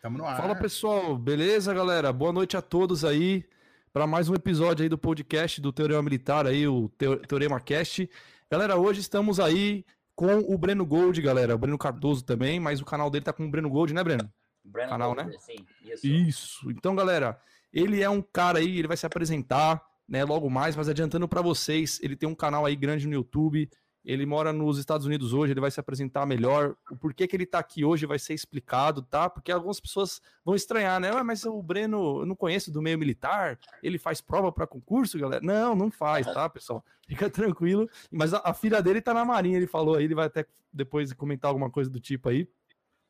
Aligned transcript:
Tamo 0.00 0.16
no 0.16 0.24
ar. 0.24 0.38
Fala 0.38 0.54
pessoal, 0.54 1.18
beleza 1.18 1.74
galera? 1.74 2.10
Boa 2.10 2.32
noite 2.32 2.56
a 2.56 2.62
todos 2.62 3.04
aí 3.04 3.44
para 3.92 4.06
mais 4.06 4.30
um 4.30 4.34
episódio 4.34 4.82
aí 4.82 4.88
do 4.88 4.96
podcast 4.96 5.60
do 5.60 5.70
Teorema 5.74 6.00
Militar 6.00 6.46
aí, 6.46 6.66
o 6.66 6.88
Teorema 7.28 7.60
Cast. 7.60 8.08
Galera, 8.50 8.78
hoje 8.78 9.00
estamos 9.00 9.38
aí 9.38 9.84
com 10.14 10.38
o 10.38 10.56
Breno 10.56 10.86
Gold, 10.86 11.20
galera, 11.20 11.54
o 11.54 11.58
Breno 11.58 11.76
Cardoso 11.76 12.24
também, 12.24 12.58
mas 12.58 12.80
o 12.80 12.84
canal 12.86 13.10
dele 13.10 13.26
tá 13.26 13.32
com 13.34 13.44
o 13.44 13.50
Breno 13.50 13.68
Gold, 13.68 13.92
né, 13.92 14.02
Breno? 14.02 14.32
Breno 14.64 14.88
canal, 14.88 15.14
Gold, 15.14 15.32
né? 15.32 15.38
Sim, 15.38 15.66
isso. 15.84 16.06
Isso. 16.06 16.70
Então, 16.70 16.96
galera, 16.96 17.38
ele 17.70 18.02
é 18.02 18.08
um 18.08 18.22
cara 18.22 18.58
aí, 18.58 18.78
ele 18.78 18.88
vai 18.88 18.96
se 18.96 19.04
apresentar, 19.04 19.82
né, 20.08 20.24
logo 20.24 20.48
mais, 20.48 20.74
mas 20.74 20.88
adiantando 20.88 21.28
para 21.28 21.42
vocês, 21.42 22.00
ele 22.02 22.16
tem 22.16 22.26
um 22.26 22.34
canal 22.34 22.64
aí 22.64 22.74
grande 22.74 23.06
no 23.06 23.12
YouTube, 23.12 23.68
ele 24.04 24.24
mora 24.24 24.52
nos 24.52 24.78
Estados 24.78 25.06
Unidos 25.06 25.32
hoje, 25.32 25.52
ele 25.52 25.60
vai 25.60 25.70
se 25.70 25.78
apresentar 25.78 26.24
melhor. 26.24 26.74
O 26.90 26.96
porquê 26.96 27.26
que 27.26 27.36
ele 27.36 27.44
tá 27.44 27.58
aqui 27.58 27.84
hoje 27.84 28.06
vai 28.06 28.18
ser 28.18 28.34
explicado, 28.34 29.02
tá? 29.02 29.28
Porque 29.28 29.52
algumas 29.52 29.78
pessoas 29.78 30.20
vão 30.44 30.54
estranhar, 30.54 30.98
né? 30.98 31.10
Ah, 31.10 31.22
mas 31.22 31.44
o 31.44 31.62
Breno, 31.62 32.20
eu 32.20 32.26
não 32.26 32.34
conheço 32.34 32.72
do 32.72 32.80
meio 32.80 32.98
militar, 32.98 33.58
ele 33.82 33.98
faz 33.98 34.20
prova 34.20 34.50
para 34.50 34.66
concurso, 34.66 35.18
galera? 35.18 35.44
Não, 35.44 35.74
não 35.74 35.90
faz, 35.90 36.26
tá, 36.26 36.48
pessoal? 36.48 36.84
Fica 37.06 37.28
tranquilo. 37.28 37.88
Mas 38.10 38.32
a, 38.32 38.40
a, 38.44 38.54
filha 38.54 38.82
dele 38.82 39.00
tá 39.02 39.12
na 39.12 39.24
marinha, 39.24 39.56
ele 39.56 39.66
falou 39.66 39.96
aí, 39.96 40.04
ele 40.04 40.14
vai 40.14 40.26
até 40.26 40.46
depois 40.72 41.12
comentar 41.12 41.48
alguma 41.48 41.70
coisa 41.70 41.90
do 41.90 42.00
tipo 42.00 42.28
aí. 42.28 42.48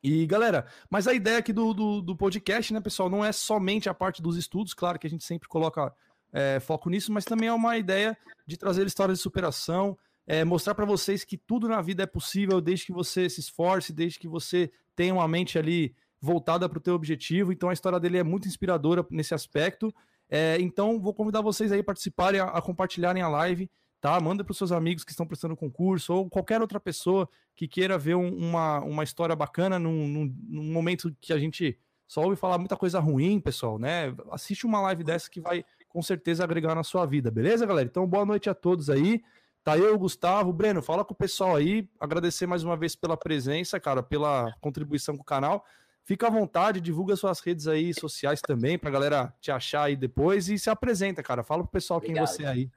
E 0.03 0.25
galera, 0.25 0.65
mas 0.89 1.07
a 1.07 1.13
ideia 1.13 1.37
aqui 1.37 1.53
do, 1.53 1.73
do, 1.73 2.01
do 2.01 2.17
podcast, 2.17 2.73
né, 2.73 2.81
pessoal, 2.81 3.07
não 3.07 3.23
é 3.23 3.31
somente 3.31 3.87
a 3.87 3.93
parte 3.93 4.19
dos 4.19 4.35
estudos, 4.35 4.73
claro 4.73 4.97
que 4.97 5.05
a 5.05 5.09
gente 5.09 5.23
sempre 5.23 5.47
coloca 5.47 5.93
é, 6.33 6.59
foco 6.59 6.89
nisso, 6.89 7.11
mas 7.11 7.23
também 7.23 7.49
é 7.49 7.53
uma 7.53 7.77
ideia 7.77 8.17
de 8.47 8.57
trazer 8.57 8.85
histórias 8.87 9.19
de 9.19 9.21
superação, 9.21 9.95
é, 10.27 10.43
mostrar 10.43 10.75
para 10.75 10.85
vocês 10.85 11.23
que 11.23 11.37
tudo 11.37 11.67
na 11.67 11.81
vida 11.81 12.03
é 12.03 12.05
possível 12.05 12.61
desde 12.61 12.85
que 12.85 12.91
você 12.91 13.29
se 13.29 13.39
esforce, 13.39 13.93
desde 13.93 14.19
que 14.19 14.27
você 14.27 14.71
tenha 14.95 15.13
uma 15.13 15.27
mente 15.27 15.57
ali 15.57 15.95
voltada 16.21 16.69
para 16.69 16.77
o 16.77 16.81
teu 16.81 16.93
objetivo. 16.93 17.51
Então 17.51 17.69
a 17.69 17.73
história 17.73 17.99
dele 17.99 18.19
é 18.19 18.23
muito 18.23 18.47
inspiradora 18.47 19.05
nesse 19.09 19.33
aspecto. 19.33 19.93
É, 20.29 20.57
então 20.61 20.99
vou 20.99 21.13
convidar 21.13 21.41
vocês 21.41 21.71
aí 21.71 21.79
a 21.79 21.83
participarem, 21.83 22.39
a, 22.39 22.45
a 22.45 22.61
compartilharem 22.61 23.21
a 23.21 23.27
live, 23.27 23.69
tá? 23.99 24.19
Manda 24.19 24.43
para 24.43 24.51
os 24.51 24.57
seus 24.57 24.71
amigos 24.71 25.03
que 25.03 25.11
estão 25.11 25.27
prestando 25.27 25.57
concurso 25.57 26.13
ou 26.13 26.29
qualquer 26.29 26.61
outra 26.61 26.79
pessoa 26.79 27.27
que 27.55 27.67
queira 27.67 27.97
ver 27.97 28.15
um, 28.15 28.33
uma, 28.33 28.79
uma 28.79 29.03
história 29.03 29.35
bacana 29.35 29.77
num, 29.77 30.07
num, 30.07 30.35
num 30.47 30.71
momento 30.71 31.13
que 31.19 31.33
a 31.33 31.37
gente 31.37 31.77
só 32.07 32.23
ouve 32.23 32.35
falar 32.35 32.57
muita 32.57 32.75
coisa 32.75 32.99
ruim, 32.99 33.39
pessoal, 33.39 33.79
né? 33.79 34.13
Assiste 34.31 34.65
uma 34.65 34.81
live 34.81 35.03
dessa 35.03 35.29
que 35.29 35.41
vai 35.41 35.63
com 35.87 36.01
certeza 36.01 36.43
agregar 36.43 36.75
na 36.75 36.83
sua 36.83 37.05
vida, 37.05 37.31
beleza, 37.31 37.65
galera? 37.65 37.87
Então 37.87 38.05
boa 38.07 38.25
noite 38.25 38.49
a 38.49 38.53
todos 38.53 38.89
aí. 38.89 39.21
Tá 39.63 39.77
eu, 39.77 39.97
Gustavo. 39.97 40.51
Breno, 40.51 40.81
fala 40.81 41.05
com 41.05 41.13
o 41.13 41.17
pessoal 41.17 41.55
aí. 41.55 41.87
Agradecer 41.99 42.47
mais 42.47 42.63
uma 42.63 42.75
vez 42.75 42.95
pela 42.95 43.15
presença, 43.15 43.79
cara, 43.79 44.01
pela 44.01 44.51
contribuição 44.59 45.15
com 45.15 45.21
o 45.21 45.25
canal. 45.25 45.63
Fica 46.03 46.27
à 46.27 46.29
vontade, 46.31 46.81
divulga 46.81 47.15
suas 47.15 47.39
redes 47.41 47.67
aí 47.67 47.93
sociais 47.93 48.41
também, 48.41 48.77
pra 48.77 48.89
galera 48.89 49.31
te 49.39 49.51
achar 49.51 49.83
aí 49.83 49.95
depois 49.95 50.49
e 50.49 50.57
se 50.57 50.69
apresenta, 50.69 51.21
cara. 51.21 51.43
Fala 51.43 51.61
pro 51.61 51.71
pessoal 51.71 51.97
Obrigado. 51.99 52.25
quem 52.25 52.35
você 52.35 52.43
é 52.43 52.47
aí. 52.47 52.71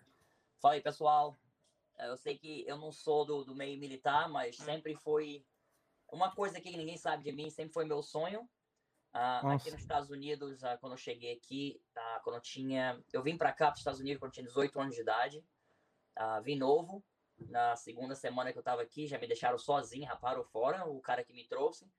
Fala 0.60 0.74
aí, 0.74 0.82
pessoal. 0.82 1.38
É, 1.96 2.10
eu 2.10 2.18
sei 2.18 2.36
que 2.36 2.64
eu 2.66 2.76
não 2.76 2.92
sou 2.92 3.24
do, 3.24 3.44
do 3.44 3.54
meio 3.54 3.78
militar, 3.78 4.28
mas 4.28 4.56
sempre 4.56 4.94
foi 4.94 5.42
uma 6.12 6.34
coisa 6.34 6.60
que 6.60 6.76
ninguém 6.76 6.98
sabe 6.98 7.24
de 7.24 7.32
mim, 7.32 7.48
sempre 7.48 7.72
foi 7.72 7.86
meu 7.86 8.02
sonho. 8.02 8.42
Uh, 9.14 9.48
aqui 9.48 9.70
nos 9.70 9.80
Estados 9.80 10.10
Unidos, 10.10 10.62
uh, 10.62 10.76
quando 10.80 10.92
eu 10.92 10.98
cheguei 10.98 11.34
aqui, 11.34 11.80
uh, 11.96 12.22
quando 12.22 12.36
eu 12.36 12.42
tinha. 12.42 13.00
Eu 13.12 13.22
vim 13.22 13.38
para 13.38 13.52
cá, 13.52 13.66
para 13.66 13.74
os 13.74 13.78
Estados 13.78 14.00
Unidos, 14.00 14.18
quando 14.18 14.30
eu 14.30 14.34
tinha 14.34 14.46
18 14.46 14.80
anos 14.80 14.94
de 14.94 15.00
idade. 15.00 15.44
Uh, 16.18 16.42
vim 16.42 16.56
novo. 16.56 17.04
Na 17.48 17.74
segunda 17.76 18.14
semana 18.14 18.52
que 18.52 18.58
eu 18.58 18.60
estava 18.60 18.82
aqui, 18.82 19.06
já 19.06 19.18
me 19.18 19.26
deixaram 19.26 19.58
sozinho, 19.58 20.06
raparam 20.06 20.44
fora, 20.44 20.86
o 20.86 21.00
cara 21.00 21.24
que 21.24 21.32
me 21.32 21.44
trouxe. 21.44 21.90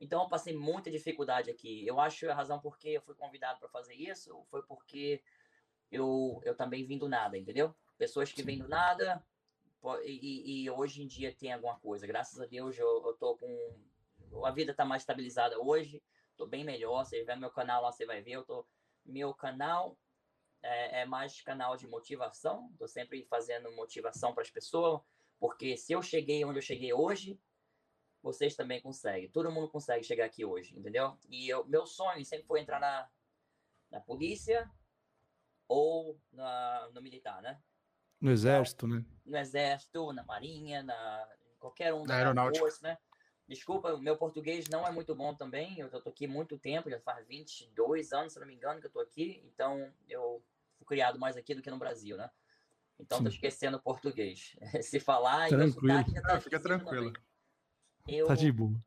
Então, 0.00 0.22
eu 0.22 0.28
passei 0.28 0.56
muita 0.56 0.90
dificuldade 0.90 1.50
aqui. 1.50 1.86
Eu 1.86 2.00
acho 2.00 2.30
a 2.30 2.34
razão 2.34 2.60
porque 2.60 2.88
eu 2.90 3.02
fui 3.02 3.14
convidado 3.14 3.58
para 3.58 3.68
fazer 3.68 3.94
isso 3.94 4.44
foi 4.50 4.62
porque 4.62 5.22
eu, 5.90 6.40
eu 6.44 6.54
também 6.54 6.84
vim 6.84 6.98
do 6.98 7.08
nada, 7.08 7.36
entendeu? 7.36 7.74
Pessoas 7.96 8.32
que 8.32 8.42
vêm 8.42 8.58
do 8.58 8.68
nada 8.68 9.22
e, 10.04 10.64
e, 10.64 10.70
hoje 10.70 11.02
em 11.02 11.06
dia 11.06 11.34
tem 11.34 11.52
alguma 11.52 11.78
coisa. 11.78 12.06
Graças 12.06 12.40
a 12.40 12.46
Deus 12.46 12.78
eu, 12.78 13.06
eu 13.06 13.14
tô 13.14 13.36
com. 13.36 14.44
A 14.44 14.50
vida 14.50 14.74
tá 14.74 14.84
mais 14.84 15.02
estabilizada 15.02 15.58
hoje, 15.60 16.02
tô 16.36 16.46
bem 16.46 16.64
melhor. 16.64 17.04
Você 17.04 17.24
vê 17.24 17.34
meu 17.36 17.50
canal 17.50 17.82
lá, 17.82 17.90
você 17.90 18.04
vai 18.04 18.20
ver. 18.20 18.32
Eu 18.32 18.44
tô. 18.44 18.66
Meu 19.04 19.32
canal 19.32 19.96
é, 20.62 21.02
é 21.02 21.06
mais 21.06 21.40
canal 21.42 21.76
de 21.76 21.86
motivação. 21.86 22.68
Estou 22.72 22.88
sempre 22.88 23.24
fazendo 23.24 23.70
motivação 23.72 24.32
para 24.32 24.42
as 24.42 24.50
pessoas, 24.50 25.00
porque 25.38 25.76
se 25.76 25.92
eu 25.92 26.02
cheguei 26.02 26.44
onde 26.44 26.58
eu 26.58 26.62
cheguei 26.62 26.92
hoje, 26.92 27.40
vocês 28.22 28.56
também 28.56 28.80
conseguem. 28.80 29.30
Todo 29.30 29.50
mundo 29.50 29.70
consegue 29.70 30.04
chegar 30.04 30.24
aqui 30.24 30.44
hoje, 30.44 30.76
entendeu? 30.76 31.16
E 31.28 31.48
eu, 31.48 31.64
meu 31.66 31.86
sonho 31.86 32.24
sempre 32.24 32.46
foi 32.46 32.60
entrar 32.60 32.80
na, 32.80 33.08
na 33.90 34.00
polícia 34.00 34.70
ou 35.68 36.20
na, 36.32 36.90
no 36.92 37.00
militar, 37.00 37.40
né? 37.42 37.60
No 38.20 38.30
exército, 38.30 38.86
né? 38.88 39.04
No 39.24 39.36
exército, 39.36 40.12
na 40.12 40.24
marinha, 40.24 40.82
na 40.82 41.28
qualquer 41.58 41.92
um 41.92 42.04
na 42.04 42.16
aeronáutica, 42.16 42.64
força, 42.64 42.80
né? 42.82 42.98
Desculpa, 43.48 43.94
o 43.94 43.98
meu 43.98 44.14
português 44.14 44.68
não 44.68 44.86
é 44.86 44.90
muito 44.90 45.14
bom 45.14 45.34
também. 45.34 45.78
Eu 45.78 45.88
tô 45.88 46.10
aqui 46.10 46.26
muito 46.26 46.58
tempo, 46.58 46.90
já 46.90 47.00
faz 47.00 47.26
22 47.26 48.12
anos, 48.12 48.34
se 48.34 48.38
não 48.38 48.46
me 48.46 48.54
engano, 48.54 48.78
que 48.78 48.86
eu 48.86 48.90
tô 48.90 49.00
aqui. 49.00 49.42
Então, 49.46 49.90
eu 50.06 50.44
fui 50.76 50.86
criado 50.86 51.18
mais 51.18 51.34
aqui 51.34 51.54
do 51.54 51.62
que 51.62 51.70
no 51.70 51.78
Brasil, 51.78 52.18
né? 52.18 52.30
Então, 53.00 53.18
Sim. 53.18 53.24
tô 53.24 53.30
esquecendo 53.30 53.80
português. 53.80 54.54
se 54.82 55.00
falar, 55.00 55.48
tranquilo. 55.48 56.04
já 56.12 56.20
tá 56.20 56.36
ah, 56.36 56.40
fica 56.42 56.60
tranquilo. 56.60 57.10
Eu, 58.06 58.26
tá 58.26 58.34
de 58.34 58.52
boa. 58.52 58.78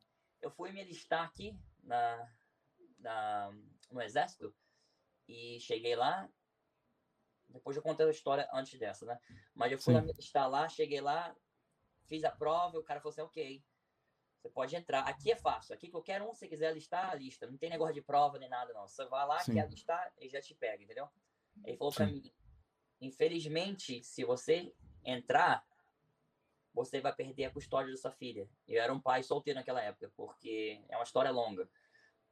Eu 0.43 0.51
fui 0.51 0.71
me 0.71 0.81
alistar 0.81 1.25
aqui 1.25 1.57
na, 1.83 2.31
na, 2.99 3.51
no 3.89 3.99
exército 3.99 4.53
e 5.27 5.59
cheguei 5.59 5.95
lá. 5.95 6.29
Depois 7.49 7.75
eu 7.75 7.81
contei 7.81 8.05
a 8.05 8.11
história 8.11 8.47
antes 8.53 8.79
dessa, 8.79 9.07
né? 9.07 9.19
Mas 9.55 9.71
eu 9.71 9.79
fui 9.79 9.93
lá 9.93 10.01
me 10.01 10.11
alistar 10.11 10.47
lá, 10.47 10.69
cheguei 10.69 11.01
lá, 11.01 11.35
fiz 12.05 12.23
a 12.23 12.31
prova, 12.31 12.77
o 12.77 12.83
cara 12.83 13.01
falou 13.01 13.11
assim, 13.11 13.21
ok, 13.21 13.63
você 14.41 14.49
pode 14.49 14.75
entrar. 14.75 15.01
Aqui 15.01 15.31
é 15.31 15.35
fácil. 15.35 15.75
Aqui 15.75 15.89
qualquer 15.89 16.21
um, 16.21 16.33
se 16.33 16.47
quiser 16.47 16.73
listar, 16.73 17.15
lista. 17.15 17.45
Não 17.45 17.57
tem 17.57 17.69
negócio 17.69 17.93
de 17.93 18.01
prova 18.01 18.39
nem 18.39 18.49
nada, 18.49 18.73
não. 18.73 18.87
Você 18.87 19.05
vai 19.05 19.25
lá, 19.27 19.39
Sim. 19.39 19.53
quer 19.53 19.69
listar, 19.69 20.11
e 20.19 20.27
já 20.27 20.41
te 20.41 20.55
pega, 20.55 20.83
entendeu? 20.83 21.07
Ele 21.63 21.77
falou 21.77 21.93
para 21.93 22.07
mim: 22.07 22.33
infelizmente, 22.99 24.03
se 24.03 24.23
você 24.23 24.73
entrar, 25.05 25.63
você 26.73 26.99
vai 26.99 27.13
perder 27.13 27.45
a 27.45 27.51
custódia 27.51 27.91
da 27.91 27.97
sua 27.97 28.11
filha. 28.11 28.49
Eu 28.67 28.81
era 28.81 28.91
um 28.91 28.99
pai 28.99 29.21
solteiro 29.21 29.59
naquela 29.59 29.81
época, 29.81 30.11
porque 30.15 30.83
é 30.89 30.97
uma 30.97 31.03
história 31.03 31.29
longa. 31.29 31.69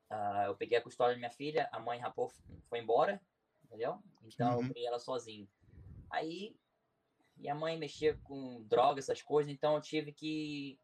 Uh, 0.10 0.48
eu 0.48 0.56
peguei 0.56 0.78
a 0.78 0.82
custódia 0.82 1.14
da 1.14 1.20
minha 1.20 1.30
filha, 1.30 1.70
a 1.72 1.80
mãe 1.80 2.00
rapou, 2.00 2.32
foi 2.68 2.80
embora, 2.80 3.22
entendeu? 3.64 4.02
Então 4.24 4.56
uhum. 4.56 4.64
eu 4.64 4.68
peguei 4.70 4.88
ela 4.88 4.98
sozinho. 4.98 5.48
Aí, 6.10 6.58
e 7.38 7.48
a 7.48 7.54
mãe 7.54 7.78
mexia 7.78 8.18
com 8.24 8.64
droga, 8.64 9.00
essas 9.00 9.22
coisas, 9.22 9.52
então 9.52 9.76
eu 9.76 9.82
tive 9.82 10.12
que 10.12 10.80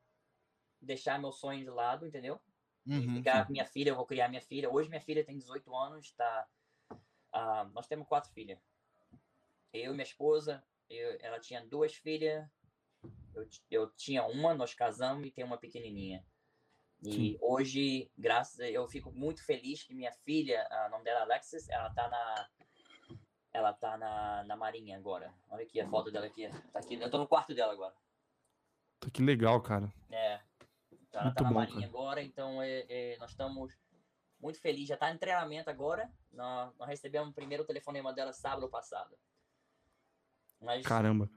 deixar 0.81 1.19
meu 1.19 1.31
sonho 1.31 1.63
de 1.63 1.69
lado, 1.69 2.05
entendeu? 2.07 2.39
Uhum, 2.85 3.15
ficar 3.15 3.45
com 3.45 3.51
minha 3.51 3.65
filha, 3.65 3.89
eu 3.89 3.95
vou 3.95 4.05
criar 4.05 4.27
minha 4.27 4.41
filha. 4.41 4.69
Hoje 4.69 4.89
minha 4.89 5.01
filha 5.01 5.25
tem 5.25 5.37
18 5.37 5.75
anos, 5.75 6.11
tá? 6.11 6.47
Uh, 6.91 7.69
nós 7.73 7.87
temos 7.87 8.07
quatro 8.07 8.31
filhas. 8.31 8.59
Eu 9.73 9.91
e 9.91 9.95
minha 9.95 10.03
esposa, 10.03 10.63
eu, 10.89 11.17
ela 11.19 11.39
tinha 11.39 11.65
duas 11.65 11.95
filhas, 11.95 12.47
eu, 13.33 13.47
eu 13.69 13.89
tinha 13.91 14.23
uma, 14.25 14.53
nós 14.53 14.73
casamos 14.73 15.27
e 15.27 15.31
tem 15.31 15.43
uma 15.43 15.57
pequenininha. 15.57 16.23
E 17.03 17.11
Sim. 17.11 17.37
hoje, 17.41 18.09
graças 18.17 18.59
a 18.59 18.69
eu 18.69 18.87
fico 18.87 19.11
muito 19.11 19.43
feliz 19.43 19.83
que 19.83 19.93
minha 19.93 20.11
filha, 20.23 20.67
o 20.87 20.89
nome 20.89 21.03
dela 21.03 21.19
é 21.19 21.23
Alexis, 21.23 21.67
ela 21.69 21.89
tá 21.89 22.07
na 22.07 22.49
ela 23.51 23.73
tá 23.73 23.97
na, 23.97 24.43
na 24.43 24.55
Marinha 24.55 24.97
agora. 24.97 25.33
Olha 25.49 25.63
aqui 25.63 25.79
a 25.79 25.87
foto 25.87 26.11
dela 26.11 26.25
aqui. 26.25 26.49
Tá 26.73 26.79
aqui. 26.79 26.95
Eu 26.95 27.09
tô 27.09 27.17
no 27.17 27.27
quarto 27.27 27.55
dela 27.55 27.71
agora. 27.71 27.95
Que 29.13 29.23
legal, 29.23 29.61
cara. 29.61 29.93
É. 30.11 30.41
Ela 31.19 31.29
está 31.29 31.43
na 31.43 31.49
bom, 31.49 31.55
Marinha 31.55 31.87
cara. 31.87 31.89
agora, 31.89 32.23
então 32.23 32.61
é, 32.61 32.85
é, 32.89 33.17
nós 33.19 33.31
estamos 33.31 33.73
muito 34.39 34.59
felizes. 34.59 34.89
Já 34.89 34.93
está 34.95 35.11
em 35.11 35.17
treinamento 35.17 35.69
agora. 35.69 36.09
Nós, 36.31 36.73
nós, 36.77 36.87
recebemos 36.87 37.29
o 37.29 37.33
primeiro 37.33 37.63
telefonema 37.63 38.13
dela 38.13 38.33
sábado 38.33 38.69
passado. 38.69 39.15
Mas... 40.61 40.85
Caramba. 40.85 41.29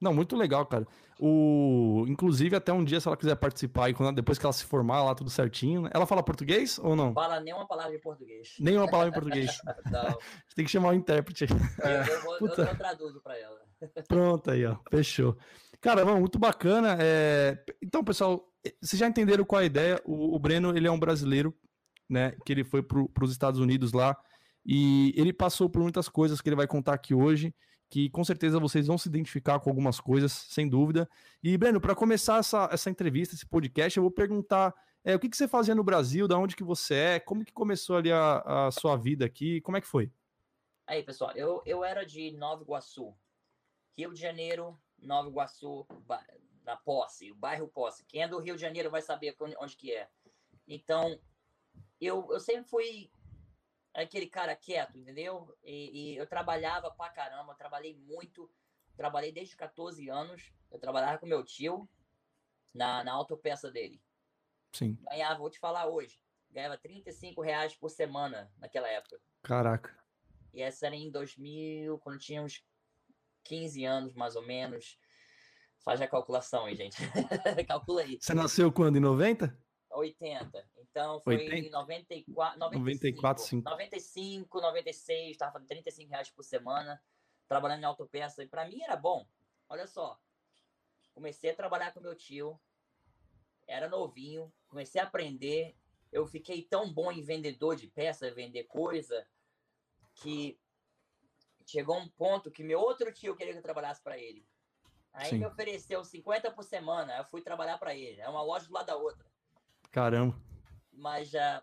Não, 0.00 0.12
muito 0.12 0.36
legal, 0.36 0.66
cara. 0.66 0.86
O, 1.18 2.04
inclusive, 2.08 2.54
até 2.56 2.72
um 2.72 2.84
dia, 2.84 3.00
se 3.00 3.08
ela 3.08 3.16
quiser 3.16 3.36
participar, 3.36 3.88
e 3.88 3.94
quando, 3.94 4.14
depois 4.14 4.38
que 4.38 4.44
ela 4.44 4.52
se 4.52 4.64
formar 4.64 5.02
lá, 5.02 5.14
tudo 5.14 5.30
certinho. 5.30 5.82
Né? 5.82 5.90
Ela 5.94 6.06
fala 6.06 6.22
português 6.22 6.78
ou 6.78 6.94
não? 6.94 7.14
Fala 7.14 7.40
nenhuma 7.40 7.66
palavra 7.66 7.94
em 7.94 8.00
português. 8.00 8.54
Nenhuma 8.58 8.86
palavra 8.90 9.10
em 9.10 9.12
português. 9.14 9.58
Tem 10.54 10.64
que 10.64 10.70
chamar 10.70 10.90
o 10.90 10.94
intérprete. 10.94 11.46
Eu, 11.48 12.14
eu, 12.14 12.22
vou, 12.22 12.38
eu, 12.38 12.64
eu 12.64 12.76
traduzo 12.76 13.20
para 13.22 13.38
ela. 13.38 13.58
Pronto 14.06 14.50
aí, 14.50 14.66
ó. 14.66 14.76
Fechou. 14.90 15.38
Cara, 15.84 16.02
muito 16.16 16.38
bacana. 16.38 16.96
É... 16.98 17.62
Então, 17.82 18.02
pessoal, 18.02 18.50
vocês 18.80 18.98
já 18.98 19.06
entenderam 19.06 19.44
qual 19.44 19.60
é 19.60 19.64
a 19.64 19.66
ideia? 19.66 20.02
O, 20.06 20.34
o 20.34 20.38
Breno, 20.38 20.74
ele 20.74 20.88
é 20.88 20.90
um 20.90 20.98
brasileiro, 20.98 21.54
né? 22.08 22.34
Que 22.42 22.54
ele 22.54 22.64
foi 22.64 22.82
para 22.82 23.22
os 23.22 23.30
Estados 23.30 23.60
Unidos 23.60 23.92
lá 23.92 24.16
e 24.64 25.12
ele 25.14 25.30
passou 25.30 25.68
por 25.68 25.82
muitas 25.82 26.08
coisas 26.08 26.40
que 26.40 26.48
ele 26.48 26.56
vai 26.56 26.66
contar 26.66 26.94
aqui 26.94 27.12
hoje, 27.12 27.54
que 27.90 28.08
com 28.08 28.24
certeza 28.24 28.58
vocês 28.58 28.86
vão 28.86 28.96
se 28.96 29.10
identificar 29.10 29.60
com 29.60 29.68
algumas 29.68 30.00
coisas, 30.00 30.32
sem 30.32 30.66
dúvida. 30.66 31.06
E, 31.42 31.54
Breno, 31.58 31.78
para 31.78 31.94
começar 31.94 32.38
essa, 32.38 32.66
essa 32.72 32.88
entrevista, 32.88 33.34
esse 33.34 33.46
podcast, 33.46 33.98
eu 33.98 34.04
vou 34.04 34.10
perguntar 34.10 34.74
É, 35.04 35.14
o 35.14 35.18
que, 35.18 35.28
que 35.28 35.36
você 35.36 35.46
fazia 35.46 35.74
no 35.74 35.84
Brasil? 35.84 36.26
Da 36.26 36.38
onde 36.38 36.56
que 36.56 36.64
você 36.64 36.94
é? 36.94 37.20
Como 37.20 37.44
que 37.44 37.52
começou 37.52 37.98
ali 37.98 38.10
a, 38.10 38.68
a 38.68 38.70
sua 38.70 38.96
vida 38.96 39.26
aqui? 39.26 39.60
Como 39.60 39.76
é 39.76 39.82
que 39.82 39.86
foi? 39.86 40.10
Aí, 40.86 41.02
pessoal, 41.02 41.32
eu, 41.36 41.62
eu 41.66 41.84
era 41.84 42.06
de 42.06 42.30
Nova 42.32 42.62
Iguaçu, 42.62 43.14
Rio 43.98 44.14
de 44.14 44.20
Janeiro, 44.20 44.78
Nova 45.04 45.28
Iguaçu, 45.28 45.86
na 46.64 46.76
Posse, 46.76 47.30
o 47.30 47.34
bairro 47.34 47.68
Posse. 47.68 48.04
Quem 48.04 48.22
é 48.22 48.28
do 48.28 48.38
Rio 48.38 48.56
de 48.56 48.62
Janeiro 48.62 48.90
vai 48.90 49.02
saber 49.02 49.36
onde, 49.58 49.76
que 49.76 49.92
é. 49.92 50.08
Então, 50.66 51.20
eu, 52.00 52.26
eu 52.32 52.40
sempre 52.40 52.68
fui 52.68 53.10
aquele 53.92 54.26
cara 54.26 54.56
quieto, 54.56 54.98
entendeu? 54.98 55.56
E, 55.62 56.12
e 56.12 56.16
eu 56.16 56.26
trabalhava 56.26 56.90
pra 56.90 57.10
caramba, 57.10 57.54
trabalhei 57.54 57.94
muito, 57.94 58.50
trabalhei 58.96 59.30
desde 59.30 59.56
14 59.56 60.08
anos, 60.08 60.52
eu 60.70 60.78
trabalhava 60.78 61.18
com 61.18 61.26
meu 61.26 61.44
tio 61.44 61.88
na, 62.72 63.04
na 63.04 63.12
autopeça 63.12 63.70
dele. 63.70 64.02
Sim. 64.72 64.98
Ganhava, 65.02 65.38
vou 65.38 65.50
te 65.50 65.58
falar 65.58 65.86
hoje, 65.86 66.20
ganhava 66.50 66.76
35 66.78 67.40
reais 67.40 67.76
por 67.76 67.90
semana 67.90 68.50
naquela 68.58 68.88
época. 68.88 69.20
Caraca. 69.42 69.96
E 70.52 70.62
essa 70.62 70.86
era 70.86 70.94
em 70.94 71.10
2000, 71.10 71.98
quando 71.98 72.18
tinha 72.18 72.42
uns 72.42 72.64
15 73.44 73.84
anos, 73.84 74.14
mais 74.14 74.36
ou 74.36 74.42
menos. 74.42 74.98
Faz 75.84 76.00
a 76.00 76.08
calculação 76.08 76.64
aí, 76.64 76.74
gente. 76.74 76.96
Calcula 77.68 78.00
aí. 78.02 78.18
Você 78.20 78.32
nasceu 78.32 78.72
quando? 78.72 78.96
Em 78.96 79.00
90? 79.00 79.56
80. 79.90 80.68
Então 80.78 81.20
foi 81.20 81.36
80? 81.36 81.56
em 81.56 81.70
94, 81.70 82.58
95, 82.58 83.22
94, 83.22 83.44
5. 83.44 83.70
95, 83.70 84.60
96, 84.60 85.30
estava 85.30 85.52
fazendo 85.52 85.68
35 85.68 86.10
reais 86.10 86.30
por 86.30 86.42
semana, 86.42 87.00
trabalhando 87.46 87.82
em 87.82 87.84
autopeça. 87.84 88.42
E 88.42 88.48
para 88.48 88.66
mim 88.66 88.80
era 88.82 88.96
bom. 88.96 89.26
Olha 89.68 89.86
só. 89.86 90.18
Comecei 91.12 91.50
a 91.50 91.54
trabalhar 91.54 91.92
com 91.92 92.00
meu 92.00 92.14
tio, 92.14 92.58
era 93.68 93.88
novinho, 93.88 94.52
comecei 94.68 95.00
a 95.00 95.04
aprender. 95.04 95.76
Eu 96.10 96.26
fiquei 96.26 96.62
tão 96.62 96.92
bom 96.92 97.10
em 97.10 97.22
vendedor 97.22 97.76
de 97.76 97.88
peça, 97.88 98.32
vender 98.32 98.64
coisa, 98.64 99.26
que 100.14 100.58
chegou 101.66 101.96
um 101.96 102.08
ponto 102.08 102.50
que 102.50 102.62
meu 102.62 102.80
outro 102.80 103.12
tio 103.12 103.36
queria 103.36 103.52
que 103.52 103.58
eu 103.58 103.62
trabalhasse 103.62 104.02
para 104.02 104.18
ele. 104.18 104.46
Aí 105.12 105.30
Sim. 105.30 105.38
me 105.38 105.46
ofereceu 105.46 106.04
50 106.04 106.50
por 106.50 106.64
semana, 106.64 107.16
eu 107.16 107.24
fui 107.24 107.40
trabalhar 107.40 107.78
para 107.78 107.94
ele. 107.94 108.20
É 108.20 108.28
uma 108.28 108.42
loja 108.42 108.66
do 108.66 108.72
lado 108.72 108.86
da 108.86 108.96
outra. 108.96 109.24
Caramba. 109.90 110.36
Mas 110.92 111.32
uh, 111.34 111.62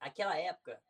aquela 0.00 0.38
época, 0.38 0.82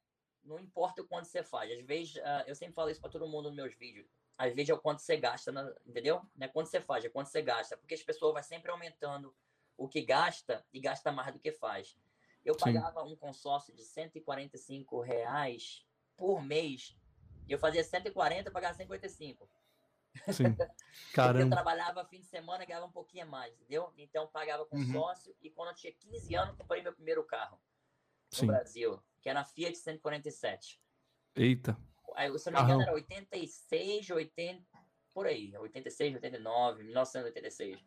não 0.45 0.61
importa 0.61 1.03
o 1.03 1.07
quanto 1.07 1.27
você 1.27 1.43
faz. 1.43 1.71
Às 1.73 1.85
vezes, 1.85 2.17
uh, 2.17 2.45
eu 2.47 2.55
sempre 2.55 2.75
falo 2.75 2.89
isso 2.89 3.01
para 3.01 3.11
todo 3.11 3.29
mundo 3.29 3.49
nos 3.49 3.57
meus 3.57 3.75
vídeos. 3.75 4.07
Às 4.39 4.55
vezes 4.55 4.71
é 4.71 4.75
o 4.75 4.79
quanto 4.79 5.03
você 5.03 5.17
gasta, 5.17 5.53
na, 5.53 5.75
entendeu? 5.85 6.23
Não 6.37 6.47
é 6.47 6.49
quanto 6.49 6.69
você 6.69 6.81
faz, 6.81 7.05
é 7.05 7.09
quanto 7.09 7.29
você 7.29 7.43
gasta. 7.43 7.77
Porque 7.77 7.95
as 7.95 8.03
pessoas 8.03 8.33
vão 8.33 8.43
sempre 8.43 8.71
aumentando 8.71 9.35
o 9.77 9.89
que 9.89 10.03
gasta 10.03 10.65
e 10.73 10.81
gasta 10.81 11.11
mais 11.11 11.33
do 11.33 11.41
que 11.41 11.51
faz. 11.51 11.97
Eu 12.45 12.55
Sim. 12.55 12.61
pagava 12.61 13.03
um 13.03 13.17
consórcio 13.17 13.75
de 13.75 13.85
145 13.85 15.01
reais 15.01 15.85
por 16.17 16.43
mês. 16.43 16.97
Eu 17.49 17.59
fazia 17.59 17.83
140 17.83 18.51
pagava 18.51 18.75
155. 18.75 19.49
Sim. 20.33 20.45
Caramba. 21.15 21.45
eu 21.45 21.51
trabalhava 21.51 22.05
fim 22.05 22.21
de 22.21 22.27
semana, 22.27 22.65
ganhava 22.65 22.87
um 22.87 22.93
pouquinho 22.93 23.27
mais, 23.27 23.53
entendeu? 23.55 23.93
Então 23.97 24.27
pagava 24.27 24.65
com 24.67 24.77
uhum. 24.77 24.93
sócio 24.93 25.35
e 25.41 25.51
quando 25.51 25.69
eu 25.69 25.75
tinha 25.75 25.93
15 25.93 26.35
anos, 26.35 26.57
comprei 26.57 26.83
meu 26.83 26.93
primeiro 26.93 27.25
carro 27.25 27.59
no 28.33 28.39
Sim. 28.39 28.47
Brasil, 28.47 29.03
que 29.21 29.29
era 29.29 29.41
a 29.41 29.45
Fiat 29.45 29.77
147. 29.77 30.81
Eita. 31.35 31.77
Aí, 32.15 32.39
se 32.39 32.51
não 32.51 32.61
me 32.61 32.65
engano, 32.65 32.83
era 32.83 32.93
86, 32.93 34.11
80, 34.11 34.63
por 35.15 35.27
aí, 35.27 35.57
86, 35.57 36.15
89, 36.15 36.85
1986. 36.85 37.81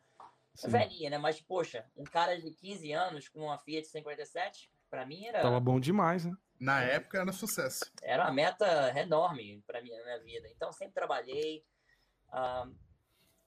Sim. 0.56 0.70
Velhinha, 0.70 1.10
né? 1.12 1.18
Mas, 1.18 1.42
poxa, 1.42 1.86
um 1.96 2.04
cara 2.04 2.40
de 2.40 2.50
15 2.50 2.92
anos 2.92 3.28
com 3.28 3.42
uma 3.42 3.58
Fiat 3.58 3.88
147, 3.88 4.72
para 4.90 5.06
mim 5.06 5.26
era. 5.26 5.42
Tava 5.42 5.60
bom 5.60 5.80
demais, 5.80 6.26
né? 6.26 6.36
Na 6.60 6.82
época 6.82 7.20
era 7.20 7.32
sucesso. 7.32 7.92
Era 8.02 8.24
uma 8.24 8.34
meta 8.34 8.98
enorme 8.98 9.62
para 9.68 9.82
mim 9.82 9.92
na 9.92 10.04
minha 10.04 10.20
vida. 10.22 10.48
Então, 10.50 10.72
sempre 10.72 10.94
trabalhei 10.94 11.64
ah, 12.30 12.68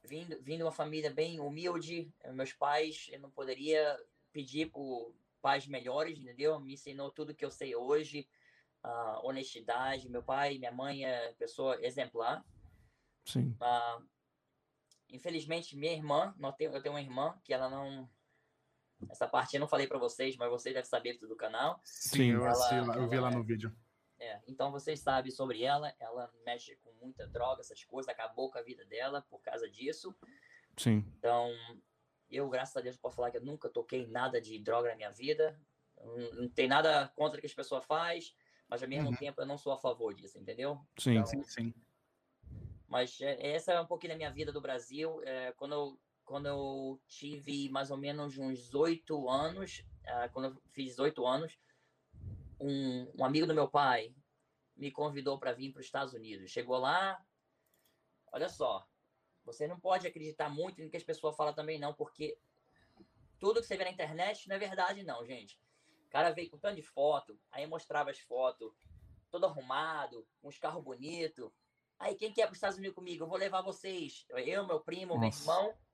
vindo, 0.04 0.42
vindo 0.42 0.62
uma 0.62 0.72
família 0.72 1.10
bem 1.10 1.40
humilde, 1.40 2.12
meus 2.32 2.52
pais, 2.52 3.08
eu 3.10 3.20
não 3.20 3.30
poderia 3.30 3.98
pedir 4.32 4.70
por 4.70 5.14
pais 5.40 5.66
melhores, 5.66 6.18
entendeu? 6.18 6.58
Me 6.60 6.74
ensinou 6.74 7.10
tudo 7.10 7.34
que 7.34 7.44
eu 7.44 7.50
sei 7.50 7.74
hoje, 7.76 8.28
uh, 8.84 9.26
honestidade. 9.26 10.08
Meu 10.08 10.22
pai, 10.22 10.58
minha 10.58 10.72
mãe 10.72 11.04
é 11.04 11.32
pessoa 11.32 11.78
exemplar. 11.84 12.44
Sim. 13.24 13.56
Uh, 13.60 14.06
infelizmente, 15.10 15.76
minha 15.76 15.92
irmã, 15.92 16.34
eu 16.58 16.82
tenho 16.82 16.94
uma 16.94 17.02
irmã 17.02 17.38
que 17.44 17.52
ela 17.52 17.68
não. 17.68 18.08
Essa 19.10 19.28
parte 19.28 19.54
eu 19.54 19.60
não 19.60 19.68
falei 19.68 19.86
para 19.86 19.98
vocês, 19.98 20.36
mas 20.36 20.50
vocês 20.50 20.74
devem 20.74 20.88
saber 20.88 21.14
tudo 21.14 21.30
do 21.30 21.36
canal. 21.36 21.80
Sim, 21.84 22.32
eu, 22.32 22.44
ela, 22.44 22.96
eu 22.96 23.08
vi 23.08 23.18
lá 23.18 23.30
no 23.30 23.44
vídeo. 23.44 23.74
É, 24.18 24.40
então 24.48 24.72
vocês 24.72 24.98
sabem 24.98 25.30
sobre 25.30 25.62
ela, 25.62 25.94
ela 26.00 26.32
mexe 26.44 26.74
com 26.76 26.92
muita 27.00 27.26
droga, 27.28 27.60
essas 27.60 27.84
coisas, 27.84 28.08
acabou 28.08 28.50
com 28.50 28.58
a 28.58 28.62
vida 28.62 28.84
dela 28.84 29.22
por 29.30 29.40
causa 29.40 29.70
disso. 29.70 30.14
Sim. 30.76 31.04
Então, 31.18 31.50
eu, 32.28 32.48
graças 32.48 32.76
a 32.76 32.80
Deus, 32.80 32.96
posso 32.96 33.16
falar 33.16 33.30
que 33.30 33.36
eu 33.36 33.44
nunca 33.44 33.68
toquei 33.68 34.06
nada 34.08 34.40
de 34.40 34.58
droga 34.58 34.90
na 34.90 34.96
minha 34.96 35.10
vida. 35.10 35.58
Não, 35.96 36.42
não 36.42 36.48
tem 36.48 36.66
nada 36.66 37.08
contra 37.14 37.38
o 37.38 37.40
que 37.40 37.46
as 37.46 37.54
pessoas 37.54 37.84
fazem, 37.84 38.32
mas 38.68 38.82
ao 38.82 38.88
mesmo 38.88 39.10
uhum. 39.10 39.16
tempo 39.16 39.40
eu 39.40 39.46
não 39.46 39.56
sou 39.56 39.72
a 39.72 39.78
favor 39.78 40.12
disso, 40.12 40.38
entendeu? 40.38 40.80
Sim, 40.98 41.12
então, 41.12 41.26
sim, 41.26 41.42
sim. 41.44 41.74
Mas 42.88 43.20
é, 43.20 43.54
essa 43.54 43.72
é 43.72 43.80
um 43.80 43.86
pouquinho 43.86 44.14
da 44.14 44.16
minha 44.16 44.30
vida 44.30 44.50
do 44.50 44.60
Brasil. 44.60 45.22
É, 45.24 45.52
quando, 45.52 45.74
eu, 45.74 46.00
quando 46.28 46.46
eu 46.46 47.00
tive 47.06 47.70
mais 47.70 47.90
ou 47.90 47.96
menos 47.96 48.36
uns 48.36 48.74
oito 48.74 49.30
anos, 49.30 49.82
é, 50.04 50.28
quando 50.28 50.50
eu 50.50 50.62
fiz 50.72 50.98
oito 50.98 51.26
anos, 51.26 51.58
um, 52.60 53.10
um 53.18 53.24
amigo 53.24 53.46
do 53.46 53.54
meu 53.54 53.66
pai 53.66 54.14
me 54.76 54.90
convidou 54.90 55.38
para 55.38 55.54
vir 55.54 55.72
para 55.72 55.80
os 55.80 55.86
Estados 55.86 56.12
Unidos. 56.12 56.50
Chegou 56.50 56.76
lá, 56.76 57.18
olha 58.30 58.50
só, 58.50 58.86
você 59.42 59.66
não 59.66 59.80
pode 59.80 60.06
acreditar 60.06 60.50
muito 60.50 60.82
no 60.82 60.90
que 60.90 60.98
as 60.98 61.02
pessoas 61.02 61.34
falam 61.34 61.54
também, 61.54 61.78
não, 61.78 61.94
porque 61.94 62.38
tudo 63.40 63.62
que 63.62 63.66
você 63.66 63.78
vê 63.78 63.84
na 63.84 63.90
internet 63.90 64.50
não 64.50 64.56
é 64.56 64.58
verdade, 64.58 65.02
não, 65.02 65.24
gente. 65.24 65.58
O 66.04 66.10
cara 66.10 66.30
veio 66.30 66.50
com 66.50 66.58
tanto 66.58 66.76
de 66.76 66.82
foto, 66.82 67.40
aí 67.50 67.66
mostrava 67.66 68.10
as 68.10 68.18
fotos, 68.18 68.70
todo 69.30 69.46
arrumado, 69.46 70.28
uns 70.44 70.58
carros 70.58 70.84
bonitos. 70.84 71.50
Aí, 71.98 72.14
quem 72.14 72.32
quer 72.34 72.44
para 72.44 72.52
os 72.52 72.58
Estados 72.58 72.76
Unidos 72.76 72.94
comigo? 72.94 73.24
Eu 73.24 73.28
vou 73.28 73.38
levar 73.38 73.62
vocês. 73.62 74.26
Eu, 74.28 74.66
meu 74.66 74.80
primo, 74.80 75.18
Nossa. 75.18 75.20
meu 75.20 75.56
irmão. 75.56 75.87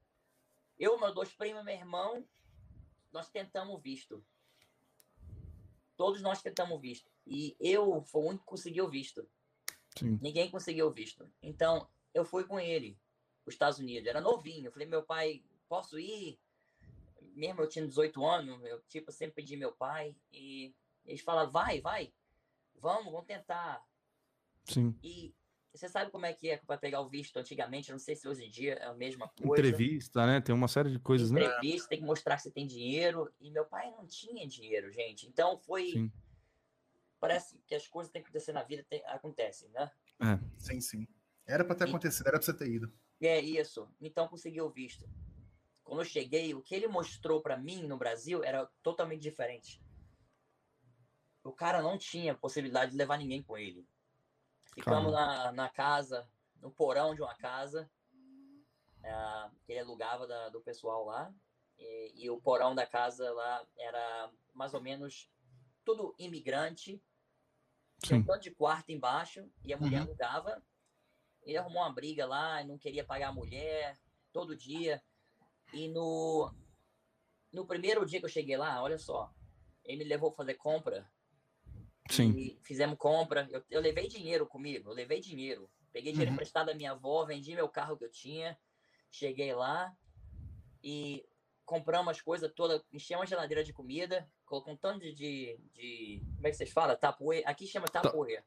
Eu, 0.78 0.98
meus 0.98 1.14
dois 1.14 1.32
primos, 1.32 1.64
meu 1.64 1.74
irmão. 1.74 2.26
Nós 3.12 3.28
tentamos 3.30 3.80
visto. 3.80 4.24
Todos 5.96 6.20
nós 6.20 6.42
tentamos 6.42 6.80
visto. 6.80 7.08
E 7.26 7.56
eu 7.60 8.02
fui 8.02 8.22
o 8.22 8.26
único 8.26 8.44
que 8.44 8.50
conseguiu 8.50 8.88
visto. 8.88 9.28
Sim. 9.96 10.18
Ninguém 10.20 10.50
conseguiu 10.50 10.90
visto. 10.90 11.30
Então, 11.40 11.88
eu 12.12 12.24
fui 12.24 12.44
com 12.44 12.58
ele, 12.58 12.98
os 13.46 13.54
Estados 13.54 13.78
Unidos. 13.78 14.08
Era 14.08 14.20
novinho. 14.20 14.66
Eu 14.66 14.72
falei, 14.72 14.88
meu 14.88 15.02
pai, 15.02 15.44
posso 15.68 15.98
ir? 15.98 16.38
Mesmo 17.20 17.62
eu 17.62 17.68
tinha 17.68 17.86
18 17.86 18.24
anos, 18.24 18.62
eu 18.64 18.80
tipo, 18.82 19.10
sempre 19.12 19.36
pedi 19.36 19.56
meu 19.56 19.72
pai. 19.72 20.16
E 20.32 20.74
eles 21.06 21.20
falaram, 21.20 21.50
vai, 21.50 21.80
vai. 21.80 22.12
Vamos, 22.74 23.12
vamos 23.12 23.26
tentar. 23.26 23.84
Sim. 24.64 24.98
E 25.02 25.34
você 25.74 25.88
sabe 25.88 26.10
como 26.12 26.24
é 26.24 26.32
que 26.32 26.50
é 26.50 26.56
para 26.56 26.78
pegar 26.78 27.00
o 27.00 27.08
visto 27.08 27.36
antigamente? 27.36 27.90
Eu 27.90 27.94
não 27.94 27.98
sei 27.98 28.14
se 28.14 28.28
hoje 28.28 28.44
em 28.44 28.50
dia 28.50 28.74
é 28.74 28.84
a 28.84 28.94
mesma 28.94 29.28
coisa. 29.28 29.66
Entrevista, 29.66 30.24
né? 30.24 30.40
Tem 30.40 30.54
uma 30.54 30.68
série 30.68 30.90
de 30.90 31.00
coisas, 31.00 31.30
Entrevista, 31.30 31.52
né? 31.52 31.58
Entrevista, 31.58 31.88
tem 31.88 31.98
que 31.98 32.04
mostrar 32.04 32.36
que 32.36 32.42
você 32.42 32.50
tem 32.50 32.64
dinheiro. 32.64 33.32
E 33.40 33.50
meu 33.50 33.64
pai 33.64 33.90
não 33.90 34.06
tinha 34.06 34.46
dinheiro, 34.46 34.92
gente. 34.92 35.26
Então 35.26 35.58
foi. 35.58 35.90
Sim. 35.90 36.12
Parece 37.18 37.58
que 37.66 37.74
as 37.74 37.88
coisas 37.88 38.12
têm 38.12 38.22
que 38.22 38.28
acontecer 38.28 38.52
na 38.52 38.62
vida, 38.62 38.86
tem... 38.88 39.02
acontecem, 39.06 39.68
né? 39.70 39.90
É. 40.20 40.38
Sim, 40.56 40.80
sim. 40.80 41.08
Era 41.44 41.64
para 41.64 41.74
ter 41.74 41.86
e... 41.86 41.88
acontecido, 41.88 42.28
era 42.28 42.38
para 42.38 42.46
você 42.46 42.54
ter 42.54 42.70
ido. 42.70 42.92
É 43.20 43.40
isso. 43.40 43.88
Então 44.00 44.28
consegui 44.28 44.60
o 44.60 44.70
visto. 44.70 45.08
Quando 45.82 46.02
eu 46.02 46.04
cheguei, 46.04 46.54
o 46.54 46.62
que 46.62 46.74
ele 46.74 46.86
mostrou 46.86 47.42
para 47.42 47.56
mim 47.56 47.82
no 47.82 47.96
Brasil 47.96 48.44
era 48.44 48.64
totalmente 48.80 49.22
diferente. 49.22 49.82
O 51.42 51.52
cara 51.52 51.82
não 51.82 51.98
tinha 51.98 52.34
possibilidade 52.34 52.92
de 52.92 52.96
levar 52.96 53.18
ninguém 53.18 53.42
com 53.42 53.58
ele 53.58 53.84
Ficamos 54.74 55.12
na, 55.12 55.52
na 55.52 55.68
casa, 55.68 56.28
no 56.60 56.70
porão 56.70 57.14
de 57.14 57.22
uma 57.22 57.34
casa, 57.34 57.88
é, 59.02 59.50
que 59.64 59.72
ele 59.72 59.80
alugava 59.80 60.26
da, 60.26 60.48
do 60.48 60.60
pessoal 60.60 61.04
lá. 61.04 61.32
E, 61.78 62.24
e, 62.24 62.30
o 62.30 62.40
porão 62.40 62.74
da 62.74 62.86
casa 62.86 63.32
lá 63.32 63.66
era 63.78 64.30
mais 64.52 64.74
ou 64.74 64.80
menos 64.80 65.30
tudo 65.84 66.14
imigrante. 66.18 67.02
Tinha 68.02 68.18
um 68.18 68.24
tanto 68.24 68.42
de 68.42 68.50
quarto 68.50 68.90
embaixo 68.90 69.48
e 69.62 69.72
a 69.72 69.78
mulher 69.78 70.00
uhum. 70.00 70.08
alugava. 70.08 70.62
Ele 71.42 71.56
arrumou 71.56 71.82
uma 71.82 71.92
briga 71.92 72.26
lá 72.26 72.60
e 72.60 72.66
não 72.66 72.78
queria 72.78 73.04
pagar 73.04 73.28
a 73.28 73.32
mulher 73.32 73.98
todo 74.32 74.56
dia. 74.56 75.02
E 75.72 75.88
no, 75.88 76.52
no 77.52 77.66
primeiro 77.66 78.04
dia 78.04 78.18
que 78.18 78.24
eu 78.24 78.30
cheguei 78.30 78.56
lá, 78.56 78.82
olha 78.82 78.98
só, 78.98 79.32
ele 79.84 79.98
me 79.98 80.04
levou 80.04 80.32
fazer 80.32 80.54
compra 80.54 81.08
Sim. 82.10 82.30
E 82.36 82.58
fizemos 82.62 82.98
compra. 82.98 83.48
Eu, 83.50 83.62
eu 83.70 83.80
levei 83.80 84.08
dinheiro 84.08 84.46
comigo, 84.46 84.90
eu 84.90 84.94
levei 84.94 85.20
dinheiro. 85.20 85.70
Peguei 85.92 86.12
dinheiro 86.12 86.30
uhum. 86.30 86.34
emprestado 86.34 86.66
da 86.66 86.74
minha 86.74 86.92
avó, 86.92 87.24
vendi 87.24 87.54
meu 87.54 87.68
carro 87.68 87.96
que 87.96 88.04
eu 88.04 88.10
tinha. 88.10 88.58
Cheguei 89.10 89.54
lá 89.54 89.96
e 90.82 91.24
compramos 91.64 92.10
as 92.16 92.20
coisas 92.20 92.52
todas, 92.52 92.82
enchemos 92.92 93.22
uma 93.22 93.26
geladeira 93.26 93.64
de 93.64 93.72
comida, 93.72 94.28
colocamos 94.44 94.76
um 94.76 94.80
tanto 94.80 95.00
de, 95.00 95.14
de, 95.14 95.58
de, 95.72 96.22
Como 96.34 96.46
é 96.46 96.50
que 96.50 96.56
vocês 96.56 96.70
falam? 96.70 96.96
Tapoe. 96.96 97.42
Aqui 97.46 97.66
chama 97.66 97.86
tapoe. 97.86 98.38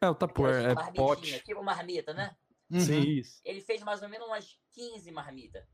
É, 0.00 0.08
o 0.08 0.14
Tupperware, 0.14 0.70
é 0.70 0.92
pote. 0.92 1.40
Tipo 1.42 1.62
marmita, 1.62 2.12
né? 2.12 2.36
Uhum. 2.70 2.80
Sim, 2.80 3.00
isso. 3.00 3.40
Ele 3.44 3.60
fez 3.60 3.82
mais 3.82 4.02
ou 4.02 4.08
menos 4.08 4.26
umas 4.28 4.60
15 4.72 5.10
marmitas. 5.10 5.64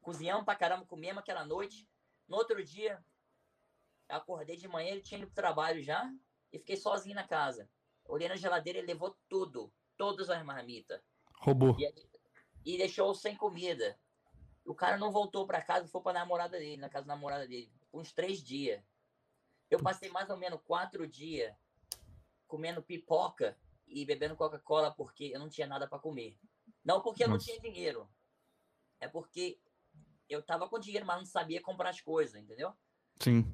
Cozinhamos 0.00 0.44
pra 0.44 0.54
caramba, 0.54 0.86
comemos 0.86 1.20
aquela 1.20 1.44
noite. 1.44 1.88
No 2.28 2.36
outro 2.36 2.62
dia, 2.62 3.02
acordei 4.08 4.56
de 4.56 4.68
manhã, 4.68 4.90
ele 4.90 5.00
tinha 5.00 5.18
ido 5.18 5.26
pro 5.26 5.34
trabalho 5.34 5.82
já 5.82 6.12
e 6.52 6.58
fiquei 6.58 6.76
sozinho 6.76 7.14
na 7.14 7.26
casa. 7.26 7.68
Olhei 8.04 8.28
na 8.28 8.36
geladeira, 8.36 8.78
ele 8.78 8.88
levou 8.88 9.16
tudo, 9.28 9.72
todas 9.96 10.30
as 10.30 10.42
marmitas. 10.44 11.00
Roubou. 11.40 11.76
E, 11.78 11.94
e 12.64 12.78
deixou 12.78 13.14
sem 13.14 13.36
comida. 13.36 13.98
O 14.64 14.74
cara 14.74 14.96
não 14.96 15.10
voltou 15.10 15.46
para 15.46 15.62
casa, 15.62 15.88
foi 15.88 16.00
para 16.02 16.18
namorada 16.18 16.58
dele, 16.58 16.76
na 16.76 16.88
casa 16.88 17.06
da 17.06 17.14
namorada 17.14 17.46
dele, 17.46 17.72
uns 17.92 18.12
três 18.12 18.42
dias. 18.42 18.82
Eu 19.70 19.82
passei 19.82 20.10
mais 20.10 20.30
ou 20.30 20.36
menos 20.36 20.60
quatro 20.64 21.06
dias 21.06 21.54
comendo 22.46 22.82
pipoca 22.82 23.56
e 23.86 24.04
bebendo 24.04 24.36
Coca-Cola 24.36 24.90
porque 24.90 25.30
eu 25.34 25.38
não 25.38 25.48
tinha 25.48 25.66
nada 25.66 25.86
para 25.86 25.98
comer. 25.98 26.38
Não 26.84 27.02
porque 27.02 27.24
eu 27.24 27.28
não 27.28 27.38
tinha 27.38 27.60
dinheiro, 27.60 28.08
é 29.00 29.06
porque 29.06 29.60
eu 30.28 30.42
tava 30.42 30.68
com 30.68 30.78
dinheiro, 30.78 31.06
mas 31.06 31.18
não 31.18 31.26
sabia 31.26 31.60
comprar 31.60 31.90
as 31.90 32.00
coisas, 32.00 32.40
entendeu? 32.40 32.72
Sim. 33.20 33.44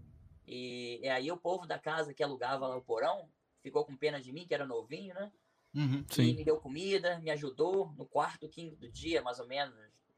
E, 0.46 1.00
e 1.02 1.08
aí 1.08 1.30
o 1.30 1.36
povo 1.36 1.66
da 1.66 1.78
casa 1.78 2.12
que 2.12 2.22
alugava 2.22 2.66
lá 2.66 2.76
o 2.76 2.82
porão 2.82 3.30
ficou 3.62 3.84
com 3.84 3.96
pena 3.96 4.20
de 4.20 4.32
mim, 4.32 4.46
que 4.46 4.54
era 4.54 4.66
novinho, 4.66 5.14
né? 5.14 5.32
Uhum. 5.74 6.04
E 6.18 6.34
me 6.34 6.44
deu 6.44 6.60
comida, 6.60 7.18
me 7.18 7.30
ajudou 7.30 7.92
no 7.96 8.06
quarto, 8.06 8.48
quinto 8.48 8.88
dia, 8.90 9.22
mais 9.22 9.40
ou 9.40 9.46
menos. 9.46 9.74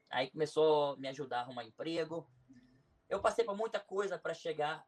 Aí 0.09 0.29
começou 0.29 0.93
a 0.93 0.97
me 0.97 1.07
ajudar 1.07 1.39
a 1.39 1.41
arrumar 1.41 1.63
emprego. 1.63 2.29
Eu 3.09 3.19
passei 3.19 3.43
por 3.43 3.55
muita 3.55 3.79
coisa 3.79 4.19
para 4.19 4.33
chegar 4.33 4.85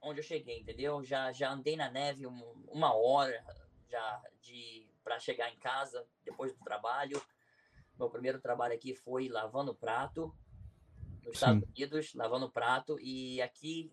onde 0.00 0.20
eu 0.20 0.24
cheguei, 0.24 0.60
entendeu? 0.60 1.02
Já, 1.04 1.32
já 1.32 1.50
andei 1.50 1.76
na 1.76 1.90
neve 1.90 2.26
uma 2.26 2.94
hora 2.94 3.44
já 3.88 4.22
de 4.40 4.88
para 5.02 5.18
chegar 5.20 5.52
em 5.52 5.58
casa 5.58 6.06
depois 6.24 6.52
do 6.52 6.64
trabalho. 6.64 7.20
Meu 7.98 8.10
primeiro 8.10 8.40
trabalho 8.40 8.74
aqui 8.74 8.94
foi 8.94 9.28
lavando 9.28 9.74
prato 9.74 10.34
nos 11.22 11.34
Estados 11.34 11.62
Unidos, 11.62 12.14
lavando 12.14 12.50
prato 12.50 12.98
e 13.00 13.40
aqui 13.40 13.92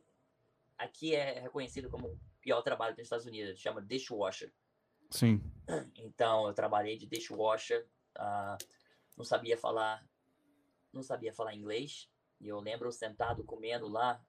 aqui 0.78 1.16
é 1.16 1.40
reconhecido 1.40 1.90
como 1.90 2.08
o 2.08 2.20
pior 2.42 2.62
trabalho 2.62 2.96
dos 2.96 3.04
Estados 3.04 3.26
Unidos, 3.26 3.60
chama 3.60 3.82
dishwasher. 3.82 4.54
Sim. 5.10 5.42
Então 5.96 6.48
eu 6.48 6.54
trabalhei 6.54 6.98
de 6.98 7.06
dishwasher, 7.06 7.88
uh, 8.18 8.58
não 9.18 9.24
sabia 9.24 9.58
falar 9.58 10.04
não 10.94 11.02
sabia 11.02 11.34
falar 11.34 11.56
inglês. 11.56 12.08
E 12.40 12.48
eu 12.48 12.60
lembro 12.60 12.92
sentado 12.92 13.44
comendo 13.44 13.88
lá. 13.88 14.24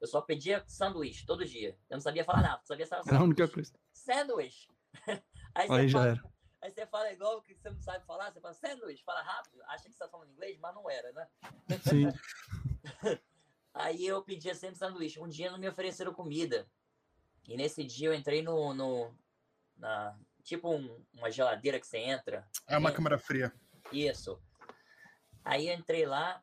Eu 0.00 0.06
só 0.06 0.20
pedia 0.20 0.62
sanduíche 0.66 1.24
todo 1.24 1.44
dia. 1.44 1.78
Eu 1.88 1.96
não 1.96 2.00
sabia 2.00 2.24
falar 2.24 2.42
nada, 2.42 2.60
sabia 2.64 2.86
falar 2.86 3.02
Era 3.06 3.18
a 3.18 3.24
única 3.24 3.48
coisa. 3.48 3.72
Sanduíche. 3.92 4.68
Aí, 5.54 5.70
Aí 5.70 5.88
já 5.88 5.98
fala, 5.98 6.10
era. 6.10 6.34
Aí 6.60 6.70
você 6.70 6.86
fala 6.86 7.12
igual 7.12 7.42
que 7.42 7.54
você 7.54 7.70
não 7.70 7.80
sabe 7.80 8.04
falar, 8.04 8.32
você 8.32 8.40
fala 8.40 8.54
sanduíche, 8.54 9.04
fala 9.04 9.22
rápido, 9.22 9.62
acha 9.68 9.84
que 9.84 9.92
você 9.92 9.98
tá 9.98 10.08
falando 10.08 10.32
inglês, 10.32 10.58
mas 10.58 10.74
não 10.74 10.90
era, 10.90 11.12
né? 11.12 11.28
Sim. 11.82 12.06
Aí 13.74 14.06
eu 14.06 14.22
pedia 14.22 14.54
sempre 14.54 14.78
sanduíche. 14.78 15.20
Um 15.20 15.28
dia 15.28 15.50
não 15.50 15.58
me 15.58 15.68
ofereceram 15.68 16.14
comida. 16.14 16.66
E 17.48 17.56
nesse 17.56 17.82
dia 17.82 18.08
eu 18.08 18.14
entrei 18.14 18.40
no. 18.40 18.72
no 18.72 19.12
na, 19.76 20.16
tipo 20.44 20.70
um, 20.72 21.04
uma 21.12 21.30
geladeira 21.30 21.80
que 21.80 21.86
você 21.86 21.98
entra. 21.98 22.48
É 22.68 22.78
uma 22.78 22.92
câmera 22.92 23.18
fria. 23.18 23.52
Isso. 23.92 24.40
Aí 25.44 25.68
eu 25.68 25.74
entrei 25.74 26.06
lá, 26.06 26.42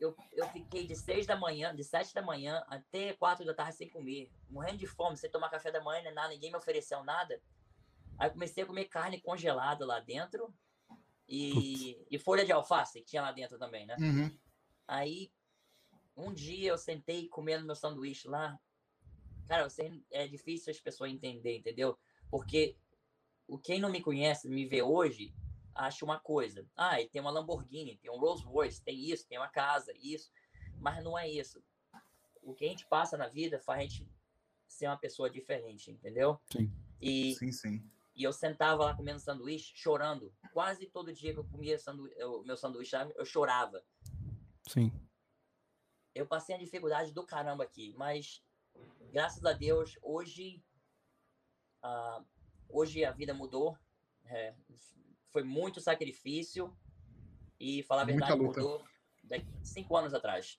eu, 0.00 0.16
eu 0.32 0.48
fiquei 0.48 0.86
de 0.86 0.96
seis 0.96 1.26
da 1.26 1.36
manhã, 1.36 1.74
de 1.74 1.84
sete 1.84 2.12
da 2.14 2.22
manhã 2.22 2.64
até 2.66 3.12
quatro 3.12 3.44
da 3.44 3.54
tarde 3.54 3.76
sem 3.76 3.88
comer, 3.88 4.30
morrendo 4.50 4.78
de 4.78 4.86
fome, 4.86 5.16
sem 5.16 5.30
tomar 5.30 5.50
café 5.50 5.70
da 5.70 5.82
manhã, 5.82 6.02
nem 6.02 6.14
nada, 6.14 6.28
ninguém 6.28 6.50
me 6.50 6.56
ofereceu 6.56 7.04
nada. 7.04 7.40
Aí 8.18 8.30
comecei 8.30 8.64
a 8.64 8.66
comer 8.66 8.86
carne 8.86 9.20
congelada 9.20 9.84
lá 9.86 10.00
dentro 10.00 10.52
e, 11.28 12.04
e 12.10 12.18
folha 12.18 12.44
de 12.44 12.52
alface 12.52 13.00
que 13.00 13.06
tinha 13.06 13.22
lá 13.22 13.32
dentro 13.32 13.58
também, 13.58 13.86
né? 13.86 13.96
Uhum. 13.98 14.38
Aí 14.86 15.30
um 16.16 16.32
dia 16.32 16.70
eu 16.70 16.78
sentei 16.78 17.28
comendo 17.28 17.66
meu 17.66 17.74
sanduíche 17.74 18.28
lá. 18.28 18.58
Cara, 19.46 19.68
você, 19.68 20.00
é 20.10 20.26
difícil 20.26 20.70
as 20.70 20.80
pessoas 20.80 21.10
entenderem, 21.10 21.60
entendeu? 21.60 21.98
Porque 22.30 22.76
o 23.46 23.58
quem 23.58 23.80
não 23.80 23.90
me 23.90 24.00
conhece, 24.00 24.48
me 24.48 24.64
vê 24.64 24.82
hoje, 24.82 25.34
acha 25.74 26.04
uma 26.04 26.18
coisa. 26.18 26.66
Ah, 26.76 27.00
ele 27.00 27.10
tem 27.10 27.20
uma 27.20 27.30
Lamborghini, 27.30 27.96
tem 27.96 28.10
um 28.10 28.18
Rolls 28.18 28.44
Royce, 28.44 28.82
tem 28.82 28.98
isso, 28.98 29.26
tem 29.26 29.38
uma 29.38 29.48
casa, 29.48 29.92
isso. 30.00 30.30
Mas 30.78 31.02
não 31.02 31.18
é 31.18 31.28
isso. 31.28 31.62
O 32.42 32.54
que 32.54 32.64
a 32.64 32.68
gente 32.68 32.86
passa 32.86 33.16
na 33.16 33.28
vida 33.28 33.58
faz 33.58 33.80
a 33.80 33.82
gente 33.82 34.08
ser 34.68 34.86
uma 34.86 34.96
pessoa 34.96 35.30
diferente, 35.30 35.90
entendeu? 35.90 36.38
Sim. 36.50 36.70
E, 37.00 37.34
Sim, 37.34 37.52
sim. 37.52 37.90
e 38.14 38.22
eu 38.22 38.32
sentava 38.32 38.84
lá 38.84 38.94
comendo 38.94 39.18
sanduíche, 39.18 39.72
chorando. 39.76 40.32
Quase 40.52 40.86
todo 40.86 41.12
dia 41.12 41.32
que 41.32 41.38
eu 41.38 41.44
comia 41.44 41.78
sandu 41.78 42.10
o 42.18 42.42
meu 42.42 42.56
sanduíche, 42.56 42.96
eu 43.16 43.24
chorava. 43.24 43.84
Sim. 44.66 44.90
Eu 46.14 46.26
passei 46.26 46.54
a 46.54 46.58
dificuldade 46.58 47.12
do 47.12 47.24
caramba 47.26 47.64
aqui, 47.64 47.92
mas 47.96 48.42
graças 49.12 49.44
a 49.44 49.52
Deus, 49.52 49.98
hoje, 50.02 50.62
ah, 51.82 52.22
hoje 52.68 53.04
a 53.04 53.10
vida 53.10 53.34
mudou. 53.34 53.76
É, 54.26 54.54
foi 55.30 55.42
muito 55.42 55.80
sacrifício 55.80 56.74
e 57.58 57.82
falar 57.82 58.02
a 58.02 58.04
verdade 58.06 58.32
luta. 58.32 58.60
mudou 58.60 58.84
daqui 59.24 59.46
cinco 59.62 59.96
anos 59.96 60.14
atrás. 60.14 60.58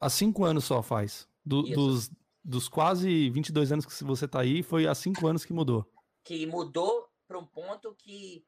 Há 0.00 0.10
cinco 0.10 0.44
anos 0.44 0.64
só 0.64 0.82
faz. 0.82 1.28
Do- 1.44 1.62
dos, 1.62 2.10
dos 2.44 2.68
quase 2.68 3.30
22 3.30 3.72
anos 3.72 3.86
que 3.86 4.04
você 4.04 4.26
tá 4.26 4.40
aí, 4.40 4.62
foi 4.62 4.86
há 4.86 4.94
cinco 4.94 5.26
anos 5.26 5.44
que 5.44 5.52
mudou. 5.52 5.88
Que 6.24 6.46
mudou 6.46 7.08
para 7.26 7.38
um 7.38 7.46
ponto 7.46 7.94
que, 7.94 8.44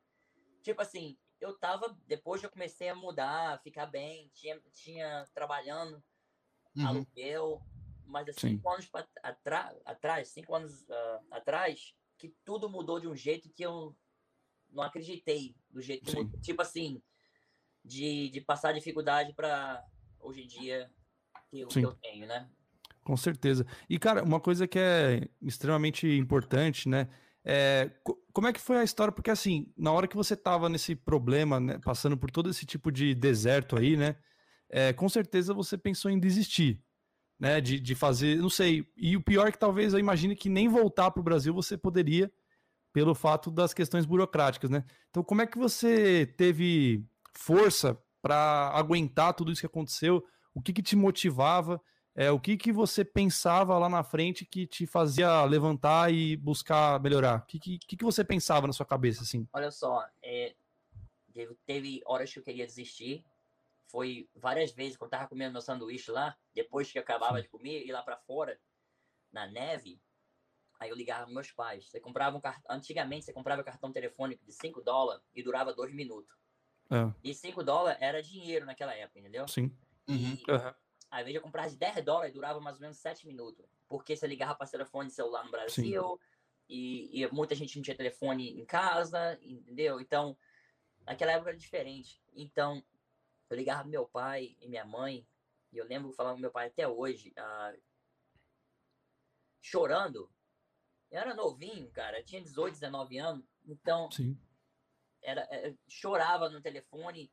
tipo 0.63 0.83
assim, 0.83 1.17
eu 1.41 1.57
tava, 1.59 1.97
depois 2.07 2.43
eu 2.43 2.51
comecei 2.51 2.89
a 2.89 2.95
mudar, 2.95 3.61
ficar 3.63 3.87
bem, 3.87 4.31
tinha, 4.35 4.61
tinha 4.73 5.27
trabalhando, 5.35 6.03
Uhum. 6.77 6.87
aluguel, 6.87 7.63
mas 8.05 8.29
há 8.29 8.33
Sim. 8.33 8.49
cinco 8.49 8.69
anos 8.69 8.87
pra, 8.89 9.07
atra- 9.23 9.77
atrás, 9.85 10.29
cinco 10.29 10.55
anos 10.55 10.89
ah, 10.91 11.21
atrás, 11.31 11.95
que 12.19 12.35
tudo 12.45 12.69
mudou 12.69 12.99
de 12.99 13.07
um 13.07 13.15
jeito 13.15 13.49
que 13.51 13.63
eu 13.63 13.97
não 14.71 14.83
acreditei 14.83 15.55
do 15.71 15.81
jeito 15.81 16.05
que 16.05 16.17
mudou. 16.17 16.41
Tipo 16.41 16.63
assim, 16.63 17.01
de, 17.85 18.29
de 18.31 18.41
passar 18.41 18.73
dificuldade 18.73 19.33
para 19.35 19.85
hoje 20.19 20.43
em 20.43 20.47
dia 20.47 20.91
que 21.49 21.61
eu, 21.61 21.69
que 21.69 21.85
eu 21.85 21.95
tenho, 21.95 22.27
né? 22.27 22.51
Com 23.05 23.17
certeza. 23.17 23.67
E, 23.89 23.99
cara, 23.99 24.25
uma 24.25 24.41
coisa 24.41 24.67
que 24.67 24.79
é 24.79 25.29
extremamente 25.41 26.07
importante, 26.09 26.89
né? 26.89 27.09
É, 27.45 27.91
co- 28.03 28.19
como 28.33 28.49
é 28.49 28.53
que 28.53 28.61
foi 28.61 28.79
a 28.79 28.85
história? 28.85 29.13
Porque, 29.13 29.31
assim, 29.31 29.73
na 29.77 29.93
hora 29.93 30.09
que 30.09 30.17
você 30.17 30.37
tava 30.37 30.69
nesse 30.69 30.95
problema, 30.97 31.61
né, 31.61 31.79
passando 31.85 32.17
por 32.17 32.31
todo 32.31 32.51
esse 32.51 32.65
tipo 32.67 32.91
de 32.91 33.15
deserto 33.15 33.77
aí, 33.77 33.97
né? 33.97 34.17
é, 34.71 34.93
com 34.93 35.09
certeza 35.09 35.55
você 35.55 35.79
pensou 35.79 36.11
em 36.11 36.19
desistir, 36.19 36.83
né? 37.41 37.61
De, 37.61 37.81
de 37.81 37.95
fazer, 37.95 38.39
não 38.39 38.51
sei. 38.51 38.87
E 38.97 39.17
o 39.17 39.23
pior 39.23 39.49
é 39.49 39.53
que 39.53 39.59
talvez 39.59 39.93
eu 39.95 39.99
imagine 40.01 40.37
que 40.37 40.49
nem 40.49 40.69
voltar 40.69 41.11
para 41.11 41.21
o 41.21 41.25
Brasil 41.25 41.55
você 41.55 41.77
poderia, 41.79 42.33
pelo 42.93 43.15
fato 43.15 43.51
das 43.51 43.75
questões 43.75 44.07
burocráticas, 44.07 44.71
né? 44.71 44.85
Então, 45.11 45.23
como 45.25 45.43
é 45.43 45.47
que 45.47 45.59
você 45.59 46.27
teve 46.39 47.05
força 47.37 47.99
para 48.23 48.71
aguentar 48.75 49.35
tudo 49.35 49.53
isso 49.53 49.61
que 49.61 49.67
aconteceu? 49.67 50.25
O 50.55 50.63
que, 50.63 50.73
que 50.73 50.83
te 50.83 50.97
motivava? 50.97 51.81
É, 52.17 52.31
o 52.31 52.39
que, 52.39 52.57
que 52.57 52.73
você 52.73 53.05
pensava 53.05 53.77
lá 53.77 53.89
na 53.89 54.05
frente 54.05 54.45
que 54.47 54.67
te 54.67 54.87
fazia 54.87 55.45
levantar 55.45 56.13
e 56.13 56.37
buscar 56.37 57.01
melhorar? 57.01 57.41
O 57.41 57.47
que, 57.47 57.59
que, 57.59 57.79
que 57.79 58.05
você 58.05 58.25
pensava 58.25 58.69
na 58.69 58.73
sua 58.73 58.87
cabeça, 58.87 59.23
assim? 59.23 59.49
Olha 59.53 59.71
só, 59.73 60.07
é, 60.23 60.55
teve, 61.33 61.55
teve 61.67 62.03
horas 62.07 62.33
que 62.33 62.39
eu 62.39 62.43
queria 62.45 62.67
desistir. 62.67 63.25
Foi 63.89 64.29
várias 64.35 64.73
vezes 64.73 64.97
quando 64.97 65.13
eu 65.13 65.19
tava 65.19 65.29
comendo 65.29 65.53
meu 65.53 65.61
sanduíche 65.61 66.11
lá, 66.13 66.37
depois 66.55 66.91
que 66.91 66.99
eu 66.99 67.03
acabava 67.03 67.43
de 67.43 67.49
comer, 67.49 67.85
ir 67.85 67.93
lá 67.93 68.03
para 68.03 68.17
fora, 68.17 68.61
na 69.33 69.49
neve. 69.49 70.01
Aí 70.79 70.91
eu 70.91 70.97
ligava 70.97 71.31
meus 71.31 71.51
pais. 71.51 71.91
Você 71.91 71.99
comprava 71.99 72.37
um 72.37 72.41
cartão. 72.41 72.77
Antigamente 72.77 73.25
você 73.25 73.33
comprava 73.33 73.61
um 73.63 73.65
cartão 73.65 73.93
telefônico 73.93 74.45
de 74.45 74.53
5 74.53 74.81
dólares 74.81 75.23
e 75.35 75.43
durava 75.43 75.73
dois 75.73 75.93
minutos. 75.93 76.33
É, 76.91 77.13
E 77.25 77.35
5 77.35 77.63
dólares 77.65 78.01
era 78.01 78.23
dinheiro 78.23 78.67
naquela 78.67 78.95
época, 78.95 79.19
entendeu? 79.19 79.49
sim. 79.49 79.77
Uhum. 80.07 80.17
E 80.17 80.45
Vezes 81.23 81.37
eu 81.37 81.43
comprava 81.43 81.69
de 81.69 81.77
10 81.77 82.05
dólares 82.05 82.31
e 82.31 82.35
durava 82.35 82.61
mais 82.61 82.77
ou 82.77 82.83
menos 82.83 82.97
7 82.99 83.27
minutos. 83.27 83.65
Porque 83.89 84.17
você 84.17 84.27
ligava 84.27 84.55
para 84.55 84.67
telefone 84.67 85.11
celular 85.11 85.45
no 85.45 85.51
Brasil 85.51 86.19
e, 86.69 87.23
e 87.23 87.27
muita 87.33 87.55
gente 87.55 87.77
não 87.77 87.83
tinha 87.83 87.97
telefone 87.97 88.59
em 88.59 88.65
casa, 88.65 89.39
entendeu? 89.43 90.01
Então, 90.01 90.37
naquela 91.07 91.33
época 91.33 91.51
era 91.51 91.59
diferente. 91.59 92.23
Então, 92.35 92.83
eu 93.51 93.57
ligava 93.57 93.83
pro 93.83 93.91
meu 93.91 94.07
pai 94.07 94.57
e 94.61 94.69
minha 94.69 94.85
mãe, 94.85 95.27
e 95.73 95.79
eu 95.79 95.87
lembro 95.87 96.13
falando 96.13 96.35
com 96.35 96.41
meu 96.41 96.51
pai 96.51 96.69
até 96.69 96.89
hoje, 96.89 97.33
ah, 97.37 97.75
chorando. 99.61 100.31
Eu 101.11 101.21
era 101.21 101.35
novinho, 101.35 101.91
cara, 101.91 102.23
tinha 102.23 102.43
18, 102.43 102.75
19 102.75 103.19
anos, 103.19 103.45
então 103.67 104.11
Sim. 104.11 104.39
era, 105.23 105.43
é, 105.51 105.75
chorava 105.89 106.49
no 106.49 106.61
telefone. 106.61 107.31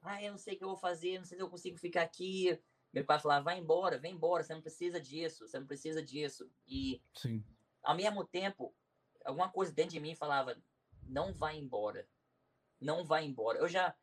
Ah, 0.00 0.22
eu 0.22 0.30
não 0.30 0.38
sei 0.38 0.54
o 0.54 0.58
que 0.58 0.64
eu 0.64 0.68
vou 0.68 0.76
fazer, 0.76 1.18
não 1.18 1.24
sei 1.24 1.36
se 1.36 1.42
eu 1.42 1.50
consigo 1.50 1.76
ficar 1.76 2.02
aqui. 2.02 2.58
Meu 2.92 3.04
pai 3.04 3.18
falava, 3.18 3.44
vai 3.44 3.58
embora, 3.58 3.98
vem 3.98 4.14
embora, 4.14 4.42
você 4.42 4.54
não 4.54 4.62
precisa 4.62 5.00
disso, 5.00 5.46
você 5.46 5.58
não 5.58 5.66
precisa 5.66 6.02
disso. 6.02 6.50
E, 6.66 7.02
Sim. 7.14 7.44
ao 7.82 7.94
mesmo 7.94 8.24
tempo, 8.24 8.74
alguma 9.24 9.50
coisa 9.50 9.72
dentro 9.72 9.92
de 9.92 10.00
mim 10.00 10.14
falava, 10.14 10.56
não 11.06 11.32
vai 11.32 11.58
embora, 11.58 12.08
não 12.80 13.04
vai 13.04 13.26
embora. 13.26 13.58
Eu 13.58 13.68
já, 13.68 13.94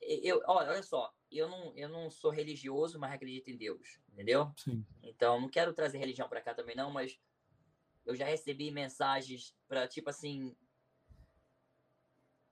eu, 0.00 0.42
olha, 0.46 0.70
olha 0.70 0.82
só, 0.82 1.12
eu 1.30 1.48
não, 1.48 1.76
eu 1.76 1.88
não 1.88 2.10
sou 2.10 2.30
religioso, 2.30 2.98
mas 2.98 3.12
acredito 3.12 3.48
em 3.50 3.56
Deus, 3.56 4.00
entendeu? 4.10 4.52
Sim. 4.56 4.84
Então, 5.02 5.40
não 5.40 5.48
quero 5.48 5.74
trazer 5.74 5.98
religião 5.98 6.28
para 6.28 6.40
cá 6.40 6.54
também 6.54 6.74
não, 6.74 6.90
mas 6.90 7.18
eu 8.06 8.16
já 8.16 8.24
recebi 8.24 8.70
mensagens 8.70 9.54
para 9.68 9.86
tipo 9.86 10.08
assim 10.08 10.56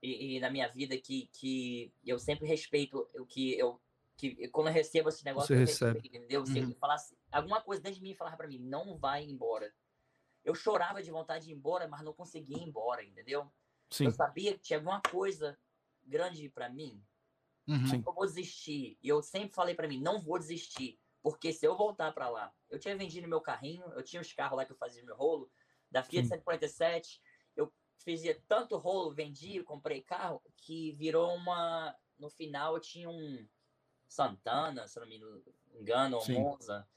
e, 0.02 0.37
e, 0.37 0.40
na 0.40 0.50
minha 0.50 0.68
vida 0.68 0.97
que, 0.99 1.28
que 1.33 1.92
eu 2.04 2.18
sempre 2.18 2.47
respeito 2.47 3.09
o 3.14 3.25
que 3.25 3.59
eu 3.59 3.80
que 4.16 4.49
quando 4.49 4.68
eu 4.68 4.73
recebo 4.73 5.08
esse 5.08 5.25
negócio 5.25 5.49
Você 5.49 5.54
eu 5.54 5.58
recebe. 5.66 5.99
entendeu? 6.08 6.46
Se 6.46 6.61
Uhum. 6.61 6.75
falasse 6.76 7.16
alguma 7.30 7.61
coisa 7.61 7.82
dentro 7.82 7.99
de 7.99 8.02
mim 8.02 8.14
falava 8.14 8.37
para 8.37 8.49
mim 8.49 8.58
não 8.58 8.96
vai 8.96 9.25
embora. 9.25 9.75
Eu 10.44 10.54
chorava 10.54 11.02
de 11.02 11.11
vontade 11.11 11.46
de 11.46 11.50
ir 11.52 11.54
embora, 11.54 11.88
mas 11.88 12.02
não 12.02 12.12
conseguia 12.12 12.56
ir 12.56 12.62
embora, 12.62 13.04
entendeu? 13.04 13.52
Sim. 13.90 14.06
Eu 14.06 14.12
sabia 14.12 14.52
que 14.54 14.61
tinha 14.61 14.78
alguma 14.78 15.00
coisa 15.02 15.58
grande 16.04 16.49
para 16.49 16.68
mim 16.68 17.04
Uhum. 17.68 18.02
Eu 18.06 18.12
vou 18.14 18.25
desistir. 18.25 18.96
E 19.02 19.08
eu 19.08 19.20
sempre 19.23 19.54
falei 19.54 19.75
pra 19.75 19.88
mim, 19.88 20.00
não 20.00 20.20
vou 20.20 20.38
desistir. 20.38 21.00
Porque 21.20 21.52
se 21.52 21.66
eu 21.66 21.76
voltar 21.76 22.12
pra 22.12 22.28
lá, 22.28 22.54
eu 22.70 22.78
tinha 22.78 22.96
vendido 22.96 23.26
meu 23.26 23.40
carrinho, 23.40 23.85
eu 23.94 24.02
tinha 24.02 24.23
os 24.23 24.32
carros 24.32 24.56
lá 24.56 24.64
que 24.64 24.70
eu 24.70 24.76
fazia 24.76 25.02
meu 25.04 25.16
rolo, 25.16 25.50
da 25.90 26.02
Fiat 26.02 26.25
Sim. 26.28 26.35
147, 26.35 27.20
eu 27.56 27.73
fazia 28.04 28.40
tanto 28.46 28.76
rolo, 28.76 29.12
vendi, 29.12 29.62
comprei 29.64 30.00
carro, 30.00 30.40
que 30.56 30.92
virou 30.92 31.35
uma. 31.35 31.96
No 32.16 32.30
final 32.30 32.75
eu 32.75 32.80
tinha 32.80 33.11
um 33.11 33.46
Santana, 34.08 34.86
se 34.86 34.98
não 35.00 35.06
me 35.06 35.20
engano, 35.75 36.18
um 36.18 36.20
Sim. 36.20 36.34
Monza. 36.34 36.88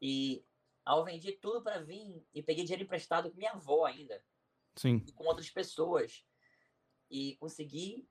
E 0.00 0.44
aí 0.84 0.98
eu 0.98 1.04
vendi 1.04 1.32
tudo 1.32 1.62
pra 1.62 1.78
vir 1.78 2.26
e 2.34 2.42
peguei 2.42 2.64
dinheiro 2.64 2.84
emprestado 2.84 3.30
com 3.30 3.36
minha 3.36 3.52
avó 3.52 3.84
ainda 3.84 4.22
Sim. 4.76 5.02
e 5.06 5.12
com 5.12 5.24
outras 5.24 5.50
pessoas. 5.50 6.24
E 7.10 7.36
consegui 7.36 8.08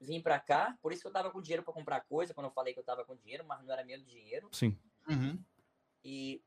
vir 0.00 0.22
pra 0.22 0.38
cá. 0.38 0.78
Por 0.82 0.92
isso 0.92 1.02
que 1.02 1.08
eu 1.08 1.12
tava 1.12 1.30
com 1.30 1.40
dinheiro 1.40 1.62
pra 1.62 1.72
comprar 1.72 2.00
coisa, 2.02 2.34
quando 2.34 2.46
eu 2.46 2.52
falei 2.52 2.72
que 2.72 2.80
eu 2.80 2.84
tava 2.84 3.04
com 3.04 3.16
dinheiro, 3.16 3.44
mas 3.44 3.62
não 3.64 3.72
era 3.72 3.84
meu 3.84 4.02
dinheiro. 4.02 4.48
Sim. 4.52 4.78
Uhum. 5.08 5.42
E 6.04 6.42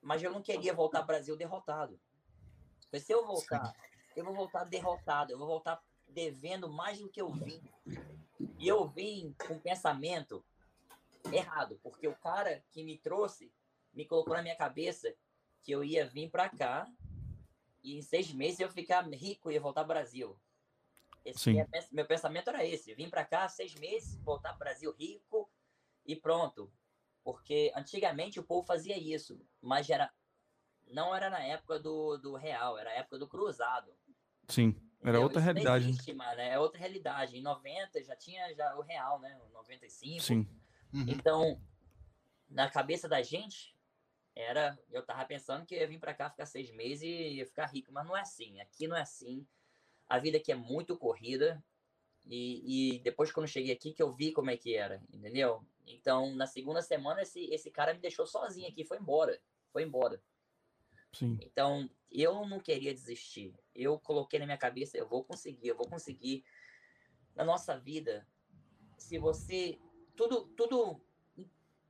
mas 0.00 0.22
eu 0.22 0.30
não 0.30 0.42
queria 0.42 0.72
voltar 0.72 1.00
ao 1.00 1.06
Brasil 1.06 1.36
derrotado. 1.36 2.00
Porque 2.82 3.00
se 3.00 3.12
eu 3.12 3.26
voltar, 3.26 3.74
eu 4.14 4.24
vou 4.24 4.34
voltar 4.34 4.64
derrotado, 4.64 5.32
eu 5.32 5.38
vou 5.38 5.48
voltar 5.48 5.82
devendo 6.08 6.68
mais 6.68 6.98
do 6.98 7.08
que 7.08 7.20
eu 7.20 7.30
vim. 7.32 7.62
E 8.58 8.68
eu 8.68 8.86
vim 8.88 9.34
com 9.46 9.58
pensamento 9.58 10.44
errado, 11.32 11.78
porque 11.82 12.06
o 12.06 12.16
cara 12.16 12.62
que 12.70 12.82
me 12.82 12.98
trouxe 12.98 13.52
me 13.92 14.04
colocou 14.04 14.34
na 14.34 14.42
minha 14.42 14.56
cabeça 14.56 15.12
que 15.62 15.72
eu 15.72 15.82
ia 15.82 16.06
vir 16.06 16.30
pra 16.30 16.48
cá 16.48 16.86
e 17.82 17.96
em 17.96 18.02
seis 18.02 18.32
meses 18.32 18.60
eu 18.60 18.70
ficar 18.70 19.02
rico 19.08 19.50
e 19.50 19.54
ia 19.54 19.60
voltar 19.60 19.82
ao 19.82 19.86
Brasil. 19.86 20.38
Sim. 21.34 21.52
minha 21.52 21.68
meu 21.90 22.06
pensamento 22.06 22.48
era 22.48 22.64
esse: 22.64 22.94
vim 22.94 23.10
pra 23.10 23.24
cá 23.24 23.48
seis 23.48 23.74
meses, 23.74 24.16
voltar 24.22 24.50
pro 24.50 24.60
Brasil 24.60 24.92
rico 24.92 25.50
e 26.04 26.14
pronto. 26.14 26.72
Porque 27.24 27.72
antigamente 27.74 28.38
o 28.38 28.44
povo 28.44 28.64
fazia 28.66 28.96
isso, 28.96 29.40
mas 29.60 29.90
era 29.90 30.12
não 30.86 31.14
era 31.14 31.28
na 31.28 31.42
época 31.42 31.80
do, 31.80 32.16
do 32.16 32.36
real, 32.36 32.78
era 32.78 32.90
a 32.90 32.94
época 32.94 33.18
do 33.18 33.26
cruzado. 33.26 33.92
Sim. 34.48 34.80
Era 35.02 35.20
outra 35.20 35.38
Isso 35.38 35.44
realidade. 35.44 35.84
né? 35.84 35.90
existe, 35.90 36.12
mano, 36.12 36.40
é 36.40 36.58
outra 36.58 36.78
realidade. 36.78 37.36
Em 37.36 37.42
90 37.42 38.02
já 38.02 38.16
tinha 38.16 38.52
já 38.54 38.74
o 38.76 38.80
real, 38.80 39.20
né? 39.20 39.38
O 39.48 39.52
95. 39.52 40.22
Sim. 40.22 40.48
Uhum. 40.92 41.04
Então, 41.08 41.60
na 42.48 42.68
cabeça 42.68 43.08
da 43.08 43.22
gente, 43.22 43.76
era. 44.34 44.78
Eu 44.90 45.02
tava 45.02 45.24
pensando 45.24 45.64
que 45.64 45.74
eu 45.74 45.80
ia 45.80 45.88
vir 45.88 45.98
pra 45.98 46.14
cá 46.14 46.30
ficar 46.30 46.46
seis 46.46 46.70
meses 46.70 47.02
e 47.02 47.36
ia 47.36 47.46
ficar 47.46 47.66
rico, 47.66 47.92
mas 47.92 48.06
não 48.06 48.16
é 48.16 48.20
assim. 48.20 48.60
Aqui 48.60 48.86
não 48.86 48.96
é 48.96 49.02
assim. 49.02 49.46
A 50.08 50.18
vida 50.18 50.38
aqui 50.38 50.52
é 50.52 50.56
muito 50.56 50.96
corrida. 50.96 51.62
E, 52.28 52.96
e 52.96 52.98
depois, 53.00 53.30
quando 53.30 53.44
eu 53.44 53.52
cheguei 53.52 53.72
aqui, 53.72 53.92
que 53.92 54.02
eu 54.02 54.12
vi 54.12 54.32
como 54.32 54.50
é 54.50 54.56
que 54.56 54.74
era, 54.74 55.00
entendeu? 55.12 55.64
Então, 55.86 56.34
na 56.34 56.46
segunda 56.46 56.82
semana, 56.82 57.22
esse, 57.22 57.44
esse 57.52 57.70
cara 57.70 57.94
me 57.94 58.00
deixou 58.00 58.26
sozinho 58.26 58.68
aqui, 58.68 58.84
foi 58.84 58.98
embora. 58.98 59.40
Foi 59.72 59.84
embora. 59.84 60.20
Sim. 61.18 61.38
Então, 61.40 61.88
eu 62.10 62.46
não 62.46 62.60
queria 62.60 62.92
desistir. 62.92 63.54
Eu 63.74 63.98
coloquei 63.98 64.38
na 64.38 64.44
minha 64.44 64.58
cabeça, 64.58 64.98
eu 64.98 65.08
vou 65.08 65.24
conseguir, 65.24 65.68
eu 65.68 65.76
vou 65.76 65.88
conseguir. 65.88 66.44
Na 67.34 67.44
nossa 67.44 67.78
vida, 67.78 68.26
se 68.98 69.18
você 69.18 69.78
tudo 70.14 70.46
tudo 70.56 71.00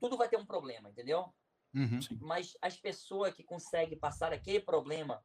tudo 0.00 0.16
vai 0.16 0.28
ter 0.28 0.36
um 0.36 0.46
problema, 0.46 0.90
entendeu? 0.90 1.32
Uhum. 1.74 2.00
Mas 2.20 2.56
as 2.60 2.76
pessoas 2.76 3.34
que 3.34 3.42
conseguem 3.42 3.98
passar 3.98 4.32
aquele 4.32 4.60
problema 4.60 5.24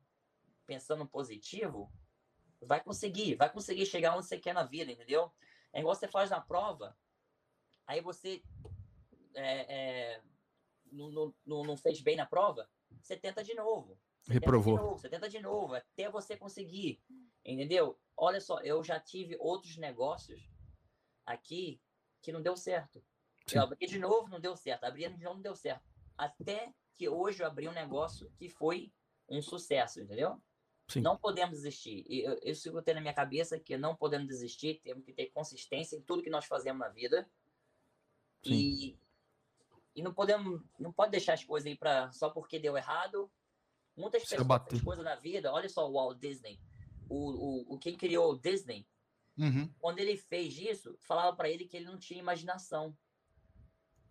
pensando 0.66 1.08
positivo, 1.08 1.92
vai 2.62 2.84
conseguir, 2.84 3.36
vai 3.36 3.52
conseguir 3.52 3.86
chegar 3.86 4.16
onde 4.16 4.26
você 4.28 4.40
quer 4.40 4.54
na 4.54 4.64
vida, 4.64 4.92
entendeu? 4.92 5.32
É 5.74 5.80
igual 5.80 5.96
você 5.96 6.08
faz 6.08 6.30
na 6.30 6.40
prova, 6.42 6.98
aí 7.86 8.02
você 8.02 8.42
é, 9.34 10.14
é, 10.16 10.22
não, 10.92 11.12
não- 11.12 11.36
não, 11.46 11.64
não 11.64 11.78
fez 11.78 12.02
bem 12.02 12.16
na 12.16 12.26
prova, 12.26 12.70
você 13.02 13.16
tenta 13.16 13.44
de 13.44 13.54
novo. 13.54 14.00
Você 14.22 14.34
Reprovou. 14.34 14.76
Tenta 14.76 14.82
de 14.82 14.88
novo, 14.88 15.00
você 15.00 15.10
tenta 15.10 15.30
de 15.30 15.40
novo, 15.40 15.76
até 15.76 16.10
você 16.10 16.38
conseguir, 16.38 17.02
entendeu? 17.44 18.00
Olha 18.16 18.40
só, 18.40 18.60
eu 18.60 18.84
já 18.84 19.00
tive 19.00 19.36
outros 19.40 19.78
negócios 19.78 20.50
aqui 21.26 21.82
que 22.22 22.32
não 22.32 22.42
deu 22.42 22.56
certo. 22.56 23.04
Sim. 23.48 23.58
Eu 23.58 23.64
abri 23.64 23.88
de 23.88 23.98
novo, 23.98 24.30
não 24.30 24.40
deu 24.40 24.56
certo. 24.56 24.84
Abri 24.84 25.10
de 25.10 25.24
novo, 25.24 25.36
não 25.36 25.42
deu 25.42 25.56
certo. 25.56 25.84
Até 26.18 26.74
que 26.94 27.10
hoje 27.10 27.42
eu 27.42 27.48
abri 27.48 27.68
um 27.68 27.74
negócio 27.74 28.32
que 28.38 28.48
foi 28.48 28.94
um 29.28 29.42
sucesso, 29.42 30.00
entendeu? 30.00 30.42
Sim. 30.88 31.02
Não 31.02 31.18
podemos 31.18 31.58
desistir. 31.58 32.06
E 32.08 32.22
eu, 32.22 32.38
eu 32.44 32.54
sigo 32.54 32.82
tendo 32.82 32.96
na 32.96 33.02
minha 33.02 33.14
cabeça 33.14 33.60
que 33.60 33.78
não 33.78 33.96
podemos 33.96 34.28
desistir, 34.28 34.82
temos 34.84 35.04
que 35.06 35.14
ter 35.14 35.28
consistência 35.28 35.96
em 35.96 36.02
tudo 36.02 36.22
que 36.22 36.30
nós 36.30 36.46
fazemos 36.46 36.80
na 36.80 36.90
vida. 36.90 37.30
Sim. 38.44 38.54
E, 38.54 39.00
e 39.96 40.02
não 40.02 40.14
podemos, 40.14 40.62
não 40.80 40.92
pode 40.92 41.12
deixar 41.12 41.34
as 41.34 41.44
coisas 41.44 41.68
aí 41.68 41.76
para 41.78 42.12
só 42.12 42.30
porque 42.30 42.60
deu 42.60 42.78
errado. 42.78 43.32
Muitas 43.96 44.24
Se 44.24 44.30
pessoas 44.36 44.82
coisas 44.82 45.04
na 45.04 45.16
vida. 45.16 45.52
Olha 45.52 45.68
só 45.68 45.90
o 45.90 45.94
Walt 45.94 46.18
Disney. 46.18 46.60
O, 47.10 47.16
o, 47.16 47.74
o 47.74 47.78
quem 47.78 47.98
criou 47.98 48.32
o 48.32 48.40
Disney, 48.40 48.88
Uhum. 49.38 49.74
quando 49.80 50.00
ele 50.00 50.18
fez 50.18 50.58
isso, 50.58 50.96
falava 51.00 51.36
para 51.36 51.50
ele 51.50 51.66
que 51.66 51.78
ele 51.78 51.86
não 51.86 51.98
tinha 51.98 52.20
imaginação. 52.20 52.96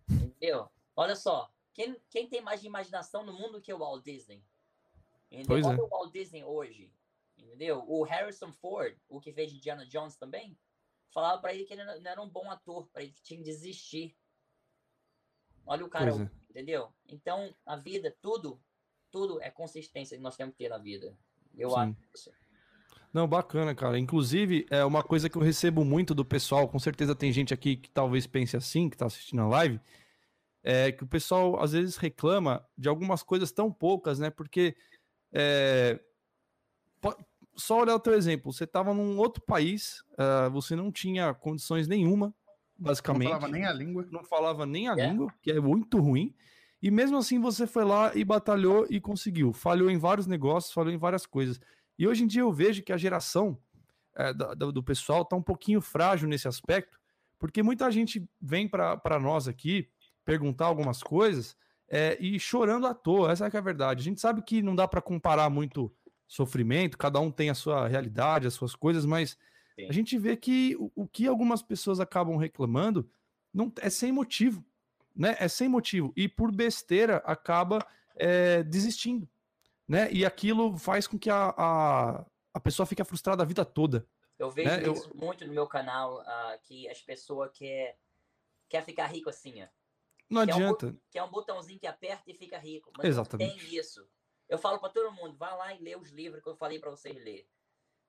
Entendeu? 0.09 0.69
Olha 0.95 1.15
só, 1.15 1.51
quem, 1.73 1.95
quem 2.09 2.27
tem 2.27 2.41
mais 2.41 2.63
imaginação 2.63 3.25
no 3.25 3.33
mundo 3.33 3.61
que 3.61 3.73
o 3.73 3.77
Walt 3.77 4.03
Disney? 4.03 4.43
Entendeu? 5.27 5.47
Pois 5.47 5.65
Olha 5.65 5.79
é. 5.79 5.81
o 5.81 5.87
Walt 5.87 6.11
Disney 6.11 6.43
hoje. 6.43 6.93
Entendeu? 7.37 7.83
O 7.87 8.03
Harrison 8.03 8.51
Ford, 8.51 8.97
o 9.07 9.19
que 9.19 9.31
fez 9.31 9.53
Indiana 9.53 9.85
Jones 9.85 10.15
também, 10.15 10.57
falava 11.11 11.41
para 11.41 11.53
ele 11.53 11.65
que 11.65 11.73
ele 11.73 11.83
não 11.83 11.99
não 11.99 12.11
era 12.11 12.21
um 12.21 12.29
bom 12.29 12.49
ator, 12.51 12.87
para 12.87 13.03
ele 13.03 13.13
que 13.13 13.21
tinha 13.21 13.37
que 13.37 13.45
desistir. 13.45 14.15
Olha 15.65 15.85
o 15.85 15.89
cara, 15.89 16.11
é. 16.11 16.29
entendeu? 16.49 16.89
Então, 17.07 17.53
a 17.65 17.75
vida, 17.75 18.15
tudo, 18.21 18.59
tudo 19.11 19.41
é 19.41 19.49
consistência 19.49 20.17
que 20.17 20.23
nós 20.23 20.35
temos 20.35 20.53
que 20.53 20.63
ter 20.63 20.69
na 20.69 20.77
vida. 20.77 21.15
Eu 21.57 21.71
Sim. 21.71 21.75
acho 21.75 21.95
isso. 22.13 22.31
Não, 23.13 23.27
bacana, 23.27 23.75
cara. 23.75 23.99
Inclusive, 23.99 24.65
é 24.69 24.85
uma 24.85 25.03
coisa 25.03 25.29
que 25.29 25.37
eu 25.37 25.41
recebo 25.41 25.83
muito 25.83 26.15
do 26.15 26.23
pessoal, 26.23 26.67
com 26.67 26.79
certeza 26.79 27.13
tem 27.13 27.31
gente 27.31 27.53
aqui 27.53 27.75
que 27.75 27.89
talvez 27.89 28.25
pense 28.25 28.55
assim, 28.55 28.89
que 28.89 28.97
tá 28.97 29.05
assistindo 29.05 29.41
a 29.41 29.47
live, 29.47 29.81
é 30.63 30.91
que 30.91 31.03
o 31.03 31.07
pessoal 31.07 31.61
às 31.61 31.73
vezes 31.73 31.97
reclama 31.97 32.65
de 32.77 32.87
algumas 32.87 33.21
coisas 33.21 33.51
tão 33.51 33.71
poucas, 33.71 34.19
né? 34.19 34.29
Porque 34.29 34.75
é, 35.33 35.99
só 37.55 37.81
olhar 37.81 37.95
o 37.95 37.99
teu 37.99 38.13
exemplo, 38.13 38.51
você 38.51 38.63
estava 38.63 38.93
num 38.93 39.17
outro 39.17 39.41
país, 39.43 40.03
ah, 40.17 40.49
você 40.49 40.75
não 40.75 40.91
tinha 40.91 41.33
condições 41.33 41.87
nenhuma, 41.87 42.33
Não 42.81 42.87
basicamente 42.89 43.27
falava 43.29 43.47
nem 43.47 43.65
a 43.65 43.73
língua. 43.73 44.07
não 44.11 44.23
falava 44.23 44.65
nem 44.65 44.87
a 44.89 44.93
É. 44.97 45.07
língua, 45.09 45.33
que 45.41 45.51
é 45.51 45.59
muito 45.59 45.99
ruim. 45.99 46.33
E 46.81 46.89
mesmo 46.89 47.17
assim 47.17 47.39
você 47.39 47.67
foi 47.67 47.85
lá 47.85 48.11
e 48.15 48.23
batalhou 48.25 48.87
e 48.89 48.99
conseguiu. 48.99 49.53
Falhou 49.53 49.89
em 49.89 49.97
vários 49.97 50.25
negócios, 50.25 50.73
falhou 50.73 50.91
em 50.91 50.97
várias 50.97 51.25
coisas. 51.25 51.59
E 51.97 52.07
hoje 52.07 52.23
em 52.23 52.27
dia 52.27 52.41
eu 52.41 52.51
vejo 52.51 52.81
que 52.83 52.91
a 52.91 52.97
geração 52.97 53.57
é, 54.15 54.33
da- 54.33 54.53
do 54.55 54.83
pessoal 54.83 55.23
tá 55.23 55.35
um 55.37 55.41
pouquinho 55.41 55.79
frágil 55.79 56.27
nesse 56.27 56.45
aspecto, 56.47 56.99
porque 57.39 57.63
muita 57.63 57.89
gente 57.91 58.27
vem 58.41 58.67
para 58.67 59.19
nós 59.21 59.47
aqui 59.47 59.87
perguntar 60.25 60.65
algumas 60.65 61.01
coisas 61.01 61.55
é, 61.87 62.17
e 62.19 62.39
chorando 62.39 62.87
à 62.87 62.93
toa. 62.93 63.31
Essa 63.31 63.45
é 63.45 63.49
que 63.49 63.55
é 63.55 63.59
a 63.59 63.63
verdade. 63.63 64.01
A 64.01 64.03
gente 64.03 64.19
sabe 64.19 64.41
que 64.41 64.61
não 64.61 64.75
dá 64.75 64.87
para 64.87 65.01
comparar 65.01 65.49
muito 65.49 65.93
sofrimento, 66.27 66.97
cada 66.97 67.19
um 67.19 67.29
tem 67.31 67.49
a 67.49 67.53
sua 67.53 67.87
realidade, 67.87 68.47
as 68.47 68.53
suas 68.53 68.75
coisas, 68.75 69.05
mas 69.05 69.37
Sim. 69.83 69.89
a 69.89 69.91
gente 69.93 70.17
vê 70.17 70.35
que 70.37 70.75
o, 70.77 70.91
o 70.95 71.07
que 71.07 71.27
algumas 71.27 71.61
pessoas 71.61 71.99
acabam 71.99 72.37
reclamando 72.37 73.09
não 73.53 73.71
é 73.79 73.89
sem 73.89 74.11
motivo, 74.11 74.63
né? 75.15 75.35
É 75.39 75.47
sem 75.47 75.67
motivo 75.67 76.13
e 76.15 76.27
por 76.27 76.51
besteira 76.51 77.17
acaba 77.17 77.85
é, 78.15 78.63
desistindo, 78.63 79.27
né? 79.87 80.11
E 80.11 80.25
aquilo 80.25 80.77
faz 80.77 81.07
com 81.07 81.17
que 81.19 81.29
a, 81.29 81.53
a, 81.57 82.25
a 82.53 82.59
pessoa 82.59 82.85
fique 82.85 83.03
frustrada 83.03 83.43
a 83.43 83.45
vida 83.45 83.65
toda. 83.65 84.07
Eu 84.39 84.49
vejo 84.49 84.69
né, 84.69 84.87
eu- 84.87 84.93
isso 84.93 85.11
muito 85.15 85.45
no 85.45 85.53
meu 85.53 85.67
canal, 85.67 86.19
ah, 86.21 86.57
que 86.63 86.87
as 86.89 87.01
pessoas 87.01 87.51
quer 87.53 87.97
quer 88.69 88.83
ficar 88.85 89.07
rico 89.07 89.29
assim, 89.29 89.61
ó. 89.61 89.67
Não 90.29 90.45
Que 90.45 90.51
é 90.51 90.55
um 90.55 90.57
adianta. 90.57 90.95
que 91.09 91.19
é 91.19 91.23
um 91.23 91.29
botãozinho 91.29 91.77
que 91.77 91.85
aperta 91.85 92.23
e 92.31 92.33
fica 92.33 92.57
rico. 92.57 92.89
Mas 92.97 93.05
Exatamente. 93.07 93.59
tem 93.59 93.75
isso. 93.77 94.07
Eu 94.47 94.57
falo 94.57 94.79
para 94.79 94.89
todo 94.89 95.11
mundo, 95.13 95.35
vá 95.37 95.53
lá 95.53 95.73
e 95.73 95.83
lê 95.83 95.95
os 95.95 96.09
livros 96.09 96.41
que 96.41 96.47
eu 96.49 96.55
falei 96.55 96.79
para 96.79 96.89
vocês 96.89 97.15
ler. 97.21 97.45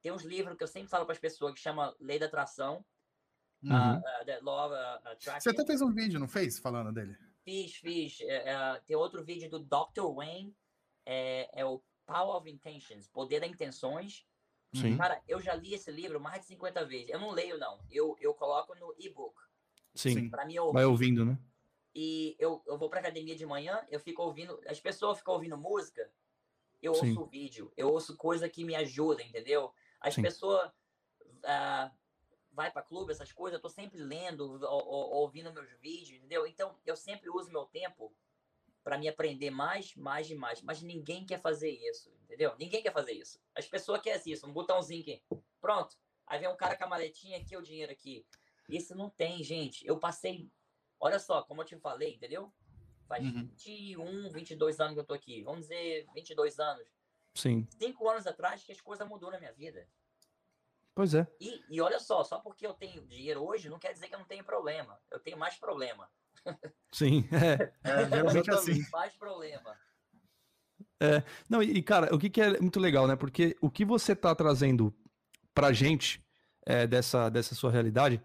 Tem 0.02 0.12
uns 0.12 0.22
livros 0.22 0.56
que 0.56 0.64
eu 0.64 0.68
sempre 0.68 0.88
falo 0.90 1.06
para 1.06 1.14
as 1.14 1.18
pessoas 1.18 1.54
que 1.54 1.60
chama 1.60 1.94
Lei 2.00 2.18
da 2.18 2.26
Atração, 2.26 2.84
Uhum. 3.62 4.02
The 4.26 4.40
Law 4.42 4.66
of 4.66 4.74
uh. 4.74 5.40
Você 5.40 5.50
até 5.50 5.64
fez 5.64 5.80
um 5.80 5.92
vídeo, 5.92 6.18
não 6.18 6.26
fez? 6.26 6.58
Falando 6.58 6.92
dele. 6.92 7.16
Fiz, 7.44 7.76
fiz. 7.76 8.20
É, 8.22 8.50
é, 8.50 8.80
tem 8.86 8.96
outro 8.96 9.24
vídeo 9.24 9.48
do 9.48 9.60
Dr. 9.60 10.12
Wayne, 10.14 10.54
é, 11.06 11.48
é 11.60 11.64
o 11.64 11.82
Power 12.04 12.36
of 12.36 12.50
Intentions, 12.50 13.06
Poder 13.08 13.40
das 13.40 13.50
Intenções. 13.50 14.26
Sim. 14.74 14.96
Cara, 14.96 15.22
eu 15.28 15.40
já 15.40 15.54
li 15.54 15.74
esse 15.74 15.90
livro 15.90 16.18
mais 16.20 16.40
de 16.40 16.46
50 16.46 16.84
vezes. 16.86 17.10
Eu 17.10 17.20
não 17.20 17.30
leio, 17.30 17.58
não. 17.58 17.78
Eu, 17.90 18.16
eu 18.20 18.32
coloco 18.34 18.74
no 18.74 18.94
e-book, 18.98 19.34
Sim. 19.94 20.30
Para 20.30 20.46
mim 20.46 20.58
ouvir. 20.58 20.72
Vai 20.72 20.84
ouvindo, 20.84 21.24
né? 21.24 21.38
E 21.94 22.34
eu, 22.38 22.62
eu 22.66 22.78
vou 22.78 22.88
pra 22.88 23.00
academia 23.00 23.36
de 23.36 23.44
manhã, 23.44 23.86
eu 23.90 24.00
fico 24.00 24.22
ouvindo. 24.22 24.58
As 24.66 24.80
pessoas 24.80 25.18
ficam 25.18 25.34
ouvindo 25.34 25.58
música, 25.58 26.10
eu 26.80 26.94
Sim. 26.94 27.10
ouço 27.10 27.26
vídeo, 27.26 27.70
eu 27.76 27.90
ouço 27.90 28.16
coisa 28.16 28.48
que 28.48 28.64
me 28.64 28.74
ajuda, 28.74 29.22
entendeu? 29.22 29.74
As 30.02 30.14
Sim. 30.14 30.22
pessoas 30.22 30.70
ah, 31.44 31.90
vai 32.50 32.70
para 32.70 32.82
clube, 32.82 33.12
essas 33.12 33.32
coisas, 33.32 33.56
eu 33.56 33.62
tô 33.62 33.68
sempre 33.68 33.98
lendo, 33.98 34.44
ou, 34.64 34.86
ou- 34.86 35.10
ouvindo 35.22 35.52
meus 35.52 35.70
vídeos, 35.80 36.18
entendeu? 36.18 36.46
Então 36.46 36.78
eu 36.84 36.96
sempre 36.96 37.30
uso 37.30 37.50
meu 37.50 37.64
tempo 37.66 38.14
para 38.84 38.98
me 38.98 39.08
aprender 39.08 39.50
mais, 39.50 39.94
mais 39.94 40.28
e 40.30 40.34
mais. 40.34 40.60
Mas 40.60 40.82
ninguém 40.82 41.24
quer 41.24 41.40
fazer 41.40 41.70
isso, 41.70 42.10
entendeu? 42.24 42.54
Ninguém 42.58 42.82
quer 42.82 42.92
fazer 42.92 43.12
isso. 43.12 43.40
As 43.54 43.66
pessoas 43.66 44.02
querem 44.02 44.20
isso, 44.26 44.46
um 44.46 44.52
botãozinho 44.52 45.00
aqui. 45.02 45.22
Pronto. 45.60 45.96
Aí 46.26 46.38
vem 46.40 46.48
um 46.48 46.56
cara 46.56 46.76
com 46.76 46.84
a 46.84 46.88
maletinha 46.88 47.38
aqui, 47.38 47.56
o 47.56 47.62
dinheiro 47.62 47.92
aqui. 47.92 48.26
Isso 48.68 48.94
não 48.96 49.08
tem, 49.10 49.42
gente. 49.42 49.86
Eu 49.86 49.98
passei. 49.98 50.50
Olha 50.98 51.18
só, 51.18 51.42
como 51.42 51.62
eu 51.62 51.66
te 51.66 51.76
falei, 51.78 52.14
entendeu? 52.14 52.52
Faz 53.08 53.24
Uhum. 53.24 53.32
21, 53.32 54.30
22 54.30 54.80
anos 54.80 54.94
que 54.94 55.00
eu 55.00 55.04
tô 55.04 55.14
aqui. 55.14 55.42
Vamos 55.42 55.62
dizer, 55.62 56.06
22 56.14 56.58
anos. 56.58 56.88
Sim. 57.34 57.66
Cinco 57.78 58.08
anos 58.08 58.26
atrás 58.26 58.62
que 58.62 58.72
as 58.72 58.80
coisas 58.80 59.06
mudou 59.08 59.30
na 59.30 59.38
minha 59.38 59.52
vida. 59.52 59.86
Pois 60.94 61.14
é. 61.14 61.26
E, 61.40 61.64
e 61.70 61.80
olha 61.80 61.98
só, 61.98 62.22
só 62.22 62.38
porque 62.38 62.66
eu 62.66 62.74
tenho 62.74 63.06
dinheiro 63.06 63.42
hoje, 63.42 63.70
não 63.70 63.78
quer 63.78 63.92
dizer 63.94 64.08
que 64.08 64.14
eu 64.14 64.18
não 64.18 64.26
tenho 64.26 64.44
problema. 64.44 65.00
Eu 65.10 65.18
tenho 65.18 65.38
mais 65.38 65.56
problema. 65.56 66.08
Sim. 66.92 67.26
É. 67.32 68.08
Geralmente 68.08 68.50
é 68.50 68.54
assim. 68.54 68.90
Mais 68.90 69.14
problema. 69.16 69.78
Não, 71.48 71.62
e, 71.62 71.78
e, 71.78 71.82
cara, 71.82 72.14
o 72.14 72.18
que, 72.18 72.30
que 72.30 72.40
é 72.40 72.60
muito 72.60 72.78
legal, 72.78 73.08
né? 73.08 73.16
Porque 73.16 73.56
o 73.60 73.70
que 73.70 73.84
você 73.84 74.14
tá 74.14 74.34
trazendo 74.34 74.94
pra 75.54 75.72
gente 75.72 76.24
é, 76.66 76.86
dessa, 76.86 77.28
dessa 77.28 77.54
sua 77.54 77.70
realidade 77.70 78.22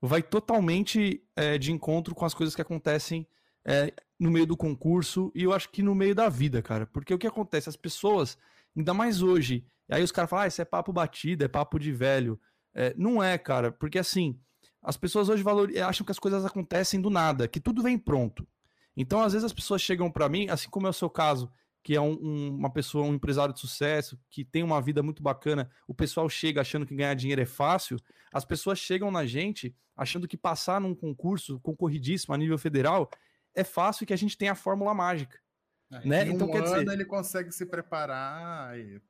vai 0.00 0.22
totalmente 0.22 1.22
é, 1.36 1.58
de 1.58 1.72
encontro 1.72 2.14
com 2.14 2.24
as 2.24 2.34
coisas 2.34 2.54
que 2.54 2.62
acontecem 2.62 3.26
é, 3.64 3.92
no 4.24 4.30
meio 4.30 4.46
do 4.46 4.56
concurso 4.56 5.30
e 5.34 5.42
eu 5.42 5.52
acho 5.52 5.68
que 5.68 5.82
no 5.82 5.94
meio 5.94 6.14
da 6.14 6.30
vida, 6.30 6.62
cara. 6.62 6.86
Porque 6.86 7.12
o 7.12 7.18
que 7.18 7.26
acontece? 7.26 7.68
As 7.68 7.76
pessoas, 7.76 8.38
ainda 8.74 8.94
mais 8.94 9.20
hoje, 9.20 9.66
aí 9.90 10.02
os 10.02 10.10
caras 10.10 10.30
falam, 10.30 10.44
ah, 10.44 10.48
isso 10.48 10.62
é 10.62 10.64
papo 10.64 10.94
batido, 10.94 11.44
é 11.44 11.48
papo 11.48 11.78
de 11.78 11.92
velho. 11.92 12.40
É, 12.74 12.94
não 12.96 13.22
é, 13.22 13.36
cara, 13.36 13.70
porque 13.70 13.98
assim, 13.98 14.40
as 14.82 14.96
pessoas 14.96 15.28
hoje 15.28 15.42
valor... 15.42 15.70
acham 15.78 16.06
que 16.06 16.10
as 16.10 16.18
coisas 16.18 16.42
acontecem 16.42 17.00
do 17.02 17.10
nada, 17.10 17.46
que 17.46 17.60
tudo 17.60 17.82
vem 17.82 17.98
pronto. 17.98 18.48
Então, 18.96 19.20
às 19.20 19.34
vezes, 19.34 19.44
as 19.44 19.52
pessoas 19.52 19.82
chegam 19.82 20.10
pra 20.10 20.26
mim, 20.28 20.48
assim 20.48 20.70
como 20.70 20.86
é 20.86 20.90
o 20.90 20.94
seu 20.94 21.10
caso, 21.10 21.50
que 21.82 21.94
é 21.94 22.00
um- 22.00 22.18
um- 22.22 22.56
uma 22.56 22.70
pessoa, 22.70 23.04
um 23.04 23.12
empresário 23.12 23.52
de 23.52 23.60
sucesso, 23.60 24.18
que 24.30 24.42
tem 24.42 24.62
uma 24.62 24.80
vida 24.80 25.02
muito 25.02 25.22
bacana, 25.22 25.70
o 25.86 25.92
pessoal 25.94 26.28
chega 26.30 26.62
achando 26.62 26.86
que 26.86 26.94
ganhar 26.94 27.12
dinheiro 27.12 27.42
é 27.42 27.46
fácil, 27.46 27.98
as 28.32 28.44
pessoas 28.44 28.78
chegam 28.78 29.10
na 29.10 29.26
gente 29.26 29.74
achando 29.94 30.26
que 30.26 30.36
passar 30.36 30.80
num 30.80 30.94
concurso 30.94 31.60
concorridíssimo 31.60 32.34
a 32.34 32.38
nível 32.38 32.56
federal 32.56 33.10
é 33.54 33.64
fácil 33.64 34.04
e 34.04 34.06
que 34.06 34.12
a 34.12 34.18
gente 34.18 34.36
tem 34.36 34.48
a 34.48 34.54
fórmula 34.54 34.92
mágica. 34.94 35.38
É, 35.92 36.06
Né? 36.06 36.24
Em 36.26 36.30
um 36.30 36.34
Então, 36.34 36.48
quer 36.48 36.58
ano 36.64 36.78
dizer- 36.80 36.92
ele 36.92 37.04
consegue 37.04 37.52
se 37.52 37.66
preparar 37.66 38.78
e. 38.78 39.00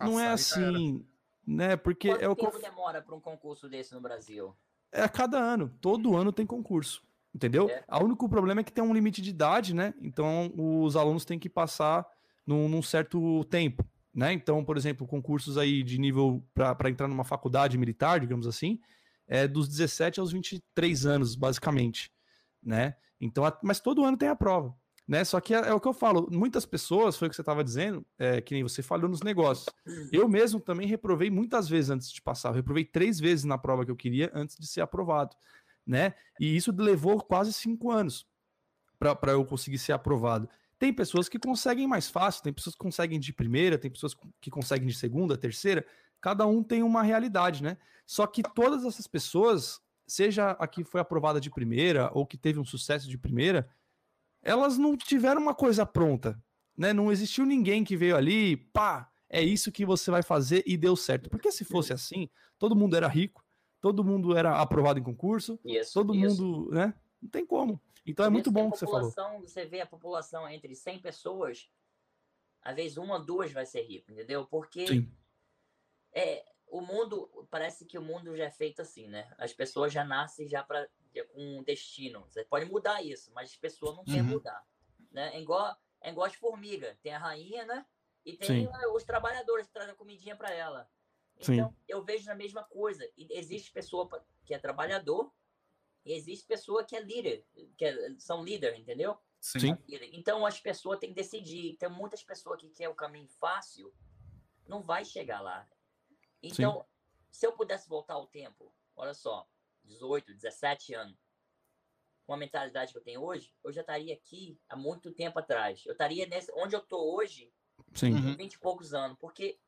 não 0.00 0.18
é 0.20 0.28
assim, 0.28 1.04
né? 1.46 1.76
Porque 1.76 2.08
Quanto 2.08 2.22
é 2.22 2.28
o 2.28 2.36
que 2.36 2.44
tempo 2.44 2.58
demora 2.58 3.00
para 3.02 3.14
um 3.14 3.20
concurso 3.20 3.68
desse 3.68 3.94
no 3.94 4.00
Brasil? 4.00 4.54
É 4.92 5.02
a 5.02 5.08
cada 5.08 5.38
ano. 5.38 5.68
Todo 5.80 6.16
ano 6.16 6.32
tem 6.32 6.46
concurso. 6.46 7.02
Entendeu? 7.34 7.68
É. 7.68 7.84
O 7.96 8.04
único 8.04 8.28
problema 8.28 8.60
é 8.62 8.64
que 8.64 8.72
tem 8.72 8.82
um 8.82 8.92
limite 8.94 9.20
de 9.20 9.30
idade, 9.30 9.74
né? 9.74 9.92
Então 10.00 10.52
os 10.56 10.96
alunos 10.96 11.24
têm 11.24 11.38
que 11.38 11.48
passar 11.48 12.06
num, 12.46 12.68
num 12.68 12.82
certo 12.82 13.44
tempo. 13.44 13.84
Né? 14.14 14.32
Então, 14.32 14.64
por 14.64 14.76
exemplo, 14.76 15.06
concursos 15.06 15.56
aí 15.58 15.82
de 15.82 15.98
nível 15.98 16.42
para 16.54 16.90
entrar 16.90 17.06
numa 17.06 17.24
faculdade 17.24 17.76
militar, 17.78 18.18
digamos 18.18 18.46
assim, 18.46 18.80
é 19.28 19.46
dos 19.46 19.68
17 19.68 20.18
aos 20.18 20.32
23 20.32 21.06
anos, 21.06 21.36
basicamente. 21.36 22.10
Né? 22.62 22.96
Então, 23.20 23.44
mas 23.62 23.80
todo 23.80 24.04
ano 24.04 24.16
tem 24.16 24.28
a 24.28 24.36
prova. 24.36 24.74
Né? 25.06 25.24
Só 25.24 25.40
que 25.40 25.54
é, 25.54 25.68
é 25.68 25.72
o 25.72 25.80
que 25.80 25.88
eu 25.88 25.94
falo, 25.94 26.28
muitas 26.30 26.66
pessoas, 26.66 27.16
foi 27.16 27.28
o 27.28 27.30
que 27.30 27.34
você 27.36 27.40
estava 27.40 27.64
dizendo, 27.64 28.04
é, 28.18 28.42
que 28.42 28.52
nem 28.52 28.62
você 28.62 28.82
falhou 28.82 29.08
nos 29.08 29.22
negócios. 29.22 29.66
Eu 30.12 30.28
mesmo 30.28 30.60
também 30.60 30.86
reprovei 30.86 31.30
muitas 31.30 31.66
vezes 31.66 31.90
antes 31.90 32.12
de 32.12 32.20
passar. 32.20 32.50
Eu 32.50 32.54
reprovei 32.54 32.84
três 32.84 33.18
vezes 33.18 33.46
na 33.46 33.56
prova 33.56 33.86
que 33.86 33.90
eu 33.90 33.96
queria 33.96 34.30
antes 34.34 34.56
de 34.58 34.66
ser 34.66 34.82
aprovado, 34.82 35.34
né? 35.86 36.14
E 36.38 36.54
isso 36.54 36.74
levou 36.76 37.22
quase 37.22 37.54
cinco 37.54 37.90
anos 37.90 38.26
para 38.98 39.32
eu 39.32 39.44
conseguir 39.46 39.78
ser 39.78 39.92
aprovado. 39.92 40.46
Tem 40.78 40.92
pessoas 40.92 41.28
que 41.28 41.38
conseguem 41.38 41.86
mais 41.86 42.10
fácil, 42.10 42.42
tem 42.42 42.52
pessoas 42.52 42.74
que 42.76 42.82
conseguem 42.82 43.18
de 43.18 43.32
primeira, 43.32 43.78
tem 43.78 43.90
pessoas 43.90 44.14
que 44.40 44.50
conseguem 44.50 44.86
de 44.86 44.94
segunda, 44.94 45.38
terceira. 45.38 45.86
Cada 46.20 46.46
um 46.46 46.62
tem 46.62 46.82
uma 46.82 47.02
realidade, 47.02 47.62
né? 47.62 47.78
Só 48.06 48.26
que 48.26 48.42
todas 48.42 48.84
essas 48.84 49.06
pessoas, 49.06 49.80
seja 50.08 50.52
a 50.52 50.66
que 50.66 50.82
foi 50.82 51.00
aprovada 51.00 51.40
de 51.40 51.50
primeira 51.50 52.10
ou 52.14 52.26
que 52.26 52.38
teve 52.38 52.58
um 52.58 52.64
sucesso 52.64 53.08
de 53.08 53.18
primeira, 53.18 53.68
elas 54.42 54.78
não 54.78 54.96
tiveram 54.96 55.40
uma 55.40 55.54
coisa 55.54 55.84
pronta, 55.84 56.42
né? 56.76 56.92
Não 56.92 57.12
existiu 57.12 57.44
ninguém 57.44 57.84
que 57.84 57.96
veio 57.96 58.16
ali, 58.16 58.56
pá, 58.56 59.10
é 59.28 59.42
isso 59.42 59.70
que 59.70 59.84
você 59.84 60.10
vai 60.10 60.22
fazer 60.22 60.64
e 60.66 60.76
deu 60.76 60.96
certo. 60.96 61.28
Porque 61.28 61.52
se 61.52 61.64
fosse 61.64 61.92
assim, 61.92 62.28
todo 62.58 62.74
mundo 62.74 62.96
era 62.96 63.06
rico, 63.06 63.44
todo 63.80 64.02
mundo 64.02 64.36
era 64.36 64.60
aprovado 64.60 64.98
em 64.98 65.02
concurso, 65.02 65.60
Isso. 65.64 65.92
todo 65.92 66.14
isso. 66.14 66.42
mundo, 66.42 66.70
né? 66.72 66.94
Não 67.20 67.28
tem 67.28 67.44
como. 67.44 67.80
Então 68.06 68.24
é 68.24 68.30
muito 68.30 68.50
bom 68.50 68.70
que 68.70 68.78
você 68.78 68.86
falou. 68.86 69.10
população, 69.10 69.40
Você 69.42 69.66
vê 69.66 69.80
a 69.82 69.86
população 69.86 70.48
entre 70.48 70.74
100 70.74 71.00
pessoas, 71.00 71.68
às 72.62 72.74
vezes 72.74 72.96
uma, 72.96 73.20
duas 73.20 73.52
vai 73.52 73.66
ser 73.66 73.82
rico, 73.82 74.10
entendeu? 74.10 74.46
Porque 74.46 74.86
Sim, 74.86 75.12
é, 76.12 76.44
o 76.70 76.80
mundo, 76.80 77.46
parece 77.50 77.84
que 77.86 77.98
o 77.98 78.02
mundo 78.02 78.36
já 78.36 78.44
é 78.44 78.50
feito 78.50 78.82
assim, 78.82 79.08
né? 79.08 79.32
As 79.38 79.52
pessoas 79.52 79.92
já 79.92 80.04
nascem 80.04 80.46
já 80.48 80.66
já 81.14 81.24
com 81.26 81.40
um 81.58 81.62
destino. 81.62 82.26
Você 82.28 82.44
pode 82.44 82.66
mudar 82.66 83.02
isso, 83.02 83.32
mas 83.32 83.50
as 83.50 83.56
pessoas 83.56 83.96
não 83.96 84.04
querem 84.04 84.20
Uhum. 84.22 84.28
mudar. 84.28 84.62
Né? 85.10 85.34
É, 85.34 85.40
igual, 85.40 85.76
é 86.00 86.10
igual 86.10 86.26
as 86.26 86.34
formigas. 86.34 86.98
Tem 87.00 87.12
a 87.14 87.18
rainha, 87.18 87.64
né? 87.64 87.86
E 88.24 88.36
tem 88.36 88.66
Sim. 88.66 88.70
eh, 88.72 88.88
os 88.88 89.04
trabalhadores 89.04 89.66
que 89.66 89.72
trazem 89.72 89.92
a 89.92 89.96
comidinha 89.96 90.36
para 90.36 90.50
ela. 90.52 90.90
Sim. 91.40 91.54
Então, 91.54 91.76
eu 91.86 92.02
vejo 92.04 92.30
a 92.30 92.34
mesma 92.34 92.62
coisa. 92.64 93.08
Existe 93.16 93.72
pessoa 93.72 94.08
que 94.44 94.52
é 94.52 94.58
trabalhador 94.58 95.32
e 96.04 96.12
existe 96.12 96.46
pessoa 96.46 96.84
que 96.84 96.94
é 96.96 97.00
líder, 97.00 97.46
que 97.76 97.84
é- 97.84 98.14
são 98.18 98.44
líder, 98.44 98.76
entendeu? 98.78 99.16
Sim. 99.40 99.60
Sim. 99.60 99.78
Então 100.12 100.44
as 100.44 100.60
pessoas 100.60 100.98
têm 100.98 101.10
que 101.10 101.14
decidir. 101.14 101.76
Tem 101.78 101.88
muitas 101.88 102.22
pessoas 102.22 102.60
que 102.60 102.68
querem 102.70 102.92
o 102.92 102.96
caminho 102.96 103.28
fácil, 103.28 103.94
não 104.66 104.82
vai 104.82 105.04
chegar 105.04 105.40
lá. 105.40 105.66
Então, 106.42 106.84
se 107.30 107.46
eu 107.46 107.52
pudesse 107.52 107.88
voltar 107.88 108.14
ao 108.14 108.26
tempo, 108.26 108.74
olha 108.96 109.14
só, 109.14 109.48
18, 109.84 110.34
17 110.34 110.94
anos, 110.94 111.16
com 112.26 112.34
a 112.34 112.36
mentalidade 112.36 112.92
que 112.92 112.98
eu 112.98 113.02
tenho 113.02 113.22
hoje, 113.22 113.54
eu 113.64 113.72
já 113.72 113.80
estaria 113.80 114.12
aqui 114.12 114.60
há 114.68 114.76
muito 114.76 115.12
tempo 115.12 115.38
atrás. 115.38 115.82
Eu 115.86 115.92
estaria 115.92 116.26
nesse, 116.26 116.52
onde 116.54 116.76
eu 116.76 116.80
estou 116.80 117.16
hoje, 117.16 117.50
sim, 117.94 118.12
com 118.12 118.36
20 118.36 118.52
e 118.52 118.58
poucos 118.58 118.92
anos, 118.92 119.16
porque 119.18 119.58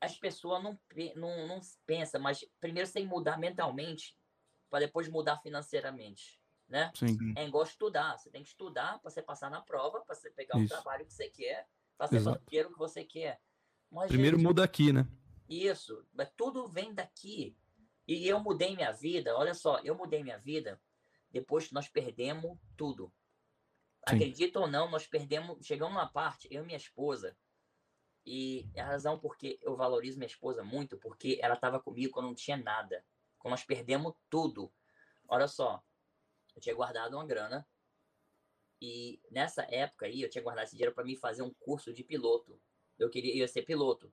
as 0.00 0.16
pessoas 0.18 0.62
não, 0.62 0.78
não, 1.16 1.46
não 1.46 1.60
pensam, 1.84 2.20
mas 2.20 2.44
primeiro 2.60 2.86
você 2.86 2.94
tem 2.94 3.04
que 3.04 3.10
mudar 3.10 3.38
mentalmente 3.38 4.16
para 4.70 4.80
depois 4.80 5.08
mudar 5.08 5.38
financeiramente, 5.38 6.40
né? 6.68 6.90
sim. 6.94 7.16
É 7.36 7.46
igual 7.46 7.64
estudar. 7.64 8.16
Você 8.18 8.30
tem 8.30 8.42
que 8.42 8.48
estudar 8.48 8.98
para 8.98 9.10
você 9.10 9.22
passar 9.22 9.50
na 9.50 9.60
prova, 9.60 10.00
para 10.00 10.14
você 10.14 10.30
pegar 10.30 10.56
o 10.56 10.62
Isso. 10.62 10.74
trabalho 10.74 11.04
que 11.04 11.12
você 11.12 11.28
quer, 11.28 11.68
para 11.96 12.06
você 12.08 12.20
fazer 12.20 12.66
o 12.66 12.72
que 12.72 12.78
você 12.78 13.04
quer. 13.04 13.40
Mas, 13.90 14.08
Primeiro 14.08 14.36
gente, 14.36 14.46
muda 14.46 14.64
aqui, 14.64 14.92
né? 14.92 15.06
Isso, 15.48 16.06
mas 16.12 16.30
tudo 16.36 16.68
vem 16.68 16.94
daqui. 16.94 17.56
E 18.06 18.26
eu 18.28 18.38
mudei 18.40 18.74
minha 18.74 18.92
vida, 18.92 19.36
olha 19.36 19.54
só, 19.54 19.78
eu 19.80 19.94
mudei 19.94 20.22
minha 20.22 20.38
vida 20.38 20.80
depois 21.30 21.68
que 21.68 21.74
nós 21.74 21.88
perdemos 21.88 22.58
tudo. 22.76 23.12
Sim. 24.08 24.14
Acredita 24.14 24.60
ou 24.60 24.68
não, 24.68 24.88
nós 24.88 25.06
perdemos, 25.06 25.64
chegamos 25.66 25.94
numa 25.94 26.08
parte, 26.08 26.48
eu 26.50 26.62
e 26.62 26.66
minha 26.66 26.76
esposa, 26.76 27.36
e 28.24 28.68
a 28.76 28.84
razão 28.84 29.18
porque 29.18 29.58
eu 29.62 29.76
valorizo 29.76 30.18
minha 30.18 30.26
esposa 30.26 30.62
muito, 30.62 30.96
porque 30.98 31.38
ela 31.42 31.54
estava 31.54 31.80
comigo 31.80 32.12
quando 32.12 32.26
não 32.26 32.34
tinha 32.34 32.56
nada. 32.56 33.04
Quando 33.38 33.52
nós 33.52 33.64
perdemos 33.64 34.14
tudo. 34.28 34.72
Olha 35.28 35.46
só, 35.46 35.82
eu 36.54 36.60
tinha 36.60 36.74
guardado 36.74 37.14
uma 37.14 37.26
grana, 37.26 37.66
e 38.80 39.20
nessa 39.30 39.62
época 39.70 40.06
aí 40.06 40.22
eu 40.22 40.28
tinha 40.28 40.42
guardado 40.42 40.64
esse 40.64 40.76
dinheiro 40.76 40.94
para 40.94 41.04
mim 41.04 41.16
fazer 41.16 41.42
um 41.42 41.54
curso 41.54 41.92
de 41.92 42.04
piloto. 42.04 42.60
Eu 42.98 43.08
queria 43.08 43.32
eu 43.32 43.38
ia 43.38 43.48
ser 43.48 43.62
piloto. 43.62 44.12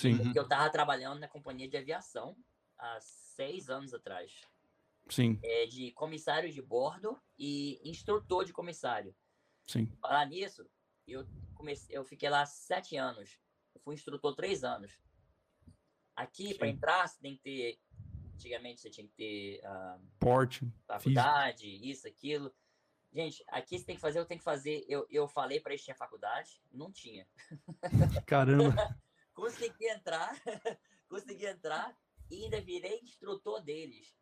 Sim, 0.00 0.12
Uhum. 0.12 0.24
Porque 0.24 0.38
eu 0.38 0.48
tava 0.48 0.70
trabalhando 0.70 1.20
na 1.20 1.28
companhia 1.28 1.68
de 1.68 1.76
aviação 1.76 2.34
há 2.78 2.98
seis 3.00 3.68
anos 3.68 3.92
atrás. 3.92 4.40
Sim, 5.10 5.38
é, 5.42 5.66
de 5.66 5.90
comissário 5.92 6.50
de 6.50 6.62
bordo 6.62 7.20
e 7.38 7.80
instrutor 7.84 8.44
de 8.44 8.52
comissário. 8.52 9.14
sim. 9.66 9.86
Falar 10.00 10.24
nisso, 10.26 10.64
eu 11.06 11.26
comecei, 11.54 11.96
eu 11.96 12.04
fiquei 12.04 12.30
lá 12.30 12.46
sete 12.46 12.96
anos. 12.96 13.38
Eu 13.74 13.80
fui 13.80 13.94
instrutor 13.94 14.34
três 14.34 14.64
anos. 14.64 14.98
Aqui, 16.16 16.54
para 16.54 16.68
entrar, 16.68 17.06
você 17.06 17.18
tem 17.20 17.36
que 17.36 17.42
ter. 17.42 17.80
Antigamente 18.34 18.80
você 18.80 18.88
tinha 18.88 19.06
que 19.06 19.12
ter 19.12 19.60
ah, 19.66 19.98
Porte. 20.18 20.66
faculdade, 20.86 21.66
isso, 21.66 22.08
aquilo. 22.08 22.50
Gente, 23.12 23.44
aqui 23.48 23.78
você 23.78 23.84
tem 23.84 23.96
que 23.96 24.00
fazer, 24.00 24.18
eu 24.18 24.24
tenho 24.24 24.38
que 24.38 24.44
fazer. 24.44 24.84
Eu, 24.88 25.06
eu 25.10 25.28
falei 25.28 25.60
para 25.60 25.72
eles 25.72 25.82
que 25.82 25.86
tinha 25.86 25.96
faculdade, 25.96 26.62
não 26.72 26.90
tinha. 26.90 27.26
Caramba. 28.24 28.74
Consegui 29.40 29.88
entrar, 29.88 30.42
consegui 31.08 31.46
entrar 31.46 31.96
e 32.30 32.44
ainda 32.44 32.60
virei 32.60 33.00
instrutor 33.00 33.62
deles. 33.62 34.14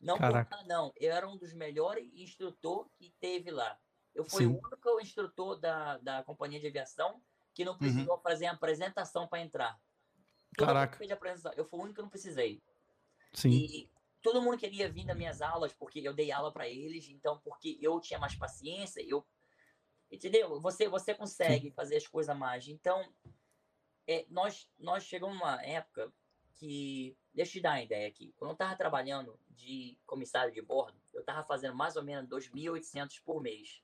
Não 0.00 0.14
por 0.14 0.22
Caraca. 0.22 0.62
não. 0.64 0.92
Eu 0.96 1.12
era 1.12 1.28
um 1.28 1.36
dos 1.36 1.52
melhores 1.52 2.08
instrutor 2.14 2.88
que 2.96 3.12
teve 3.20 3.50
lá. 3.50 3.78
Eu 4.14 4.24
fui 4.24 4.44
Sim. 4.44 4.52
o 4.52 4.58
único 4.58 5.00
instrutor 5.00 5.58
da, 5.58 5.98
da 5.98 6.22
companhia 6.24 6.58
de 6.58 6.66
aviação 6.66 7.22
que 7.54 7.64
não 7.64 7.76
precisou 7.76 8.18
fazer 8.18 8.46
a 8.46 8.52
apresentação 8.52 9.28
para 9.28 9.40
entrar. 9.40 9.78
Todo 10.56 10.66
Caraca. 10.66 10.96
fez 10.96 11.10
apresentação. 11.10 11.52
Eu 11.56 11.64
fui 11.64 11.78
o 11.78 11.82
único 11.82 11.96
que 11.96 12.02
não 12.02 12.08
precisei. 12.08 12.62
Sim, 13.32 13.50
E 13.50 13.90
todo 14.22 14.42
mundo 14.42 14.58
queria 14.58 14.90
vir 14.90 15.04
nas 15.04 15.16
minhas 15.16 15.42
aulas, 15.42 15.72
porque 15.72 16.00
eu 16.00 16.14
dei 16.14 16.32
aula 16.32 16.52
para 16.52 16.68
eles, 16.68 17.08
então, 17.08 17.38
porque 17.44 17.78
eu 17.80 18.00
tinha 18.00 18.18
mais 18.18 18.34
paciência, 18.34 19.04
eu. 19.06 19.26
Entendeu? 20.10 20.60
Você, 20.60 20.88
você 20.88 21.14
consegue 21.14 21.70
fazer 21.70 21.96
as 21.96 22.06
coisas 22.06 22.36
mais. 22.36 22.66
Então, 22.66 23.00
é, 24.06 24.26
nós, 24.28 24.68
nós 24.78 25.04
chegamos 25.04 25.36
numa 25.38 25.62
época 25.62 26.12
que. 26.56 27.16
Deixa 27.32 27.50
eu 27.50 27.52
te 27.52 27.60
dar 27.62 27.70
uma 27.74 27.82
ideia 27.82 28.08
aqui. 28.08 28.34
Quando 28.36 28.50
eu 28.50 28.54
estava 28.54 28.74
trabalhando 28.76 29.38
de 29.50 29.96
comissário 30.04 30.52
de 30.52 30.60
bordo, 30.60 31.00
eu 31.14 31.20
estava 31.20 31.44
fazendo 31.46 31.76
mais 31.76 31.94
ou 31.94 32.02
menos 32.02 32.28
2.800 32.28 33.22
por 33.22 33.40
mês. 33.40 33.82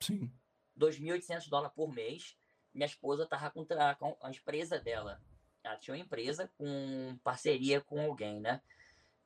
sim. 0.00 0.30
2.800 0.76 1.48
dólares 1.48 1.74
por 1.74 1.92
mês. 1.92 2.36
Minha 2.72 2.86
esposa 2.86 3.24
estava 3.24 3.50
com, 3.50 3.64
com 3.66 4.16
a 4.26 4.30
empresa 4.30 4.78
dela. 4.78 5.22
Ela 5.62 5.76
tinha 5.76 5.94
uma 5.94 6.02
empresa 6.02 6.48
com 6.56 7.18
parceria 7.22 7.80
com 7.80 8.00
alguém, 8.00 8.40
né? 8.40 8.62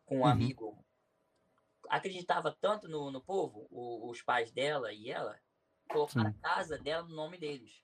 Com 0.05 0.17
um 0.19 0.21
Uhum. 0.23 0.27
amigo. 0.27 0.85
Acreditava 1.89 2.51
tanto 2.61 2.89
no, 2.89 3.11
no 3.11 3.21
povo, 3.21 3.67
o- 3.71 4.11
os 4.11 4.21
pais 4.23 4.51
dela 4.51 4.93
e 4.93 5.11
ela, 5.11 5.39
colocaram 5.89 6.33
Sim. 6.33 6.39
a 6.39 6.43
casa 6.43 6.79
dela 6.79 7.07
no 7.07 7.15
nome 7.15 7.39
deles. 7.39 7.84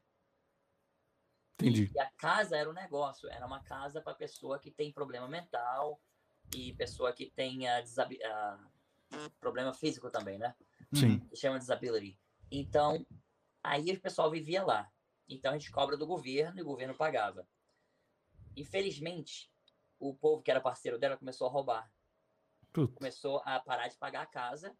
Entendi. 1.61 1.91
E 1.95 2.01
a 2.01 2.11
casa 2.13 2.57
era 2.57 2.69
um 2.69 2.73
negócio, 2.73 3.29
era 3.31 3.47
uma 3.47 3.63
casa 3.63 4.01
para 4.01 4.15
pessoa 4.15 4.59
que 4.59 4.71
tem 4.71 4.93
problema 4.93 5.29
mental 5.29 6.01
e 6.55 6.73
pessoa 6.75 7.13
que 7.13 7.31
tem 7.31 7.69
ah, 7.69 8.59
problema 9.39 9.73
físico 9.73 10.11
também, 10.11 10.39
né? 10.39 10.55
Sim. 10.93 11.23
chama 11.35 11.59
disability. 11.59 12.19
Então, 12.51 13.07
aí 13.63 13.93
o 13.93 14.01
pessoal 14.01 14.31
vivia 14.31 14.65
lá. 14.65 14.91
Então 15.29 15.53
a 15.53 15.59
gente 15.59 15.71
cobra 15.71 15.97
do 15.97 16.07
governo 16.07 16.59
e 16.59 16.63
o 16.63 16.67
governo 16.67 16.95
pagava. 16.95 17.47
Infelizmente, 18.57 19.51
o 19.99 20.15
povo 20.15 20.43
que 20.43 20.51
era 20.51 20.61
parceiro 20.61 20.99
dela 20.99 21.17
começou 21.17 21.47
a 21.47 21.51
roubar. 21.51 21.93
Putz, 22.73 22.95
Começou 22.95 23.41
a 23.45 23.61
parar 23.61 23.89
de 23.89 23.97
pagar 23.97 24.23
a 24.23 24.27
casa. 24.27 24.77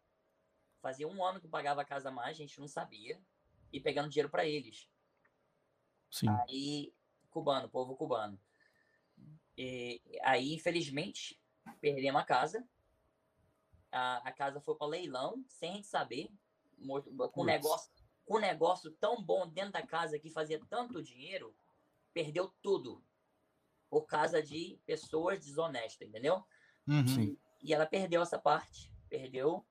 Fazia 0.81 1.07
um 1.07 1.23
ano 1.23 1.39
que 1.39 1.47
pagava 1.47 1.81
a 1.81 1.85
casa 1.85 2.09
a 2.09 2.11
mais, 2.11 2.35
a 2.35 2.39
gente 2.39 2.59
não 2.59 2.67
sabia. 2.67 3.21
E 3.71 3.79
pegando 3.79 4.09
dinheiro 4.09 4.29
para 4.29 4.45
eles. 4.45 4.89
Sim. 6.11 6.27
Aí, 6.29 6.93
cubano, 7.29 7.69
povo 7.69 7.95
cubano. 7.95 8.39
E, 9.57 10.01
aí, 10.23 10.53
infelizmente, 10.53 11.39
perdemos 11.79 12.21
a 12.21 12.25
casa. 12.25 12.67
A, 13.91 14.29
a 14.29 14.31
casa 14.31 14.61
foi 14.61 14.75
para 14.75 14.87
leilão, 14.87 15.43
sem 15.47 15.71
a 15.71 15.73
gente 15.75 15.87
saber. 15.87 16.29
Com 17.31 17.43
negócio, 17.43 17.91
com 18.25 18.39
negócio 18.39 18.91
tão 18.93 19.21
bom 19.21 19.47
dentro 19.47 19.73
da 19.73 19.85
casa 19.85 20.17
que 20.19 20.29
fazia 20.29 20.59
tanto 20.69 21.03
dinheiro, 21.03 21.55
perdeu 22.13 22.51
tudo. 22.61 23.03
Por 23.89 24.05
causa 24.05 24.41
de 24.41 24.79
pessoas 24.85 25.39
desonestas, 25.39 26.07
entendeu? 26.07 26.43
Uhum. 26.87 27.07
Sim. 27.07 27.37
E 27.61 27.73
ela 27.73 27.85
perdeu 27.85 28.21
essa 28.21 28.39
parte. 28.39 28.91
Perdeu. 29.09 29.65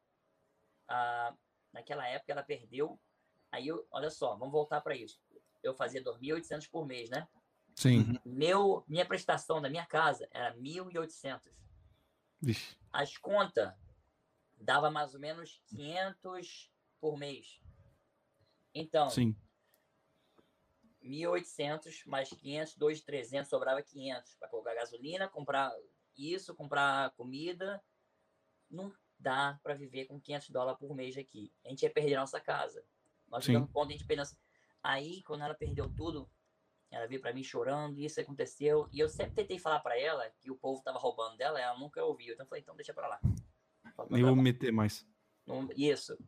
ah, 0.86 1.34
naquela 1.72 2.06
época, 2.06 2.32
ela 2.32 2.42
perdeu. 2.42 3.00
Aí, 3.50 3.66
eu, 3.66 3.86
olha 3.90 4.10
só, 4.10 4.36
vamos 4.36 4.52
voltar 4.52 4.80
para 4.80 4.94
isso. 4.94 5.20
Eu 5.62 5.74
fazia 5.74 6.02
2.800 6.02 6.68
por 6.70 6.86
mês, 6.86 7.10
né? 7.10 7.28
Sim. 7.74 8.18
Meu, 8.24 8.84
minha 8.86 9.06
prestação 9.06 9.60
da 9.60 9.70
minha 9.70 9.86
casa 9.86 10.28
era 10.32 10.54
1.800. 10.56 11.40
Vixe. 12.40 12.76
As 12.92 13.16
contas 13.16 13.72
dava 14.60 14.90
mais 14.90 15.14
ou 15.14 15.20
menos 15.20 15.62
500 15.66 16.70
por 17.00 17.16
mês. 17.16 17.60
Então, 18.74 19.08
Sim. 19.10 19.34
1.800 21.02 22.06
mais 22.06 22.28
500, 22.28 22.76
2.300, 22.76 23.44
sobrava 23.46 23.82
500 23.82 24.34
para 24.34 24.48
colocar 24.48 24.74
gasolina, 24.74 25.28
comprar 25.28 25.72
isso, 26.16 26.54
comprar 26.54 27.10
comida. 27.12 27.82
Não 28.70 28.92
dá 29.18 29.58
para 29.62 29.74
viver 29.74 30.06
com 30.06 30.20
500 30.20 30.50
dólares 30.50 30.78
por 30.78 30.94
mês 30.94 31.16
aqui. 31.16 31.52
A 31.64 31.68
gente 31.68 31.82
ia 31.82 31.90
perder 31.90 32.16
a 32.16 32.20
nossa 32.20 32.40
casa. 32.40 32.84
Nós 33.28 33.44
Sim. 33.44 33.52
no 33.52 33.66
ponto 33.66 33.88
de 33.96 34.04
perder 34.04 34.22
nossa... 34.22 34.36
Aí, 34.82 35.22
quando 35.22 35.42
ela 35.42 35.54
perdeu 35.54 35.88
tudo, 35.94 36.30
ela 36.90 37.06
veio 37.06 37.20
para 37.20 37.32
mim 37.32 37.44
chorando, 37.44 37.98
isso 37.98 38.20
aconteceu. 38.20 38.88
E 38.92 38.98
eu 38.98 39.08
sempre 39.08 39.34
tentei 39.34 39.58
falar 39.58 39.80
para 39.80 39.98
ela 39.98 40.28
que 40.38 40.50
o 40.50 40.56
povo 40.56 40.82
tava 40.82 40.98
roubando 40.98 41.36
dela, 41.36 41.60
ela 41.60 41.78
nunca 41.78 42.02
ouviu. 42.04 42.34
Então 42.34 42.44
eu 42.44 42.48
falei, 42.48 42.62
então 42.62 42.74
deixa 42.74 42.92
para 42.92 43.06
lá. 43.06 43.20
Fala, 43.94 44.08
Nem 44.10 44.24
vou 44.24 44.34
me 44.34 44.42
meter 44.42 44.72
mais. 44.72 45.06
Isso. 45.76 46.18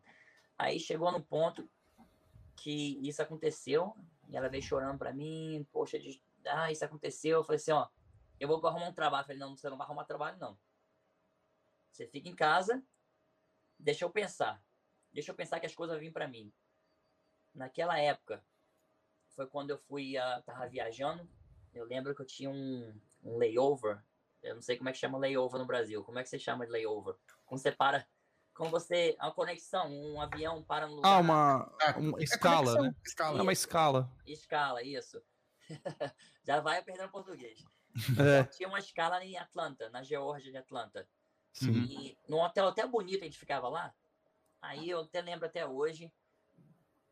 Aí 0.57 0.79
chegou 0.79 1.11
no 1.11 1.23
ponto 1.23 1.69
que 2.57 2.99
isso 3.07 3.21
aconteceu, 3.21 3.97
e 4.29 4.37
ela 4.37 4.49
veio 4.49 4.63
chorando 4.63 4.99
pra 4.99 5.13
mim, 5.13 5.67
poxa, 5.73 5.99
de, 5.99 6.23
ah, 6.47 6.71
isso 6.71 6.85
aconteceu. 6.85 7.39
Eu 7.39 7.45
falei 7.45 7.57
assim, 7.57 7.73
ó, 7.73 7.89
eu 8.39 8.47
vou 8.47 8.65
arrumar 8.67 8.89
um 8.89 8.93
trabalho. 8.93 9.23
Eu 9.23 9.27
falei, 9.27 9.39
não, 9.39 9.57
você 9.57 9.69
não 9.69 9.77
vai 9.77 9.87
arrumar 9.87 10.05
trabalho, 10.05 10.39
não. 10.39 10.59
Você 11.91 12.07
fica 12.07 12.29
em 12.29 12.35
casa, 12.35 12.83
deixa 13.79 14.05
eu 14.05 14.11
pensar. 14.11 14.63
Deixa 15.13 15.31
eu 15.31 15.35
pensar 15.35 15.61
que 15.61 15.67
as 15.67 15.75
coisas 15.75 15.99
vêm 15.99 16.13
pra 16.13 16.29
mim. 16.29 16.53
Naquela 17.55 17.99
época, 17.99 18.45
foi 19.35 19.47
quando 19.47 19.71
eu 19.71 19.79
fui, 19.79 20.17
uh, 20.19 20.43
tava 20.45 20.67
viajando, 20.67 21.29
eu 21.75 21.85
lembro 21.85 22.15
que 22.15 22.23
eu 22.23 22.27
tinha 22.27 22.51
um, 22.51 22.99
um 23.23 23.37
layover, 23.39 24.03
eu 24.43 24.55
não 24.55 24.63
sei 24.63 24.77
como 24.77 24.89
é 24.89 24.93
que 24.93 24.99
chama 24.99 25.19
layover 25.19 25.59
no 25.61 25.67
Brasil, 25.67 26.03
como 26.05 26.19
é 26.19 26.23
que 26.23 26.29
você 26.29 26.39
chama 26.39 26.67
de 26.67 26.73
layover? 26.73 27.15
Quando 27.47 27.61
você 27.61 27.73
para 27.73 28.07
como 28.55 28.71
você. 28.71 29.17
Uma 29.19 29.33
conexão, 29.33 29.91
um 29.91 30.21
avião 30.21 30.63
para 30.63 30.87
no 30.87 30.97
lugar. 30.97 31.17
Ah, 31.17 31.21
uma, 31.21 31.77
Ah, 31.81 31.99
uma 31.99 32.21
É 32.21 32.25
escala, 32.25 32.65
conexão, 32.65 32.83
né? 32.83 32.95
Escala. 33.05 33.39
É 33.39 33.43
uma 33.43 33.53
escala. 33.53 34.13
Escala, 34.27 34.83
isso. 34.83 35.23
Já 36.45 36.61
vai 36.61 36.83
perdendo 36.83 37.11
português. 37.11 37.65
É, 38.19 38.45
Tinha 38.45 38.69
uma 38.71 38.79
escala 38.79 39.23
em 39.23 39.37
Atlanta, 39.37 39.91
na 39.91 40.03
Geórgia 40.03 40.51
de 40.51 40.57
Atlanta. 40.57 41.07
sim. 41.53 41.73
E 41.73 42.19
num 42.27 42.41
hotel 42.41 42.69
até 42.69 42.87
bonito 42.87 43.21
a 43.21 43.25
gente 43.25 43.39
ficava 43.39 43.69
lá. 43.69 43.95
Aí 44.63 44.89
eu 44.89 45.01
até 45.01 45.21
lembro 45.21 45.45
até 45.45 45.67
hoje. 45.67 46.11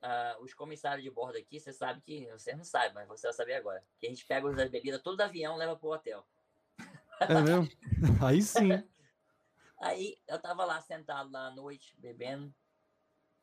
Ah, 0.02 0.36
os 0.40 0.54
comissários 0.54 1.02
de 1.04 1.10
bordo 1.10 1.36
aqui, 1.38 1.58
você 1.60 1.72
sabe 1.72 2.00
que. 2.00 2.26
Você 2.32 2.54
não 2.54 2.64
sabe, 2.64 2.94
mas 2.94 3.06
você 3.08 3.26
vai 3.26 3.34
saber 3.34 3.54
agora. 3.54 3.84
Que 3.98 4.06
a 4.06 4.10
gente 4.10 4.24
pega 4.26 4.48
as 4.48 4.70
bebidas 4.70 5.02
todo 5.02 5.16
do 5.16 5.22
avião 5.22 5.56
leva 5.56 5.76
pro 5.76 5.90
hotel. 5.90 6.26
É 7.20 7.40
mesmo? 7.42 7.68
Aí 8.24 8.40
sim. 8.42 8.70
Aí 9.80 10.18
eu 10.28 10.38
tava 10.38 10.64
lá 10.64 10.80
sentado 10.80 11.30
lá 11.30 11.46
à 11.46 11.50
noite, 11.50 11.94
bebendo 11.98 12.54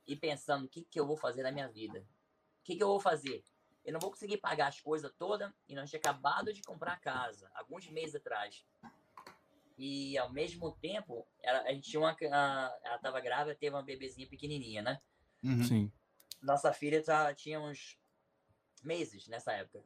e 0.06 0.16
pensando 0.16 0.66
o 0.66 0.70
que, 0.70 0.84
que 0.84 1.00
eu 1.00 1.06
vou 1.06 1.18
fazer 1.18 1.44
na 1.44 1.52
minha 1.52 1.68
vida. 1.68 2.00
O 2.00 2.64
que, 2.64 2.76
que 2.76 2.84
eu 2.84 2.88
vou 2.88 3.00
fazer? 3.00 3.44
Eu 3.84 3.94
não 3.94 4.00
vou 4.00 4.10
conseguir 4.12 4.38
pagar 4.38 4.68
as 4.68 4.80
coisas 4.82 5.12
todas 5.18 5.52
e 5.68 5.74
nós 5.74 5.90
tinha 5.90 6.00
acabado 6.00 6.54
de 6.54 6.62
comprar 6.62 6.94
a 6.94 7.00
casa, 7.00 7.50
alguns 7.56 7.88
meses 7.90 8.16
atrás. 8.16 8.66
E 9.78 10.18
ao 10.18 10.32
mesmo 10.32 10.72
tempo, 10.74 11.26
ela, 11.42 11.60
a 11.62 11.72
gente 11.72 11.90
tinha 11.90 12.00
uma. 12.00 12.12
a- 12.12 12.78
Ela 12.84 12.98
tava 12.98 13.20
grávida, 13.22 13.56
teve 13.56 13.76
uma 13.76 13.84
bebezinha 13.84 14.28
pequenininha, 14.28 14.82
né? 14.82 15.00
Uhum. 15.44 15.64
Sim. 15.64 15.92
Nossa 16.42 16.72
filha 16.74 17.04
tá, 17.04 17.34
tinha 17.34 17.60
uns 17.60 18.00
meses 18.84 19.28
nessa 19.28 19.54
época. 19.54 19.84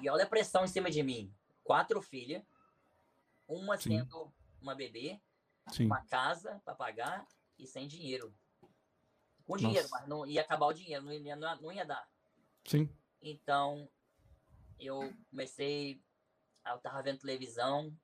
E 0.00 0.08
olha 0.10 0.24
a 0.24 0.28
pressão 0.28 0.64
em 0.64 0.68
cima 0.68 0.90
de 0.90 1.02
mim. 1.02 1.32
Quatro 1.62 2.02
filhas, 2.02 2.42
uma 3.46 3.76
Sim. 3.76 3.98
sendo 3.98 4.32
uma 4.60 4.74
bebê, 4.74 5.20
Sim. 5.72 5.86
uma 5.86 6.04
casa 6.06 6.60
para 6.64 6.74
pagar 6.74 7.26
e 7.58 7.66
sem 7.66 7.86
dinheiro. 7.86 8.34
Com 9.44 9.56
dinheiro, 9.56 9.88
Nossa. 9.88 10.00
mas 10.00 10.08
não 10.08 10.26
ia 10.26 10.40
acabar 10.40 10.66
o 10.66 10.72
dinheiro, 10.72 11.04
não 11.04 11.12
ia, 11.12 11.36
não 11.36 11.72
ia 11.72 11.84
dar. 11.84 12.08
Sim. 12.64 12.90
Então, 13.22 13.88
eu 14.78 15.14
comecei. 15.30 16.02
Eu 16.64 16.78
tava 16.78 17.02
vendo 17.02 17.20
televisão 17.20 17.96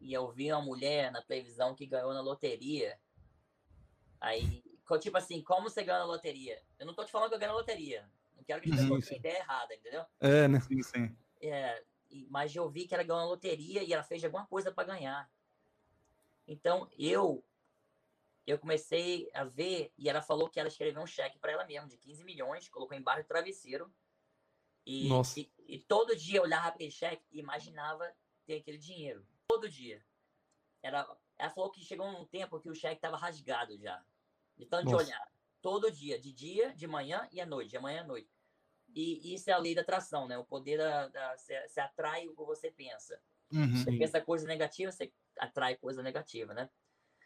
e 0.00 0.12
eu 0.12 0.30
vi 0.30 0.52
uma 0.52 0.62
mulher 0.62 1.10
na 1.10 1.20
televisão 1.20 1.74
que 1.74 1.84
ganhou 1.84 2.14
na 2.14 2.20
loteria. 2.20 2.98
Aí, 4.20 4.62
tipo 5.00 5.16
assim, 5.16 5.42
como 5.42 5.68
você 5.68 5.82
ganha 5.82 5.98
na 5.98 6.04
loteria? 6.04 6.62
Eu 6.78 6.86
não 6.86 6.94
tô 6.94 7.04
te 7.04 7.10
falando 7.10 7.28
que 7.28 7.34
eu 7.34 7.38
ganhei 7.38 7.52
na 7.52 7.58
loteria. 7.58 8.08
Não 8.36 8.44
quero 8.44 8.62
que 8.62 8.70
as 8.70 8.76
Sim, 8.76 8.82
pessoas 8.82 9.04
sim. 9.04 9.08
tenham 9.08 9.18
ideia 9.20 9.38
errada, 9.38 9.74
entendeu? 9.74 10.04
É, 10.20 10.46
né? 10.46 10.60
Sim, 10.60 10.82
sim. 10.82 11.16
É, 11.42 11.82
mas 12.28 12.54
eu 12.54 12.68
vi 12.68 12.86
que 12.86 12.94
ela 12.94 13.02
ganhou 13.02 13.20
na 13.20 13.26
loteria 13.26 13.82
e 13.82 13.92
ela 13.92 14.02
fez 14.02 14.22
alguma 14.24 14.46
coisa 14.46 14.70
para 14.70 14.88
ganhar. 14.88 15.30
Então, 16.46 16.88
eu 16.96 17.44
eu 18.46 18.58
comecei 18.60 19.28
a 19.34 19.42
ver 19.42 19.92
e 19.98 20.08
ela 20.08 20.22
falou 20.22 20.48
que 20.48 20.60
ela 20.60 20.68
escreveu 20.68 21.02
um 21.02 21.06
cheque 21.06 21.36
para 21.38 21.50
ela 21.50 21.64
mesma 21.64 21.88
de 21.88 21.96
15 21.96 22.22
milhões, 22.22 22.68
colocou 22.68 22.96
embaixo 22.96 23.24
do 23.24 23.26
travesseiro. 23.26 23.92
E, 24.86 25.08
Nossa. 25.08 25.40
e, 25.40 25.52
e 25.66 25.78
todo 25.80 26.14
dia 26.14 26.38
eu 26.38 26.44
olhava 26.44 26.68
aquele 26.68 26.92
cheque 26.92 27.24
e 27.32 27.40
imaginava 27.40 28.08
ter 28.46 28.58
aquele 28.58 28.78
dinheiro. 28.78 29.26
Todo 29.48 29.68
dia. 29.68 30.00
Era, 30.80 31.04
ela 31.36 31.50
falou 31.50 31.72
que 31.72 31.84
chegou 31.84 32.06
um 32.06 32.24
tempo 32.24 32.60
que 32.60 32.70
o 32.70 32.74
cheque 32.74 32.94
estava 32.94 33.16
rasgado 33.16 33.76
já. 33.78 34.00
De 34.56 34.66
tanto 34.66 34.86
de 34.86 34.92
Nossa. 34.92 35.04
olhar. 35.04 35.32
Todo 35.60 35.90
dia, 35.90 36.18
de 36.18 36.32
dia, 36.32 36.74
de 36.74 36.86
manhã 36.86 37.28
e 37.32 37.40
à 37.40 37.46
noite, 37.46 37.70
de 37.70 37.78
manhã 37.78 38.02
à 38.02 38.06
noite. 38.06 38.30
E 38.94 39.34
isso 39.34 39.50
é 39.50 39.52
a 39.52 39.58
lei 39.58 39.74
da 39.74 39.82
atração, 39.82 40.26
né? 40.26 40.38
O 40.38 40.44
poder 40.44 40.78
da. 40.78 41.08
da 41.08 41.36
você, 41.36 41.68
você 41.68 41.80
atrai 41.80 42.26
o 42.26 42.34
que 42.34 42.44
você 42.44 42.70
pensa. 42.70 43.20
Uhum. 43.52 43.76
Você 43.76 43.92
pensa 43.92 44.20
coisa 44.20 44.46
negativa, 44.46 44.90
você 44.90 45.12
atrai 45.38 45.76
coisa 45.76 46.02
negativa, 46.02 46.54
né? 46.54 46.70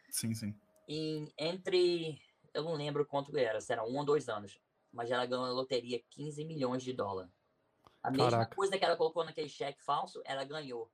Sim, 0.09 0.33
sim. 0.33 0.55
em, 0.87 1.31
entre. 1.37 2.21
Eu 2.53 2.63
não 2.63 2.73
lembro 2.73 3.05
quanto 3.05 3.35
era, 3.37 3.61
se 3.61 3.71
era 3.71 3.85
um 3.85 3.97
ou 3.97 4.03
dois 4.03 4.27
anos. 4.27 4.59
Mas 4.91 5.09
ela 5.09 5.25
ganhou 5.25 5.45
na 5.45 5.53
loteria 5.53 6.03
15 6.09 6.43
milhões 6.43 6.83
de 6.83 6.91
dólares. 6.91 7.31
A 8.03 8.11
mesma 8.11 8.31
Caraca. 8.31 8.55
coisa 8.55 8.77
que 8.77 8.83
ela 8.83 8.97
colocou 8.97 9.23
naquele 9.23 9.47
cheque 9.47 9.81
falso, 9.81 10.21
ela 10.25 10.43
ganhou. 10.43 10.91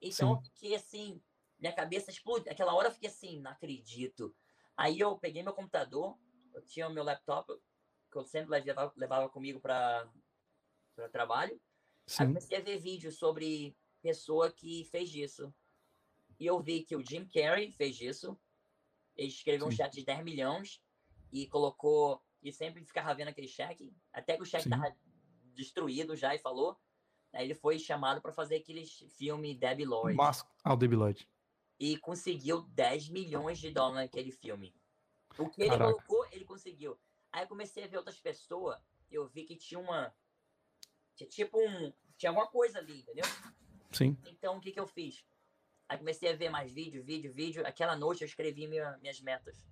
Então, 0.00 0.28
Sim. 0.28 0.34
eu 0.34 0.42
fiquei 0.42 0.74
assim, 0.76 1.20
minha 1.58 1.72
cabeça 1.72 2.10
explodiu. 2.10 2.52
Aquela 2.52 2.74
hora 2.74 2.88
eu 2.88 2.92
fiquei 2.92 3.08
assim, 3.08 3.40
não 3.40 3.50
acredito. 3.50 4.34
Aí 4.82 4.98
eu 4.98 5.16
peguei 5.16 5.44
meu 5.44 5.52
computador, 5.52 6.18
eu 6.52 6.60
tinha 6.62 6.88
o 6.88 6.92
meu 6.92 7.04
laptop, 7.04 7.46
que 8.10 8.18
eu 8.18 8.24
sempre 8.24 8.50
levava, 8.50 8.92
levava 8.96 9.28
comigo 9.28 9.60
para 9.60 10.10
trabalho. 11.12 11.52
Aí 11.52 11.60
Sim. 12.04 12.26
comecei 12.26 12.58
a 12.58 12.60
ver 12.60 12.80
vídeos 12.80 13.16
sobre 13.16 13.76
pessoa 14.02 14.50
que 14.50 14.84
fez 14.90 15.14
isso. 15.14 15.54
E 16.36 16.46
eu 16.46 16.58
vi 16.58 16.82
que 16.82 16.96
o 16.96 17.06
Jim 17.06 17.24
Carrey 17.28 17.70
fez 17.70 18.00
isso. 18.00 18.36
Ele 19.14 19.28
escreveu 19.28 19.68
um 19.68 19.70
Sim. 19.70 19.76
cheque 19.76 19.98
de 19.98 20.04
10 20.04 20.24
milhões 20.24 20.82
e 21.32 21.46
colocou. 21.46 22.20
E 22.42 22.50
sempre 22.50 22.84
ficava 22.84 23.14
vendo 23.14 23.28
aquele 23.28 23.46
cheque. 23.46 23.96
Até 24.12 24.36
que 24.36 24.42
o 24.42 24.46
cheque 24.46 24.64
estava 24.64 24.92
destruído 25.54 26.16
já 26.16 26.34
e 26.34 26.40
falou. 26.40 26.76
Aí 27.32 27.44
ele 27.46 27.54
foi 27.54 27.78
chamado 27.78 28.20
para 28.20 28.32
fazer 28.32 28.56
aquele 28.56 28.84
filme 28.84 29.54
Debbie 29.54 29.84
Lloyd. 29.84 30.16
Mas... 30.16 30.44
Ah, 30.64 30.74
o 30.74 30.76
Debbie 30.76 30.96
Lloyd. 30.96 31.28
E 31.84 31.96
conseguiu 31.98 32.62
10 32.62 33.08
milhões 33.08 33.58
de 33.58 33.68
dólares 33.72 34.04
naquele 34.04 34.30
filme. 34.30 34.72
O 35.36 35.48
que 35.50 35.62
ele 35.62 35.70
Caraca. 35.70 35.92
colocou, 35.92 36.24
ele 36.30 36.44
conseguiu. 36.44 36.96
Aí 37.32 37.42
eu 37.42 37.48
comecei 37.48 37.82
a 37.82 37.88
ver 37.88 37.96
outras 37.96 38.20
pessoas. 38.20 38.80
Eu 39.10 39.26
vi 39.26 39.42
que 39.42 39.56
tinha 39.56 39.80
uma. 39.80 40.14
Tinha 41.16 41.28
tipo 41.28 41.58
um. 41.58 41.92
Tinha 42.16 42.30
alguma 42.30 42.46
coisa 42.46 42.78
ali, 42.78 43.00
entendeu? 43.00 43.24
Sim. 43.90 44.16
Então, 44.26 44.58
o 44.58 44.60
que, 44.60 44.70
que 44.70 44.78
eu 44.78 44.86
fiz? 44.86 45.24
Aí 45.88 45.98
comecei 45.98 46.30
a 46.30 46.36
ver 46.36 46.50
mais 46.50 46.70
vídeo, 46.72 47.02
vídeo, 47.02 47.32
vídeo. 47.32 47.66
Aquela 47.66 47.96
noite 47.96 48.22
eu 48.22 48.26
escrevi 48.28 48.68
minha- 48.68 48.96
minhas 48.98 49.20
metas. 49.20 49.66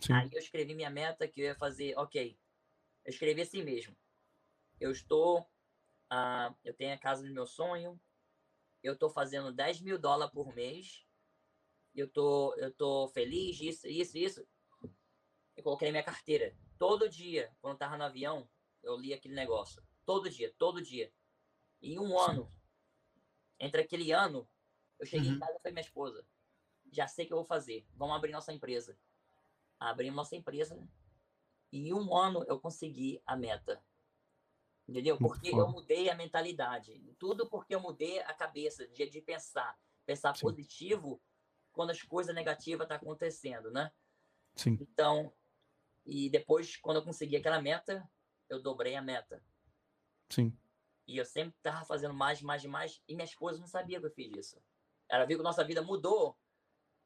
Sim. 0.00 0.14
Aí 0.14 0.30
eu 0.32 0.38
escrevi 0.38 0.74
minha 0.74 0.88
meta 0.88 1.28
que 1.28 1.42
eu 1.42 1.44
ia 1.44 1.54
fazer, 1.54 1.94
ok. 1.98 2.38
Eu 3.04 3.10
escrevi 3.10 3.42
assim 3.42 3.62
mesmo. 3.62 3.94
Eu 4.80 4.90
estou. 4.90 5.46
ah, 6.08 6.54
eu 6.64 6.72
tenho 6.72 6.94
a 6.94 6.98
casa 6.98 7.22
do 7.22 7.30
meu 7.34 7.46
sonho. 7.46 8.00
Eu 8.84 8.92
estou 8.92 9.08
fazendo 9.08 9.50
10 9.50 9.80
mil 9.80 9.98
dólares 9.98 10.30
por 10.32 10.54
mês. 10.54 11.06
Eu 11.94 12.06
tô, 12.06 12.54
eu 12.56 12.70
tô 12.70 13.08
feliz, 13.08 13.58
isso, 13.58 13.88
isso, 13.88 14.18
isso. 14.18 14.46
Eu 15.56 15.64
coloquei 15.64 15.88
na 15.88 15.92
minha 15.92 16.02
carteira. 16.04 16.54
Todo 16.78 17.08
dia, 17.08 17.50
quando 17.62 17.72
eu 17.72 17.78
tava 17.78 17.96
no 17.96 18.04
avião, 18.04 18.46
eu 18.82 18.94
li 18.98 19.14
aquele 19.14 19.34
negócio. 19.34 19.82
Todo 20.04 20.28
dia, 20.28 20.52
todo 20.58 20.82
dia. 20.82 21.10
Em 21.80 21.98
um 21.98 22.18
ano, 22.18 22.52
entre 23.58 23.80
aquele 23.80 24.12
ano, 24.12 24.46
eu 24.98 25.06
cheguei 25.06 25.30
em 25.30 25.32
Uhum. 25.32 25.38
casa 25.38 25.52
e 25.52 25.60
falei, 25.60 25.72
minha 25.72 25.86
esposa, 25.86 26.26
já 26.92 27.08
sei 27.08 27.24
o 27.24 27.28
que 27.28 27.32
eu 27.32 27.38
vou 27.38 27.46
fazer. 27.46 27.86
Vamos 27.94 28.14
abrir 28.16 28.32
nossa 28.32 28.52
empresa. 28.52 28.98
Abrimos 29.80 30.16
nossa 30.16 30.36
empresa. 30.36 30.78
E 31.72 31.88
em 31.88 31.94
um 31.94 32.14
ano 32.14 32.44
eu 32.48 32.60
consegui 32.60 33.22
a 33.24 33.34
meta. 33.34 33.82
Entendeu? 34.86 35.16
Porque 35.16 35.48
eu 35.48 35.68
mudei 35.68 36.10
a 36.10 36.14
mentalidade. 36.14 37.00
Tudo 37.18 37.48
porque 37.48 37.74
eu 37.74 37.80
mudei 37.80 38.20
a 38.20 38.34
cabeça 38.34 38.86
de, 38.88 39.08
de 39.08 39.20
pensar. 39.20 39.78
Pensar 40.04 40.36
Sim. 40.36 40.42
positivo 40.42 41.20
quando 41.72 41.90
as 41.90 42.02
coisas 42.02 42.34
negativas 42.34 42.84
estão 42.84 42.96
acontecendo, 42.96 43.70
né? 43.70 43.90
Sim. 44.54 44.78
Então, 44.80 45.32
e 46.04 46.28
depois, 46.28 46.76
quando 46.76 46.98
eu 46.98 47.04
consegui 47.04 47.36
aquela 47.36 47.60
meta, 47.60 48.08
eu 48.48 48.62
dobrei 48.62 48.94
a 48.94 49.02
meta. 49.02 49.42
Sim. 50.28 50.56
E 51.06 51.16
eu 51.16 51.24
sempre 51.24 51.54
tava 51.62 51.84
fazendo 51.84 52.14
mais, 52.14 52.42
mais, 52.42 52.64
mais. 52.64 53.02
E 53.08 53.14
minha 53.14 53.24
esposa 53.24 53.58
não 53.58 53.66
sabia 53.66 53.98
que 53.98 54.06
eu 54.06 54.10
fiz 54.10 54.30
isso. 54.36 54.62
Ela 55.08 55.24
viu 55.24 55.38
que 55.38 55.44
nossa 55.44 55.64
vida 55.64 55.82
mudou, 55.82 56.38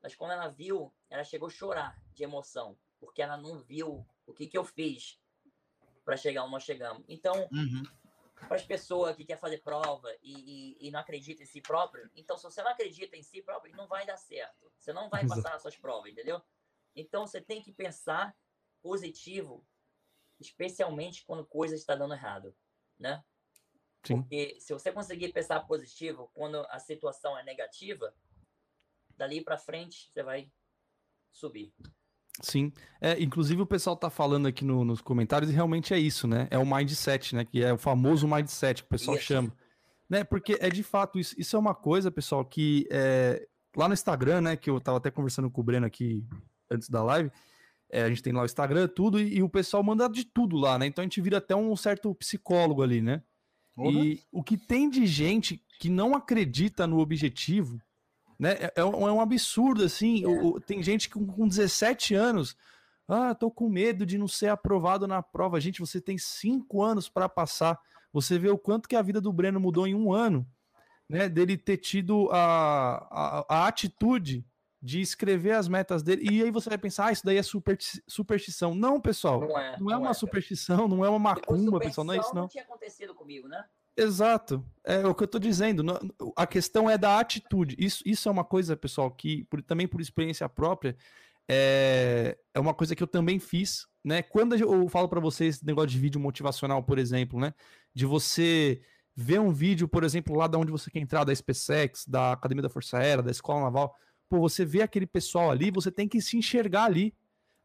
mas 0.02 0.14
quando 0.14 0.32
ela 0.32 0.48
viu, 0.48 0.92
ela 1.08 1.24
chegou 1.24 1.48
a 1.48 1.50
chorar 1.50 2.02
de 2.12 2.22
emoção, 2.22 2.78
porque 2.98 3.22
ela 3.22 3.36
não 3.36 3.60
viu 3.60 4.06
o 4.26 4.32
que, 4.32 4.46
que 4.46 4.58
eu 4.58 4.64
fiz 4.64 5.20
para 6.08 6.16
chegar 6.16 6.42
onde 6.42 6.52
nós 6.52 6.62
chegamos. 6.62 7.04
Então, 7.06 7.34
Uhum. 7.52 7.82
para 8.46 8.56
as 8.56 8.64
pessoas 8.64 9.14
que 9.14 9.26
quer 9.26 9.38
fazer 9.38 9.58
prova 9.58 10.10
e, 10.22 10.78
e, 10.80 10.88
e 10.88 10.90
não 10.90 11.00
acredita 11.00 11.42
em 11.42 11.46
si 11.46 11.60
próprio, 11.60 12.10
então 12.16 12.34
se 12.38 12.44
você 12.44 12.62
não 12.62 12.70
acredita 12.70 13.14
em 13.14 13.22
si 13.22 13.42
próprio, 13.42 13.76
não 13.76 13.86
vai 13.86 14.06
dar 14.06 14.16
certo. 14.16 14.72
Você 14.78 14.90
não 14.90 15.10
vai 15.10 15.22
Exato. 15.24 15.42
passar 15.42 15.52
nas 15.52 15.60
suas 15.60 15.76
provas, 15.76 16.10
entendeu? 16.10 16.40
Então 16.96 17.26
você 17.26 17.42
tem 17.42 17.60
que 17.60 17.70
pensar 17.74 18.34
positivo, 18.80 19.66
especialmente 20.40 21.26
quando 21.26 21.44
coisa 21.44 21.74
está 21.74 21.94
dando 21.94 22.14
errado, 22.14 22.56
né? 22.98 23.22
Sim. 24.02 24.22
Porque 24.22 24.58
se 24.60 24.72
você 24.72 24.90
conseguir 24.90 25.30
pensar 25.30 25.60
positivo 25.66 26.30
quando 26.32 26.66
a 26.70 26.78
situação 26.78 27.36
é 27.36 27.42
negativa, 27.42 28.16
dali 29.14 29.44
para 29.44 29.58
frente 29.58 30.10
você 30.10 30.22
vai 30.22 30.50
subir. 31.30 31.74
Sim. 32.40 32.72
É, 33.00 33.20
inclusive 33.22 33.60
o 33.62 33.66
pessoal 33.66 33.96
tá 33.96 34.08
falando 34.10 34.46
aqui 34.46 34.64
no- 34.64 34.84
nos 34.84 35.00
comentários 35.00 35.50
e 35.50 35.54
realmente 35.54 35.92
é 35.94 35.98
isso, 35.98 36.26
né? 36.28 36.46
É 36.50 36.58
o 36.58 36.64
mindset, 36.66 37.34
né? 37.34 37.44
Que 37.44 37.62
é 37.62 37.72
o 37.72 37.78
famoso 37.78 38.26
mindset 38.28 38.82
que 38.82 38.86
o 38.86 38.90
pessoal 38.90 39.16
Isso. 39.16 39.26
chama. 39.26 39.52
Né? 40.08 40.24
Porque 40.24 40.56
é 40.60 40.70
de 40.70 40.82
fato, 40.82 41.18
isso, 41.18 41.34
isso 41.38 41.54
é 41.54 41.58
uma 41.58 41.74
coisa, 41.74 42.10
pessoal, 42.10 42.44
que 42.44 42.86
é, 42.90 43.46
lá 43.76 43.86
no 43.88 43.94
Instagram, 43.94 44.40
né? 44.40 44.56
Que 44.56 44.70
eu 44.70 44.80
tava 44.80 44.98
até 44.98 45.10
conversando 45.10 45.50
com 45.50 45.60
o 45.60 45.64
Breno 45.64 45.86
aqui 45.86 46.24
antes 46.70 46.88
da 46.88 47.02
live. 47.02 47.30
é, 47.90 48.02
a 48.02 48.08
gente 48.10 48.22
tem 48.22 48.32
lá 48.34 48.42
o 48.42 48.44
Instagram, 48.44 48.86
tudo, 48.88 49.18
e, 49.18 49.36
e 49.38 49.42
o 49.42 49.48
pessoal 49.48 49.82
manda 49.82 50.06
de 50.10 50.22
tudo 50.24 50.56
lá, 50.56 50.78
né? 50.78 50.86
Então 50.86 51.00
a 51.02 51.06
gente 51.06 51.20
vira 51.22 51.38
até 51.38 51.56
um 51.56 51.74
certo 51.74 52.14
psicólogo 52.14 52.82
ali, 52.82 53.00
né? 53.00 53.22
Porra. 53.74 53.90
E 54.04 54.20
o 54.30 54.42
que 54.42 54.58
tem 54.58 54.90
de 54.90 55.06
gente 55.06 55.62
que 55.80 55.88
não 55.88 56.14
acredita 56.14 56.86
no 56.86 56.98
objetivo, 56.98 57.80
né? 58.38 58.52
É, 58.52 58.72
é 58.76 58.84
um 58.84 59.18
é 59.18 59.22
absurdo, 59.22 59.84
assim. 59.84 60.22
É. 60.24 60.60
Tem 60.60 60.82
gente 60.82 61.08
com, 61.10 61.26
com 61.26 61.48
17 61.48 62.14
anos. 62.14 62.56
Ah, 63.06 63.34
tô 63.34 63.50
com 63.50 63.68
medo 63.68 64.04
de 64.04 64.18
não 64.18 64.28
ser 64.28 64.48
aprovado 64.48 65.06
na 65.06 65.22
prova. 65.22 65.60
Gente, 65.60 65.80
você 65.80 66.00
tem 66.00 66.18
cinco 66.18 66.82
anos 66.82 67.08
para 67.08 67.28
passar. 67.28 67.80
Você 68.12 68.38
vê 68.38 68.50
o 68.50 68.58
quanto 68.58 68.88
que 68.88 68.96
a 68.96 69.02
vida 69.02 69.20
do 69.20 69.32
Breno 69.32 69.58
mudou 69.58 69.86
em 69.86 69.94
um 69.94 70.12
ano, 70.12 70.46
né? 71.08 71.28
Dele 71.28 71.56
ter 71.56 71.78
tido 71.78 72.28
a, 72.30 73.06
a, 73.10 73.44
a 73.48 73.66
atitude 73.66 74.44
de 74.80 75.00
escrever 75.00 75.52
as 75.52 75.66
metas 75.66 76.02
dele. 76.02 76.28
E 76.30 76.42
aí 76.42 76.50
você 76.50 76.68
vai 76.68 76.78
pensar, 76.78 77.06
ah, 77.06 77.12
isso 77.12 77.24
daí 77.24 77.36
é 77.36 77.42
supersti- 77.42 78.02
superstição. 78.06 78.74
Não, 78.74 79.00
pessoal. 79.00 79.40
Não 79.40 79.58
é, 79.58 79.76
Não 79.80 79.90
é 79.90 79.96
uma 79.96 80.02
cara. 80.02 80.14
superstição, 80.14 80.86
não 80.86 81.04
é 81.04 81.08
uma 81.08 81.18
macumba, 81.18 81.80
pessoal. 81.80 82.04
Não 82.06 82.14
é 82.14 82.18
isso, 82.18 82.28
superstição 82.28 82.42
não. 82.42 82.48
tinha 82.48 82.62
acontecido 82.62 83.14
comigo, 83.14 83.48
né? 83.48 83.64
Exato. 83.98 84.64
É 84.84 85.04
o 85.04 85.12
que 85.14 85.24
eu 85.24 85.28
tô 85.28 85.40
dizendo. 85.40 85.82
A 86.36 86.46
questão 86.46 86.88
é 86.88 86.96
da 86.96 87.18
atitude. 87.18 87.74
Isso, 87.76 88.00
isso 88.06 88.28
é 88.28 88.32
uma 88.32 88.44
coisa, 88.44 88.76
pessoal, 88.76 89.10
que 89.10 89.42
por- 89.50 89.60
também 89.60 89.88
por 89.88 90.00
experiência 90.00 90.48
própria 90.48 90.96
é, 91.48 92.38
é 92.54 92.60
uma 92.60 92.72
coisa 92.72 92.94
que 92.94 93.02
eu 93.02 93.06
também 93.08 93.40
fiz, 93.40 93.86
né? 94.04 94.22
Quando 94.22 94.54
eu 94.54 94.88
falo 94.88 95.08
pra 95.08 95.18
vocês 95.18 95.56
esse 95.56 95.66
negócio 95.66 95.90
de 95.90 95.98
vídeo 95.98 96.20
motivacional, 96.20 96.80
por 96.82 96.96
exemplo, 96.98 97.40
né? 97.40 97.52
De 97.92 98.06
você 98.06 98.80
ver 99.16 99.40
um 99.40 99.50
vídeo, 99.50 99.88
por 99.88 100.04
exemplo, 100.04 100.36
lá 100.36 100.46
da 100.46 100.58
onde 100.58 100.70
você 100.70 100.90
quer 100.90 101.00
entrar, 101.00 101.24
da 101.24 101.34
SpaceX, 101.34 102.06
da 102.06 102.32
Academia 102.32 102.62
da 102.62 102.68
Força 102.70 102.98
Aérea, 102.98 103.22
da 103.22 103.32
Escola 103.32 103.62
Naval, 103.62 103.96
pô, 104.28 104.38
você 104.38 104.64
vê 104.64 104.80
aquele 104.82 105.06
pessoal 105.06 105.50
ali, 105.50 105.72
você 105.72 105.90
tem 105.90 106.06
que 106.06 106.20
se 106.20 106.36
enxergar 106.36 106.84
ali, 106.84 107.12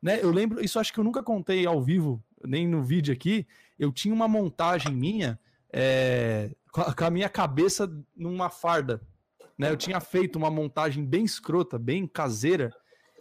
né? 0.02 0.20
Eu 0.24 0.32
lembro, 0.32 0.64
isso 0.64 0.80
acho 0.80 0.92
que 0.92 1.00
eu 1.00 1.04
nunca 1.04 1.22
contei 1.22 1.66
ao 1.68 1.80
vivo, 1.84 2.24
nem 2.44 2.68
no 2.68 2.82
vídeo 2.82 3.14
aqui, 3.14 3.46
eu 3.78 3.92
tinha 3.92 4.14
uma 4.14 4.28
montagem 4.28 4.96
minha 4.96 5.40
é, 5.74 6.52
com, 6.72 7.06
a, 7.06 7.10
minha 7.10 7.28
cabeça 7.28 7.92
numa 8.16 8.50
farda. 8.50 9.02
Né? 9.58 9.72
Eu 9.72 9.78
tinha 9.78 10.00
feito 10.00 10.36
uma 10.36 10.52
montagem 10.52 11.04
bem 11.04 11.26
escrota, 11.26 11.80
bem 11.80 12.08
caseira, 12.08 12.72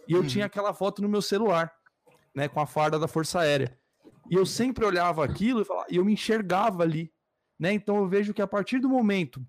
e 0.07 0.13
eu 0.13 0.21
Uhum. 0.21 0.27
tinha 0.27 0.45
aquela 0.45 0.73
foto 0.73 1.01
no 1.01 1.09
meu 1.09 1.21
celular, 1.21 1.73
né, 2.35 2.47
com 2.47 2.59
a 2.59 2.67
farda 2.67 2.99
da 2.99 3.07
Força 3.07 3.39
Aérea. 3.39 3.77
E 4.29 4.35
eu 4.35 4.45
sempre 4.45 4.85
olhava 4.85 5.23
aquilo 5.25 5.61
e, 5.61 5.65
falava, 5.65 5.87
e 5.89 5.97
eu 5.97 6.05
me 6.05 6.13
enxergava 6.13 6.83
ali. 6.83 7.11
Né? 7.59 7.73
Então 7.73 7.97
eu 7.97 8.07
vejo 8.07 8.33
que 8.33 8.41
a 8.41 8.47
partir 8.47 8.79
do 8.79 8.89
momento 8.89 9.45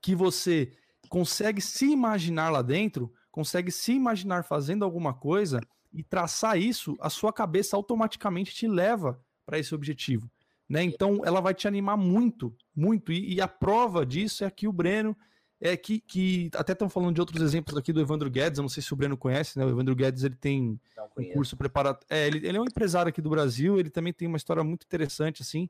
que 0.00 0.14
você 0.14 0.72
consegue 1.08 1.60
se 1.60 1.86
imaginar 1.86 2.50
lá 2.50 2.62
dentro, 2.62 3.12
consegue 3.30 3.70
se 3.70 3.92
imaginar 3.92 4.44
fazendo 4.44 4.84
alguma 4.84 5.14
coisa 5.14 5.60
e 5.92 6.02
traçar 6.02 6.58
isso, 6.58 6.96
a 7.00 7.08
sua 7.08 7.32
cabeça 7.32 7.76
automaticamente 7.76 8.54
te 8.54 8.66
leva 8.66 9.20
para 9.46 9.58
esse 9.58 9.74
objetivo. 9.74 10.30
Né? 10.68 10.82
Então 10.82 11.20
ela 11.24 11.40
vai 11.40 11.54
te 11.54 11.68
animar 11.68 11.96
muito, 11.96 12.54
muito. 12.74 13.12
E, 13.12 13.34
e 13.34 13.40
a 13.40 13.48
prova 13.48 14.04
disso 14.04 14.44
é 14.44 14.50
que 14.50 14.66
o 14.66 14.72
Breno 14.72 15.16
é 15.60 15.76
que, 15.76 16.00
que 16.00 16.50
até 16.54 16.72
estão 16.72 16.88
falando 16.88 17.14
de 17.14 17.20
outros 17.20 17.40
exemplos 17.40 17.76
aqui 17.76 17.92
do 17.92 18.00
Evandro 18.00 18.30
Guedes, 18.30 18.58
eu 18.58 18.62
não 18.62 18.68
sei 18.68 18.82
se 18.82 18.92
o 18.92 18.96
Breno 18.96 19.16
conhece, 19.16 19.58
né? 19.58 19.64
O 19.64 19.70
Evandro 19.70 19.94
Guedes, 19.94 20.22
ele 20.22 20.34
tem 20.34 20.78
um 21.16 21.24
curso 21.32 21.56
preparado. 21.56 22.04
É, 22.10 22.26
ele, 22.26 22.46
ele 22.46 22.58
é 22.58 22.60
um 22.60 22.66
empresário 22.66 23.08
aqui 23.08 23.22
do 23.22 23.30
Brasil, 23.30 23.78
ele 23.78 23.88
também 23.88 24.12
tem 24.12 24.28
uma 24.28 24.36
história 24.36 24.62
muito 24.62 24.84
interessante, 24.84 25.42
assim. 25.42 25.68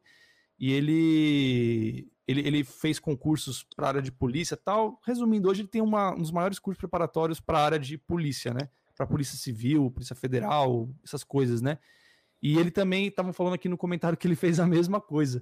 E 0.59 0.72
ele, 0.72 2.09
ele, 2.26 2.40
ele 2.40 2.64
fez 2.64 2.99
concursos 2.99 3.64
para 3.76 3.86
a 3.86 3.88
área 3.88 4.03
de 4.03 4.11
polícia 4.11 4.55
e 4.55 4.59
tal. 4.59 5.01
Resumindo, 5.07 5.49
hoje 5.49 5.62
ele 5.62 5.68
tem 5.68 5.82
uma, 5.82 6.12
um 6.14 6.22
dos 6.22 6.30
maiores 6.30 6.59
cursos 6.59 6.78
preparatórios 6.78 7.40
para 7.40 7.59
a 7.59 7.64
área 7.64 7.78
de 7.78 7.99
polícia, 7.99 8.53
né? 8.53 8.68
Para 8.97 9.07
Polícia 9.07 9.36
Civil, 9.36 9.90
Polícia 9.90 10.14
Federal, 10.14 10.88
essas 11.05 11.24
coisas, 11.24 11.61
né? 11.61 11.78
E 12.47 12.59
ele 12.59 12.70
também 12.70 13.07
estavam 13.07 13.32
falando 13.32 13.55
aqui 13.55 13.70
no 13.70 13.78
comentário 13.78 14.18
que 14.18 14.26
ele 14.26 14.36
fez 14.36 14.61
a 14.61 14.66
mesma 14.66 15.01
coisa. 15.01 15.40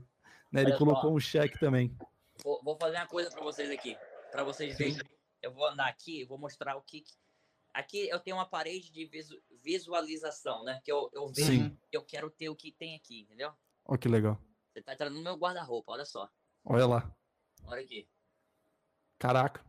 Né? 0.53 0.61
Ele 0.61 0.71
Olha 0.71 0.79
só. 0.79 0.85
colocou 0.85 1.13
um 1.17 1.19
cheque 1.19 1.59
também. 1.59 1.97
Vou, 2.45 2.63
vou 2.63 2.77
fazer 2.77 2.97
uma 2.97 3.09
coisa 3.09 3.29
para 3.29 3.43
vocês 3.43 3.69
aqui, 3.71 3.97
para 4.31 4.45
vocês 4.45 4.79
verem. 4.79 4.97
Eu 5.43 5.53
vou 5.53 5.67
andar 5.67 5.89
aqui, 5.89 6.25
vou 6.25 6.39
mostrar 6.39 6.77
o 6.77 6.83
que. 6.83 7.03
Aqui 7.75 8.09
eu 8.09 8.21
tenho 8.21 8.37
uma 8.37 8.47
parede 8.49 8.93
de 8.93 9.05
visu- 9.07 9.43
visualização, 9.63 10.63
né? 10.63 10.81
Que 10.85 10.93
eu, 10.93 11.11
eu 11.13 11.27
vejo, 11.27 11.51
Sim. 11.51 11.79
eu 11.91 12.05
quero 12.05 12.31
ter 12.31 12.49
o 12.49 12.55
que 12.55 12.71
tem 12.71 12.95
aqui, 12.95 13.23
entendeu? 13.23 13.53
Olha 13.85 13.99
que 13.99 14.09
legal. 14.09 14.39
Você 14.73 14.81
tá 14.83 14.93
entrando 14.93 15.15
no 15.17 15.23
meu 15.23 15.35
guarda-roupa, 15.35 15.91
olha 15.93 16.05
só. 16.05 16.31
Olha 16.65 16.87
lá. 16.87 17.17
Olha 17.65 17.83
aqui. 17.83 18.07
Caraca. 19.19 19.65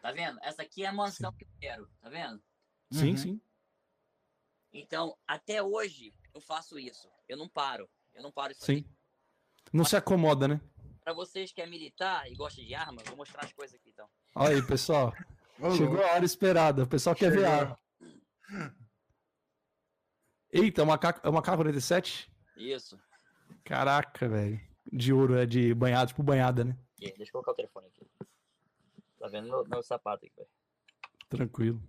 Tá 0.00 0.10
vendo? 0.12 0.38
Essa 0.42 0.62
aqui 0.62 0.84
é 0.84 0.86
a 0.86 0.92
mansão 0.92 1.32
que 1.32 1.44
eu 1.44 1.48
quero, 1.60 1.86
tá 2.00 2.08
vendo? 2.08 2.42
Sim, 2.92 3.10
Uhum. 3.10 3.16
sim. 3.16 3.40
Então, 4.72 5.16
até 5.26 5.62
hoje, 5.62 6.14
eu 6.36 6.40
faço 6.40 6.78
isso. 6.78 7.08
Eu 7.28 7.36
não 7.36 7.48
paro. 7.48 7.88
Eu 8.14 8.22
não 8.22 8.30
paro 8.30 8.52
isso 8.52 8.64
Sim. 8.64 8.78
aqui. 8.78 8.90
Não 9.72 9.84
se 9.84 9.96
acomoda, 9.96 10.46
né? 10.46 10.60
Pra 11.02 11.12
vocês 11.12 11.52
que 11.52 11.60
é 11.62 11.66
militar 11.66 12.30
e 12.30 12.34
gostam 12.34 12.64
de 12.64 12.74
arma, 12.74 13.02
vou 13.06 13.16
mostrar 13.16 13.44
as 13.44 13.52
coisas 13.52 13.74
aqui, 13.78 13.90
então. 13.90 14.08
Olha 14.34 14.56
aí, 14.56 14.66
pessoal. 14.66 15.12
Chegou 15.76 16.02
a 16.04 16.12
hora 16.12 16.24
esperada. 16.24 16.82
O 16.84 16.86
pessoal 16.88 17.16
quer 17.16 17.30
ver 17.30 17.44
a 17.46 17.58
Chegou. 17.58 17.78
arma. 18.50 18.76
Eita, 20.52 20.80
é 20.82 20.84
uma 20.84 20.98
K- 20.98 21.20
é 21.22 21.28
uma 21.28 21.42
K-47? 21.42 22.30
Isso. 22.56 22.98
Caraca, 23.64 24.28
velho. 24.28 24.60
De 24.92 25.12
ouro, 25.12 25.36
é 25.36 25.46
de 25.46 25.74
banhada, 25.74 26.06
tipo 26.06 26.22
banhada, 26.22 26.64
né? 26.64 26.78
Aqui, 26.96 27.12
deixa 27.16 27.30
eu 27.30 27.32
colocar 27.32 27.52
o 27.52 27.54
telefone 27.54 27.86
aqui. 27.88 28.06
Tá 29.18 29.28
vendo 29.28 29.48
meu, 29.48 29.64
meu 29.66 29.82
sapato 29.82 30.24
aqui, 30.24 30.34
velho? 30.36 30.48
Tranquilo. 31.28 31.82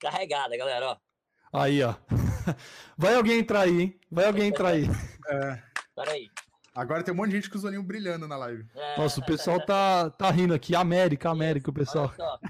Carregada, 0.00 0.56
galera, 0.56 0.90
ó. 0.92 1.07
Aí, 1.52 1.82
ó. 1.82 1.94
Vai 2.96 3.14
alguém 3.14 3.38
entrar 3.38 3.62
aí, 3.62 3.80
hein? 3.80 4.00
Vai 4.10 4.26
alguém 4.26 4.48
entrar 4.48 4.68
aí. 4.70 4.84
É, 5.28 5.62
Pera 5.94 6.12
aí. 6.12 6.30
agora 6.74 7.02
tem 7.02 7.12
um 7.12 7.16
monte 7.16 7.30
de 7.30 7.36
gente 7.36 7.50
com 7.50 7.56
os 7.58 7.64
olhinhos 7.64 7.84
brilhando 7.86 8.26
na 8.28 8.36
live. 8.36 8.66
É, 8.74 8.96
Nossa, 8.98 9.20
o 9.20 9.24
pessoal 9.26 9.64
tá, 9.64 10.10
tá 10.10 10.30
rindo 10.30 10.52
aqui. 10.54 10.74
América, 10.74 11.30
América, 11.30 11.70
o 11.70 11.74
pessoal. 11.74 12.12
só. 12.14 12.38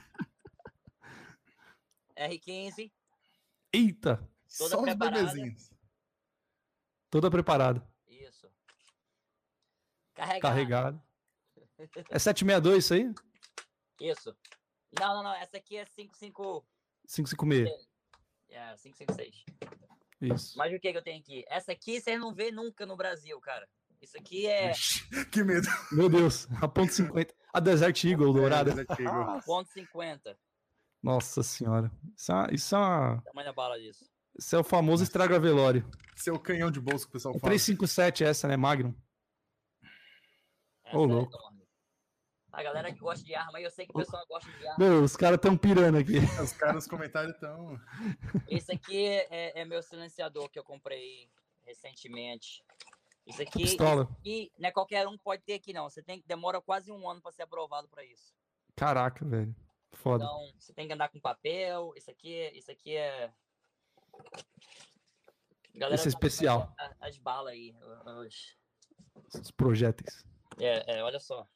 R15, 2.17 2.91
Eita, 3.73 4.17
Toda 4.57 4.71
Só 4.71 4.77
os 4.79 4.83
preparada. 4.83 5.17
bebezinhos. 5.21 5.71
toda 7.11 7.31
preparada. 7.31 7.87
isso. 8.09 8.51
Carregada. 10.15 10.41
Carregada. 10.41 11.03
É 12.11 12.19
762 12.19 12.85
isso 12.85 12.95
aí? 12.95 13.15
Isso. 14.01 14.35
Não, 14.99 15.17
não, 15.17 15.23
não. 15.23 15.35
Essa 15.35 15.59
aqui 15.59 15.77
é 15.77 15.85
55. 15.85 16.67
556. 17.07 17.89
É, 18.51 18.75
556. 18.77 19.45
Isso. 20.21 20.59
Mas 20.59 20.73
o 20.75 20.81
que, 20.81 20.91
que 20.91 20.99
eu 20.99 21.03
tenho 21.03 21.21
aqui? 21.21 21.45
Essa 21.49 21.73
aqui 21.73 22.01
você 22.01 22.17
não 22.19 22.35
vê 22.35 22.51
nunca 22.51 22.85
no 22.87 22.97
Brasil, 22.97 23.39
cara. 23.41 23.69
Isso 24.01 24.17
aqui 24.19 24.47
é 24.47 24.73
Que 25.33 25.43
medo. 25.45 25.67
Meu 25.93 26.09
Deus, 26.09 26.47
a 26.63 26.69
ponto 26.69 26.93
50. 26.93 27.35
A 27.53 27.61
Desert 27.61 28.05
Eagle 28.05 28.33
dourada. 28.33 28.71
É, 28.71 28.75
Desert 28.75 29.01
Eagle. 29.01 29.43
ponto 29.45 29.71
50. 29.73 30.39
Nossa 31.03 31.43
senhora. 31.43 31.91
Isso 32.17 32.33
é, 32.33 32.47
isso 32.55 32.75
é, 32.75 32.79
uma- 32.79 33.23
Tamanho 33.23 33.47
da 33.47 33.53
bala 33.53 33.79
disso. 33.79 34.05
isso 34.37 34.57
é 34.57 34.59
o 34.59 34.65
famoso 34.65 35.03
estraga 35.05 35.39
velório. 35.39 35.89
Seu 36.17 36.39
canhão 36.39 36.71
de 36.71 36.81
bolso 36.81 37.05
que 37.07 37.11
o 37.11 37.13
pessoal 37.13 37.35
É 37.37 37.39
fala. 37.39 37.51
357 37.51 38.25
essa, 38.25 38.49
né, 38.49 38.57
Magnum? 38.57 38.93
Essa 40.85 40.97
Ô, 40.97 41.05
é 41.05 41.07
louco. 41.07 41.33
A 42.59 42.63
galera 42.65 42.93
que 42.93 42.99
gosta 42.99 43.25
de 43.25 43.35
arma, 43.37 43.61
eu 43.61 43.71
sei 43.71 43.87
que 43.87 43.93
o 43.93 43.95
pessoal 43.99 44.27
gosta 44.27 44.51
de 44.51 44.67
arma. 44.67 44.85
Meu, 44.85 45.05
os 45.05 45.15
caras 45.15 45.39
tão 45.41 45.57
pirando 45.57 45.97
aqui. 45.97 46.19
Os 46.43 46.53
caras 46.53 46.75
nos 46.75 46.87
comentários 46.89 47.33
estão. 47.35 47.79
Esse 48.49 48.73
aqui 48.73 49.07
é, 49.31 49.61
é 49.61 49.65
meu 49.65 49.81
silenciador 49.81 50.49
que 50.51 50.59
eu 50.59 50.65
comprei 50.65 51.31
recentemente. 51.65 52.65
Isso 53.25 53.41
aqui, 53.41 53.61
Pistola. 53.61 54.09
E 54.25 54.51
não 54.59 54.69
é 54.71 54.73
qualquer 54.73 55.07
um 55.07 55.13
que 55.17 55.23
pode 55.23 55.43
ter 55.45 55.55
aqui, 55.55 55.73
não. 55.73 55.89
Você 55.89 56.03
tem 56.03 56.21
que 56.21 56.27
demora 56.27 56.61
quase 56.61 56.91
um 56.91 57.09
ano 57.09 57.21
para 57.23 57.31
ser 57.31 57.43
aprovado 57.43 57.87
para 57.89 58.03
isso. 58.05 58.35
Caraca, 58.75 59.25
velho. 59.25 59.55
Foda. 59.93 60.25
Então, 60.25 60.53
você 60.59 60.73
tem 60.73 60.89
que 60.89 60.93
andar 60.95 61.09
com 61.11 61.21
papel. 61.21 61.93
Isso 61.97 62.11
aqui, 62.11 62.51
isso 62.57 62.73
aqui 62.73 62.97
é. 62.97 63.31
Galera 65.75 65.95
Esse 65.95 66.09
é 66.09 66.11
tá 66.11 66.17
especial. 66.19 66.75
fazendo 66.77 66.97
a- 67.01 67.07
As 67.07 67.19
balas 67.19 67.53
aí. 67.53 67.73
os- 68.27 68.57
Os 69.41 69.51
projéteis. 69.53 70.25
É, 70.59 70.99
é, 70.99 71.05
olha 71.05 71.21
só. 71.21 71.47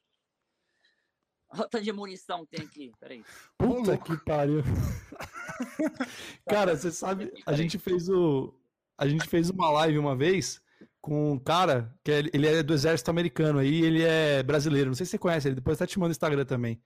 Olha 1.53 1.62
o 1.64 1.68
tanto 1.68 1.84
de 1.84 1.92
munição 1.92 2.44
que 2.46 2.57
tem 2.57 2.66
aqui. 2.66 2.92
Peraí. 2.98 3.24
Puta 3.59 3.96
que 3.98 4.16
pariu. 4.24 4.62
Cara, 6.48 6.76
você 6.76 6.90
sabe, 6.90 7.32
a 7.46 7.53
gente 7.55 7.78
fez 7.78 8.09
o. 8.09 8.55
A 8.98 9.07
gente 9.09 9.26
fez 9.28 9.50
uma 9.50 9.70
live 9.70 9.98
uma 9.98 10.16
vez 10.16 10.61
com 11.00 11.32
um 11.32 11.38
cara 11.38 11.92
que 12.05 12.12
é- 12.12 12.18
ele 12.32 12.46
é 12.46 12.62
do 12.62 12.72
exército 12.72 13.11
americano 13.11 13.59
aí, 13.59 13.82
ele 13.82 14.03
é 14.03 14.42
brasileiro. 14.42 14.88
Não 14.90 14.94
sei 14.94 15.05
se 15.07 15.11
você 15.12 15.18
conhece 15.18 15.48
ele, 15.48 15.57
depois 15.57 15.76
até 15.76 15.86
te 15.86 15.98
mando 15.98 16.09
no 16.09 16.12
Instagram 16.12 16.44
também. 16.44 16.80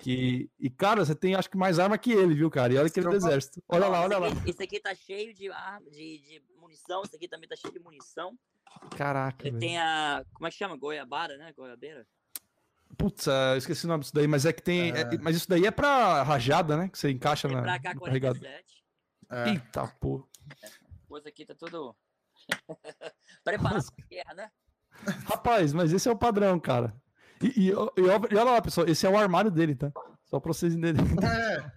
Que, 0.00 0.50
e, 0.58 0.70
cara, 0.70 1.04
você 1.04 1.14
tem 1.14 1.34
acho 1.34 1.50
que 1.50 1.56
mais 1.56 1.78
arma 1.78 1.98
que 1.98 2.10
ele, 2.10 2.34
viu, 2.34 2.50
cara? 2.50 2.72
E 2.72 2.78
olha 2.78 2.88
que 2.88 2.98
ele 2.98 3.08
é 3.08 3.10
do 3.10 3.16
exército. 3.16 3.62
Olha 3.68 3.88
lá, 3.88 3.98
esse 3.98 4.06
olha 4.06 4.18
lá. 4.18 4.28
aqui- 4.28 4.50
Esse 4.50 4.62
aqui 4.62 4.80
tá 4.80 4.94
cheio 4.94 5.34
de, 5.34 5.50
arma, 5.50 5.90
de, 5.90 6.18
de 6.18 6.42
munição. 6.58 7.02
Esse 7.04 7.14
aqui 7.16 7.28
também 7.28 7.46
tá 7.48 7.56
cheio 7.56 7.72
de 7.74 7.78
munição. 7.80 8.38
Caraca, 8.96 9.42
Ele 9.46 9.50
velho. 9.52 9.60
tem 9.60 9.78
a. 9.78 10.24
Como 10.32 10.46
é 10.46 10.50
que 10.50 10.56
chama? 10.56 10.76
Goiabara, 10.76 11.36
né? 11.36 11.52
Goiabeira? 11.54 12.06
Putz, 12.98 13.28
ah, 13.28 13.52
eu 13.52 13.58
esqueci 13.58 13.84
o 13.84 13.88
nome 13.88 14.00
disso 14.02 14.14
daí, 14.14 14.26
mas 14.26 14.46
é 14.46 14.52
que 14.52 14.62
tem. 14.62 14.90
É. 14.92 15.00
é- 15.02 15.18
mas 15.20 15.36
isso 15.36 15.48
daí 15.48 15.66
é 15.66 15.70
pra 15.70 16.22
rajada, 16.22 16.76
né? 16.76 16.88
Que 16.88 16.98
você 16.98 17.10
encaixa 17.10 17.46
Tem 17.48 17.56
na, 17.56 17.62
pra 17.78 17.94
no 17.94 18.00
carregador. 18.00 18.40
K-47. 18.40 18.64
É, 19.30 19.48
Eita, 19.50 19.86
pô. 20.00 20.26
Coisa 21.08 21.28
aqui 21.28 21.44
tá 21.44 21.54
tudo. 21.54 21.94
Preparado 23.44 23.84
pra 23.92 24.04
guerra, 24.08 24.34
né? 24.34 24.50
Rapaz, 25.26 25.72
mas 25.72 25.92
esse 25.92 26.08
é 26.08 26.12
o 26.12 26.16
padrão, 26.16 26.58
cara. 26.58 26.94
E, 27.42 27.66
e- 27.66 27.68
e 27.68 27.74
olha 27.74 27.90
e 27.98 28.34
olha 28.36 28.44
lá, 28.44 28.62
pessoal, 28.62 28.86
esse 28.88 29.06
é 29.06 29.10
o 29.10 29.16
armário 29.18 29.50
dele, 29.50 29.74
tá? 29.74 29.92
Só 30.24 30.40
pra 30.40 30.52
vocês 30.52 30.74
entenderem. 30.74 31.04
é, 31.22 31.70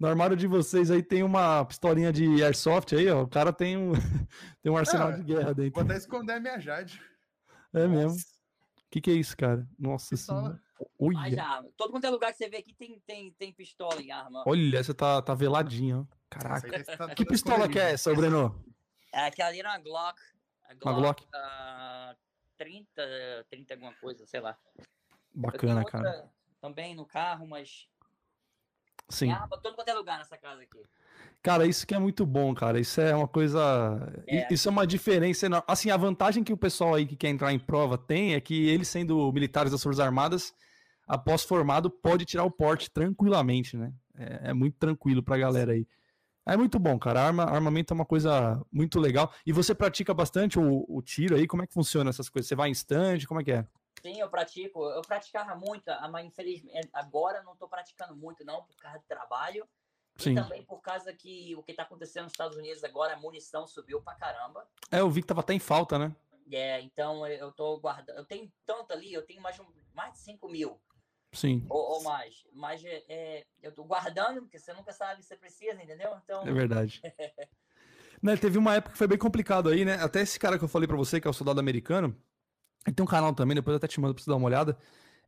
No 0.00 0.06
armário 0.08 0.36
de 0.36 0.46
vocês 0.46 0.90
aí 0.90 1.02
tem 1.02 1.22
uma 1.22 1.64
pistolinha 1.66 2.12
de 2.12 2.42
airsoft 2.42 2.92
aí, 2.94 3.08
ó. 3.10 3.22
O 3.22 3.28
cara 3.28 3.52
tem 3.52 3.76
um, 3.76 3.92
tem 4.62 4.72
um 4.72 4.76
arsenal 4.76 5.08
Ah, 5.08 5.12
de 5.12 5.22
guerra 5.22 5.44
vou 5.46 5.54
dentro. 5.54 5.80
até 5.82 5.96
esconder 5.96 6.32
a 6.34 6.40
minha 6.40 6.58
Jade. 6.58 7.00
É 7.74 7.86
mesmo. 7.86 8.10
Nossa, 8.12 8.24
O 8.24 8.33
que, 8.94 9.00
que 9.00 9.10
é 9.10 9.14
isso, 9.14 9.36
cara? 9.36 9.66
Nossa 9.76 10.10
Pistola. 10.10 10.60
senhora. 11.00 11.40
Arma. 11.40 11.68
Todo 11.76 11.90
quanto 11.90 12.04
é 12.04 12.10
lugar 12.10 12.30
que 12.30 12.38
você 12.38 12.48
vê 12.48 12.58
aqui 12.58 12.74
tem, 12.74 13.00
tem, 13.00 13.32
tem 13.32 13.52
pistola 13.52 14.00
em 14.00 14.12
arma. 14.12 14.44
olha, 14.46 14.78
essa 14.78 14.94
tá, 14.94 15.20
tá 15.20 15.34
veladinha, 15.34 16.06
Caraca. 16.30 16.84
tá 16.84 17.14
Que 17.14 17.24
pistola 17.24 17.68
que 17.68 17.78
é 17.78 17.92
essa, 17.92 18.14
Breno? 18.14 18.64
É, 19.12 19.26
Aquela 19.26 19.48
ali 19.48 19.60
era 19.60 19.70
uma 19.70 19.78
Glock. 19.78 20.20
A 20.64 20.74
Glock, 20.74 21.00
Glock? 21.00 21.28
ah, 21.34 22.16
30, 22.56 23.46
30 23.50 23.74
alguma 23.74 23.92
coisa, 23.94 24.26
sei 24.26 24.40
lá. 24.40 24.56
Bacana, 25.34 25.84
cara. 25.84 26.30
Também 26.60 26.94
no 26.94 27.04
carro, 27.04 27.46
mas 27.46 27.88
Sim. 29.08 29.26
tem 29.26 29.34
arma 29.34 29.60
todo 29.60 29.74
quanto 29.74 29.88
é 29.88 29.94
lugar 29.94 30.18
nessa 30.18 30.38
casa 30.38 30.62
aqui. 30.62 30.82
Cara, 31.44 31.66
isso 31.66 31.86
que 31.86 31.94
é 31.94 31.98
muito 31.98 32.24
bom, 32.24 32.54
cara. 32.54 32.80
Isso 32.80 33.02
é 33.02 33.14
uma 33.14 33.28
coisa. 33.28 33.60
É. 34.26 34.50
Isso 34.50 34.66
é 34.66 34.70
uma 34.70 34.86
diferença. 34.86 35.46
Assim, 35.68 35.90
a 35.90 35.96
vantagem 35.96 36.42
que 36.42 36.54
o 36.54 36.56
pessoal 36.56 36.94
aí 36.94 37.04
que 37.04 37.14
quer 37.14 37.28
entrar 37.28 37.52
em 37.52 37.58
prova 37.58 37.98
tem 37.98 38.32
é 38.32 38.40
que 38.40 38.66
eles, 38.66 38.88
sendo 38.88 39.30
militares 39.30 39.70
das 39.70 39.82
Forças 39.82 40.00
Armadas, 40.00 40.54
após 41.06 41.42
formado, 41.42 41.90
pode 41.90 42.24
tirar 42.24 42.44
o 42.44 42.50
porte 42.50 42.90
tranquilamente, 42.90 43.76
né? 43.76 43.92
É, 44.16 44.50
é 44.50 44.54
muito 44.54 44.78
tranquilo 44.78 45.22
pra 45.22 45.36
galera 45.36 45.72
aí. 45.72 45.86
É 46.46 46.56
muito 46.56 46.78
bom, 46.78 46.98
cara. 46.98 47.20
Arma, 47.20 47.44
armamento 47.44 47.92
é 47.92 47.94
uma 47.94 48.06
coisa 48.06 48.58
muito 48.72 48.98
legal. 48.98 49.30
E 49.44 49.52
você 49.52 49.74
pratica 49.74 50.14
bastante 50.14 50.58
o, 50.58 50.86
o 50.88 51.02
tiro 51.02 51.36
aí? 51.36 51.46
Como 51.46 51.62
é 51.62 51.66
que 51.66 51.74
funciona 51.74 52.08
essas 52.08 52.30
coisas? 52.30 52.48
Você 52.48 52.54
vai 52.54 52.70
em 52.70 52.72
stand? 52.72 53.26
Como 53.28 53.42
é 53.42 53.44
que 53.44 53.52
é? 53.52 53.66
Sim, 54.00 54.18
eu 54.18 54.30
pratico. 54.30 54.82
Eu 54.82 55.02
praticava 55.02 55.54
muito, 55.54 55.90
mas 56.10 56.24
infelizmente 56.24 56.88
agora 56.94 57.42
não 57.42 57.52
estou 57.52 57.68
praticando 57.68 58.16
muito, 58.16 58.42
não, 58.46 58.62
por 58.62 58.76
causa 58.76 58.98
do 58.98 59.04
trabalho. 59.04 59.68
Sim. 60.16 60.32
E 60.32 60.34
também 60.34 60.62
por 60.64 60.80
causa 60.80 61.12
que 61.12 61.54
o 61.56 61.62
que 61.62 61.72
está 61.72 61.82
acontecendo 61.82 62.24
nos 62.24 62.32
Estados 62.32 62.56
Unidos 62.56 62.84
agora, 62.84 63.14
a 63.14 63.16
munição 63.16 63.66
subiu 63.66 64.00
pra 64.00 64.14
caramba. 64.14 64.66
É, 64.90 65.00
eu 65.00 65.10
vi 65.10 65.22
que 65.22 65.26
tava 65.26 65.40
até 65.40 65.54
em 65.54 65.58
falta, 65.58 65.98
né? 65.98 66.14
É, 66.52 66.80
então 66.80 67.26
eu 67.26 67.50
tô 67.52 67.78
guardando. 67.78 68.18
Eu 68.18 68.24
tenho 68.24 68.52
tanto 68.66 68.92
ali, 68.92 69.12
eu 69.12 69.22
tenho 69.22 69.40
mais, 69.40 69.56
de 69.56 69.62
um- 69.62 69.72
mais 69.92 70.12
de 70.12 70.18
5 70.18 70.48
mil 70.48 70.78
Sim, 71.32 71.66
ou, 71.68 71.94
ou 71.94 72.02
mais. 72.02 72.46
Mas 72.52 72.82
é, 72.84 73.44
eu 73.62 73.72
tô 73.72 73.82
guardando, 73.84 74.42
porque 74.42 74.58
você 74.58 74.72
nunca 74.72 74.92
sabe 74.92 75.22
se 75.22 75.28
você 75.28 75.36
precisa, 75.36 75.82
entendeu? 75.82 76.16
Então, 76.22 76.46
é 76.46 76.52
verdade. 76.52 77.02
né, 78.22 78.36
teve 78.36 78.58
uma 78.58 78.74
época 78.74 78.92
que 78.92 78.98
foi 78.98 79.08
bem 79.08 79.18
complicado 79.18 79.68
aí, 79.68 79.84
né? 79.84 79.94
Até 79.94 80.20
esse 80.20 80.38
cara 80.38 80.58
que 80.58 80.64
eu 80.64 80.68
falei 80.68 80.86
pra 80.86 80.96
você, 80.96 81.20
que 81.20 81.26
é 81.26 81.30
o 81.30 81.34
soldado 81.34 81.58
americano, 81.58 82.16
ele 82.86 82.94
tem 82.94 83.02
um 83.02 83.08
canal 83.08 83.34
também, 83.34 83.54
depois 83.54 83.72
eu 83.72 83.78
até 83.78 83.88
te 83.88 83.98
mando 84.00 84.14
pra 84.14 84.22
você 84.22 84.30
dar 84.30 84.36
uma 84.36 84.46
olhada. 84.46 84.78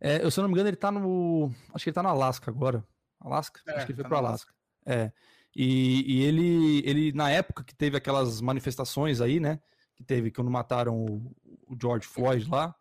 É, 0.01 0.23
eu, 0.23 0.31
se 0.31 0.39
eu 0.39 0.43
não 0.43 0.49
me 0.49 0.55
engano, 0.55 0.69
ele 0.69 0.77
tá 0.77 0.93
no. 0.93 1.51
Acho 1.73 1.85
que 1.85 1.91
ele 1.91 1.95
tá 1.95 2.03
no 2.03 2.11
Alasca 2.11 2.51
agora. 2.51 2.87
Alasca? 3.19 3.61
É, 3.67 3.77
acho 3.77 3.87
que 3.87 3.93
ele 3.93 3.97
foi 3.97 4.05
tá 4.05 4.09
pro 4.09 4.19
Alasca. 4.19 4.55
É. 4.87 5.13
E, 5.55 6.05
e 6.07 6.23
ele, 6.25 6.83
ele, 6.85 7.13
na 7.13 7.31
época 7.31 7.65
que 7.65 7.75
teve 7.75 7.97
aquelas 7.97 8.41
manifestações 8.41 9.21
aí, 9.21 9.41
né? 9.41 9.59
Que 9.95 10.05
teve 10.05 10.31
quando 10.31 10.51
mataram 10.51 11.05
o, 11.05 11.35
o 11.67 11.77
George 11.81 12.07
Floyd 12.07 12.49
lá. 12.49 12.75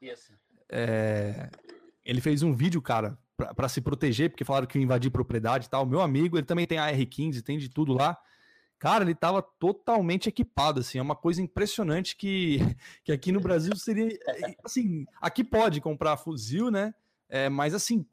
É, 0.69 1.49
ele 2.03 2.21
fez 2.21 2.43
um 2.43 2.53
vídeo, 2.53 2.81
cara, 2.81 3.17
pra 3.55 3.69
se 3.69 3.81
proteger, 3.81 4.29
porque 4.29 4.43
falaram 4.43 4.67
que 4.67 4.77
ia 4.77 4.83
invadir 4.83 5.09
propriedade 5.09 5.67
e 5.67 5.69
tal. 5.69 5.85
Meu 5.85 6.01
amigo, 6.01 6.37
ele 6.37 6.45
também 6.45 6.67
tem 6.67 6.77
a 6.77 6.91
R15, 6.91 7.41
tem 7.41 7.57
de 7.57 7.69
tudo 7.69 7.93
lá. 7.93 8.17
Cara, 8.77 9.03
ele 9.03 9.15
tava 9.15 9.41
totalmente 9.41 10.27
equipado, 10.27 10.81
assim, 10.81 10.97
é 10.97 11.01
uma 11.01 11.15
coisa 11.15 11.41
impressionante 11.41 12.15
que, 12.15 12.59
que 13.03 13.11
aqui 13.11 13.31
no 13.31 13.39
Brasil 13.39 13.75
seria, 13.75 14.09
assim, 14.63 15.05
aqui 15.21 15.43
pode 15.43 15.79
comprar 15.79 16.17
fuzil, 16.17 16.69
né, 16.69 16.93
é, 17.29 17.47
mas 17.47 17.73
assim, 17.73 18.05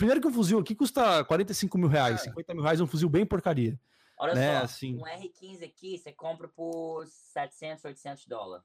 primeiro 0.00 0.20
que 0.20 0.26
um 0.26 0.32
fuzil 0.32 0.58
aqui 0.58 0.74
custa 0.74 1.22
45 1.26 1.76
mil 1.76 1.88
reais, 1.88 2.22
É. 2.22 2.24
50 2.24 2.54
mil 2.54 2.62
reais 2.62 2.80
é 2.80 2.82
um 2.82 2.86
fuzil 2.86 3.08
bem 3.10 3.26
porcaria, 3.26 3.78
Olha 4.18 4.34
né, 4.34 4.58
só, 4.58 4.64
assim, 4.64 4.96
um 4.96 5.04
R15 5.04 5.62
aqui 5.64 5.98
você 5.98 6.10
compra 6.10 6.48
por 6.48 7.06
700, 7.06 7.84
800 7.84 8.26
dólares. 8.26 8.64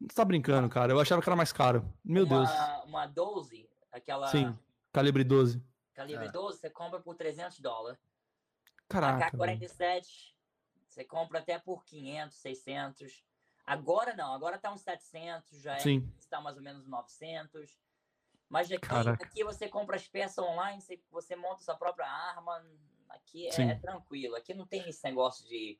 você 0.00 0.14
tá 0.14 0.24
brincando, 0.24 0.68
cara, 0.68 0.92
eu 0.92 1.00
achava 1.00 1.22
que 1.22 1.28
era 1.28 1.34
mais 1.36 1.52
caro, 1.52 1.90
meu 2.04 2.24
uma, 2.26 2.36
Deus, 2.38 2.50
Uma 2.86 3.06
12, 3.06 3.68
aquela 3.90 4.28
sim, 4.28 4.56
calibre 4.92 5.24
12, 5.24 5.62
calibre 5.94 6.26
É. 6.26 6.30
12, 6.30 6.58
você 6.58 6.68
compra 6.70 7.00
por 7.00 7.14
300 7.16 7.60
dólares. 7.60 7.98
caraca, 8.88 9.36
velho. 9.36 9.52
AK-47, 9.58 10.34
você 10.86 11.02
compra 11.04 11.38
até 11.38 11.58
por 11.58 11.82
500, 11.84 12.36
600. 12.36 13.24
Agora 13.66 14.14
não, 14.14 14.34
agora 14.34 14.58
tá 14.58 14.70
uns 14.70 14.82
700, 14.82 15.62
já 15.62 15.76
é, 15.76 15.78
sim, 15.78 16.06
está 16.18 16.40
mais 16.42 16.56
ou 16.58 16.62
menos 16.62 16.86
900. 16.86 17.82
Mas 18.54 18.70
aqui, 18.70 18.86
Caraca. 18.86 19.24
aqui 19.24 19.42
você 19.42 19.68
compra 19.68 19.96
as 19.96 20.06
peças 20.06 20.38
online, 20.38 20.80
você, 20.80 21.02
você 21.10 21.34
monta 21.34 21.60
sua 21.64 21.74
própria 21.74 22.06
arma. 22.06 22.64
Aqui 23.08 23.48
é, 23.48 23.50
Sim. 23.50 23.80
tranquilo. 23.80 24.36
Aqui 24.36 24.54
não 24.54 24.64
tem 24.64 24.88
esse 24.88 25.02
negócio 25.02 25.44
de. 25.48 25.76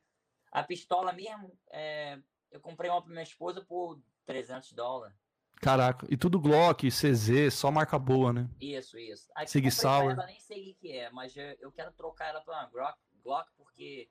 A 0.50 0.60
pistola 0.60 1.12
mesmo, 1.12 1.56
é, 1.70 2.18
eu 2.50 2.60
comprei 2.60 2.90
uma 2.90 3.00
pra 3.00 3.12
minha 3.12 3.22
esposa 3.22 3.64
por 3.64 4.00
300 4.26 4.72
dólares. 4.72 5.16
caraca, 5.60 6.04
e 6.10 6.16
tudo 6.16 6.40
Glock, 6.40 6.88
CZ, 6.88 7.52
só 7.54 7.70
marca 7.70 7.96
boa, 7.96 8.32
né, 8.32 8.50
Isso, 8.60 8.98
isso. 8.98 9.30
Aqui 9.36 9.50
Sig 9.52 9.70
Sauer. 9.70 10.12
Ela, 10.12 10.26
nem 10.26 10.40
sei 10.40 10.72
o 10.72 10.74
que 10.74 10.92
é, 10.92 11.10
mas 11.10 11.36
eu, 11.36 11.56
eu 11.60 11.70
quero 11.70 11.92
trocar 11.92 12.26
ela 12.30 12.40
pra 12.40 12.54
uma 12.54 12.66
Glock, 12.66 12.98
Glock 13.22 13.52
porque 13.56 14.08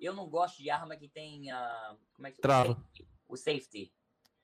eu 0.00 0.12
não 0.12 0.28
gosto 0.28 0.60
de 0.60 0.68
arma 0.68 0.96
que 0.96 1.08
tem 1.08 1.48
a. 1.52 1.96
Como 2.12 2.26
é 2.26 2.32
que 2.32 2.40
o 2.40 2.42
Trava. 2.42 2.74
safety. 2.74 3.08
O 3.28 3.36
safety. 3.36 3.92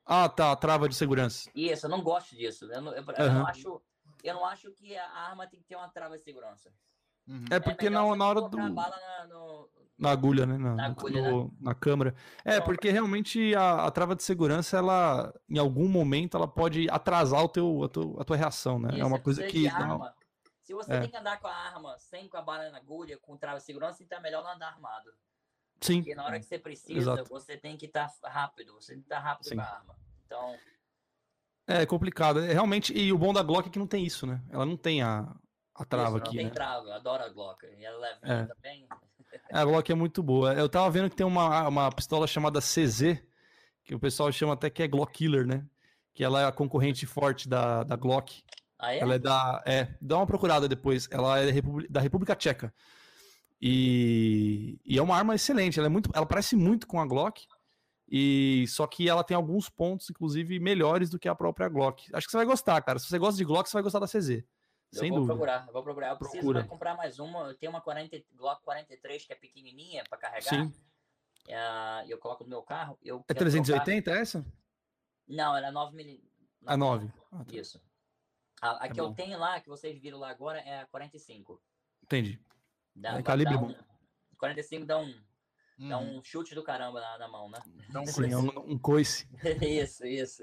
Ah, 0.06 0.28
tá, 0.28 0.54
trava 0.56 0.88
de 0.88 0.94
segurança, 0.94 1.50
Isso, 1.54 1.86
eu 1.86 1.90
não 1.90 2.02
gosto 2.02 2.34
disso. 2.36 2.64
Eu 2.72 2.80
não, 2.80 2.92
eu- 2.92 3.02
eu 3.04 3.24
Aham. 3.26 3.34
não 3.40 3.46
acho, 3.46 3.82
eu 4.24 4.34
não 4.34 4.44
acho 4.44 4.70
que 4.72 4.96
a 4.96 5.08
arma 5.10 5.46
tem 5.46 5.60
que 5.60 5.66
ter 5.66 5.76
uma 5.76 5.88
trava 5.88 6.16
de 6.16 6.22
segurança. 6.24 6.72
Uhum. 7.28 7.44
é 7.50 7.60
porque 7.60 7.88
melhor 7.88 8.08
na, 8.10 8.16
na 8.16 8.28
hora 8.28 8.40
do... 8.42 8.56
bala 8.72 8.96
na- 8.96 9.26
no- 9.28 9.68
Na 9.98 10.10
agulha, 10.10 10.46
né? 10.46 10.56
Na, 10.58 10.74
Na 10.74 10.86
agulha, 10.86 11.30
no- 11.30 11.54
na 11.60 11.74
câmera. 11.74 12.14
É, 12.44 12.54
Então- 12.54 12.64
porque 12.64 12.90
realmente 12.90 13.54
a, 13.54 13.84
a 13.84 13.90
trava 13.90 14.16
de 14.16 14.22
segurança, 14.24 14.78
ela, 14.78 15.32
em 15.48 15.58
algum 15.58 15.86
momento, 15.86 16.36
ela 16.36 16.48
pode 16.48 16.88
atrasar 16.90 17.44
o 17.44 17.48
teu, 17.48 17.84
a, 17.84 17.88
tua, 17.88 18.22
a 18.22 18.24
tua 18.24 18.36
reação, 18.36 18.78
né? 18.80 18.88
Isso, 18.94 19.02
é 19.02 19.04
uma 19.04 19.20
coisa 19.20 19.46
que. 19.46 19.68
arma. 19.68 20.12
Se 20.62 20.72
você 20.74 20.92
É. 20.94 21.00
tem 21.00 21.10
que 21.10 21.16
andar 21.16 21.38
com 21.38 21.46
a 21.46 21.54
arma 21.54 21.96
sem 21.98 22.28
com 22.28 22.36
a 22.38 22.42
bala 22.42 22.70
na 22.70 22.78
agulha, 22.78 23.18
com 23.18 23.36
trava 23.36 23.58
de 23.58 23.64
segurança, 23.64 24.02
então 24.02 24.18
é 24.18 24.22
melhor 24.22 24.42
não 24.42 24.50
andar 24.52 24.68
armado. 24.68 25.10
Sim, 25.80 26.02
Porque 26.02 26.14
na 26.14 26.24
hora 26.24 26.38
que 26.38 26.46
você 26.46 26.58
precisa, 26.58 26.98
Exato. 26.98 27.24
você 27.30 27.56
tem 27.56 27.76
que 27.76 27.86
estar 27.86 28.12
rápido. 28.24 28.74
Você 28.74 28.92
tem 28.92 29.00
que 29.00 29.06
estar 29.06 29.18
rápido 29.18 29.48
Sim. 29.48 29.56
com 29.56 29.62
a 29.62 29.64
arma. 29.64 29.96
Então, 30.26 30.56
é 31.66 31.86
complicado. 31.86 32.40
É, 32.40 32.52
realmente, 32.52 32.92
e 32.92 33.12
o 33.12 33.18
bom 33.18 33.32
da 33.32 33.42
Glock 33.42 33.68
é 33.68 33.70
que 33.70 33.78
não 33.78 33.86
tem 33.86 34.04
isso, 34.04 34.26
né? 34.26 34.42
Ela 34.50 34.66
não 34.66 34.76
tem 34.76 35.02
a, 35.02 35.32
a 35.74 35.84
trava 35.84 36.08
isso, 36.08 36.18
não 36.18 36.24
aqui, 36.24 36.36
tem 36.36 36.46
né? 36.46 36.50
trava. 36.52 36.86
Eu 36.86 36.92
adoro 36.94 37.22
a 37.22 37.28
Glock. 37.28 37.64
E 37.64 37.84
ela 37.84 38.06
é 38.06 38.10
levinha 38.14 38.34
É. 38.34 38.46
também. 38.46 38.88
A 39.52 39.64
Glock 39.64 39.90
é 39.90 39.94
muito 39.94 40.22
boa. 40.22 40.52
Eu 40.54 40.68
tava 40.68 40.90
vendo 40.90 41.08
que 41.08 41.16
tem 41.16 41.26
uma, 41.26 41.68
uma 41.68 41.90
pistola 41.92 42.26
chamada 42.26 42.60
CZ, 42.60 43.22
que 43.84 43.94
o 43.94 44.00
pessoal 44.00 44.30
chama 44.32 44.54
até 44.54 44.68
que 44.68 44.82
é 44.82 44.88
Glock 44.88 45.12
Killer, 45.12 45.46
né? 45.46 45.64
Que 46.12 46.24
ela 46.24 46.42
é 46.42 46.44
a 46.44 46.52
concorrente 46.52 47.06
forte 47.06 47.48
da, 47.48 47.84
da 47.84 47.96
Glock. 47.96 48.42
Ah, 48.78 48.92
é? 48.94 48.98
Ela 48.98 49.14
é 49.14 49.18
da. 49.18 49.62
É, 49.64 49.94
dá 50.00 50.16
uma 50.16 50.26
procurada 50.26 50.68
depois. 50.68 51.08
Ela 51.10 51.38
é 51.38 51.46
da 51.46 51.52
República, 51.52 51.92
da 51.92 52.00
República 52.00 52.34
Tcheca. 52.34 52.74
E, 53.60 54.78
e 54.84 54.98
é 54.98 55.02
uma 55.02 55.16
arma 55.16 55.34
excelente. 55.34 55.78
Ela, 55.78 55.86
é 55.86 55.90
muito, 55.90 56.10
ela 56.14 56.26
parece 56.26 56.56
muito 56.56 56.86
com 56.86 57.00
a 57.00 57.06
Glock. 57.06 57.46
E 58.12 58.64
só 58.68 58.86
que 58.86 59.08
ela 59.08 59.22
tem 59.22 59.36
alguns 59.36 59.68
pontos, 59.68 60.10
inclusive, 60.10 60.58
melhores 60.58 61.10
do 61.10 61.18
que 61.18 61.28
a 61.28 61.34
própria 61.34 61.68
Glock. 61.68 62.08
Acho 62.12 62.26
que 62.26 62.30
você 62.32 62.38
vai 62.38 62.46
gostar, 62.46 62.80
cara. 62.82 62.98
Se 62.98 63.06
você 63.06 63.18
gosta 63.18 63.36
de 63.38 63.44
Glock, 63.44 63.68
você 63.68 63.74
vai 63.74 63.82
gostar 63.82 64.00
da 64.00 64.06
CZ. 64.08 64.30
Eu 64.92 64.98
Sem 64.98 65.10
vou 65.10 65.18
dúvida. 65.20 65.34
procurar, 65.34 65.66
eu 65.68 65.72
vou 65.72 65.82
procurar. 65.84 66.08
Eu 66.10 66.16
preciso 66.16 66.40
Procura. 66.40 66.64
comprar 66.64 66.96
mais 66.96 67.20
uma. 67.20 67.48
Eu 67.50 67.54
tenho 67.56 67.70
uma 67.70 67.80
40, 67.80 68.20
Glock 68.34 68.60
43 68.64 69.24
que 69.24 69.32
é 69.32 69.36
pequenininha 69.36 70.02
para 70.10 70.18
carregar. 70.18 70.42
Sim. 70.50 70.72
É, 71.46 72.06
e 72.06 72.10
eu 72.10 72.18
coloco 72.18 72.42
no 72.42 72.50
meu 72.50 72.62
carro. 72.62 72.98
Eu 73.00 73.18
É 73.28 73.34
quero 73.34 73.50
trocar- 73.50 73.84
380 73.84 74.10
essa? 74.10 74.44
Não, 75.28 75.56
ela 75.56 75.68
é 75.68 75.70
9 75.70 75.96
mil... 75.96 76.20
A 76.66 76.76
9. 76.76 77.08
Ah, 77.30 77.44
tá. 77.44 77.54
Isso. 77.56 77.80
A, 78.60 78.70
a 78.72 78.78
Tá 78.80 78.88
que 78.88 79.00
eu 79.00 79.08
bom. 79.10 79.14
tenho 79.14 79.38
lá, 79.38 79.60
que 79.60 79.68
vocês 79.68 79.96
viram 80.00 80.18
lá 80.18 80.28
agora, 80.30 80.58
é 80.58 80.80
a 80.80 80.86
45. 80.86 81.62
Entendi. 82.02 82.40
Dá, 83.00 83.18
É 83.18 83.22
calibre 83.22 83.56
bom. 83.56 83.68
um- 83.70 83.74
45 84.38 84.86
dá 84.86 84.98
um, 84.98 85.14
dá 85.88 85.98
Uhum. 85.98 86.18
um 86.18 86.24
chute 86.24 86.54
do 86.54 86.62
caramba 86.62 87.00
na, 87.00 87.18
na 87.18 87.28
mão, 87.28 87.48
né? 87.50 87.58
Dá 87.90 88.00
um 88.00 88.06
Sim, 88.06 88.12
coice. 88.14 88.32
é 88.32 88.36
um, 88.38 88.72
um 88.72 88.78
coice. 88.78 89.28
isso, 89.62 90.06
isso. 90.06 90.42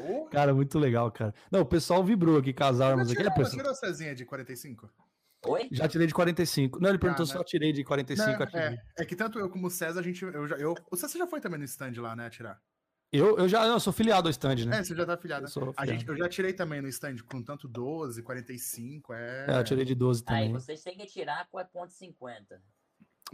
Oh, 0.00 0.26
Cara, 0.26 0.54
muito 0.54 0.78
legal, 0.78 1.10
cara. 1.10 1.34
Não, 1.50 1.60
o 1.60 1.66
pessoal 1.66 2.04
vibrou 2.04 2.38
aqui 2.38 2.52
com 2.52 2.64
as 2.64 2.80
armas 2.80 3.08
já 3.08 3.14
aqui. 3.14 3.22
É, 3.22 3.24
tirou, 3.24 3.36
pessoal, 3.36 3.56
tirou 3.58 3.72
a 3.72 3.74
Cezinha 3.74 4.14
de 4.14 4.24
45? 4.24 4.90
Oi? 5.46 5.68
já 5.70 5.86
tirei 5.88 6.06
de 6.06 6.14
45. 6.14 6.80
Não, 6.80 6.88
ele 6.90 6.98
perguntou 6.98 7.22
Ah, 7.22 7.26
se 7.26 7.34
né? 7.34 7.40
eu 7.40 7.44
tirei 7.44 7.72
de 7.72 7.84
45. 7.84 8.38
Não, 8.52 8.60
é, 8.60 8.76
é 8.98 9.04
que 9.04 9.14
tanto 9.16 9.38
eu 9.38 9.48
como 9.48 9.66
o 9.68 9.70
César, 9.70 10.00
a 10.00 10.02
gente. 10.02 10.22
Eu 10.24 10.46
já, 10.46 10.56
eu, 10.56 10.74
o 10.90 10.96
César 10.96 11.16
já 11.18 11.26
foi 11.26 11.40
também 11.40 11.58
no 11.58 11.64
stand 11.64 11.92
lá, 11.98 12.14
né? 12.16 12.26
Atirar. 12.26 12.60
Eu, 13.10 13.38
eu 13.38 13.48
já 13.48 13.64
não, 13.64 13.74
eu 13.74 13.80
sou 13.80 13.92
filiado 13.92 14.28
ao 14.28 14.30
stand, 14.30 14.66
né? 14.66 14.78
É, 14.78 14.84
você 14.84 14.94
já 14.94 15.06
tá 15.06 15.14
afiliado. 15.14 15.46
Eu 15.46 15.48
sou 15.48 15.72
A 15.76 15.86
gente, 15.86 16.06
eu 16.06 16.16
já 16.16 16.28
tirei 16.28 16.52
também 16.52 16.82
no 16.82 16.88
stand 16.88 17.16
com 17.30 17.42
tanto 17.42 17.66
12, 17.66 18.22
45, 18.22 19.14
é. 19.14 19.46
É, 19.48 19.58
eu 19.58 19.64
tirei 19.64 19.84
de 19.84 19.94
12 19.94 20.24
Aí 20.26 20.46
também. 20.46 20.52
vocês 20.52 20.82
têm 20.82 20.96
que 20.96 21.06
tirar 21.06 21.48
4.50. 21.50 22.60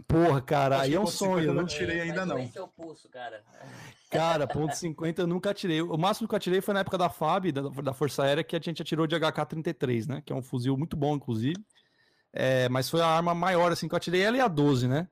Porra, 0.07 0.41
cara, 0.41 0.81
aí 0.81 0.93
é 0.93 0.99
um 0.99 1.03
ponto 1.03 1.11
50 1.13 1.33
sonho, 1.33 1.47
eu 1.47 1.53
né? 1.53 1.61
não 1.61 1.67
tirei 1.67 1.99
É, 1.99 2.01
ainda 2.03 2.25
não. 2.25 2.45
seu 2.49 2.67
pulso, 2.67 3.09
cara. 3.09 3.43
Cara, 4.11 4.45
ponto 4.47 4.75
50 4.75 5.21
eu 5.21 5.27
nunca 5.27 5.53
tirei. 5.53 5.81
O 5.81 5.97
máximo 5.97 6.27
que 6.27 6.35
eu 6.35 6.39
tirei 6.39 6.61
foi 6.61 6.73
na 6.73 6.81
época 6.81 6.97
da 6.97 7.09
FAB, 7.09 7.51
da, 7.51 7.61
da 7.61 7.93
Força 7.93 8.23
Aérea, 8.23 8.43
que 8.43 8.55
a 8.55 8.59
gente 8.59 8.81
atirou 8.81 9.07
de 9.07 9.15
HK-33, 9.15 10.07
né? 10.07 10.21
Que 10.25 10.33
é 10.33 10.35
um 10.35 10.41
fuzil 10.41 10.77
muito 10.77 10.97
bom, 10.97 11.15
inclusive. 11.15 11.55
É, 12.33 12.67
mas 12.69 12.89
foi 12.89 13.01
a 13.01 13.07
arma 13.07 13.33
maior, 13.33 13.71
assim, 13.71 13.87
que 13.87 13.93
eu 13.93 13.97
atirei. 13.97 14.21
Ela 14.21 14.37
e 14.37 14.41
a 14.41 14.47
12, 14.47 14.87
né? 14.87 15.07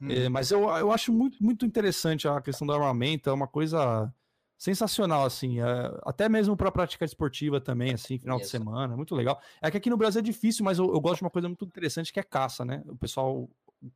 Hum. 0.00 0.10
É, 0.10 0.28
mas 0.28 0.50
eu, 0.50 0.68
eu 0.76 0.92
acho 0.92 1.12
muito, 1.12 1.42
muito 1.42 1.66
interessante 1.66 2.28
a 2.28 2.40
questão 2.40 2.66
do 2.66 2.72
armamento, 2.72 3.28
é 3.28 3.32
uma 3.32 3.48
coisa 3.48 4.12
sensacional, 4.56 5.24
assim, 5.24 5.60
é, 5.60 5.64
até 6.04 6.28
mesmo 6.28 6.56
para 6.56 6.70
prática 6.72 7.04
esportiva 7.04 7.60
também, 7.60 7.94
assim, 7.94 8.18
final 8.18 8.38
de 8.38 8.42
Isso. 8.42 8.50
semana, 8.50 8.96
muito 8.96 9.14
legal. 9.14 9.40
É 9.62 9.70
que 9.70 9.76
aqui 9.76 9.88
no 9.90 9.96
Brasil 9.96 10.20
é 10.20 10.22
difícil, 10.22 10.64
mas 10.64 10.78
eu, 10.78 10.86
eu 10.92 11.00
gosto 11.00 11.18
de 11.18 11.24
uma 11.24 11.30
coisa 11.30 11.48
muito 11.48 11.64
interessante 11.64 12.12
que 12.12 12.18
é 12.18 12.24
caça, 12.24 12.64
né? 12.64 12.82
O 12.86 12.96
pessoal 12.96 13.48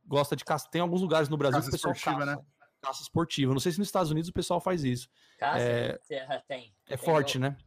gosta 0.05 0.35
de 0.35 0.45
caça. 0.45 0.69
Tem 0.71 0.79
alguns 0.81 1.01
lugares 1.01 1.27
no 1.27 1.35
Brasil 1.35 1.59
Caça 1.59 1.69
que 1.69 1.75
o 1.75 1.77
pessoal 1.77 1.93
esportiva, 1.93 2.25
caça, 2.25 2.37
né? 2.37 2.45
caça 2.81 3.01
esportiva. 3.01 3.51
Não 3.53 3.59
sei 3.59 3.71
se 3.73 3.79
nos 3.79 3.87
Estados 3.89 4.11
Unidos 4.11 4.29
o 4.29 4.33
pessoal 4.33 4.61
faz 4.61 4.83
isso. 4.85 5.09
Casa, 5.37 5.59
É- 5.63 5.99
você- 6.01 6.25
tem. 6.47 6.73
É 6.85 6.95
Tem 6.95 6.97
forte, 6.97 7.37
meu- 7.37 7.49
né? 7.51 7.57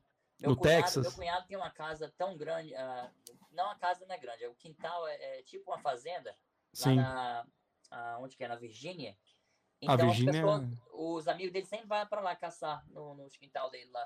Meu 0.41 0.51
No 0.51 0.57
cunhado, 0.57 0.83
Texas. 0.83 1.03
Meu 1.07 1.13
cunhado 1.13 1.47
tem 1.47 1.57
uma 1.57 1.71
casa 1.71 2.13
tão 2.17 2.37
grande. 2.37 2.75
ah, 2.75 3.11
não, 3.53 3.71
a 3.71 3.75
casa 3.75 4.05
não 4.07 4.15
é 4.15 4.19
grande. 4.19 4.47
O 4.47 4.55
quintal 4.55 5.07
é, 5.07 5.39
é 5.39 5.43
tipo 5.43 5.71
uma 5.71 5.79
fazenda. 5.79 6.35
Sim. 6.73 6.97
Na, 6.97 7.45
ah, 7.91 8.19
onde 8.21 8.37
que 8.37 8.45
é? 8.45 8.49
Na 8.49 8.57
Virgínia. 8.57 9.17
A 9.87 9.95
Então, 9.95 10.07
Virgínia, 10.09 10.33
pessoas- 10.33 10.65
os 10.93 11.29
amigos 11.29 11.53
dele 11.53 11.67
sempre 11.67 11.87
vão 11.87 12.07
pra 12.07 12.21
lá 12.21 12.35
caçar 12.35 12.85
no, 12.89 13.15
no 13.15 13.29
quintal 13.29 13.71
dele 13.71 13.91
lá. 13.91 14.05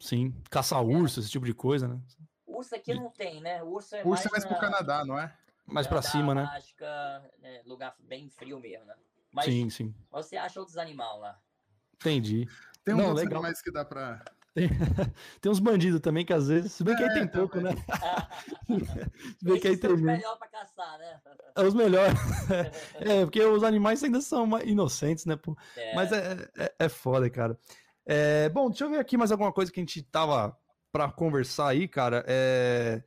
sim. 0.00 0.32
Caçar 0.50 0.82
urso, 0.84 1.18
esse 1.20 1.28
tipo 1.30 1.44
de 1.44 1.52
coisa, 1.54 1.88
né? 1.88 2.00
Urso 2.46 2.74
aqui 2.74 2.94
não 2.94 3.10
tem, 3.10 3.40
né? 3.40 3.62
Urso 3.62 3.94
é 3.96 4.04
Urso 4.04 4.28
é 4.28 4.30
mais 4.30 4.44
na- 4.44 4.50
pro 4.50 4.58
Canadá, 4.60 5.04
não 5.04 5.18
é? 5.18 5.36
Mais 5.66 5.86
pra 5.86 5.96
Canadá, 6.00 6.10
cima, 6.12 6.34
né? 6.34 6.42
Alasca, 6.44 7.32
né, 7.38 7.62
lugar 7.66 7.94
bem 7.98 8.28
frio 8.30 8.58
mesmo, 8.60 8.86
né? 8.86 8.94
Mas 9.30 9.44
Sim, 9.46 9.68
sim. 9.68 9.94
você 10.10 10.36
acha 10.36 10.58
outros 10.60 10.78
animais 10.78 11.20
lá. 11.20 11.38
Entendi. 11.94 12.48
Tem 12.84 12.94
um 12.94 12.98
Não, 12.98 13.12
legal. 13.12 13.34
animais 13.40 13.60
que 13.60 13.70
dá 13.70 13.84
pra. 13.84 14.24
Tem, 14.54 14.68
tem 15.40 15.52
uns 15.52 15.60
bandidos 15.60 16.00
também 16.00 16.24
que 16.24 16.32
às 16.32 16.48
vezes, 16.48 16.72
se 16.72 16.82
bem 16.82 16.96
que 16.96 17.02
aí 17.02 17.10
É, 17.10 17.14
tem 17.14 17.28
pouco, 17.28 17.60
né? 17.60 17.70
Se 19.38 19.44
bem 19.44 19.60
que 19.60 19.68
aí 19.68 19.76
tem 19.76 19.92
os 19.92 20.00
melhores 20.00 20.38
pra 20.38 20.48
caçar, 20.48 20.98
né? 20.98 21.20
É 21.56 21.62
os 21.62 21.74
melhores. 21.74 22.18
É, 23.00 23.24
porque 23.24 23.42
os 23.44 23.62
animais 23.62 24.02
ainda 24.02 24.20
são 24.20 24.46
inocentes, 24.60 25.24
né, 25.26 25.36
pô? 25.36 25.56
É, 25.76 25.94
Mas 25.94 26.12
é, 26.12 26.48
é, 26.56 26.74
é 26.78 26.88
foda, 26.88 27.28
cara. 27.30 27.58
É, 28.04 28.48
bom, 28.48 28.68
deixa 28.68 28.84
eu 28.84 28.90
ver 28.90 28.98
aqui 28.98 29.16
mais 29.16 29.30
alguma 29.30 29.52
coisa 29.52 29.70
que 29.70 29.78
a 29.78 29.82
gente 29.82 30.02
tava 30.02 30.56
pra 30.90 31.10
conversar 31.10 31.68
aí, 31.68 31.86
cara. 31.86 32.24
É... 32.26 33.02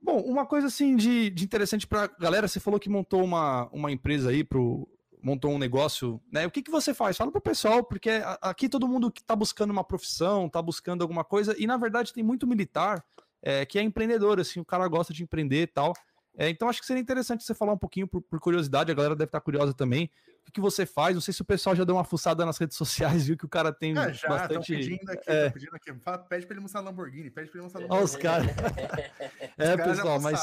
Bom, 0.00 0.20
uma 0.20 0.46
coisa 0.46 0.66
assim 0.66 0.96
de, 0.96 1.30
de 1.30 1.44
interessante 1.44 1.86
pra 1.86 2.08
galera, 2.18 2.48
você 2.48 2.58
falou 2.58 2.80
que 2.80 2.88
montou 2.88 3.22
uma, 3.22 3.68
uma 3.72 3.90
empresa 3.90 4.30
aí 4.30 4.42
pro. 4.42 4.88
Montou 5.22 5.52
um 5.52 5.58
negócio, 5.58 6.20
né? 6.30 6.46
O 6.46 6.50
que, 6.50 6.62
que 6.62 6.70
você 6.70 6.92
faz? 6.92 7.16
Fala 7.16 7.30
pro 7.30 7.40
pessoal, 7.40 7.84
porque 7.84 8.10
aqui 8.40 8.68
todo 8.68 8.88
mundo 8.88 9.10
que 9.10 9.22
tá 9.22 9.36
buscando 9.36 9.70
uma 9.70 9.84
profissão, 9.84 10.48
tá 10.48 10.60
buscando 10.60 11.02
alguma 11.02 11.22
coisa, 11.22 11.54
e 11.56 11.66
na 11.66 11.76
verdade 11.76 12.12
tem 12.12 12.24
muito 12.24 12.46
militar 12.46 13.04
é, 13.42 13.66
que 13.66 13.78
é 13.78 13.82
empreendedor, 13.82 14.38
assim, 14.38 14.60
o 14.60 14.64
cara 14.64 14.86
gosta 14.88 15.12
de 15.12 15.22
empreender 15.22 15.62
e 15.62 15.66
tal. 15.66 15.92
É, 16.36 16.48
então 16.48 16.68
acho 16.68 16.80
que 16.80 16.86
seria 16.86 17.02
interessante 17.02 17.44
você 17.44 17.54
falar 17.54 17.72
um 17.72 17.78
pouquinho 17.78 18.06
por, 18.06 18.22
por 18.22 18.40
curiosidade, 18.40 18.90
a 18.90 18.94
galera 18.94 19.14
deve 19.14 19.28
estar 19.28 19.40
curiosa 19.40 19.74
também. 19.74 20.10
O 20.40 20.44
que, 20.46 20.52
que, 20.52 20.60
você 20.60 20.84
faz? 20.84 21.14
Não 21.14 21.20
sei 21.20 21.32
se 21.32 21.42
o 21.42 21.44
pessoal 21.44 21.76
já 21.76 21.84
deu 21.84 21.94
uma 21.94 22.04
fuçada 22.04 22.44
nas 22.44 22.58
redes 22.58 22.76
sociais, 22.76 23.26
viu 23.26 23.36
que 23.36 23.44
o 23.44 23.48
cara 23.48 23.72
tem 23.72 23.96
é, 23.96 24.12
já, 24.12 24.28
bastante. 24.28 24.74
Pedindo 24.74 25.10
aqui, 25.10 25.30
é. 25.30 25.50
pedindo 25.50 25.76
aqui. 25.76 25.94
Fala, 26.00 26.18
pede 26.18 26.46
pra 26.46 26.54
ele 26.54 26.62
mostrar 26.62 26.80
Lamborghini, 26.80 27.30
pede 27.30 27.48
pra 27.50 27.58
ele 27.58 27.64
mostrar 27.64 27.82
Lamborghini. 27.82 27.96
Olha 27.96 28.04
os 28.04 28.16
caras. 28.16 28.46
é, 29.58 29.74
os 29.74 29.96
pessoal, 29.96 30.20
mas. 30.20 30.40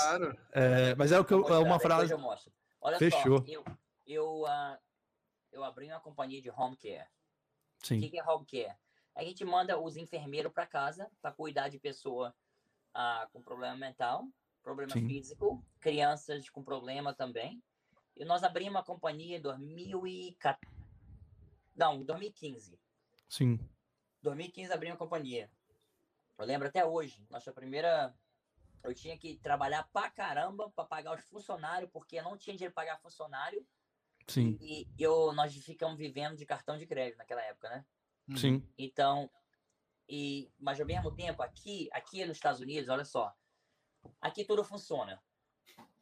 É, 0.53 0.95
mas 0.95 1.11
é 1.11 1.19
o 1.19 1.25
que 1.25 1.33
eu, 1.33 1.45
é 1.47 1.59
uma 1.59 1.79
frase. 1.79 2.13
Eu 2.13 2.19
Olha 2.81 2.97
Fechou. 2.97 3.39
só, 3.39 3.51
eu, 3.51 3.63
eu, 4.11 4.43
uh, 4.43 4.77
eu 5.51 5.63
abri 5.63 5.87
uma 5.87 5.99
companhia 5.99 6.41
de 6.41 6.49
home 6.49 6.75
care. 6.75 7.07
Sim. 7.79 7.97
O 7.97 8.01
que, 8.01 8.09
que 8.09 8.19
é 8.19 8.23
home 8.23 8.45
care? 8.45 8.75
A 9.15 9.23
gente 9.23 9.45
manda 9.45 9.79
os 9.79 9.95
enfermeiros 9.95 10.51
para 10.51 10.67
casa 10.67 11.09
para 11.21 11.31
cuidar 11.31 11.69
de 11.69 11.79
pessoa 11.79 12.35
uh, 12.95 13.29
com 13.31 13.41
problema 13.41 13.75
mental 13.75 14.27
problema 14.61 14.93
Sim. 14.93 15.07
físico, 15.07 15.65
crianças 15.79 16.49
com 16.49 16.63
problema 16.63 17.13
também. 17.13 17.61
E 18.15 18.25
nós 18.25 18.43
abrimos 18.43 18.75
uma 18.75 18.83
companhia 18.83 19.37
em 19.37 19.41
2014. 19.41 20.59
Não, 21.75 22.03
2015. 22.03 22.79
Sim. 23.27 23.59
2015 24.21 24.71
abrimos 24.71 24.93
uma 24.93 25.05
companhia. 25.05 25.49
Eu 26.37 26.45
lembro 26.45 26.67
até 26.67 26.85
hoje, 26.85 27.25
nossa 27.29 27.51
primeira. 27.51 28.13
Eu 28.81 28.93
tinha 28.93 29.17
que 29.17 29.37
trabalhar 29.37 29.89
pra 29.91 30.09
caramba 30.09 30.69
para 30.69 30.85
pagar 30.85 31.17
os 31.17 31.25
funcionários, 31.25 31.89
porque 31.91 32.17
eu 32.17 32.23
não 32.23 32.37
tinha 32.37 32.55
dinheiro 32.55 32.73
para 32.73 32.85
pagar 32.85 33.01
funcionário. 33.01 33.65
Sim. 34.29 34.57
E 34.61 34.87
eu, 34.97 35.33
nós 35.33 35.53
ficamos 35.55 35.97
vivendo 35.97 36.35
de 36.35 36.45
cartão 36.45 36.77
de 36.77 36.85
crédito 36.85 37.17
naquela 37.17 37.41
época, 37.43 37.69
né? 37.69 37.85
Sim. 38.37 38.63
Então, 38.77 39.29
e, 40.07 40.51
mas 40.59 40.79
ao 40.79 40.85
mesmo 40.85 41.11
tempo, 41.11 41.41
aqui, 41.41 41.89
aqui 41.91 42.25
nos 42.25 42.37
Estados 42.37 42.59
Unidos, 42.59 42.89
olha 42.89 43.05
só, 43.05 43.35
aqui 44.21 44.43
tudo 44.43 44.63
funciona. 44.63 45.21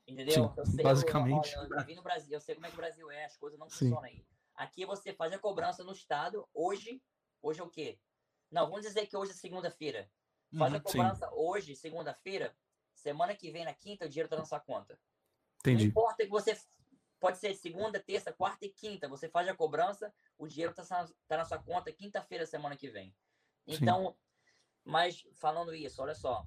Entendeu? 0.07 0.53
Sim, 0.55 0.71
sei, 0.71 0.83
basicamente. 0.83 1.53
Eu, 1.53 1.63
eu, 1.63 1.79
eu, 1.87 1.95
no 1.95 2.01
Brasil, 2.01 2.33
eu 2.33 2.39
sei 2.39 2.55
como 2.55 2.65
é 2.65 2.69
que 2.69 2.75
o 2.75 2.77
Brasil 2.77 3.11
é, 3.11 3.25
as 3.25 3.35
coisas 3.35 3.59
não 3.59 3.69
Sim. 3.69 3.89
funcionam 3.89 4.03
aí. 4.03 4.25
Aqui 4.55 4.85
você 4.85 5.13
faz 5.13 5.33
a 5.33 5.37
cobrança 5.37 5.83
no 5.83 5.91
estado, 5.91 6.47
hoje, 6.53 7.01
hoje 7.41 7.59
é 7.59 7.63
o 7.63 7.69
quê? 7.69 7.99
Não, 8.49 8.65
vamos 8.65 8.85
dizer 8.85 9.05
que 9.07 9.17
hoje 9.17 9.31
é 9.31 9.35
segunda-feira. 9.35 10.09
Faz 10.57 10.71
uhum, 10.71 10.79
a 10.79 10.81
cobrança 10.81 11.27
sim. 11.27 11.33
hoje, 11.35 11.75
segunda-feira, 11.75 12.55
semana 12.93 13.35
que 13.35 13.51
vem, 13.51 13.65
na 13.65 13.73
quinta, 13.73 14.05
o 14.05 14.09
dinheiro 14.09 14.29
tá 14.29 14.37
na 14.37 14.45
sua 14.45 14.61
conta. 14.61 14.97
Entendi. 15.59 15.83
Não 15.83 15.89
importa 15.89 16.23
que 16.23 16.29
você 16.29 16.57
pode 17.19 17.37
ser 17.37 17.53
segunda, 17.55 17.99
terça, 17.99 18.31
quarta 18.31 18.65
e 18.65 18.69
quinta. 18.69 19.07
Você 19.07 19.27
faz 19.29 19.47
a 19.47 19.55
cobrança, 19.55 20.13
o 20.37 20.47
dinheiro 20.47 20.71
está 20.71 21.07
tá 21.27 21.37
na 21.37 21.45
sua 21.45 21.57
conta 21.59 21.91
quinta-feira, 21.91 22.45
semana 22.45 22.75
que 22.75 22.89
vem. 22.89 23.15
Então, 23.65 24.11
Sim. 24.11 24.15
mas 24.85 25.27
falando 25.33 25.73
isso, 25.73 26.01
olha 26.01 26.15
só 26.15 26.45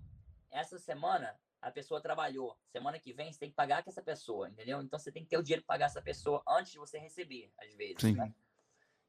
essa 0.50 0.78
semana 0.78 1.38
a 1.60 1.70
pessoa 1.70 2.00
trabalhou, 2.00 2.56
semana 2.72 2.98
que 2.98 3.12
vem 3.12 3.30
você 3.30 3.38
tem 3.38 3.50
que 3.50 3.54
pagar 3.54 3.82
com 3.82 3.90
essa 3.90 4.02
pessoa, 4.02 4.48
entendeu? 4.48 4.80
Então 4.80 4.98
você 4.98 5.12
tem 5.12 5.22
que 5.22 5.28
ter 5.28 5.36
o 5.36 5.42
dinheiro 5.42 5.62
para 5.62 5.74
pagar 5.74 5.86
essa 5.86 6.00
pessoa 6.00 6.42
antes 6.48 6.72
de 6.72 6.78
você 6.78 6.98
receber, 6.98 7.52
às 7.58 7.74
vezes, 7.74 8.00
Sim. 8.00 8.14
né? 8.14 8.34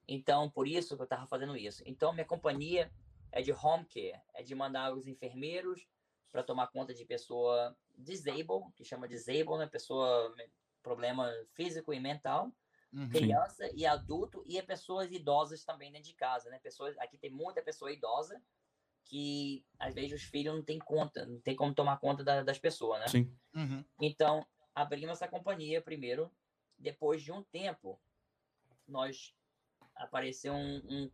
Então, 0.07 0.49
por 0.49 0.67
isso 0.67 0.95
que 0.95 1.01
eu 1.01 1.05
estava 1.05 1.25
fazendo 1.25 1.55
isso. 1.55 1.81
Então, 1.85 2.11
minha 2.11 2.25
companhia 2.25 2.91
é 3.31 3.41
de 3.41 3.53
home 3.53 3.85
care, 3.85 4.21
é 4.33 4.43
de 4.43 4.53
mandar 4.53 4.93
os 4.93 5.07
enfermeiros 5.07 5.87
para 6.29 6.43
tomar 6.43 6.67
conta 6.67 6.93
de 6.93 7.05
pessoa 7.05 7.75
disabled, 7.97 8.65
que 8.75 8.83
chama 8.83 9.07
disabled, 9.07 9.59
né? 9.59 9.67
Pessoa 9.67 10.35
problema 10.81 11.31
físico 11.53 11.93
e 11.93 11.99
mental, 11.99 12.51
uhum. 12.93 13.09
criança 13.09 13.69
e 13.73 13.85
adulto 13.85 14.43
e 14.45 14.57
é 14.57 14.61
pessoas 14.61 15.11
idosas 15.11 15.63
também 15.63 15.91
dentro 15.91 16.09
de 16.09 16.15
casa, 16.15 16.49
né? 16.49 16.59
Pessoas, 16.59 16.97
aqui 16.97 17.17
tem 17.17 17.29
muita 17.29 17.61
pessoa 17.61 17.91
idosa 17.91 18.41
que 19.05 19.65
às 19.79 19.93
vezes 19.93 20.13
os 20.13 20.23
filhos 20.23 20.53
não 20.53 20.63
têm 20.63 20.79
conta, 20.79 21.25
não 21.25 21.39
tem 21.41 21.55
como 21.55 21.73
tomar 21.73 21.97
conta 21.97 22.23
da, 22.23 22.43
das 22.43 22.59
pessoas, 22.59 22.99
né? 22.99 23.07
Sim. 23.07 23.37
Uhum. 23.53 23.83
Então, 23.99 24.45
abrimos 24.75 25.17
essa 25.17 25.27
companhia 25.27 25.81
primeiro. 25.81 26.31
Depois 26.77 27.21
de 27.21 27.31
um 27.31 27.43
tempo, 27.43 27.99
nós 28.87 29.35
apareceu 29.95 30.53
um. 30.53 30.77
um... 30.89 31.11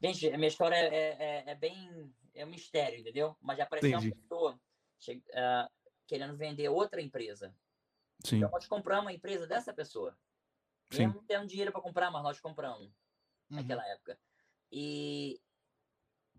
Gente, 0.00 0.28
a 0.30 0.36
minha 0.36 0.48
história 0.48 0.76
é, 0.76 1.16
é, 1.18 1.44
é, 1.50 1.54
bem. 1.54 2.12
É 2.34 2.44
um 2.44 2.50
mistério, 2.50 2.98
entendeu? 2.98 3.36
Mas 3.40 3.58
já 3.58 3.64
apareceu 3.64 3.90
Entendi. 3.90 4.08
uma 4.08 4.16
pessoa 4.16 4.60
che... 4.98 5.22
uh, 5.30 5.70
querendo 6.06 6.36
vender 6.36 6.68
outra 6.68 7.00
empresa. 7.00 7.54
Sim. 8.24 8.38
Então, 8.38 8.50
nós 8.50 8.66
compramos 8.66 9.08
a 9.08 9.12
empresa 9.12 9.46
dessa 9.46 9.72
pessoa. 9.72 10.16
Sim. 10.90 10.98
Mesmo 10.98 11.14
não 11.14 11.24
tendo 11.24 11.46
dinheiro 11.46 11.72
para 11.72 11.80
comprar, 11.80 12.10
mas 12.10 12.22
nós 12.22 12.40
compramos 12.40 12.86
uhum. 13.50 13.56
naquela 13.56 13.86
época. 13.86 14.18
E 14.70 15.40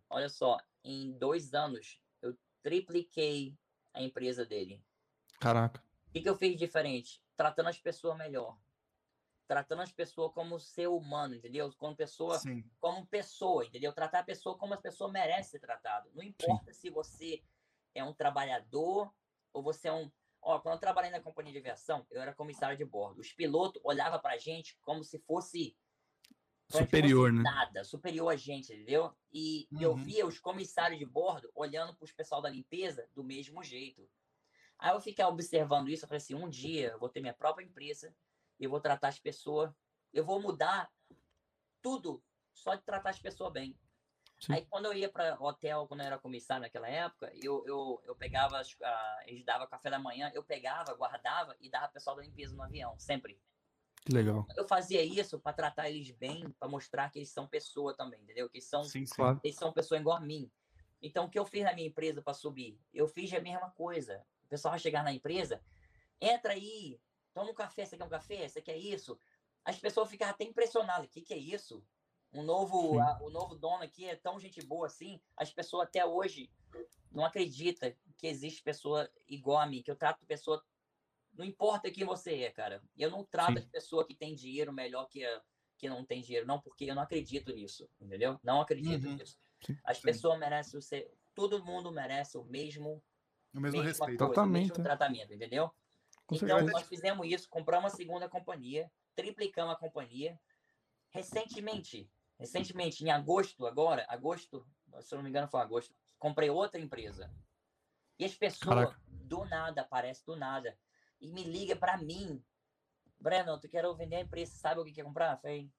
Olha 0.09 0.29
só, 0.29 0.57
em 0.83 1.11
dois 1.17 1.53
anos 1.53 1.99
eu 2.21 2.37
tripliquei 2.61 3.57
a 3.93 4.01
empresa 4.01 4.45
dele. 4.45 4.83
Caraca. 5.39 5.83
O 6.07 6.11
que, 6.11 6.21
que 6.21 6.29
eu 6.29 6.37
fiz 6.37 6.57
diferente? 6.57 7.21
Tratando 7.35 7.69
as 7.69 7.79
pessoas 7.79 8.17
melhor. 8.17 8.57
Tratando 9.47 9.81
as 9.81 9.91
pessoas 9.91 10.33
como 10.33 10.59
ser 10.59 10.87
humano, 10.87 11.35
entendeu? 11.35 11.71
Como 11.77 11.95
pessoa, 11.95 12.39
Sim. 12.39 12.63
como 12.79 13.05
pessoa, 13.05 13.65
entendeu? 13.65 13.93
Tratar 13.93 14.19
a 14.19 14.23
pessoa 14.23 14.57
como 14.57 14.73
a 14.73 14.77
pessoa 14.77 15.11
merece 15.11 15.51
ser 15.51 15.59
tratada. 15.59 16.09
Não 16.13 16.23
importa 16.23 16.71
Sim. 16.73 16.79
se 16.79 16.89
você 16.89 17.43
é 17.93 18.03
um 18.03 18.13
trabalhador 18.13 19.13
ou 19.53 19.61
você 19.61 19.87
é 19.87 19.93
um. 19.93 20.11
Ó, 20.45 20.59
quando 20.59 20.75
eu 20.75 20.79
trabalhei 20.79 21.09
na 21.09 21.19
companhia 21.19 21.51
de 21.51 21.57
aviação, 21.57 22.05
eu 22.11 22.21
era 22.21 22.31
comissário 22.31 22.77
de 22.77 22.85
bordo. 22.85 23.19
Os 23.19 23.33
pilotos 23.33 23.81
olhavam 23.83 24.19
pra 24.19 24.37
gente 24.37 24.77
como 24.83 25.03
se 25.03 25.17
fosse 25.17 25.75
superior, 26.69 27.33
né? 27.33 27.41
Nada, 27.41 27.83
superior 27.83 28.29
a 28.29 28.35
gente, 28.35 28.71
entendeu? 28.71 29.11
E 29.33 29.67
uhum. 29.71 29.81
eu 29.81 29.95
via 29.95 30.23
os 30.23 30.37
comissários 30.37 30.99
de 30.99 31.05
bordo 31.05 31.49
olhando 31.55 31.95
para 31.95 32.05
os 32.05 32.11
pessoal 32.11 32.43
da 32.43 32.49
limpeza 32.49 33.09
do 33.15 33.23
mesmo 33.23 33.63
jeito. 33.63 34.07
Aí 34.77 34.93
eu 34.93 35.01
fiquei 35.01 35.25
observando 35.25 35.89
isso, 35.89 36.05
eu 36.05 36.07
falei 36.07 36.17
assim, 36.17 36.35
um 36.35 36.47
dia 36.47 36.91
eu 36.91 36.99
vou 36.99 37.09
ter 37.09 37.21
minha 37.21 37.33
própria 37.33 37.65
empresa, 37.65 38.15
eu 38.59 38.69
vou 38.69 38.79
tratar 38.79 39.07
as 39.07 39.17
pessoas, 39.17 39.73
eu 40.13 40.23
vou 40.23 40.39
mudar 40.39 40.91
tudo 41.81 42.23
só 42.53 42.75
de 42.75 42.83
tratar 42.83 43.09
as 43.09 43.19
pessoas 43.19 43.51
bem. 43.51 43.75
Sim. 44.39 44.53
Aí 44.53 44.65
quando 44.65 44.85
eu 44.85 44.93
ia 44.93 45.09
para 45.09 45.37
hotel, 45.39 45.87
quando 45.87 46.01
eu 46.01 46.05
era 46.07 46.19
comissário 46.19 46.63
naquela 46.63 46.87
época, 46.87 47.31
eu, 47.35 47.63
eu, 47.65 48.01
eu 48.05 48.15
pegava, 48.15 48.61
uh, 48.61 49.23
eles 49.25 49.43
davam 49.45 49.67
café 49.67 49.89
da 49.89 49.99
manhã, 49.99 50.31
eu 50.33 50.43
pegava, 50.43 50.93
guardava 50.93 51.55
e 51.59 51.69
dava 51.69 51.87
pessoal 51.87 52.15
da 52.15 52.21
limpeza 52.21 52.55
no 52.55 52.61
avião, 52.61 52.97
sempre. 52.99 53.39
Que 54.05 54.13
legal. 54.13 54.45
Eu 54.55 54.67
fazia 54.67 55.01
isso 55.01 55.39
para 55.39 55.53
tratar 55.53 55.89
eles 55.89 56.11
bem, 56.11 56.49
para 56.59 56.67
mostrar 56.67 57.09
que 57.09 57.19
eles 57.19 57.29
são 57.29 57.47
pessoa 57.47 57.95
também, 57.95 58.21
entendeu? 58.21 58.49
Que 58.49 58.57
eles 58.57 58.67
são, 58.67 58.83
sim. 58.83 59.05
Claro. 59.05 59.39
eles 59.43 59.55
são 59.55 59.73
pessoa 59.73 59.99
igual 59.99 60.17
a 60.17 60.21
mim. 60.21 60.51
Então, 61.01 61.25
o 61.25 61.29
que 61.29 61.39
eu 61.39 61.45
fiz 61.45 61.63
na 61.63 61.73
minha 61.73 61.87
empresa 61.87 62.21
para 62.21 62.33
subir? 62.33 62.79
Eu 62.93 63.07
fiz 63.07 63.33
a 63.33 63.39
mesma 63.39 63.71
coisa. 63.71 64.23
O 64.45 64.47
pessoal 64.47 64.73
vai 64.73 64.79
chegar 64.79 65.03
na 65.03 65.11
empresa, 65.11 65.61
entra 66.21 66.53
aí, 66.53 66.99
toma 67.33 67.49
um 67.49 67.53
café, 67.53 67.85
você 67.85 67.97
quer 67.97 68.03
um 68.03 68.09
café? 68.09 68.47
Você 68.47 68.61
quer 68.61 68.77
isso? 68.77 69.17
As 69.63 69.77
pessoas 69.79 70.09
ficam 70.09 70.29
até 70.29 70.43
impressionadas. 70.43 71.07
O 71.07 71.09
que, 71.09 71.21
que 71.21 71.33
é 71.33 71.37
isso? 71.37 71.83
Um 72.35 72.43
novo, 72.43 72.99
a, 72.99 73.17
o 73.21 73.29
novo 73.29 73.55
dono 73.55 73.83
aqui 73.83 74.05
é 74.05 74.15
tão 74.15 74.39
gente 74.39 74.61
boa 74.65 74.87
assim. 74.87 75.19
As 75.37 75.51
pessoas 75.51 75.87
até 75.87 76.05
hoje 76.05 76.51
não 77.11 77.25
acreditam 77.25 77.93
que 78.17 78.27
existe 78.27 78.61
pessoa 78.61 79.09
igual 79.27 79.59
a 79.59 79.65
mim, 79.65 79.81
que 79.81 79.89
eu 79.89 79.95
trato 79.95 80.25
pessoa 80.25 80.63
não 81.33 81.45
importa 81.45 81.91
quem 81.91 82.05
você 82.05 82.43
é, 82.43 82.51
cara. 82.51 82.81
Eu 82.97 83.11
não 83.11 83.23
trato 83.25 83.53
Sim. 83.53 83.59
as 83.59 83.65
pessoas 83.65 84.07
que 84.07 84.15
têm 84.15 84.35
dinheiro 84.35 84.71
melhor 84.71 85.05
que 85.07 85.25
a 85.25 85.41
que 85.77 85.89
não 85.89 86.05
tem 86.05 86.21
dinheiro, 86.21 86.47
não, 86.47 86.59
porque 86.59 86.85
eu 86.85 86.95
não 86.95 87.01
acredito 87.01 87.53
nisso, 87.53 87.89
entendeu? 87.99 88.39
Não 88.43 88.61
acredito 88.61 89.07
uhum. 89.07 89.15
nisso. 89.15 89.37
Sim. 89.65 89.77
As 89.83 89.97
Sim. 89.97 90.03
pessoas 90.03 90.39
merecem 90.39 90.79
ser, 90.81 91.11
todo 91.33 91.63
mundo 91.63 91.91
merece 91.91 92.37
o 92.37 92.43
mesmo, 92.45 93.03
o 93.53 93.59
mesmo 93.59 93.81
respeito, 93.81 94.25
coisa, 94.25 94.41
o 94.41 94.45
mesmo 94.45 94.75
tratamento, 94.75 95.33
entendeu? 95.33 95.69
Com 96.25 96.35
então 96.35 96.47
certeza. 96.47 96.71
nós 96.71 96.87
fizemos 96.87 97.27
isso, 97.27 97.49
compramos 97.49 97.91
uma 97.91 97.97
segunda 97.97 98.29
companhia, 98.29 98.89
triplicamos 99.15 99.73
a 99.73 99.77
companhia. 99.77 100.39
Recentemente, 101.09 102.09
recentemente 102.39 103.03
em 103.03 103.11
agosto 103.11 103.65
agora, 103.65 104.05
agosto, 104.09 104.65
se 105.01 105.13
eu 105.13 105.17
não 105.17 105.23
me 105.23 105.29
engano 105.29 105.47
foi 105.47 105.61
agosto, 105.61 105.95
comprei 106.19 106.49
outra 106.49 106.79
empresa. 106.79 107.31
E 108.17 108.25
as 108.25 108.33
pessoas 108.33 108.85
Caraca. 108.85 109.01
do 109.07 109.45
nada 109.45 109.81
aparecem 109.81 110.23
do 110.25 110.35
nada 110.35 110.77
e 111.19 111.31
me 111.31 111.43
liga 111.43 111.75
para 111.75 111.97
mim. 111.97 112.43
Breno, 113.19 113.59
tu 113.59 113.67
quer 113.67 113.83
vender 113.95 114.17
a 114.17 114.21
empresa, 114.21 114.51
sabe 114.55 114.79
o 114.81 114.85
que 114.85 114.93
quer 114.93 115.03
comprar? 115.03 115.33
Eu 115.33 115.37
falei, 115.37 115.71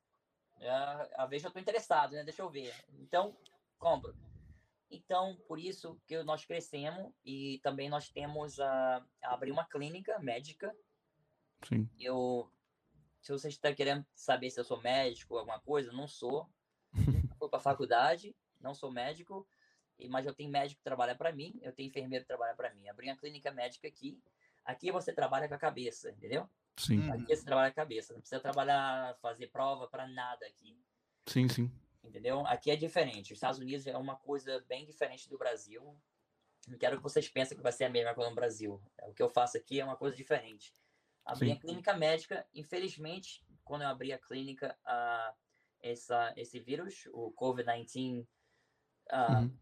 a, 0.62 1.22
a 1.22 1.26
vez 1.26 1.44
eu 1.44 1.50
tô 1.50 1.58
interessado, 1.58 2.12
né? 2.12 2.24
Deixa 2.24 2.42
eu 2.42 2.50
ver. 2.50 2.74
Então, 2.98 3.36
compro. 3.78 4.14
Então, 4.90 5.36
por 5.48 5.58
isso 5.58 6.00
que 6.06 6.22
nós 6.22 6.44
crescemos 6.44 7.12
e 7.24 7.58
também 7.62 7.88
nós 7.88 8.08
temos 8.08 8.60
a, 8.60 9.04
a 9.22 9.34
abrir 9.34 9.50
uma 9.50 9.64
clínica 9.64 10.18
médica. 10.18 10.74
Sim. 11.64 11.88
Eu, 11.98 12.50
se 13.26 13.32
você 13.32 13.48
está 13.48 13.72
querendo 13.74 14.06
saber 14.14 14.50
se 14.50 14.60
eu 14.60 14.64
sou 14.64 14.80
médico, 14.80 15.36
alguma 15.36 15.60
coisa, 15.60 15.92
não 15.92 16.06
sou. 16.06 16.48
Fui 17.38 17.48
para 17.48 17.60
faculdade, 17.60 18.34
não 18.60 18.72
sou 18.72 18.90
médico, 18.90 19.46
mas 20.08 20.24
eu 20.24 20.32
tenho 20.32 20.50
médico 20.50 20.78
que 20.78 20.84
trabalha 20.84 21.14
para 21.14 21.32
mim, 21.32 21.58
eu 21.62 21.72
tenho 21.72 21.88
enfermeiro 21.88 22.24
que 22.24 22.28
trabalha 22.28 22.54
para 22.54 22.72
mim. 22.72 22.88
Abri 22.88 23.08
uma 23.08 23.16
clínica 23.16 23.50
médica 23.50 23.88
aqui 23.88 24.18
Aqui 24.66 24.90
você 24.90 25.12
trabalha 25.12 25.46
com 25.46 25.54
a 25.54 25.58
cabeça, 25.58 26.10
entendeu? 26.10 26.48
Sim. 26.76 27.08
Aqui 27.10 27.36
você 27.36 27.44
trabalha 27.44 27.72
com 27.72 27.80
a 27.80 27.84
cabeça. 27.84 28.12
Não 28.12 28.20
precisa 28.20 28.40
trabalhar, 28.40 29.16
fazer 29.22 29.46
prova 29.46 29.86
para 29.86 30.08
nada 30.08 30.44
aqui. 30.44 30.76
Sim, 31.26 31.48
sim. 31.48 31.70
Entendeu? 32.02 32.44
Aqui 32.48 32.72
é 32.72 32.76
diferente. 32.76 33.32
Os 33.32 33.36
Estados 33.36 33.60
Unidos 33.60 33.86
é 33.86 33.96
uma 33.96 34.16
coisa 34.16 34.60
bem 34.68 34.84
diferente 34.84 35.28
do 35.28 35.38
Brasil. 35.38 35.96
não 36.66 36.76
quero 36.76 36.96
que 36.96 37.02
vocês 37.02 37.28
pensem 37.28 37.56
que 37.56 37.62
vai 37.62 37.70
ser 37.70 37.84
a 37.84 37.88
mesma 37.88 38.12
coisa 38.12 38.28
no 38.28 38.34
Brasil. 38.34 38.82
O 39.04 39.14
que 39.14 39.22
eu 39.22 39.28
faço 39.28 39.56
aqui 39.56 39.80
é 39.80 39.84
uma 39.84 39.96
coisa 39.96 40.16
diferente. 40.16 40.74
Abri 41.26 41.48
Sim. 41.48 41.52
a 41.52 41.60
clínica 41.60 41.92
médica, 41.96 42.46
infelizmente, 42.54 43.44
quando 43.64 43.82
eu 43.82 43.88
abri 43.88 44.12
a 44.12 44.18
clínica, 44.18 44.78
ah, 44.84 45.34
essa, 45.82 46.32
esse 46.36 46.60
vírus, 46.60 47.08
o 47.12 47.32
COVID-19, 47.32 48.26
ah, 49.10 49.40
Uhum. 49.40 49.58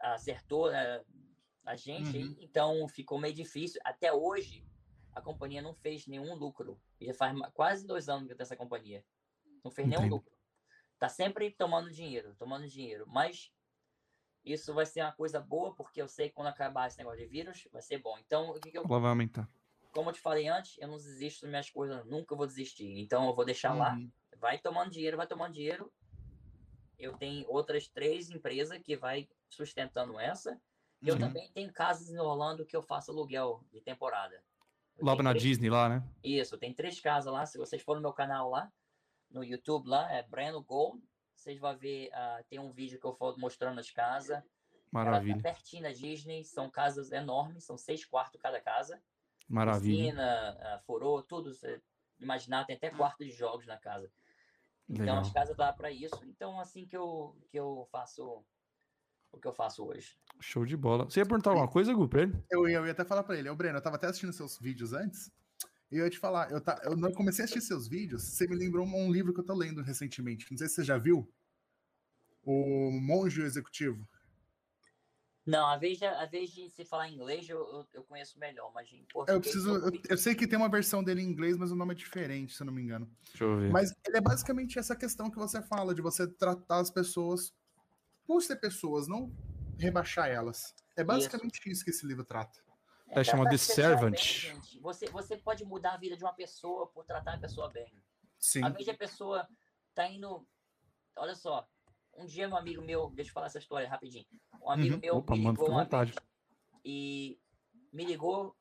acertou 0.00 0.70
né, 0.70 1.04
a 1.66 1.76
gente, 1.76 2.16
Uhum. 2.18 2.36
então 2.40 2.88
ficou 2.88 3.18
meio 3.18 3.34
difícil. 3.34 3.80
Até 3.84 4.12
hoje, 4.12 4.66
a 5.12 5.20
companhia 5.20 5.60
não 5.62 5.74
fez 5.74 6.06
nenhum 6.06 6.34
lucro. 6.34 6.80
Já 7.00 7.12
faz 7.14 7.38
quase 7.52 7.86
dois 7.86 8.08
anos 8.08 8.26
que 8.26 8.32
eu 8.32 8.36
tenho 8.36 8.44
essa 8.44 8.56
companhia. 8.56 9.04
Não 9.62 9.70
fez 9.70 9.86
nenhum 9.86 10.00
Entendo. 10.00 10.16
lucro. 10.16 10.34
Tá 10.98 11.08
sempre 11.08 11.50
tomando 11.50 11.90
dinheiro, 11.90 12.34
tomando 12.36 12.66
dinheiro. 12.66 13.06
Mas 13.06 13.52
isso 14.44 14.74
vai 14.74 14.86
ser 14.86 15.02
uma 15.02 15.12
coisa 15.12 15.40
boa, 15.40 15.74
porque 15.74 16.00
eu 16.00 16.08
sei 16.08 16.28
que 16.28 16.34
quando 16.34 16.48
acabar 16.48 16.86
esse 16.86 16.98
negócio 16.98 17.20
de 17.20 17.26
vírus, 17.26 17.66
vai 17.72 17.82
ser 17.82 17.98
bom. 17.98 18.18
Então, 18.18 18.50
o 18.50 18.60
que, 18.60 18.70
que 18.70 18.78
eu 18.78 18.84
Ela 18.84 19.00
vai 19.00 19.10
aumentar. 19.10 19.48
Como 19.94 20.10
eu 20.10 20.14
te 20.14 20.20
falei 20.20 20.48
antes, 20.48 20.76
eu 20.78 20.88
não 20.88 20.96
desisto 20.96 21.42
das 21.42 21.50
minhas 21.50 21.70
coisas, 21.70 22.04
nunca 22.04 22.34
vou 22.34 22.46
desistir. 22.46 22.98
Então 22.98 23.26
eu 23.28 23.34
vou 23.34 23.44
deixar 23.44 23.72
lá, 23.74 23.94
Uhum. 23.94 24.10
vai 24.38 24.58
tomando 24.58 24.90
dinheiro, 24.90 25.16
vai 25.16 25.26
tomando 25.26 25.54
dinheiro. 25.54 25.90
Eu 26.98 27.16
tenho 27.16 27.48
outras 27.48 27.88
três 27.88 28.30
empresas 28.30 28.78
que 28.82 28.96
vai 28.96 29.28
sustentando 29.48 30.18
essa. 30.18 30.60
E 31.02 31.08
eu 31.08 31.14
Sim. 31.14 31.20
também 31.20 31.50
tenho 31.52 31.72
casas 31.72 32.08
em 32.10 32.18
Orlando 32.18 32.64
que 32.66 32.76
eu 32.76 32.82
faço 32.82 33.10
aluguel 33.10 33.64
de 33.72 33.80
temporada. 33.80 34.42
Eu 34.96 35.04
Lá 35.06 35.14
na 35.22 35.30
três- 35.30 35.42
Disney, 35.42 35.70
lá, 35.70 35.88
né? 35.88 36.02
Isso, 36.22 36.56
tem 36.56 36.72
três 36.72 37.00
casas 37.00 37.32
lá. 37.32 37.44
Se 37.46 37.58
vocês 37.58 37.82
forem 37.82 38.00
no 38.02 38.08
meu 38.08 38.14
canal 38.14 38.48
lá, 38.50 38.72
no 39.30 39.42
YouTube 39.44 39.88
lá, 39.88 40.10
é 40.12 40.22
Breno 40.22 40.62
Gold. 40.62 41.02
Vocês 41.34 41.58
vão 41.58 41.76
ver, 41.76 42.10
ah, 42.12 42.42
tem 42.48 42.58
um 42.58 42.72
vídeo 42.72 42.98
que 42.98 43.06
eu 43.06 43.14
falo 43.14 43.36
mostrando 43.38 43.78
as 43.80 43.90
casas. 43.90 44.36
Ela 44.38 44.44
Maravilha, 44.92 45.36
tá 45.36 45.42
pertinho 45.42 45.82
da 45.82 45.90
Disney, 45.92 46.44
são 46.44 46.70
casas 46.70 47.10
enormes, 47.10 47.64
são 47.64 47.76
seis 47.76 48.04
quartos 48.04 48.40
cada 48.40 48.60
casa 48.60 49.02
maravilha. 49.48 50.04
piscina, 50.12 50.82
forô, 50.86 51.22
tudo. 51.22 51.54
Você 51.54 51.80
imaginar, 52.20 52.64
tem 52.64 52.76
até 52.76 52.90
quarto 52.90 53.24
de 53.24 53.30
jogos 53.30 53.66
na 53.66 53.76
casa. 53.76 54.10
Então 54.88 55.04
Legal. 55.06 55.20
as 55.20 55.32
casas 55.32 55.56
dá 55.56 55.72
para 55.72 55.90
isso. 55.90 56.20
Então 56.26 56.60
assim 56.60 56.86
que 56.86 56.96
eu 56.96 57.36
que 57.50 57.58
eu 57.58 57.88
faço 57.90 58.44
o 59.32 59.38
que 59.38 59.48
eu 59.48 59.52
faço 59.52 59.84
hoje. 59.84 60.16
Show 60.40 60.64
de 60.64 60.76
bola. 60.76 61.04
Você 61.06 61.20
ia 61.20 61.26
perguntar 61.26 61.50
alguma 61.50 61.66
coisa, 61.68 61.92
Gu, 61.92 62.08
pra 62.08 62.22
ele? 62.22 62.44
Eu, 62.50 62.68
ia- 62.68 62.76
eu 62.76 62.86
ia 62.86 62.92
até 62.92 63.04
falar 63.04 63.24
pra 63.24 63.36
ele, 63.36 63.48
ô 63.48 63.56
Breno, 63.56 63.78
eu 63.78 63.82
tava 63.82 63.96
até 63.96 64.06
assistindo 64.06 64.32
seus 64.32 64.56
vídeos 64.58 64.92
antes, 64.92 65.28
e 65.90 65.96
eu 65.96 66.04
ia 66.04 66.10
te 66.10 66.18
falar, 66.20 66.52
eu, 66.52 66.60
tá, 66.60 66.80
eu 66.84 66.96
não 66.96 67.10
comecei 67.12 67.42
a 67.42 67.46
assistir 67.46 67.60
seus 67.66 67.88
vídeos, 67.88 68.22
você 68.22 68.46
me 68.46 68.54
lembrou 68.54 68.86
um, 68.86 69.06
um 69.06 69.10
livro 69.10 69.34
que 69.34 69.40
eu 69.40 69.44
tô 69.44 69.52
lendo 69.54 69.82
recentemente, 69.82 70.46
não 70.52 70.56
sei 70.58 70.68
se 70.68 70.74
você 70.76 70.84
já 70.84 70.96
viu, 70.98 71.28
O 72.44 72.90
Monge 72.92 73.42
Executivo. 73.42 74.06
Não, 75.46 75.66
a 75.66 75.76
vez 75.76 75.98
de, 75.98 76.06
a 76.06 76.24
vez 76.24 76.50
de 76.50 76.70
se 76.70 76.84
falar 76.86 77.10
inglês 77.10 77.46
eu, 77.48 77.58
eu, 77.58 77.86
eu 77.92 78.04
conheço 78.04 78.38
melhor, 78.38 78.72
mas 78.74 78.90
em 78.90 79.04
português 79.12 79.34
Eu 79.34 79.40
preciso, 79.40 79.76
eu, 79.76 80.00
eu 80.08 80.16
sei 80.16 80.34
que 80.34 80.46
tem 80.46 80.58
uma 80.58 80.70
versão 80.70 81.04
dele 81.04 81.20
em 81.20 81.26
inglês, 81.26 81.58
mas 81.58 81.70
o 81.70 81.76
nome 81.76 81.92
é 81.92 81.96
diferente, 81.96 82.54
se 82.54 82.62
eu 82.62 82.66
não 82.66 82.72
me 82.72 82.80
engano. 82.80 83.10
Deixa 83.26 83.44
eu 83.44 83.58
ver. 83.58 83.70
Mas 83.70 83.92
ele 84.06 84.16
é 84.16 84.20
basicamente 84.22 84.78
essa 84.78 84.96
questão 84.96 85.30
que 85.30 85.36
você 85.36 85.60
fala, 85.60 85.94
de 85.94 86.00
você 86.00 86.26
tratar 86.26 86.78
as 86.78 86.90
pessoas 86.90 87.52
por 88.26 88.40
ser 88.40 88.56
pessoas, 88.56 89.06
não 89.06 89.30
rebaixar 89.78 90.28
elas. 90.28 90.74
É 90.96 91.04
basicamente 91.04 91.60
isso, 91.70 91.84
que 91.84 91.90
esse 91.90 92.06
livro 92.06 92.24
trata. 92.24 92.64
É, 93.08 93.22
chama 93.22 93.44
tratar 93.44 93.50
The 93.50 93.54
as 93.54 93.66
pessoas 93.66 93.76
bem, 93.76 93.86
Servant. 93.86 94.18
gente. 94.18 94.80
Você, 94.80 95.10
você 95.10 95.36
pode 95.36 95.64
mudar 95.64 95.92
a 95.92 95.96
vida 95.98 96.16
de 96.16 96.24
uma 96.24 96.32
pessoa 96.32 96.86
por 96.86 97.04
tratar 97.04 97.34
a 97.34 97.38
pessoa 97.38 97.68
bem. 97.70 97.92
Sim. 98.38 98.64
Às 98.64 98.72
vezes 98.72 98.88
a 98.88 98.94
pessoa 98.94 99.46
tá 99.94 100.08
indo. 100.08 100.46
Olha 101.16 101.34
só, 101.34 101.68
um 102.16 102.26
dia 102.26 102.48
meu 102.48 102.56
amigo 102.56 102.82
meu, 102.82 103.10
deixa 103.10 103.30
eu 103.30 103.34
falar 103.34 103.46
essa 103.46 103.58
história 103.58 103.88
rapidinho. 103.88 104.26
Um 104.62 104.70
amigo 104.70 104.94
Uhum. 104.94 105.00
meu 105.00 105.16
Opa, 105.18 105.34
me 105.34 105.42
mano, 105.42 105.52
ligou 105.52 105.70
uma 105.70 105.84
vontade. 105.84 106.12
vez 106.12 106.24
e 106.84 107.40
me 107.92 108.04
ligou 108.04 108.56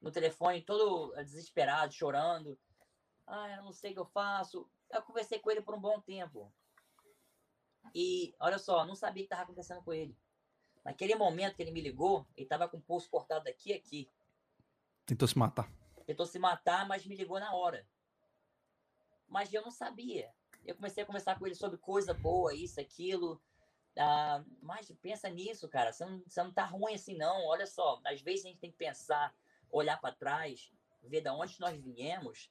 no 0.00 0.10
telefone 0.10 0.62
todo 0.62 1.12
desesperado, 1.16 1.92
chorando. 1.92 2.58
Ah, 3.26 3.56
eu 3.56 3.62
não 3.62 3.72
sei 3.72 3.90
o 3.90 3.94
que 3.94 4.00
eu 4.00 4.06
faço. 4.06 4.68
Eu 4.90 5.02
conversei 5.02 5.38
com 5.38 5.50
ele 5.50 5.62
por 5.62 5.74
um 5.74 5.80
bom 5.80 6.00
tempo. 6.00 6.52
E 7.94 8.34
olha 8.40 8.58
só, 8.58 8.84
não 8.84 8.94
sabia 8.94 9.22
o 9.22 9.26
que 9.26 9.32
estava 9.32 9.42
acontecendo 9.42 9.82
com 9.82 9.92
ele. 9.92 10.16
Naquele 10.84 11.14
momento 11.14 11.54
que 11.54 11.62
ele 11.62 11.70
me 11.70 11.80
ligou, 11.80 12.26
ele 12.36 12.46
estava 12.46 12.68
com 12.68 12.78
o 12.78 12.82
pulso 12.82 13.08
cortado 13.08 13.44
daqui 13.44 13.70
e 13.70 13.74
aqui 13.74 14.10
Tentou 15.06 15.28
se 15.28 15.36
matar. 15.38 15.70
tentou 16.06 16.26
se 16.26 16.38
matar, 16.38 16.86
mas 16.88 17.04
me 17.06 17.14
ligou 17.16 17.38
na 17.38 17.54
hora. 17.54 17.86
Mas 19.28 19.52
eu 19.52 19.62
não 19.62 19.70
sabia. 19.70 20.32
Eu 20.64 20.74
comecei 20.76 21.02
a 21.02 21.06
conversar 21.06 21.38
com 21.38 21.46
ele 21.46 21.54
sobre 21.54 21.78
coisa 21.78 22.14
boa, 22.14 22.54
isso, 22.54 22.80
aquilo. 22.80 23.40
Ah, 23.98 24.44
mas 24.62 24.90
pensa 25.00 25.28
nisso, 25.28 25.68
cara. 25.68 25.92
Você 25.92 26.04
não, 26.04 26.22
você 26.26 26.42
não 26.42 26.52
tá 26.52 26.64
ruim 26.64 26.94
assim, 26.94 27.16
não. 27.16 27.46
Olha 27.46 27.66
só, 27.66 28.00
às 28.04 28.20
vezes 28.22 28.44
a 28.44 28.48
gente 28.48 28.60
tem 28.60 28.70
que 28.70 28.76
pensar, 28.76 29.34
olhar 29.70 30.00
para 30.00 30.14
trás, 30.14 30.72
ver 31.02 31.20
da 31.20 31.34
onde 31.34 31.58
nós 31.60 31.78
viemos. 31.80 32.50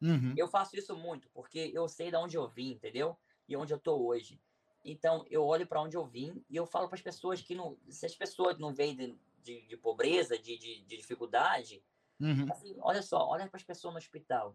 Uhum. 0.00 0.34
Eu 0.36 0.48
faço 0.48 0.76
isso 0.76 0.96
muito, 0.96 1.28
porque 1.30 1.70
eu 1.74 1.88
sei 1.88 2.10
da 2.10 2.20
onde 2.20 2.36
eu 2.36 2.48
vim, 2.48 2.72
entendeu? 2.72 3.16
E 3.48 3.56
onde 3.56 3.72
eu 3.72 3.78
tô 3.78 3.96
hoje. 4.06 4.40
Então, 4.84 5.24
eu 5.28 5.44
olho 5.44 5.66
para 5.66 5.82
onde 5.82 5.96
eu 5.96 6.06
vim 6.06 6.44
e 6.48 6.56
eu 6.56 6.66
falo 6.66 6.88
para 6.88 6.96
as 6.96 7.02
pessoas 7.02 7.42
que 7.42 7.54
não. 7.54 7.78
Se 7.88 8.06
as 8.06 8.14
pessoas 8.14 8.58
não 8.58 8.72
vêm 8.72 8.96
de, 8.96 9.18
de, 9.42 9.66
de 9.66 9.76
pobreza, 9.76 10.38
de, 10.38 10.56
de, 10.56 10.80
de 10.82 10.96
dificuldade, 10.96 11.84
Uhum. 12.20 12.46
Assim, 12.50 12.76
olha 12.80 13.02
só, 13.02 13.26
olha 13.26 13.48
para 13.48 13.56
as 13.56 13.64
pessoas 13.64 13.94
no 13.94 13.98
hospital. 13.98 14.54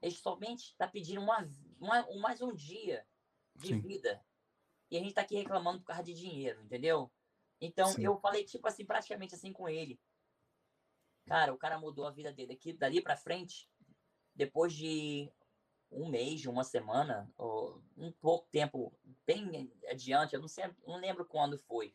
Eles 0.00 0.18
somente 0.18 0.70
estão 0.70 0.88
pedindo 0.90 1.20
uma, 1.20 1.42
um- 1.42 1.67
mais 1.80 2.40
um 2.40 2.54
dia 2.54 3.06
de 3.54 3.68
Sim. 3.68 3.80
vida. 3.80 4.24
E 4.90 4.96
a 4.96 5.00
gente 5.00 5.10
está 5.10 5.22
aqui 5.22 5.36
reclamando 5.36 5.80
por 5.80 5.86
causa 5.86 6.02
de 6.02 6.14
dinheiro, 6.14 6.62
entendeu? 6.62 7.10
Então, 7.60 7.88
Sim. 7.88 8.04
eu 8.04 8.16
falei, 8.18 8.44
tipo 8.44 8.66
assim, 8.66 8.84
praticamente 8.84 9.34
assim 9.34 9.52
com 9.52 9.68
ele. 9.68 10.00
Cara, 11.26 11.52
o 11.52 11.58
cara 11.58 11.78
mudou 11.78 12.06
a 12.06 12.10
vida 12.10 12.32
dele. 12.32 12.54
Daqui, 12.54 12.72
dali 12.72 13.02
para 13.02 13.16
frente, 13.16 13.68
depois 14.34 14.72
de 14.72 15.30
um 15.90 16.08
mês, 16.08 16.46
uma 16.46 16.64
semana, 16.64 17.30
ou 17.36 17.82
um 17.96 18.12
pouco 18.12 18.48
tempo, 18.50 18.92
bem 19.26 19.70
adiante, 19.88 20.34
eu 20.34 20.40
não 20.40 20.48
sei, 20.48 20.64
não 20.86 20.96
lembro 20.96 21.24
quando 21.26 21.58
foi. 21.58 21.94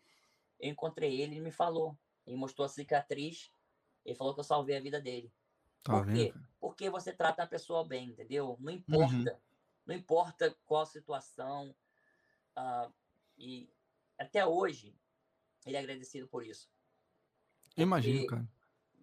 Eu 0.59 0.69
encontrei 0.69 1.19
ele 1.19 1.33
e 1.33 1.35
ele 1.37 1.45
me 1.45 1.51
falou. 1.51 1.97
Ele 2.25 2.37
mostrou 2.37 2.65
a 2.65 2.69
cicatriz. 2.69 3.51
Ele 4.05 4.15
falou 4.15 4.33
que 4.33 4.39
eu 4.39 4.45
salvei 4.45 4.77
a 4.77 4.81
vida 4.81 5.01
dele. 5.01 5.33
Tá 5.81 5.93
Por 5.93 6.05
quê? 6.05 6.31
vendo? 6.31 6.47
Porque 6.59 6.89
você 6.89 7.11
trata 7.11 7.43
a 7.43 7.47
pessoa 7.47 7.85
bem, 7.85 8.09
entendeu? 8.09 8.57
Não 8.59 8.73
Uhum. 8.87 9.25
Importa. 9.83 9.85
Não 9.85 9.95
importa 9.95 10.57
qual 10.65 10.81
a 10.83 10.85
situação. 10.85 11.75
ah, 12.55 12.91
e 13.37 13.67
até 14.17 14.45
hoje, 14.45 14.95
ele 15.65 15.75
é 15.75 15.79
agradecido 15.79 16.27
por 16.27 16.45
isso. 16.45 16.69
Eu 17.75 17.83
imagino, 17.83 18.27
cara. 18.27 18.47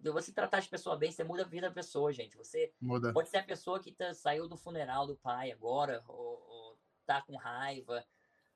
você 0.01 0.31
tratar 0.31 0.59
as 0.59 0.67
pessoas 0.67 0.97
bem, 0.97 1.11
você 1.11 1.23
muda 1.23 1.43
a 1.43 1.47
vida 1.47 1.67
da 1.67 1.73
pessoa, 1.73 2.13
gente. 2.13 2.37
Você 2.37 2.73
Muda. 2.79 3.11
pode 3.11 3.27
ser 3.29 3.37
a 3.37 3.43
pessoa 3.43 3.79
que 3.81 3.91
tá- 3.91 4.13
saiu 4.13 4.47
do 4.47 4.55
funeral 4.57 5.05
do 5.05 5.17
pai 5.17 5.51
agora, 5.51 6.01
ou, 6.07 6.41
ou 6.47 6.79
tá 7.05 7.21
com 7.21 7.35
raiva. 7.35 8.03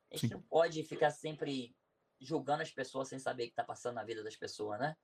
A 0.10 0.16
gente 0.16 0.30
Sim. 0.30 0.34
não 0.36 0.42
pode 0.44 0.82
ficar 0.84 1.12
sempre 1.12 1.76
julgando 2.22 2.64
as 2.64 2.72
pessoas 2.72 3.10
sem 3.10 3.20
saber 3.20 3.44
o 3.46 3.50
que 3.50 3.56
tá 3.56 3.64
passando 3.64 3.96
na 3.96 4.04
vida 4.06 4.24
das 4.24 4.36
pessoas, 4.38 4.80
né? 4.80 4.96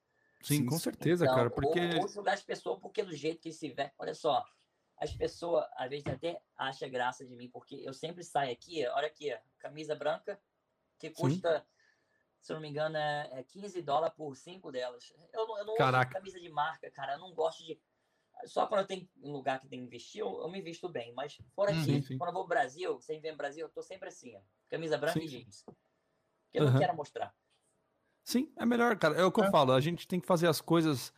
Sim, 0.42 0.66
com 0.66 0.80
certeza, 0.80 1.26
Então, 1.26 1.36
cara. 1.36 1.50
ou- 1.50 1.54
Porque. 1.56 1.80
Ou, 2.00 2.08
julgar 2.08 2.34
as 2.34 2.42
pessoas 2.44 2.80
porque 2.80 3.04
do 3.04 3.14
jeito 3.14 3.42
que 3.42 3.52
se 3.52 3.70
vê. 3.70 3.92
Olha 3.98 4.16
só, 4.16 4.44
as 5.02 5.12
pessoas 5.16 5.66
às 5.76 5.90
vezes 5.90 6.06
até 6.06 6.40
acham 6.56 6.88
graça 6.90 7.26
de 7.26 7.36
mim, 7.36 7.50
porque 7.50 7.76
eu 7.84 7.92
sempre 7.92 8.24
saio 8.24 8.54
aqui, 8.54 8.86
olha 8.88 9.08
aqui, 9.08 9.36
camisa 9.58 9.96
branca, 9.96 10.40
que 11.00 11.10
custa, 11.10 11.66
se 12.40 12.52
eu 12.52 12.56
não 12.56 12.62
me 12.62 12.70
engano, 12.70 12.96
é, 12.98 13.40
é 13.40 13.44
15 13.44 13.82
dólares 13.82 14.16
por 14.16 14.38
cinco 14.38 14.72
delas. 14.72 15.12
Eu 15.34 15.48
não, 15.48 15.58
eu 15.58 15.66
não 15.66 15.74
uso 15.74 16.10
camisa 16.12 16.40
de 16.40 16.50
marca, 16.50 16.92
cara, 16.92 17.14
eu 17.14 17.20
não 17.20 17.34
gosto 17.34 17.66
de. 17.66 17.82
Só 18.46 18.68
quando 18.68 18.82
eu 18.82 18.88
tenho 18.88 19.10
um 19.24 19.32
lugar 19.32 19.60
que 19.60 19.68
tem 19.68 19.80
que 19.80 19.86
investir, 19.86 20.22
eu, 20.22 20.40
eu 20.40 20.50
me 20.50 20.62
visto 20.62 20.88
bem. 20.88 21.14
Mas 21.16 21.42
fora 21.56 21.74
Uhum, 21.74 21.84
disso, 21.84 22.08
sim. 22.10 22.18
quando 22.20 22.30
eu 22.30 22.34
vou 22.34 22.44
pro 22.44 22.50
Brasil, 22.56 22.94
você 23.02 23.20
vem 23.20 23.32
no 23.32 23.38
Brasil, 23.38 23.66
eu 23.66 23.72
tô 23.72 23.82
sempre 23.82 24.08
assim, 24.08 24.36
ó, 24.36 24.42
camisa 24.70 25.00
branca 25.00 25.20
Sim. 25.20 25.26
e 25.26 25.28
jeans. 25.28 25.66
Que 26.52 26.60
eu 26.60 26.64
não 26.64 26.70
Aham. 26.70 26.80
quero 26.80 26.96
mostrar. 26.96 27.36
Sim, 28.24 28.54
é 28.56 28.66
melhor, 28.68 28.98
cara. 29.00 29.20
É 29.20 29.26
o 29.26 29.32
que 29.32 29.40
eu 29.40 29.46
É. 29.46 29.50
falo. 29.50 29.74
A 29.74 29.82
gente 29.82 30.08
tem 30.08 30.20
que 30.20 30.28
fazer 30.28 30.48
as 30.48 30.62
coisas 30.62 31.12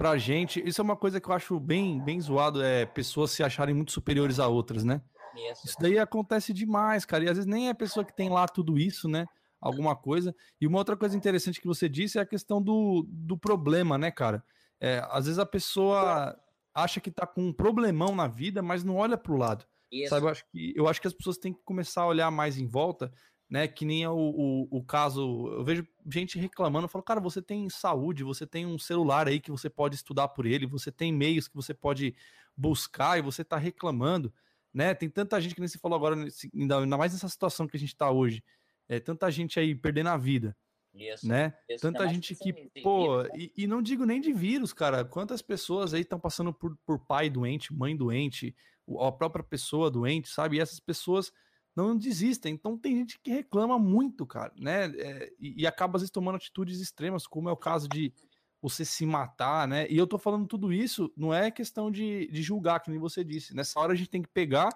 pra 0.00 0.16
gente. 0.16 0.66
Isso 0.66 0.80
é 0.80 0.84
uma 0.84 0.96
coisa 0.96 1.20
que 1.20 1.28
eu 1.28 1.34
acho 1.34 1.60
bem, 1.60 2.02
bem 2.02 2.18
zoado, 2.18 2.62
é 2.62 2.86
pessoas 2.86 3.32
se 3.32 3.42
acharem 3.42 3.74
muito 3.74 3.92
superiores 3.92 4.40
a 4.40 4.48
outras, 4.48 4.82
né? 4.82 5.02
Isso. 5.50 5.66
Isso 5.66 5.76
daí 5.78 5.98
acontece 5.98 6.54
demais, 6.54 7.04
cara. 7.04 7.24
E 7.24 7.28
às 7.28 7.36
vezes 7.36 7.46
nem 7.46 7.68
é 7.68 7.72
a 7.72 7.74
pessoa 7.74 8.02
que 8.02 8.16
tem 8.16 8.30
lá 8.30 8.48
tudo 8.48 8.78
isso, 8.78 9.10
né? 9.10 9.26
Alguma 9.60 9.94
coisa. 9.94 10.34
E 10.58 10.66
uma 10.66 10.78
outra 10.78 10.96
coisa 10.96 11.14
interessante 11.14 11.60
que 11.60 11.66
você 11.66 11.86
disse 11.86 12.16
é 12.16 12.22
a 12.22 12.26
questão 12.26 12.62
do, 12.62 13.06
do 13.10 13.36
problema, 13.36 13.98
né, 13.98 14.10
cara? 14.10 14.42
É, 14.80 15.06
às 15.10 15.26
vezes 15.26 15.38
a 15.38 15.44
pessoa 15.44 16.34
acha 16.74 16.98
que 16.98 17.10
tá 17.10 17.26
com 17.26 17.48
um 17.48 17.52
problemão 17.52 18.16
na 18.16 18.26
vida, 18.26 18.62
mas 18.62 18.82
não 18.82 18.96
olha 18.96 19.18
pro 19.18 19.36
lado. 19.36 19.66
Isso. 19.92 20.08
Sabe, 20.08 20.24
eu 20.24 20.30
acho, 20.30 20.44
que, 20.50 20.72
eu 20.74 20.88
acho 20.88 21.00
que 21.00 21.08
as 21.08 21.12
pessoas 21.12 21.36
têm 21.36 21.52
que 21.52 21.60
começar 21.62 22.02
a 22.02 22.06
olhar 22.06 22.30
mais 22.30 22.56
em 22.56 22.66
volta, 22.66 23.12
né? 23.50 23.66
Que 23.66 23.84
nem 23.84 24.04
é 24.04 24.08
o, 24.08 24.14
o, 24.14 24.78
o 24.78 24.84
caso. 24.84 25.48
Eu 25.48 25.64
vejo 25.64 25.86
gente 26.08 26.38
reclamando, 26.38 26.88
falo, 26.88 27.02
cara, 27.02 27.20
você 27.20 27.42
tem 27.42 27.68
saúde, 27.68 28.22
você 28.22 28.46
tem 28.46 28.64
um 28.64 28.78
celular 28.78 29.26
aí 29.26 29.40
que 29.40 29.50
você 29.50 29.68
pode 29.68 29.96
estudar 29.96 30.28
por 30.28 30.46
ele, 30.46 30.66
você 30.66 30.92
tem 30.92 31.12
meios 31.12 31.48
que 31.48 31.56
você 31.56 31.74
pode 31.74 32.14
buscar 32.56 33.18
e 33.18 33.22
você 33.22 33.42
tá 33.42 33.56
reclamando, 33.56 34.32
né? 34.72 34.94
Tem 34.94 35.10
tanta 35.10 35.40
gente 35.40 35.54
que 35.54 35.60
nem 35.60 35.68
você 35.68 35.78
falou 35.78 35.96
agora, 35.96 36.16
ainda, 36.54 36.86
mais 36.96 37.12
nessa 37.12 37.28
situação 37.28 37.66
que 37.66 37.76
a 37.76 37.80
gente 37.80 37.96
tá 37.96 38.08
hoje. 38.08 38.42
É, 38.88 39.00
tanta 39.00 39.30
gente 39.30 39.58
aí 39.58 39.74
perdendo 39.74 40.10
a 40.10 40.16
vida. 40.16 40.56
Isso. 40.92 41.26
né? 41.26 41.54
isso. 41.68 41.82
Tanta 41.82 42.08
gente 42.08 42.34
que, 42.34 42.52
sem 42.52 42.82
pô, 42.82 43.22
né? 43.22 43.28
e, 43.36 43.52
e 43.58 43.66
não 43.66 43.80
digo 43.80 44.04
nem 44.04 44.20
de 44.20 44.32
vírus, 44.32 44.72
cara. 44.72 45.04
Quantas 45.04 45.40
pessoas 45.40 45.94
aí 45.94 46.00
estão 46.00 46.18
passando 46.18 46.52
por, 46.52 46.76
por 46.84 46.98
pai 46.98 47.30
doente, 47.30 47.72
mãe 47.72 47.96
doente, 47.96 48.54
a 49.00 49.12
própria 49.12 49.44
pessoa 49.44 49.90
doente, 49.90 50.28
sabe? 50.28 50.56
E 50.56 50.60
essas 50.60 50.80
pessoas 50.80 51.32
não 51.74 51.96
desistem. 51.96 52.54
Então 52.54 52.76
tem 52.76 52.96
gente 52.96 53.18
que 53.20 53.30
reclama 53.30 53.78
muito, 53.78 54.26
cara, 54.26 54.52
né? 54.56 54.86
É, 54.86 55.32
e, 55.38 55.62
e 55.62 55.66
acaba 55.66 55.96
às 55.96 56.02
vezes 56.02 56.10
tomando 56.10 56.36
atitudes 56.36 56.80
extremas, 56.80 57.26
como 57.26 57.48
é 57.48 57.52
o 57.52 57.56
caso 57.56 57.88
de 57.88 58.12
você 58.60 58.84
se 58.84 59.06
matar, 59.06 59.66
né? 59.66 59.86
E 59.88 59.96
eu 59.96 60.06
tô 60.06 60.18
falando 60.18 60.46
tudo 60.46 60.72
isso, 60.72 61.12
não 61.16 61.32
é 61.32 61.50
questão 61.50 61.90
de, 61.90 62.26
de 62.30 62.42
julgar, 62.42 62.80
que 62.80 62.90
nem 62.90 62.98
você 62.98 63.24
disse. 63.24 63.54
Nessa 63.54 63.80
hora 63.80 63.92
a 63.92 63.96
gente 63.96 64.10
tem 64.10 64.22
que 64.22 64.28
pegar 64.28 64.68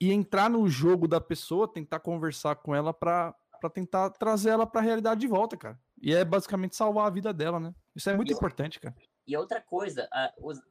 e 0.00 0.12
entrar 0.12 0.50
no 0.50 0.68
jogo 0.68 1.08
da 1.08 1.20
pessoa, 1.20 1.72
tentar 1.72 2.00
conversar 2.00 2.56
com 2.56 2.74
ela 2.74 2.92
pra 2.92 3.34
para 3.58 3.70
tentar 3.70 4.10
trazer 4.10 4.50
ela 4.50 4.66
pra 4.66 4.80
realidade 4.80 5.20
de 5.20 5.26
volta, 5.26 5.56
cara. 5.56 5.80
E 6.00 6.14
é 6.14 6.24
basicamente 6.24 6.76
salvar 6.76 7.06
a 7.06 7.10
vida 7.10 7.32
dela, 7.32 7.58
né? 7.58 7.74
Isso 7.94 8.08
é 8.10 8.14
muito 8.14 8.30
Isso. 8.30 8.38
importante, 8.38 8.78
cara. 8.78 8.94
E 9.26 9.36
outra 9.36 9.60
coisa, 9.60 10.08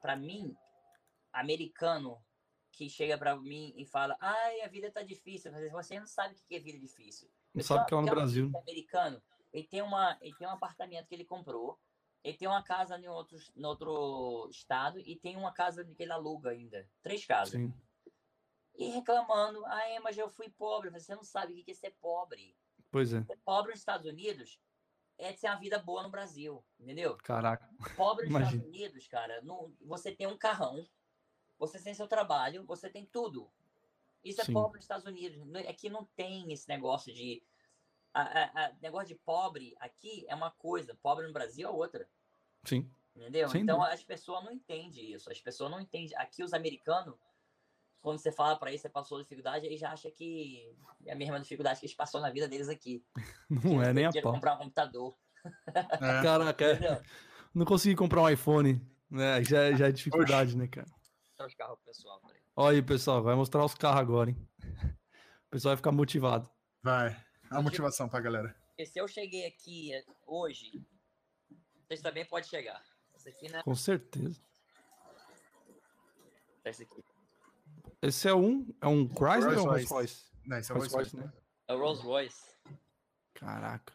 pra 0.01 0.15
mim, 0.15 0.55
americano 1.33 2.17
que 2.75 2.89
chega 2.89 3.17
pra 3.17 3.35
mim 3.37 3.73
e 3.77 3.85
fala, 3.85 4.17
ai, 4.19 4.61
a 4.61 4.67
vida 4.67 4.91
tá 4.91 5.01
difícil, 5.01 5.51
mas 5.51 5.71
você 5.71 5.99
não 5.99 6.05
sabe 6.07 6.35
o 6.35 6.37
que 6.47 6.55
é 6.55 6.59
vida 6.59 6.77
difícil. 6.77 7.29
Não 7.53 7.63
sabe 7.63 7.85
tenho 7.87 7.87
que 7.87 7.93
é 7.93 7.97
no 7.97 8.03
uma- 8.07 8.15
Brasil. 8.15 8.51
um 8.53 8.57
americano, 8.59 9.23
ele 9.53 9.67
tem, 9.67 9.81
uma, 9.81 10.17
ele 10.21 10.35
tem 10.35 10.47
um 10.47 10.51
apartamento 10.51 11.07
que 11.07 11.15
ele 11.15 11.25
comprou, 11.25 11.79
ele 12.23 12.37
tem 12.37 12.47
uma 12.47 12.61
casa 12.63 12.97
em 12.99 13.07
outro, 13.07 13.37
em 13.55 13.65
outro 13.65 14.49
estado 14.51 14.99
e 14.99 15.15
tem 15.15 15.37
uma 15.37 15.53
casa 15.53 15.85
que 15.85 16.03
ele 16.03 16.11
aluga 16.11 16.49
ainda. 16.49 16.89
Três 17.01 17.25
casas. 17.25 17.53
Sim. 17.53 17.73
E 18.77 18.89
reclamando, 18.89 19.65
ai, 19.67 19.99
mas 19.99 20.17
eu 20.17 20.27
fui 20.27 20.49
pobre. 20.49 20.89
Você 20.89 21.15
não 21.15 21.23
sabe 21.23 21.53
o 21.53 21.63
que 21.63 21.71
é 21.71 21.73
ser 21.73 21.95
pobre. 22.01 22.57
Pois 22.91 23.13
é. 23.13 23.23
Ser 23.23 23.37
pobre 23.45 23.71
nos 23.71 23.79
Estados 23.79 24.05
Unidos 24.05 24.59
é 25.17 25.31
ter 25.31 25.47
uma 25.47 25.55
vida 25.59 25.79
boa 25.79 26.03
no 26.03 26.09
Brasil, 26.09 26.61
entendeu? 26.79 27.15
Caraca. 27.23 27.69
Pobre 27.95 28.27
nos. 28.27 28.41
Estados 28.41 28.65
Unidos, 28.67 29.07
cara, 29.07 29.41
não, 29.43 29.73
você 29.81 30.13
tem 30.13 30.27
um 30.27 30.37
carrão, 30.37 30.85
você 31.57 31.79
tem 31.79 31.93
seu 31.93 32.07
trabalho, 32.07 32.65
você 32.65 32.89
tem 32.89 33.05
tudo. 33.05 33.49
Isso 34.23 34.43
Sim. 34.43 34.51
é 34.51 34.53
pobre 34.53 34.77
nos 34.77 34.85
Estados 34.85 35.05
Unidos. 35.05 35.39
Aqui 35.67 35.89
não 35.89 36.05
tem 36.15 36.51
esse 36.51 36.67
negócio 36.67 37.13
de. 37.13 37.43
A, 38.13 38.21
a- 38.21 38.65
a- 38.65 38.71
negócio 38.81 39.09
de 39.09 39.15
pobre 39.15 39.75
aqui 39.79 40.25
é 40.27 40.33
uma 40.35 40.49
coisa, 40.51 40.97
pobre 41.01 41.27
no 41.27 41.33
Brasil 41.33 41.67
é 41.67 41.71
outra. 41.71 42.07
Sim. 42.63 42.89
Entendeu? 43.15 43.47
Sem 43.49 43.61
então 43.61 43.77
dúvida. 43.77 43.93
as 43.93 44.03
pessoas 44.03 44.43
não 44.43 44.51
entendem 44.51 45.11
isso. 45.13 45.31
As 45.31 45.39
pessoas 45.39 45.69
não 45.71 45.79
entendem. 45.79 46.15
Aqui 46.17 46.43
os 46.43 46.53
americanos, 46.53 47.15
quando 48.01 48.17
você 48.19 48.31
fala 48.31 48.57
pra 48.57 48.69
eles, 48.69 48.81
você 48.81 48.89
passou 48.89 49.21
dificuldade, 49.21 49.65
eles 49.65 49.79
já 49.79 49.91
acham 49.91 50.11
que 50.11 50.73
é 51.05 51.13
a 51.13 51.15
mesma 51.15 51.39
dificuldade 51.39 51.79
que 51.79 51.85
eles 51.85 51.95
passou 51.95 52.19
na 52.19 52.29
vida 52.29 52.47
deles 52.47 52.67
aqui. 52.69 53.03
Não 53.49 53.81
é 53.81 53.93
nem 53.93 54.05
a 54.05 54.11
pau. 54.11 54.33
comprar 54.33 54.55
um 54.55 54.57
computador. 54.59 55.15
É. 55.73 56.23
Caraca, 56.23 56.65
é. 56.65 57.01
Não 57.53 57.65
consegui 57.65 57.95
comprar 57.95 58.21
um 58.23 58.29
iPhone, 58.29 58.81
né? 59.09 59.43
Já, 59.43 59.71
já 59.73 59.87
é 59.87 59.91
dificuldade, 59.93 60.57
né, 60.57 60.67
cara? 60.67 60.87
Mostrar 61.35 61.47
os 61.47 61.55
carros 61.55 61.75
pro 61.79 61.85
pessoal. 61.85 62.21
peraí. 62.21 62.41
Olha 62.55 62.75
aí, 62.77 62.81
pessoal, 62.81 63.21
vai 63.21 63.35
mostrar 63.35 63.65
os 63.65 63.75
carros 63.75 63.99
agora, 63.99 64.29
hein? 64.29 64.49
O 65.47 65.49
pessoal 65.49 65.71
vai 65.71 65.77
ficar 65.77 65.91
motivado. 65.91 66.49
Vai. 66.81 67.21
A 67.49 67.61
motivação 67.61 68.07
pra 68.07 68.21
galera. 68.21 68.55
Porque 68.67 68.85
se 68.85 68.99
eu 68.99 69.07
cheguei 69.07 69.45
aqui 69.45 69.91
hoje, 70.25 70.71
vocês 71.85 72.01
também 72.01 72.25
podem 72.25 72.47
chegar. 72.47 72.81
Esse 73.13 73.29
aqui, 73.29 73.51
né? 73.51 73.61
Com 73.63 73.75
certeza. 73.75 74.41
Esse 76.63 76.83
aqui. 76.83 77.03
Esse 78.01 78.29
é 78.29 78.33
um, 78.33 78.73
é 78.81 78.87
um 78.87 79.05
Chrysler 79.07 79.59
ou 79.59 79.65
um 79.65 79.69
Rolls 79.69 79.87
Royce? 79.89 80.31
Não, 80.45 80.57
esse 80.57 80.71
é 80.71 80.75
o 80.75 80.77
Rolls 80.77 80.95
Royce, 80.95 81.17
né? 81.17 81.33
É 81.67 81.73
o 81.73 81.77
Rolls 81.77 82.01
Royce. 82.01 82.55
Caraca. 83.33 83.93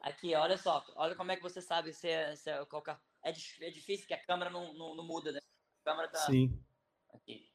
Aqui, 0.00 0.34
olha 0.36 0.56
só. 0.56 0.84
Olha 0.94 1.16
como 1.16 1.32
é 1.32 1.36
que 1.36 1.42
você 1.42 1.60
sabe 1.60 1.92
se 1.92 2.08
é, 2.08 2.36
se 2.36 2.48
é 2.48 2.64
qual 2.66 2.80
carro. 2.80 3.00
É, 3.24 3.30
é 3.30 3.70
difícil 3.70 4.06
que 4.06 4.14
a 4.14 4.24
câmera 4.24 4.50
não, 4.50 4.72
não, 4.72 4.94
não 4.94 5.04
muda, 5.04 5.32
né? 5.32 5.40
A 5.80 5.90
câmera 5.90 6.08
tá 6.08 6.18
Sim. 6.20 6.62
aqui. 7.14 7.50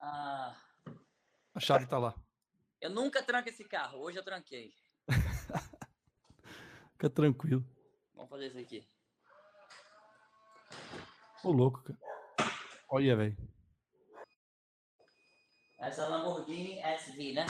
Ah, 0.00 0.56
A 1.54 1.60
chave 1.60 1.86
tá 1.86 1.98
lá. 1.98 2.14
eu 2.80 2.90
nunca 2.90 3.22
tranco 3.22 3.48
esse 3.48 3.64
carro. 3.64 3.98
Hoje 3.98 4.18
eu 4.18 4.24
tranquei. 4.24 4.72
Fica 6.92 7.10
tranquilo. 7.10 7.64
Vamos 8.14 8.30
fazer 8.30 8.46
isso 8.48 8.58
aqui. 8.58 8.88
Ô, 11.44 11.50
louco, 11.50 11.82
cara. 11.82 11.98
Olha, 12.88 13.16
velho. 13.16 13.36
Essa 15.78 16.06
Lamborghini 16.06 16.78
SV, 16.78 17.32
né? 17.32 17.46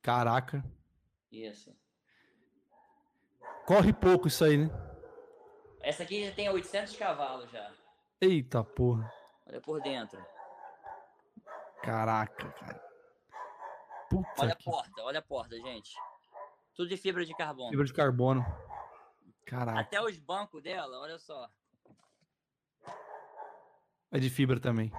Caraca. 0.00 0.64
Isso. 1.30 1.76
Corre 3.66 3.92
pouco 3.92 4.28
isso 4.28 4.42
aí, 4.44 4.56
né? 4.56 4.70
Essa 5.86 6.02
aqui 6.02 6.26
já 6.26 6.34
tem 6.34 6.48
800 6.48 6.96
cavalos 6.96 7.48
já. 7.48 7.72
Eita 8.20 8.64
porra. 8.64 9.08
Olha 9.46 9.60
por 9.60 9.80
dentro. 9.80 10.20
Caraca, 11.80 12.50
cara. 12.50 12.84
Puta 14.10 14.28
Olha 14.38 14.52
a 14.52 14.56
que 14.56 14.64
porta, 14.64 15.02
olha 15.02 15.18
a 15.20 15.22
porta, 15.22 15.56
gente. 15.56 15.94
Tudo 16.74 16.88
de 16.88 16.96
fibra 16.96 17.24
de 17.24 17.32
carbono. 17.36 17.70
fibra 17.70 17.84
de 17.84 17.92
carbono. 17.92 18.44
Caraca. 19.44 19.78
Até 19.78 20.02
os 20.02 20.18
bancos 20.18 20.60
dela, 20.60 20.98
olha 20.98 21.20
só. 21.20 21.48
É 24.10 24.18
de 24.18 24.28
fibra 24.28 24.58
também. 24.58 24.90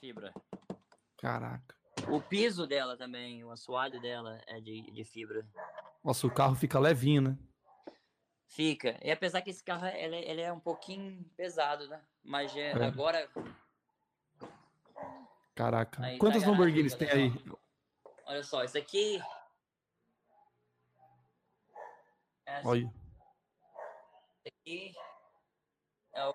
Fibra. 0.00 0.34
Caraca. 1.18 1.76
O 2.08 2.20
piso 2.20 2.66
dela 2.66 2.96
também, 2.96 3.44
o 3.44 3.52
assoalho 3.52 4.00
dela 4.00 4.40
é 4.48 4.60
de, 4.60 4.90
de 4.90 5.04
fibra. 5.04 5.46
Nossa, 6.02 6.26
o 6.26 6.34
carro 6.34 6.56
fica 6.56 6.80
levinho, 6.80 7.22
né? 7.22 7.38
Fica. 8.52 8.98
E 9.02 9.10
apesar 9.10 9.40
que 9.40 9.48
esse 9.48 9.64
carro 9.64 9.86
ele, 9.86 10.14
é- 10.14 10.30
ele 10.30 10.42
é 10.42 10.52
um 10.52 10.60
pouquinho 10.60 11.24
pesado, 11.38 11.88
né? 11.88 12.04
Mas 12.22 12.54
é, 12.54 12.72
É. 12.72 12.84
agora. 12.84 13.26
Caraca. 15.54 16.04
Aí 16.04 16.18
tá 16.18 16.26
Lamborghinis 16.50 16.94
tem 16.94 17.08
aí? 17.10 17.30
Olha 18.26 18.42
só, 18.42 18.62
isso 18.62 18.76
aqui. 18.76 19.22
Essa 22.44 22.68
Olha. 22.68 22.92
aqui 24.46 24.94
é 26.12 26.26
o 26.26 26.34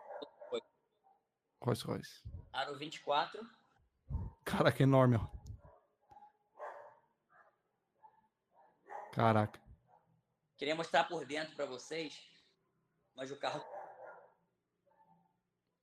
Rolls 1.61 1.85
Royce. 1.85 2.23
Aro 2.51 2.75
24. 2.79 3.47
Caraca, 4.43 4.81
enorme, 4.81 5.17
ó. 5.17 5.27
Caraca. 9.13 9.66
Queria 10.57 10.75
mostrar 10.75 11.03
por 11.05 11.25
dentro 11.25 11.55
pra 11.55 11.65
vocês, 11.65 12.19
mas 13.15 13.31
o 13.31 13.37
carro. 13.37 13.63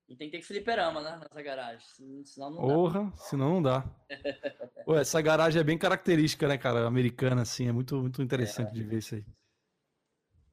E 0.09 0.17
tem 0.17 0.31
que 0.31 0.37
ter 0.37 0.43
fliperama, 0.43 1.01
né? 1.01 1.17
Nessa 1.17 1.43
garagem. 1.43 1.81
sen- 1.81 2.25
Senão 2.25 2.51
não 2.51 2.57
dá. 2.67 2.75
Porra, 2.75 3.13
senão 3.17 3.51
não 3.55 3.63
dá. 3.63 3.85
Pô, 4.85 4.97
essa 4.97 5.23
garagem 5.23 5.61
é 5.61 5.65
bem 5.65 5.79
característica, 5.79 6.47
né, 6.47 6.59
cara? 6.59 6.87
Americana, 6.87 7.43
assim. 7.43 7.69
É 7.69 7.73
muito, 7.73 7.97
muito 7.97 8.21
interessante 8.21 8.73
de 8.73 8.83
ver 8.83 8.99
isso 8.99 9.15
aí. 9.15 9.25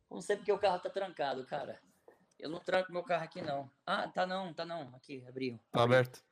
Não 0.10 0.22
sei 0.22 0.38
porque 0.38 0.52
o 0.52 0.58
carro 0.60 0.80
tá 0.80 0.90
trancado, 0.90 1.46
cara. 1.46 1.82
Eu 2.40 2.50
não 2.50 2.60
tranco 2.60 2.92
meu 2.92 3.04
carro 3.04 3.24
aqui, 3.24 3.42
não. 3.42 3.70
Ah, 3.86 4.08
tá 4.08 4.26
não, 4.26 4.54
tá 4.54 4.66
não. 4.66 4.96
Aqui, 4.96 5.24
abriu. 5.28 5.60
Tá 5.72 5.84
aberto. 5.84 6.24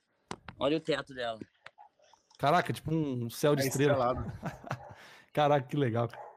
Olha 0.57 0.77
o 0.77 0.81
teto 0.81 1.13
dela. 1.13 1.39
Caraca, 2.37 2.71
tipo 2.71 2.91
um 2.93 3.29
céu 3.29 3.55
de 3.55 3.63
É 3.63 3.67
estrela. 3.67 4.15
Caraca, 5.33 5.67
que 5.67 5.75
legal. 5.75 6.07
cara. 6.07 6.28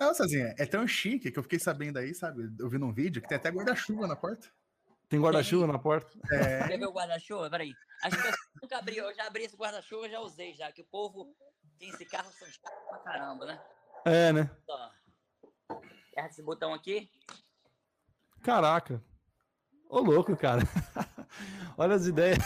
Não, 0.00 0.14
Cezinha, 0.14 0.54
é 0.58 0.64
tão 0.64 0.88
chique 0.88 1.30
que 1.30 1.38
eu 1.38 1.42
fiquei 1.42 1.58
sabendo 1.58 1.98
aí, 1.98 2.14
sabe? 2.14 2.50
Eu 2.58 2.70
vi 2.70 2.78
num 2.78 2.90
vídeo 2.90 3.20
que 3.20 3.28
tem 3.28 3.36
até 3.36 3.50
guarda-chuva 3.50 4.06
na 4.06 4.16
porta. 4.16 4.48
Tem 5.10 5.20
guarda-chuva 5.20 5.66
na 5.66 5.78
porta? 5.78 6.18
É, 6.32 6.68
Quer 6.68 6.78
ver 6.78 6.86
o 6.86 6.92
guarda-chuva? 6.92 7.50
Peraí. 7.50 7.74
As 8.02 8.14
pessoas 8.14 8.34
nunca 8.62 8.78
abriu. 8.78 9.04
Eu 9.04 9.14
já 9.14 9.26
abri 9.26 9.44
esse 9.44 9.56
guarda-chuva, 9.56 10.08
já 10.08 10.18
usei 10.20 10.54
já. 10.54 10.72
Que 10.72 10.80
o 10.80 10.86
povo 10.86 11.36
tem 11.78 11.90
esse 11.90 12.06
carro, 12.06 12.30
são 12.32 12.48
chato 12.48 12.88
pra 12.88 12.98
caramba, 13.00 13.44
né? 13.44 13.62
É, 14.06 14.32
né? 14.32 14.50
Aperta 15.68 16.30
esse 16.30 16.42
botão 16.42 16.72
aqui. 16.72 17.10
Caraca. 18.42 19.04
Ô, 19.86 20.00
louco, 20.00 20.34
cara. 20.34 20.62
Olha 21.76 21.96
as 21.96 22.06
ideias. 22.06 22.38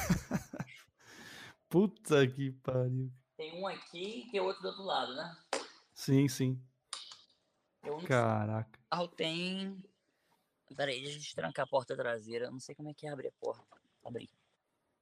Puta 1.68 2.26
que 2.26 2.50
pariu. 2.50 3.12
Tem 3.36 3.60
um 3.60 3.68
aqui 3.68 4.26
e 4.26 4.30
tem 4.32 4.40
outro 4.40 4.60
do 4.60 4.68
outro 4.68 4.82
lado, 4.82 5.14
né? 5.14 5.36
Sim, 5.94 6.26
sim. 6.26 6.60
Eu 7.84 7.98
não 7.98 8.04
Caraca. 8.04 8.78
O 8.78 8.90
carro 8.90 9.08
tem. 9.08 9.82
Peraí, 10.76 11.00
deixa 11.02 11.16
eu 11.16 11.20
destrancar 11.20 11.64
a 11.64 11.68
porta 11.68 11.96
traseira. 11.96 12.46
Eu 12.46 12.52
não 12.52 12.60
sei 12.60 12.74
como 12.74 12.90
é 12.90 12.94
que 12.94 13.06
abre 13.06 13.28
a 13.28 13.32
porta. 13.32 13.76
Abri. 14.04 14.28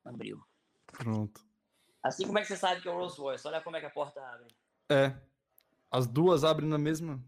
Abriu. 0.05 0.45
Pronto. 0.87 1.41
Assim 2.03 2.27
como 2.27 2.39
é 2.39 2.43
que 2.43 2.49
você 2.49 2.57
sabe 2.57 2.81
que 2.81 2.89
é 2.89 2.91
o 2.91 2.95
Rolls 2.95 3.21
Royce? 3.21 3.47
Olha 3.47 3.61
como 3.61 3.77
é 3.77 3.81
que 3.81 3.87
a 3.87 3.91
porta 3.91 4.21
abre. 4.21 4.55
É. 4.91 5.17
As 5.91 6.07
duas 6.07 6.43
abrem 6.43 6.69
na 6.69 6.79
mesma. 6.79 7.25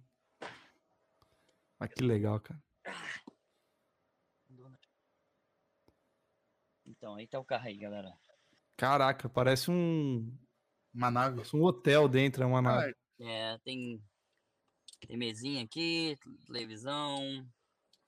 Ah, 1.79 1.89
que 1.89 2.03
legal, 2.03 2.41
cara. 2.41 2.63
Então, 6.87 7.15
aí 7.15 7.27
tá 7.27 7.39
o 7.39 7.45
carro 7.45 7.67
aí, 7.67 7.77
galera. 7.77 8.13
Caraca, 8.77 9.29
parece 9.29 9.71
um, 9.71 10.37
uma 10.93 11.11
nave. 11.11 11.37
parece 11.37 11.57
um 11.57 11.63
hotel 11.63 12.09
dentro, 12.09 12.43
é 12.43 12.47
uma 12.47 12.63
nave. 12.63 12.95
É, 13.21 13.59
tem. 13.59 14.03
Tem 15.07 15.17
mesinha 15.17 15.63
aqui, 15.65 16.17
televisão. 16.47 17.47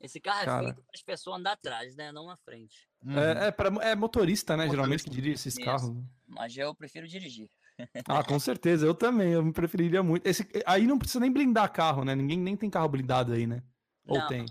Esse 0.00 0.20
carro 0.20 0.40
é 0.42 0.44
Cara. 0.44 0.64
feito 0.64 0.82
para 0.82 0.90
as 0.94 1.02
pessoas 1.02 1.38
andar 1.38 1.52
atrás, 1.52 1.96
né? 1.96 2.12
Não 2.12 2.26
na 2.26 2.36
frente. 2.36 2.86
Uhum. 3.04 3.18
É, 3.18 3.46
é, 3.46 3.50
pra- 3.50 3.68
é 3.82 3.94
motorista, 3.94 4.56
né? 4.56 4.68
Geralmente 4.68 5.04
que 5.04 5.08
Motorista. 5.10 5.10
dirige 5.22 5.34
esses 5.34 5.54
Isso. 5.54 5.64
carros. 5.64 5.90
né? 5.94 6.02
Mas 6.28 6.56
eu 6.56 6.74
prefiro 6.74 7.06
dirigir. 7.08 7.48
Ah, 8.08 8.24
com 8.24 8.38
certeza, 8.38 8.86
eu 8.86 8.94
também, 8.94 9.32
eu 9.32 9.44
me 9.44 9.52
preferiria 9.52 10.02
muito. 10.02 10.26
Esse, 10.26 10.48
aí 10.64 10.86
não 10.86 10.98
precisa 10.98 11.20
nem 11.20 11.30
blindar 11.30 11.70
carro, 11.72 12.04
né? 12.04 12.14
Ninguém 12.14 12.38
nem 12.38 12.56
tem 12.56 12.70
carro 12.70 12.88
blindado 12.88 13.32
aí, 13.34 13.46
né? 13.46 13.62
Ou 14.06 14.18
Não, 14.18 14.28
tem? 14.28 14.46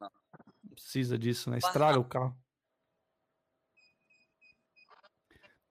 não. 0.00 0.10
Não 0.62 0.70
precisa 0.72 1.18
disso, 1.18 1.48
né? 1.50 1.56
Estraga 1.58 1.98
o 1.98 2.04
carro. 2.04 2.36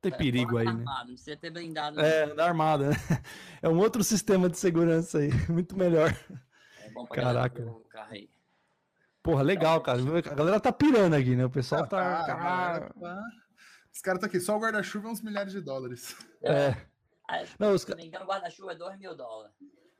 Tem 0.10 0.14
É, 0.14 0.18
perigo 0.18 0.58
aí, 0.58 0.68
andar 0.68 0.74
né? 0.78 0.84
armado, 0.86 1.08
Não 1.08 1.16
precisa 1.16 1.38
ter 1.38 1.50
blindado. 1.50 2.00
É, 2.02 2.24
andar 2.24 2.46
armada, 2.48 2.90
né? 2.90 2.96
É 3.62 3.70
um 3.70 3.78
outro 3.80 4.04
sistema 4.04 4.50
de 4.50 4.58
segurança 4.58 5.20
aí, 5.20 5.30
muito 5.50 5.76
melhor. 5.78 6.16
não. 6.30 6.40
É 6.86 6.90
bom 6.92 7.06
pra 7.06 7.24
Caraca. 7.24 7.64
o 7.64 7.80
carro 7.90 8.14
aí. 8.14 8.30
Porra, 9.24 9.42
legal, 9.42 9.82
cara. 9.82 10.00
A 10.00 10.36
galera 10.36 10.60
tá 10.60 10.72
pirando 10.72 11.16
aqui, 11.16 11.36
né? 11.36 11.46
O 11.46 11.50
pessoal 11.50 11.82
Não, 11.82 11.88
tá. 11.88 11.98
tá, 11.98 12.22
a 12.22 12.26
Caralho. 12.26 12.94
galera 13.00 13.22
tá- 13.22 13.24
Os 13.92 14.02
caras 14.02 14.18
estão 14.18 14.28
aqui, 14.30 14.40
só 14.40 14.56
o 14.56 14.60
guarda-chuva 14.60 15.08
é 15.08 15.12
uns 15.12 15.22
milhares 15.22 15.52
de 15.54 15.62
dólares. 15.62 16.16
É. 16.44 16.76
Acho 17.28 17.56
Não, 17.58 17.70
que, 17.70 17.74
os 17.76 17.82
se 17.82 17.90
não 17.90 17.98
me 17.98 18.06
engano, 18.06 18.26
o 18.26 18.28
guarda-chuva 18.28 18.74
é 18.74 18.76
2 18.76 19.00
mil 19.00 19.16
dólares. 19.16 19.56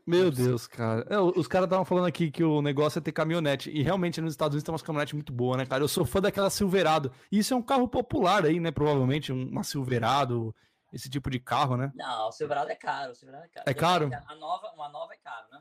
Meu 0.06 0.30
Deus, 0.30 0.68
cara. 0.68 1.06
É, 1.10 1.18
os 1.20 1.48
caras 1.48 1.66
estavam 1.66 1.84
falando 1.86 2.06
aqui 2.06 2.30
que 2.30 2.44
o 2.44 2.62
negócio 2.62 3.00
é 3.00 3.02
ter 3.02 3.12
caminhonete. 3.12 3.72
E 3.72 3.82
realmente 3.82 4.22
nos 4.22 4.34
Estados 4.34 4.54
Unidos 4.54 4.64
tem 4.64 4.72
umas 4.72 4.82
caminhonetes 4.84 5.14
muito 5.14 5.34
boas, 5.34 5.58
né, 5.58 5.66
cara? 5.66 5.84
Eu 5.84 5.88
sou 5.88 6.06
fã 6.06 6.22
daquela 6.22 6.50
Silverado. 6.50 7.12
E 7.32 7.40
isso 7.40 7.54
é 7.54 7.58
um 7.58 7.62
carro 7.62 7.88
popular 7.88 8.46
aí, 8.46 8.60
né? 8.60 8.70
Provavelmente, 8.72 9.34
um- 9.34 9.48
uma 9.50 9.64
Silverado, 9.64 10.56
esse 10.94 11.10
tipo 11.10 11.30
de 11.30 11.40
carro, 11.40 11.76
né? 11.76 11.92
Não, 11.96 12.28
o 12.28 12.32
Silverado 12.32 12.70
é 12.70 12.76
caro. 12.76 13.12
O 13.12 13.16
Silverado 13.16 13.46
é 13.46 13.48
caro. 13.50 13.64
É 13.70 13.74
caro? 13.74 14.10
A 14.28 14.36
nova, 14.36 14.72
uma 14.76 14.90
nova 14.90 15.14
é 15.14 15.18
caro, 15.18 15.48
né? 15.52 15.60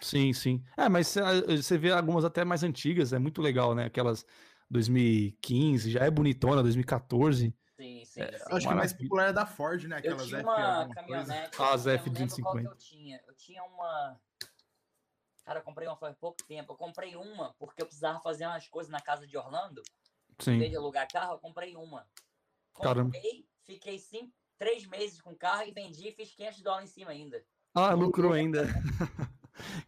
Sim, 0.00 0.32
sim. 0.32 0.62
É, 0.76 0.88
mas 0.88 1.08
cê- 1.08 1.20
você 1.56 1.78
vê 1.78 1.90
algumas 1.90 2.24
até 2.24 2.44
mais 2.44 2.62
antigas, 2.62 3.12
é 3.12 3.18
muito 3.18 3.40
legal, 3.40 3.74
né? 3.74 3.86
Aquelas 3.86 4.24
2015, 4.70 5.90
já 5.90 6.00
é 6.04 6.10
bonitona, 6.10 6.62
2014. 6.62 7.54
Sim, 7.78 8.04
sim. 8.04 8.04
sim. 8.04 8.20
Eu 8.50 8.56
acho 8.56 8.66
que 8.66 8.72
a 8.72 8.76
mais 8.76 8.92
popular 8.92 9.28
é 9.28 9.32
da 9.32 9.46
Ford, 9.46 9.84
né? 9.84 9.96
Eu 9.96 9.98
Aquelas 9.98 10.26
tinha 10.26 10.40
F 10.40 10.44
uma 10.48 10.88
caminhonete. 10.88 11.56
Ah, 11.60 11.74
as 11.74 11.86
eu 11.86 11.96
não 11.96 12.02
lembro 12.02 12.12
F-250. 12.12 12.42
qual 12.42 12.58
que 12.58 12.66
eu 12.66 12.76
tinha. 12.76 13.22
Eu 13.24 13.34
tinha 13.36 13.62
uma. 13.62 14.20
Cara, 15.44 15.60
eu 15.60 15.62
comprei 15.62 15.86
uma 15.86 15.96
faz 15.96 16.16
pouco 16.16 16.38
tempo. 16.44 16.72
Eu 16.72 16.76
comprei 16.76 17.14
uma 17.14 17.54
porque 17.54 17.80
eu 17.80 17.86
precisava 17.86 18.18
fazer 18.18 18.46
umas 18.46 18.66
coisas 18.66 18.90
na 18.90 19.00
casa 19.00 19.28
de 19.28 19.38
Orlando. 19.38 19.80
Em 20.40 20.58
vez 20.58 20.64
Sim. 20.64 20.70
de 20.70 20.76
alugar 20.76 21.06
carro, 21.08 21.34
eu 21.34 21.38
comprei 21.38 21.76
uma. 21.76 22.04
Caramba. 22.74 23.12
Comprei, 23.12 23.46
fiquei 23.62 23.98
cinco, 23.98 24.32
três 24.58 24.84
meses 24.84 25.20
com 25.20 25.30
o 25.30 25.36
carro 25.36 25.62
e 25.62 25.70
vendi 25.70 26.08
e 26.08 26.12
fiz 26.12 26.34
500 26.34 26.60
dólares 26.60 26.90
em 26.90 26.92
cima 26.92 27.12
ainda. 27.12 27.44
Ah, 27.74 27.94
lucrou 27.94 28.32
ainda. 28.32 28.66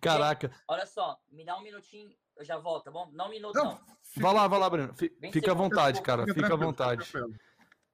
Caraca. 0.01 0.53
Olha 0.69 0.87
só, 0.87 1.21
me 1.29 1.45
dá 1.45 1.57
um 1.57 1.63
minutinho, 1.63 2.13
eu 2.37 2.45
já 2.45 2.57
volto, 2.57 2.85
tá 2.85 2.91
bom? 2.91 3.11
Não 3.13 3.27
um 3.27 3.31
minuto, 3.31 3.55
Não, 3.55 3.65
não. 3.65 3.81
Vai 4.17 4.35
lá, 4.35 4.49
vai 4.49 4.59
lá, 4.59 4.71
Bruno. 4.71 4.95
Fica 5.33 5.51
à 5.51 5.55
vontade, 5.55 6.03
cara. 6.03 6.25
Fica 6.25 6.41
à 6.41 6.49
tranquilo, 6.49 6.67
vontade. 6.67 7.13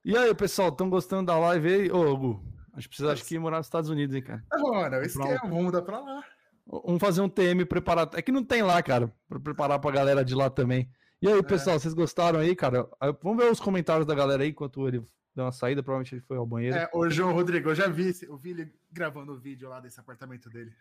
E 0.09 0.17
aí, 0.17 0.33
pessoal, 0.37 0.69
estão 0.69 0.89
gostando 0.89 1.27
da 1.27 1.37
live 1.37 1.69
aí? 1.69 1.91
Ô, 1.91 2.13
Hugo, 2.13 2.45
a 2.73 2.77
gente 2.79 2.89
precisa, 2.89 3.13
acho 3.13 3.25
que, 3.25 3.37
morar 3.41 3.57
nos 3.57 3.67
Estados 3.67 3.91
Unidos, 3.91 4.15
hein, 4.15 4.23
cara. 4.23 4.45
Agora, 4.49 4.71
o 4.71 4.81
Comprar 4.81 5.01
um- 5.01 5.05
esquema, 5.33 5.51
vamos 5.51 5.65
mudar 5.65 5.83
pra 5.83 5.99
lá. 5.99 6.25
Vamos 6.65 7.01
fazer 7.01 7.21
um 7.23 7.29
TM 7.29 7.65
preparado. 7.65 8.17
É 8.17 8.23
que 8.23 8.31
não 8.31 8.45
tem 8.45 8.63
lá, 8.63 8.81
cara, 8.85 9.13
pra 9.29 9.41
preparar 9.41 9.81
pra 9.81 9.91
galera 9.91 10.25
de 10.25 10.33
lá 10.33 10.49
também. 10.49 10.89
E 11.21 11.27
aí, 11.27 11.43
pessoal, 11.43 11.77
vocês 11.81 11.93
gostaram 11.93 12.39
aí, 12.39 12.55
cara? 12.55 12.89
Vamos 13.21 13.43
ver 13.45 13.51
os 13.51 13.59
comentários 13.59 14.07
da 14.07 14.15
galera 14.15 14.45
aí 14.45 14.51
enquanto 14.51 14.87
ele 14.87 15.03
deu 15.35 15.45
uma 15.45 15.51
saída. 15.51 15.83
Provavelmente 15.83 16.15
ele 16.15 16.23
foi 16.23 16.37
ao 16.37 16.47
banheiro. 16.47 16.77
É, 16.77 16.89
ô, 16.93 17.11
João 17.11 17.33
Rodrigo, 17.33 17.71
eu 17.71 17.75
já 17.75 17.89
vi, 17.89 18.13
eu 18.23 18.37
vi 18.37 18.51
ele 18.51 18.73
gravando 18.93 19.33
o 19.33 19.41
vídeo 19.41 19.69
lá 19.69 19.81
desse 19.81 19.99
apartamento 19.99 20.49
dele. 20.49 20.73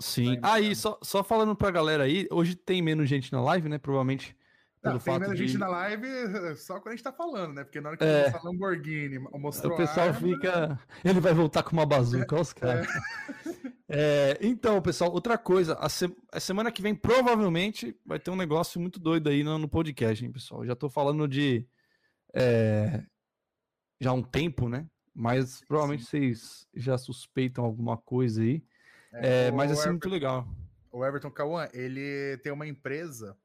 Sim. 0.00 0.38
Aí, 0.42 0.74
só, 0.74 0.98
só 1.02 1.22
falando 1.22 1.54
pra 1.54 1.70
galera 1.70 2.04
aí, 2.04 2.26
hoje 2.30 2.54
tem 2.56 2.80
menos 2.80 3.06
gente 3.06 3.30
na 3.34 3.42
live, 3.42 3.68
né? 3.68 3.76
Provavelmente. 3.76 4.34
Pelo 4.82 4.94
Não, 4.94 5.00
tem 5.00 5.12
fato 5.14 5.20
menos 5.22 5.36
de... 5.38 5.46
gente 5.46 5.58
na 5.58 5.68
live 5.68 6.06
só 6.58 6.74
quando 6.80 6.88
a 6.88 6.90
gente 6.96 7.04
tá 7.04 7.12
falando, 7.12 7.54
né? 7.54 7.62
Porque 7.62 7.80
na 7.80 7.90
hora 7.90 7.96
que 7.96 8.02
É. 8.04 8.26
é. 8.26 8.30
a 8.36 8.42
Lamborghini 8.42 9.16
mostrou 9.18 9.74
O 9.74 9.76
pessoal 9.76 10.08
arma, 10.08 10.18
fica. 10.20 10.80
Ele 11.04 11.20
vai 11.20 11.32
voltar 11.32 11.62
com 11.62 11.70
uma 11.72 11.86
bazuca, 11.86 12.34
olha 12.34 12.42
os 12.42 12.52
caras. 12.52 12.88
É, 13.88 14.38
então, 14.40 14.80
pessoal, 14.82 15.12
outra 15.12 15.38
coisa. 15.38 15.74
A, 15.74 15.88
se- 15.88 16.14
a 16.32 16.40
semana 16.40 16.72
que 16.72 16.82
vem, 16.82 16.94
provavelmente, 16.96 17.96
vai 18.04 18.18
ter 18.18 18.30
um 18.30 18.36
negócio 18.36 18.80
muito 18.80 18.98
doido 18.98 19.28
aí 19.28 19.44
no, 19.44 19.56
no 19.58 19.68
podcast, 19.68 20.24
hein, 20.24 20.32
pessoal? 20.32 20.62
Eu 20.62 20.66
já 20.68 20.74
tô 20.74 20.88
falando 20.90 21.28
de. 21.28 21.64
é, 22.34 23.04
já 24.00 24.10
há 24.10 24.14
um 24.14 24.22
tempo, 24.22 24.68
né? 24.68 24.86
Mas 25.14 25.62
provavelmente 25.68 26.04
vocês 26.06 26.66
já 26.74 26.96
suspeitam 26.98 27.64
alguma 27.64 27.96
coisa 27.96 28.42
aí. 28.42 28.64
É, 29.12 29.50
mas 29.52 29.70
assim, 29.70 29.80
Everton- 29.82 29.90
muito 29.92 30.08
legal. 30.08 30.48
O 30.90 31.04
Everton 31.04 31.30
Cauã, 31.30 31.68
ele 31.72 32.36
tem 32.42 32.52
uma 32.52 32.66
empresa. 32.66 33.36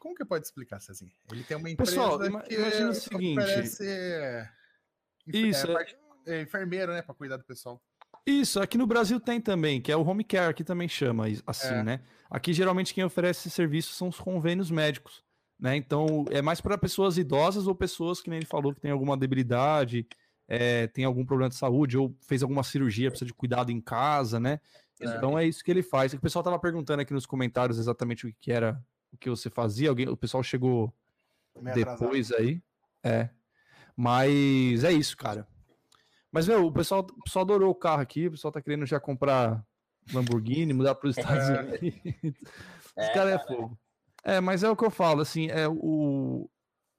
Como 0.00 0.14
que 0.14 0.24
pode 0.24 0.44
explicar, 0.46 0.80
Cezinha? 0.80 1.12
Ele 1.30 1.44
tem 1.44 1.56
uma 1.56 1.70
empresa 1.70 1.92
Pessoal, 1.92 2.18
que 2.18 2.54
imagina 2.54 2.88
o 2.90 2.94
seguinte- 2.94 3.38
oferece 3.38 3.84
enfer- 3.84 5.46
Isso, 5.46 5.66
é, 5.66 5.70
é- 5.70 5.74
parte- 5.74 5.96
é, 6.26 6.40
enfermeiro, 6.42 6.92
né, 6.92 7.02
para 7.02 7.14
cuidar 7.14 7.36
do 7.36 7.44
pessoal. 7.44 7.80
Isso, 8.26 8.60
aqui 8.60 8.76
no 8.78 8.86
Brasil 8.86 9.20
tem 9.20 9.40
também, 9.40 9.80
que 9.80 9.92
é 9.92 9.96
o 9.96 10.02
home 10.02 10.24
care, 10.24 10.50
aqui 10.50 10.64
também 10.64 10.88
chama 10.88 11.26
assim, 11.46 11.74
É. 11.74 11.82
né? 11.82 12.00
Aqui 12.30 12.52
geralmente 12.52 12.94
quem 12.94 13.04
oferece 13.04 13.40
esse 13.48 13.54
serviço 13.54 13.92
são 13.92 14.08
os 14.08 14.18
convênios 14.18 14.70
médicos, 14.70 15.22
né? 15.58 15.76
Então 15.76 16.24
é 16.30 16.40
mais 16.42 16.60
para 16.62 16.76
pessoas 16.78 17.18
idosas 17.18 17.66
ou 17.66 17.74
pessoas 17.74 18.20
que 18.22 18.30
nem 18.30 18.38
ele 18.38 18.46
falou 18.46 18.74
que 18.74 18.80
tem 18.80 18.90
alguma 18.90 19.16
debilidade, 19.18 20.06
é, 20.48 20.86
tem 20.88 21.04
algum 21.04 21.24
problema 21.26 21.50
de 21.50 21.56
saúde 21.56 21.96
ou 21.98 22.16
fez 22.26 22.42
alguma 22.42 22.62
cirurgia, 22.62 23.10
precisa 23.10 23.26
de 23.26 23.34
cuidado 23.34 23.70
em 23.70 23.80
casa, 23.80 24.40
né? 24.40 24.60
É. 25.00 25.04
Então 25.16 25.38
é 25.38 25.46
isso 25.46 25.62
que 25.62 25.70
ele 25.70 25.82
faz. 25.82 26.12
O 26.14 26.20
pessoal 26.20 26.42
tava 26.42 26.58
perguntando 26.58 27.00
aqui 27.02 27.12
nos 27.12 27.26
comentários 27.26 27.78
exatamente 27.78 28.26
o 28.26 28.34
que 28.40 28.50
era, 28.52 28.82
o 29.12 29.16
que 29.16 29.28
você 29.30 29.50
fazia. 29.50 29.88
Alguém, 29.88 30.08
o 30.08 30.16
pessoal 30.16 30.42
chegou 30.42 30.92
atrasado. 31.54 31.98
depois 32.00 32.32
aí. 32.32 32.62
É. 33.02 33.30
Mas 33.96 34.84
é 34.84 34.92
isso, 34.92 35.16
cara. 35.16 35.46
Mas, 36.32 36.46
meu, 36.46 36.66
o 36.66 36.72
pessoal, 36.72 37.00
o 37.00 37.22
pessoal 37.22 37.44
adorou 37.44 37.70
o 37.70 37.74
carro 37.74 38.00
aqui, 38.02 38.28
o 38.28 38.30
pessoal 38.30 38.52
tá 38.52 38.62
querendo 38.62 38.86
já 38.86 39.00
comprar 39.00 39.64
Lamborghini, 40.12 40.72
mudar 40.72 40.94
para 40.94 41.08
os 41.08 41.16
Estados 41.18 41.48
É. 41.48 41.60
Unidos. 41.60 42.40
Os 42.96 43.04
É, 43.04 43.12
caras 43.12 43.32
é 43.34 43.46
fogo. 43.46 43.78
É, 44.22 44.40
mas 44.40 44.62
é 44.62 44.70
o 44.70 44.76
que 44.76 44.84
eu 44.84 44.90
falo, 44.90 45.20
assim, 45.22 45.48
é 45.48 45.68
o. 45.68 46.48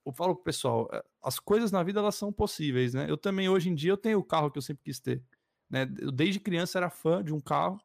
Eu 0.06 0.12
falo 0.12 0.34
pro 0.36 0.44
pessoal, 0.44 0.90
é, 0.92 1.04
as 1.24 1.40
coisas 1.40 1.72
na 1.72 1.84
vida 1.84 2.00
elas 2.00 2.16
são 2.16 2.34
possíveis, 2.34 2.94
né? 2.96 3.06
Eu 3.08 3.18
também, 3.18 3.48
hoje 3.48 3.70
em 3.70 3.76
dia, 3.76 3.92
eu 3.92 3.98
tenho 3.98 4.18
o 4.20 4.24
carro 4.24 4.50
que 4.50 4.58
eu 4.58 4.62
sempre 4.62 4.84
quis 4.84 5.00
ter. 5.00 5.22
Né? 5.70 5.88
Eu, 6.00 6.12
desde 6.12 6.40
criança, 6.40 6.80
era 6.80 6.90
fã 6.90 7.24
de 7.24 7.32
um 7.32 7.40
carro, 7.40 7.80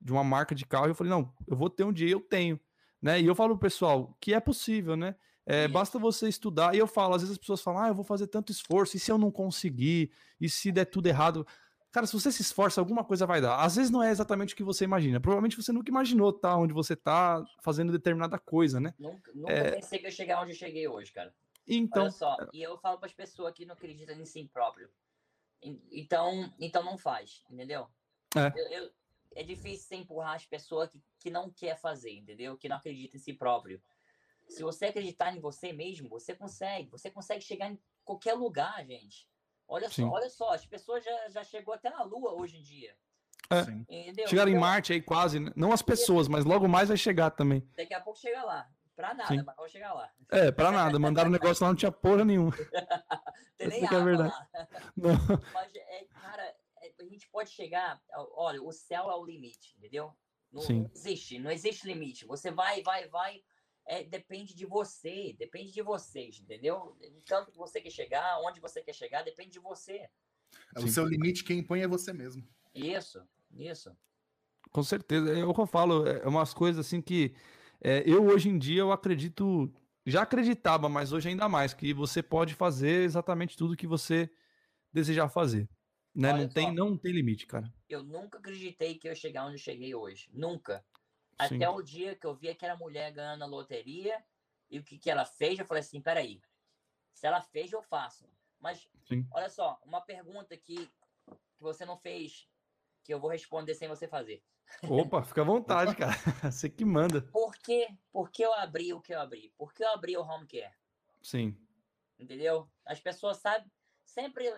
de 0.00 0.12
uma 0.12 0.24
marca 0.24 0.54
de 0.54 0.66
carro, 0.66 0.86
e 0.88 0.90
eu 0.90 0.94
falei, 0.94 1.10
não, 1.12 1.32
eu 1.46 1.56
vou 1.56 1.70
ter 1.70 1.84
um 1.84 1.92
dia, 1.92 2.10
eu 2.10 2.20
tenho. 2.20 2.58
Né? 3.02 3.20
E 3.20 3.26
eu 3.26 3.34
falo 3.34 3.50
pro 3.58 3.68
pessoal 3.68 4.16
que 4.20 4.32
é 4.32 4.38
possível, 4.40 4.96
né? 4.96 5.16
É, 5.44 5.64
Isso. 5.64 5.72
basta 5.72 5.98
você 5.98 6.28
estudar. 6.28 6.72
E 6.74 6.78
eu 6.78 6.86
falo, 6.86 7.14
às 7.14 7.22
vezes 7.22 7.32
as 7.32 7.38
pessoas 7.38 7.60
falam, 7.60 7.82
ah, 7.82 7.88
eu 7.88 7.94
vou 7.94 8.04
fazer 8.04 8.28
tanto 8.28 8.52
esforço, 8.52 8.96
e 8.96 9.00
se 9.00 9.10
eu 9.10 9.18
não 9.18 9.30
conseguir? 9.30 10.12
E 10.40 10.48
se 10.48 10.70
der 10.70 10.84
tudo 10.84 11.08
errado? 11.08 11.44
Cara, 11.90 12.06
se 12.06 12.12
você 12.14 12.30
se 12.30 12.40
esforça, 12.42 12.80
alguma 12.80 13.04
coisa 13.04 13.26
vai 13.26 13.40
dar. 13.40 13.56
Às 13.56 13.74
vezes 13.76 13.90
não 13.90 14.02
é 14.02 14.10
exatamente 14.10 14.54
o 14.54 14.56
que 14.56 14.62
você 14.62 14.84
imagina. 14.84 15.20
Provavelmente 15.20 15.56
você 15.56 15.72
nunca 15.72 15.90
imaginou 15.90 16.30
estar 16.30 16.56
onde 16.56 16.72
você 16.72 16.94
tá 16.96 17.44
fazendo 17.60 17.90
determinada 17.92 18.38
coisa, 18.38 18.80
né? 18.80 18.94
Nunca, 18.98 19.30
nunca 19.34 19.52
É. 19.52 19.72
pensei 19.72 19.98
que 19.98 20.06
eu 20.06 20.10
chegar 20.12 20.40
onde 20.40 20.52
eu 20.52 20.56
cheguei 20.56 20.86
hoje, 20.88 21.12
cara. 21.12 21.34
Então, 21.66 22.02
Olha 22.04 22.10
só, 22.12 22.36
e 22.52 22.62
eu 22.62 22.78
falo 22.78 22.98
para 22.98 23.06
as 23.06 23.12
pessoas 23.12 23.52
que 23.52 23.66
não 23.66 23.74
acreditam 23.74 24.14
em 24.16 24.24
si 24.24 24.48
próprio. 24.52 24.88
En- 25.60 25.80
Então, 25.90 26.52
então 26.58 26.82
não 26.84 26.96
faz, 26.96 27.42
entendeu? 27.50 27.86
É. 28.36 28.52
Eu- 28.58 28.82
eu- 28.84 28.90
é 29.34 29.42
difícil 29.42 29.88
você 29.88 29.96
empurrar 29.96 30.34
as 30.34 30.46
pessoas 30.46 30.88
que, 30.90 31.00
que 31.18 31.30
não 31.30 31.50
quer 31.50 31.78
fazer, 31.78 32.12
entendeu? 32.12 32.56
Que 32.56 32.68
não 32.68 32.76
acredita 32.76 33.16
em 33.16 33.20
si 33.20 33.32
próprio. 33.32 33.82
Se 34.48 34.62
você 34.62 34.86
acreditar 34.86 35.34
em 35.34 35.40
você 35.40 35.72
mesmo, 35.72 36.08
você 36.08 36.34
consegue. 36.34 36.90
Você 36.90 37.10
consegue 37.10 37.42
chegar 37.42 37.70
em 37.70 37.78
qualquer 38.04 38.34
lugar, 38.34 38.84
gente. 38.84 39.28
Olha 39.66 39.88
Sim. 39.88 40.02
só, 40.02 40.10
olha 40.10 40.28
só, 40.30 40.52
as 40.52 40.66
pessoas 40.66 41.04
já, 41.04 41.28
já 41.30 41.44
chegou 41.44 41.72
até 41.72 41.88
na 41.88 42.02
Lua 42.02 42.34
hoje 42.34 42.58
em 42.58 42.62
dia. 42.62 42.94
É. 43.50 43.64
Sim. 43.64 43.86
Entendeu? 43.88 44.28
chegaram 44.28 44.50
em 44.50 44.54
Então, 44.54 44.60
Marte 44.60 44.92
aí 44.92 45.00
quase, 45.00 45.40
né? 45.40 45.50
Não 45.56 45.72
as 45.72 45.82
pessoas, 45.82 46.28
mas 46.28 46.44
logo 46.44 46.68
mais 46.68 46.88
vai 46.88 46.96
chegar 46.96 47.30
também. 47.30 47.66
Daqui 47.76 47.94
a 47.94 48.00
pouco 48.00 48.18
chega 48.18 48.42
lá. 48.44 48.68
Pra 48.94 49.14
nada, 49.14 49.28
Sim. 49.28 49.42
mas 49.42 49.56
vai 49.56 49.68
chegar 49.70 49.94
lá. 49.94 50.10
É, 50.30 50.52
pra 50.52 50.70
nada. 50.70 50.98
Mandaram 50.98 51.30
um 51.30 51.32
negócio 51.32 51.64
lá, 51.64 51.70
não 51.70 51.76
tinha 51.76 51.90
porra 51.90 52.24
nenhuma. 52.24 52.52
Tem 53.56 53.68
nem 53.68 53.84
é 53.84 53.88
verdade. 53.88 54.30
lá. 54.30 54.48
Não. 54.94 55.14
Mas, 55.54 55.74
é, 55.74 56.04
cara, 56.04 56.54
a 57.06 57.08
gente 57.08 57.28
pode 57.28 57.50
chegar. 57.50 58.00
Olha, 58.34 58.62
o 58.62 58.72
céu 58.72 59.10
é 59.10 59.14
o 59.14 59.24
limite, 59.24 59.74
entendeu? 59.76 60.12
Não, 60.52 60.62
Sim. 60.62 60.80
não 60.80 60.90
existe, 60.94 61.38
não 61.38 61.50
existe 61.50 61.86
limite. 61.86 62.26
Você 62.26 62.50
vai, 62.50 62.82
vai, 62.82 63.08
vai. 63.08 63.42
É, 63.84 64.04
depende 64.04 64.54
de 64.54 64.64
você, 64.64 65.34
depende 65.38 65.72
de 65.72 65.82
vocês, 65.82 66.38
entendeu? 66.38 66.96
Tanto 67.26 67.50
que 67.50 67.58
você 67.58 67.80
quer 67.80 67.90
chegar, 67.90 68.38
onde 68.40 68.60
você 68.60 68.80
quer 68.82 68.94
chegar, 68.94 69.22
depende 69.22 69.50
de 69.50 69.58
você. 69.58 70.08
É. 70.76 70.80
O 70.80 70.88
seu 70.88 71.04
limite, 71.04 71.42
quem 71.42 71.58
impõe 71.58 71.80
é 71.80 71.88
você 71.88 72.12
mesmo. 72.12 72.46
Isso, 72.74 73.20
isso. 73.52 73.96
Com 74.70 74.82
certeza. 74.82 75.36
É 75.36 75.44
o 75.44 75.52
que 75.52 75.60
eu 75.60 75.66
falo, 75.66 76.06
é 76.06 76.26
umas 76.28 76.54
coisas 76.54 76.86
assim 76.86 77.02
que 77.02 77.34
é, 77.80 78.02
eu 78.06 78.24
hoje 78.26 78.48
em 78.48 78.58
dia 78.58 78.80
eu 78.80 78.92
acredito, 78.92 79.72
já 80.06 80.22
acreditava, 80.22 80.88
mas 80.88 81.12
hoje 81.12 81.28
ainda 81.28 81.48
mais, 81.48 81.74
que 81.74 81.92
você 81.92 82.22
pode 82.22 82.54
fazer 82.54 83.02
exatamente 83.02 83.56
tudo 83.56 83.76
que 83.76 83.86
você 83.86 84.30
desejar 84.92 85.28
fazer. 85.28 85.68
Né? 86.14 86.32
Olha 86.32 86.42
Não 86.42 86.48
tem, 86.48 86.66
só. 86.66 86.72
não 86.72 86.96
tem 86.96 87.12
limite, 87.12 87.46
cara. 87.46 87.72
Eu 87.88 88.02
nunca 88.02 88.38
acreditei 88.38 88.98
que 88.98 89.08
eu 89.08 89.12
ia 89.12 89.16
chegar 89.16 89.44
onde 89.46 89.54
eu 89.54 89.58
cheguei 89.58 89.94
hoje. 89.94 90.28
Nunca. 90.32 90.84
Até 91.38 91.56
Sim. 91.58 91.66
o 91.66 91.82
dia 91.82 92.14
que 92.14 92.26
eu 92.26 92.34
vi 92.34 92.48
aquela 92.48 92.76
mulher 92.76 93.10
ganhando 93.12 93.40
na 93.40 93.46
loteria 93.46 94.22
e 94.70 94.78
o 94.78 94.84
que, 94.84 94.98
que 94.98 95.10
ela 95.10 95.24
fez, 95.24 95.58
eu 95.58 95.66
falei 95.66 95.80
assim, 95.80 96.00
peraí, 96.00 96.40
se 97.12 97.26
ela 97.26 97.40
fez, 97.40 97.72
eu 97.72 97.82
faço. 97.82 98.28
Mas, 98.60 98.88
Sim. 99.08 99.26
olha 99.32 99.48
só, 99.48 99.80
uma 99.84 100.00
pergunta 100.00 100.56
que, 100.56 100.86
que 100.86 101.60
você 101.60 101.84
não 101.84 101.96
fez, 101.96 102.48
que 103.02 103.12
eu 103.12 103.18
vou 103.18 103.30
responder 103.30 103.74
sem 103.74 103.88
você 103.88 104.06
fazer. 104.06 104.42
Opa, 104.88 105.22
fica 105.22 105.42
à 105.42 105.44
vontade, 105.44 105.94
cara. 105.96 106.12
Você 106.50 106.70
que 106.70 106.84
manda. 106.84 107.20
Por 107.20 107.54
que, 107.58 107.86
por 108.10 108.30
que 108.30 108.42
eu 108.42 108.54
abri 108.54 108.94
o 108.94 109.02
que 109.02 109.12
eu 109.12 109.20
abri? 109.20 109.52
Por 109.58 109.74
que 109.74 109.84
eu 109.84 109.88
abri 109.90 110.16
o 110.16 110.22
home 110.22 110.46
care? 110.46 110.72
Sim. 111.20 111.58
Entendeu? 112.18 112.70
As 112.86 112.98
pessoas 112.98 113.38
sabem, 113.38 113.70
sempre 114.04 114.50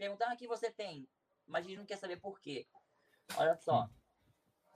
perguntam 0.00 0.30
ah, 0.30 0.32
o 0.32 0.36
que 0.36 0.48
você 0.48 0.70
tem, 0.70 1.06
mas 1.46 1.62
a 1.62 1.68
gente 1.68 1.78
não 1.78 1.84
quer 1.84 1.98
saber 1.98 2.16
por 2.16 2.40
quê. 2.40 2.66
Olha 3.36 3.54
só, 3.54 3.86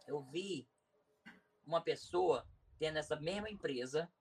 eu 0.06 0.20
vi 0.20 0.68
uma 1.66 1.80
pessoa 1.80 2.46
tendo 2.78 2.98
essa 2.98 3.16
mesma 3.16 3.48
empresa, 3.48 4.12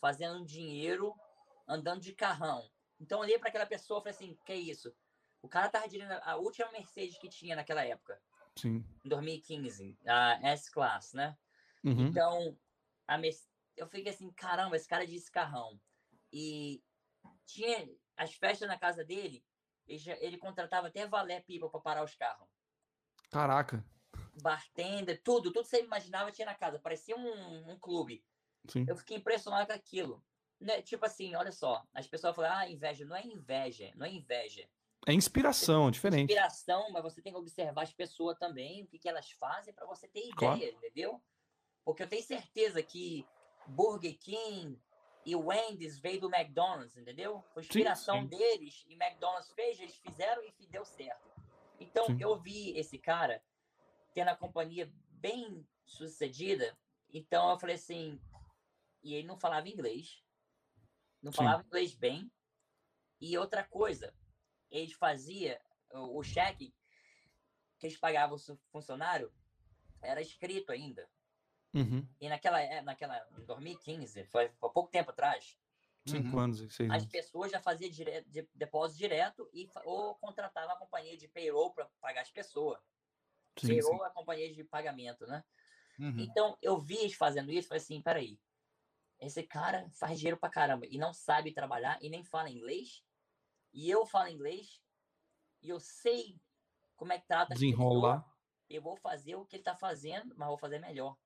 fazendo 0.00 0.44
dinheiro, 0.44 1.14
andando 1.68 2.00
de 2.00 2.12
carrão. 2.12 2.68
Então 2.98 3.18
eu 3.18 3.22
olhei 3.22 3.38
para 3.38 3.48
aquela 3.48 3.64
pessoa 3.64 4.00
e 4.00 4.02
falei 4.02 4.16
assim, 4.16 4.38
que 4.44 4.52
é 4.52 4.56
isso? 4.56 4.92
O 5.40 5.48
cara 5.48 5.68
tava 5.68 5.88
dirigindo 5.88 6.18
a 6.24 6.34
última 6.34 6.72
Mercedes 6.72 7.16
que 7.16 7.28
tinha 7.28 7.54
naquela 7.54 7.84
época, 7.84 8.20
Sim. 8.56 8.84
em 9.04 9.08
2015, 9.08 9.96
a 10.04 10.40
S-Class, 10.50 11.12
né? 11.12 11.38
Uhum. 11.84 12.08
Então, 12.08 12.58
a 13.06 13.16
Merce- 13.16 13.48
eu 13.76 13.86
fiquei 13.86 14.12
assim, 14.12 14.32
caramba, 14.32 14.74
esse 14.74 14.88
cara 14.88 15.06
disse 15.06 15.30
carrão. 15.30 15.80
E 16.32 16.82
tinha 17.46 17.88
as 18.16 18.34
festas 18.34 18.66
na 18.66 18.76
casa 18.76 19.04
dele, 19.04 19.44
ele, 19.88 19.98
já- 19.98 20.16
ele 20.20 20.36
contratava 20.38 20.88
até 20.88 21.06
valé 21.06 21.40
pipa 21.40 21.68
para 21.68 21.80
parar 21.80 22.04
os 22.04 22.14
carros. 22.14 22.48
Caraca. 23.30 23.84
Bartender, 24.40 25.20
tudo, 25.22 25.50
tudo 25.52 25.62
que 25.64 25.68
você 25.70 25.82
imaginava 25.82 26.30
tinha 26.30 26.46
na 26.46 26.54
casa. 26.54 26.78
Parecia 26.78 27.16
um, 27.16 27.70
um 27.72 27.78
clube. 27.78 28.24
Sim. 28.68 28.84
Eu 28.88 28.96
fiquei 28.96 29.16
impressionado 29.16 29.66
com 29.66 29.72
aquilo. 29.72 30.24
Né? 30.60 30.82
Tipo 30.82 31.06
assim, 31.06 31.34
olha 31.34 31.52
só, 31.52 31.84
as 31.94 32.06
pessoas 32.06 32.34
falam, 32.34 32.52
ah, 32.52 32.68
inveja. 32.68 33.04
Não 33.04 33.16
é 33.16 33.24
inveja, 33.24 33.92
não 33.96 34.06
é 34.06 34.10
inveja. 34.10 34.68
É 35.06 35.12
inspiração, 35.12 35.90
diferente. 35.90 36.24
Inspiração, 36.32 36.90
mas 36.90 37.02
você 37.02 37.22
tem 37.22 37.32
que 37.32 37.38
observar 37.38 37.82
as 37.82 37.92
pessoas 37.92 38.36
também, 38.38 38.82
o 38.82 38.86
que, 38.88 38.98
que 38.98 39.08
elas 39.08 39.30
fazem 39.32 39.72
para 39.72 39.86
você 39.86 40.08
ter 40.08 40.20
ideia, 40.20 40.32
Claro. 40.36 40.64
entendeu? 40.64 41.22
Porque 41.84 42.02
eu 42.02 42.08
tenho 42.08 42.22
certeza 42.22 42.82
que 42.82 43.24
Burger 43.66 44.18
King 44.18 44.78
e 45.24 45.36
Wendy's 45.36 45.98
veio 45.98 46.20
do 46.20 46.34
McDonald's, 46.34 46.96
entendeu? 46.96 47.44
Foi 47.52 47.62
inspiração 47.62 48.22
sim. 48.22 48.28
deles 48.28 48.84
e 48.88 48.94
McDonald's 48.94 49.50
fez, 49.52 49.78
eles 49.78 49.96
fizeram 49.96 50.42
e 50.42 50.66
deu 50.66 50.84
certo. 50.84 51.28
Então 51.80 52.06
Sim. 52.06 52.18
eu 52.20 52.36
vi 52.36 52.76
esse 52.76 52.98
cara 52.98 53.42
tendo 54.12 54.28
a 54.28 54.36
companhia 54.36 54.92
bem 55.10 55.66
sucedida, 55.84 56.76
então 57.12 57.50
eu 57.50 57.58
falei 57.58 57.76
assim, 57.76 58.20
e 59.02 59.14
ele 59.14 59.26
não 59.26 59.38
falava 59.38 59.68
inglês, 59.68 60.22
não 61.22 61.32
Sim. 61.32 61.38
falava 61.38 61.62
inglês 61.64 61.94
bem, 61.94 62.30
e 63.20 63.36
outra 63.38 63.64
coisa, 63.64 64.14
eles 64.70 64.92
faziam 64.92 65.56
o, 65.92 66.18
o 66.18 66.22
cheque 66.22 66.74
que 67.78 67.86
eles 67.86 67.98
pagavam 67.98 68.36
o 68.36 68.56
funcionário 68.70 69.32
era 70.02 70.20
escrito 70.20 70.72
ainda. 70.72 71.08
Uhum. 71.74 72.06
E 72.20 72.28
naquela, 72.28 72.60
é- 72.60 72.82
naquela 72.82 73.26
em 73.38 73.44
2015, 73.44 74.24
foi 74.26 74.46
há 74.46 74.68
pouco 74.68 74.88
tempo 74.90 75.10
atrás, 75.10 75.58
Cinco 76.06 76.36
Uhum. 76.36 76.44
anos, 76.44 76.74
seis 76.74 76.90
as 76.90 77.02
anos. 77.02 77.12
pessoas 77.12 77.52
já 77.52 77.60
faziam 77.60 77.90
dire, 77.90 78.24
de, 78.26 78.48
depósito 78.54 78.98
direto 78.98 79.48
e 79.52 79.68
ou 79.84 80.14
contratavam 80.16 80.74
a 80.74 80.78
companhia 80.78 81.16
de 81.18 81.28
payroll 81.28 81.72
para 81.74 81.86
pagar 82.00 82.22
as 82.22 82.30
pessoas. 82.30 82.80
Sim, 83.58 83.68
payroll 83.68 84.04
é 84.04 84.08
a 84.08 84.12
companhia 84.12 84.52
de 84.52 84.64
pagamento, 84.64 85.26
né? 85.26 85.44
Uhum. 85.98 86.18
Então, 86.18 86.56
eu 86.62 86.78
vi 86.78 86.96
eles 86.96 87.14
fazendo 87.14 87.50
isso 87.52 87.66
e 87.66 87.68
falei 87.68 87.82
assim, 87.82 88.02
peraí, 88.02 88.40
esse 89.20 89.42
cara 89.42 89.90
faz 89.94 90.18
dinheiro 90.18 90.38
pra 90.38 90.50
caramba 90.50 90.86
e 90.86 90.98
não 90.98 91.12
sabe 91.12 91.52
trabalhar 91.52 91.98
e 92.02 92.08
nem 92.10 92.24
fala 92.24 92.50
inglês, 92.50 93.04
e 93.72 93.90
eu 93.90 94.06
falo 94.06 94.28
inglês, 94.28 94.80
e 95.62 95.68
eu 95.70 95.80
sei 95.80 96.40
como 96.96 97.12
é 97.12 97.18
que 97.20 97.26
trata 97.26 97.54
as 97.54 97.60
pessoas, 97.60 97.68
Desenrolar. 97.70 98.24
eu 98.68 98.82
vou 98.82 98.96
fazer 98.96 99.36
o 99.36 99.46
que 99.46 99.56
ele 99.56 99.62
tá 99.64 99.76
fazendo, 99.76 100.34
mas 100.36 100.48
vou 100.48 100.58
fazer 100.58 100.78
melhor. 100.78 101.16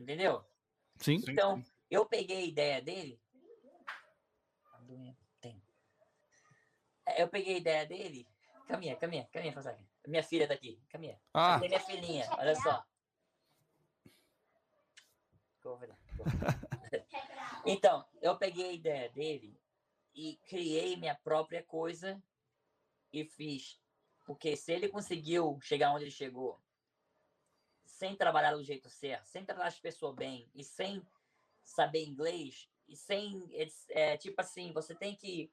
Entendeu? 0.00 0.42
Sim. 0.96 1.18
Sim, 1.20 1.32
Então, 1.32 1.62
sim. 1.62 1.70
eu 1.90 2.06
peguei 2.06 2.38
a 2.38 2.46
ideia 2.46 2.80
dele. 2.82 3.20
Tem. 5.40 5.62
É, 7.06 7.22
Eu 7.22 7.28
peguei 7.28 7.54
a 7.54 7.58
ideia 7.58 7.86
dele. 7.86 8.26
Caminha, 8.66 8.96
caminha, 8.96 9.28
caminha, 9.32 9.52
Fonseca. 9.52 9.78
Minha 10.06 10.22
filha 10.22 10.48
tá 10.48 10.54
aqui. 10.54 10.82
Caminha. 10.88 11.20
Ah, 11.34 11.54
Cadê 11.54 11.68
minha 11.68 11.80
filhinha? 11.80 12.26
Olha 12.38 12.54
só. 12.56 12.84
Então, 17.66 18.08
eu 18.22 18.38
peguei 18.38 18.70
a 18.70 18.72
ideia 18.72 19.10
dele 19.10 19.60
e 20.14 20.38
criei 20.48 20.96
minha 20.96 21.14
própria 21.14 21.62
coisa 21.62 22.20
e 23.12 23.22
fiz. 23.26 23.78
Porque 24.24 24.56
se 24.56 24.72
ele 24.72 24.88
conseguiu 24.88 25.58
chegar 25.60 25.92
onde 25.92 26.04
ele 26.04 26.10
chegou, 26.10 26.58
sem 27.90 28.16
trabalhar 28.16 28.54
do 28.54 28.62
jeito 28.62 28.88
certo, 28.88 29.26
sem 29.26 29.44
tratar 29.44 29.66
as 29.66 29.78
pessoas 29.78 30.14
bem 30.14 30.48
e 30.54 30.64
sem 30.64 31.04
saber 31.62 32.04
inglês, 32.04 32.68
e 32.88 32.96
sem. 32.96 33.48
É, 33.90 34.16
tipo 34.16 34.40
assim, 34.40 34.72
você 34.72 34.94
tem 34.94 35.14
que 35.14 35.52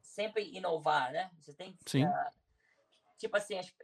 sempre 0.00 0.44
inovar, 0.56 1.12
né? 1.12 1.30
Você 1.40 1.52
tem 1.52 1.72
que. 1.72 1.90
Sim. 1.90 2.04
ah, 2.04 2.32
tipo 3.18 3.36
assim, 3.36 3.58
as- 3.58 3.74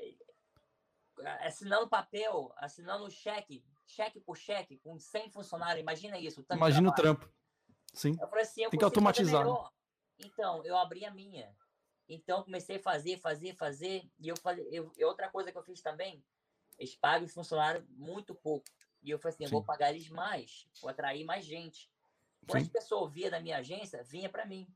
assinando 1.41 1.89
papel, 1.89 2.53
assinando 2.57 3.11
cheque, 3.11 3.64
cheque 3.87 4.20
por 4.20 4.37
cheque, 4.37 4.79
com 4.79 4.99
100 4.99 5.31
funcionários, 5.31 5.81
imagina 5.83 6.18
isso. 6.18 6.45
imagina 6.51 6.89
o 6.89 6.95
trampo. 6.95 7.29
Sim. 7.93 8.16
Eu 8.20 8.29
falei 8.29 8.45
assim, 8.45 8.62
eu 8.62 8.70
Tem 8.70 8.79
que 8.79 8.85
automatizar, 8.85 9.47
né? 9.47 9.68
Então, 10.18 10.64
eu 10.64 10.77
abri 10.77 11.05
a 11.05 11.11
minha. 11.12 11.55
Então, 12.09 12.43
comecei 12.43 12.77
a 12.77 12.83
fazer, 12.83 13.18
fazer, 13.18 13.55
fazer. 13.55 14.11
E 14.18 14.29
eu 14.29 14.37
falei, 14.37 14.66
eu, 14.70 14.93
e 14.97 15.05
outra 15.05 15.29
coisa 15.29 15.53
que 15.53 15.59
eu 15.59 15.62
fiz 15.62 15.81
também, 15.81 16.25
eles 16.79 16.95
pagam 16.97 17.27
os 17.27 17.33
funcionários 17.33 17.85
muito 17.91 18.35
pouco. 18.35 18.66
E 19.03 19.11
eu 19.11 19.18
falei 19.18 19.35
assim, 19.35 19.45
eu 19.45 19.51
vou 19.51 19.62
pagar 19.62 19.91
eles 19.91 20.09
mais, 20.09 20.66
vou 20.81 20.91
atrair 20.91 21.25
mais 21.25 21.45
gente. 21.45 21.91
Quando 22.47 22.62
Sim. 22.62 22.66
as 22.66 22.72
pessoas 22.72 23.12
via 23.12 23.31
da 23.31 23.41
minha 23.41 23.59
agência, 23.59 24.03
vinha 24.03 24.29
para 24.29 24.47
mim. 24.47 24.66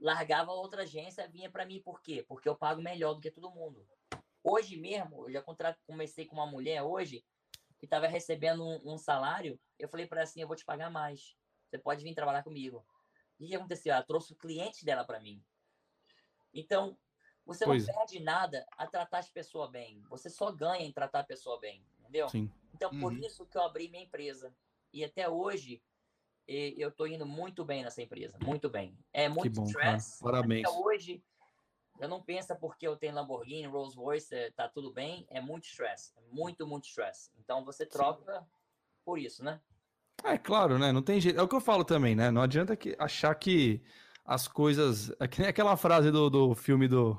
Largava 0.00 0.52
outra 0.52 0.82
agência, 0.82 1.28
vinha 1.28 1.50
para 1.50 1.66
mim. 1.66 1.82
Por 1.82 2.00
quê? 2.00 2.24
Porque 2.26 2.48
eu 2.48 2.56
pago 2.56 2.80
melhor 2.80 3.14
do 3.14 3.20
que 3.20 3.30
todo 3.30 3.50
mundo. 3.50 3.86
Hoje 4.42 4.76
mesmo, 4.76 5.28
eu 5.28 5.32
já 5.32 5.44
comecei 5.86 6.24
com 6.24 6.36
uma 6.36 6.46
mulher 6.46 6.82
hoje 6.82 7.24
que 7.78 7.86
estava 7.86 8.06
recebendo 8.06 8.64
um, 8.64 8.94
um 8.94 8.98
salário. 8.98 9.58
Eu 9.78 9.88
falei 9.88 10.06
para 10.06 10.18
ela 10.18 10.24
assim, 10.24 10.40
eu 10.40 10.46
vou 10.46 10.56
te 10.56 10.64
pagar 10.64 10.90
mais. 10.90 11.36
Você 11.68 11.78
pode 11.78 12.02
vir 12.02 12.14
trabalhar 12.14 12.42
comigo. 12.42 12.84
E 13.38 13.44
o 13.44 13.48
que 13.48 13.56
aconteceu? 13.56 13.92
Ela 13.92 14.02
trouxe 14.02 14.32
o 14.32 14.36
cliente 14.36 14.84
dela 14.84 15.04
para 15.04 15.20
mim. 15.20 15.44
Então, 16.52 16.98
você 17.48 17.64
Pois 17.64 17.88
é. 17.88 17.92
não 17.92 17.98
perde 17.98 18.20
nada 18.20 18.66
a 18.76 18.86
tratar 18.86 19.18
as 19.20 19.30
pessoas 19.30 19.70
bem. 19.70 20.02
Você 20.10 20.28
só 20.28 20.52
ganha 20.52 20.84
em 20.84 20.92
tratar 20.92 21.20
a 21.20 21.24
pessoa 21.24 21.58
bem, 21.58 21.82
entendeu? 21.98 22.28
Sim. 22.28 22.50
Então, 22.74 22.90
por 22.90 23.10
Uhum. 23.12 23.18
isso 23.20 23.46
que 23.46 23.56
eu 23.56 23.62
abri 23.62 23.88
minha 23.88 24.04
empresa. 24.04 24.54
E 24.92 25.02
até 25.02 25.28
hoje, 25.28 25.82
eu 26.46 26.90
tô 26.92 27.06
indo 27.06 27.24
muito 27.26 27.64
bem 27.64 27.82
nessa 27.82 28.02
empresa. 28.02 28.38
Muito 28.44 28.68
bem. 28.68 28.96
É 29.12 29.28
muito 29.30 29.60
bom, 29.60 29.72
cara. 29.72 29.96
stress. 29.96 30.22
Parabéns. 30.22 30.66
Até 30.68 30.76
hoje, 30.78 31.24
eu 31.98 32.06
não 32.08 32.22
penso 32.22 32.54
porque 32.56 32.86
eu 32.86 32.96
tenho 32.96 33.14
Lamborghini, 33.14 33.66
Rolls 33.66 33.96
Royce, 33.96 34.34
eh, 34.34 34.50
tá 34.50 34.68
tudo 34.68 34.92
bem. 34.92 35.26
É 35.30 35.40
muito 35.40 35.64
stress. 35.64 36.12
É 36.16 36.20
muito, 36.30 36.66
muito 36.66 36.84
stress. 36.84 37.30
Então, 37.38 37.64
você 37.64 37.86
troca 37.86 38.46
por 39.04 39.18
isso, 39.18 39.42
né? 39.42 39.60
É 40.22 40.36
claro, 40.36 40.78
né? 40.78 40.92
Não 40.92 41.02
tem 41.02 41.18
jeito. 41.20 41.38
É 41.38 41.42
o 41.42 41.48
que 41.48 41.54
eu 41.56 41.60
falo 41.60 41.84
também, 41.84 42.14
né? 42.14 42.30
Não 42.30 42.42
adianta 42.42 42.76
que 42.76 42.94
achar 42.98 43.34
que 43.34 43.82
as 44.24 44.46
coisas. 44.46 45.10
É 45.18 45.26
que 45.26 45.40
nem 45.40 45.48
aquela 45.48 45.76
frase 45.76 46.10
do, 46.10 46.28
do 46.28 46.54
filme 46.54 46.86
do, 46.88 47.18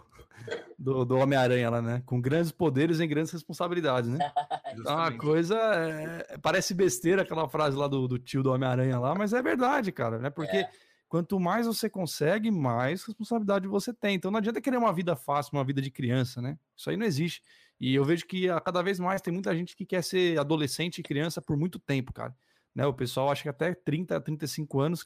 do, 0.77 1.03
do 1.05 1.17
Homem-Aranha 1.17 1.69
lá, 1.69 1.81
né? 1.81 2.03
Com 2.05 2.21
grandes 2.21 2.51
poderes 2.51 2.99
e 2.99 3.07
grandes 3.07 3.31
responsabilidades, 3.31 4.09
né? 4.09 4.19
Ah, 4.69 4.71
a 4.71 4.75
Justamente. 4.75 5.17
coisa 5.17 5.55
é- 5.57 6.37
parece 6.37 6.73
besteira 6.73 7.23
aquela 7.23 7.49
frase 7.49 7.75
lá 7.75 7.87
do, 7.87 8.07
do 8.07 8.17
tio 8.19 8.43
do 8.43 8.51
Homem-Aranha 8.51 8.99
lá, 8.99 9.15
mas 9.15 9.33
é 9.33 9.41
verdade, 9.41 9.91
cara, 9.91 10.19
né? 10.19 10.29
Porque 10.29 10.57
É. 10.57 10.69
quanto 11.07 11.39
mais 11.39 11.65
você 11.65 11.89
consegue, 11.89 12.51
mais 12.51 13.03
responsabilidade 13.03 13.67
você 13.67 13.93
tem. 13.93 14.15
Então 14.15 14.29
não 14.31 14.37
adianta 14.37 14.61
querer 14.61 14.77
uma 14.77 14.93
vida 14.93 15.15
fácil, 15.15 15.57
uma 15.57 15.63
vida 15.65 15.81
de 15.81 15.89
criança, 15.91 16.39
né? 16.41 16.57
Isso 16.77 16.89
aí 16.89 16.95
não 16.95 17.05
existe. 17.05 17.41
E 17.79 17.95
eu 17.95 18.05
vejo 18.05 18.25
que 18.27 18.47
a 18.49 18.59
cada 18.61 18.81
vez 18.81 18.99
mais 18.99 19.21
tem 19.21 19.33
muita 19.33 19.55
gente 19.55 19.75
que 19.75 19.85
quer 19.85 20.03
ser 20.03 20.39
adolescente 20.39 20.99
e 20.99 21.03
criança 21.03 21.41
por 21.41 21.57
muito 21.57 21.79
tempo, 21.79 22.13
cara. 22.13 22.33
Né? 22.75 22.85
O 22.85 22.93
pessoal 22.93 23.31
acha 23.31 23.41
que 23.43 23.49
até 23.49 23.73
30, 23.73 24.21
35 24.21 24.79
anos 24.79 25.05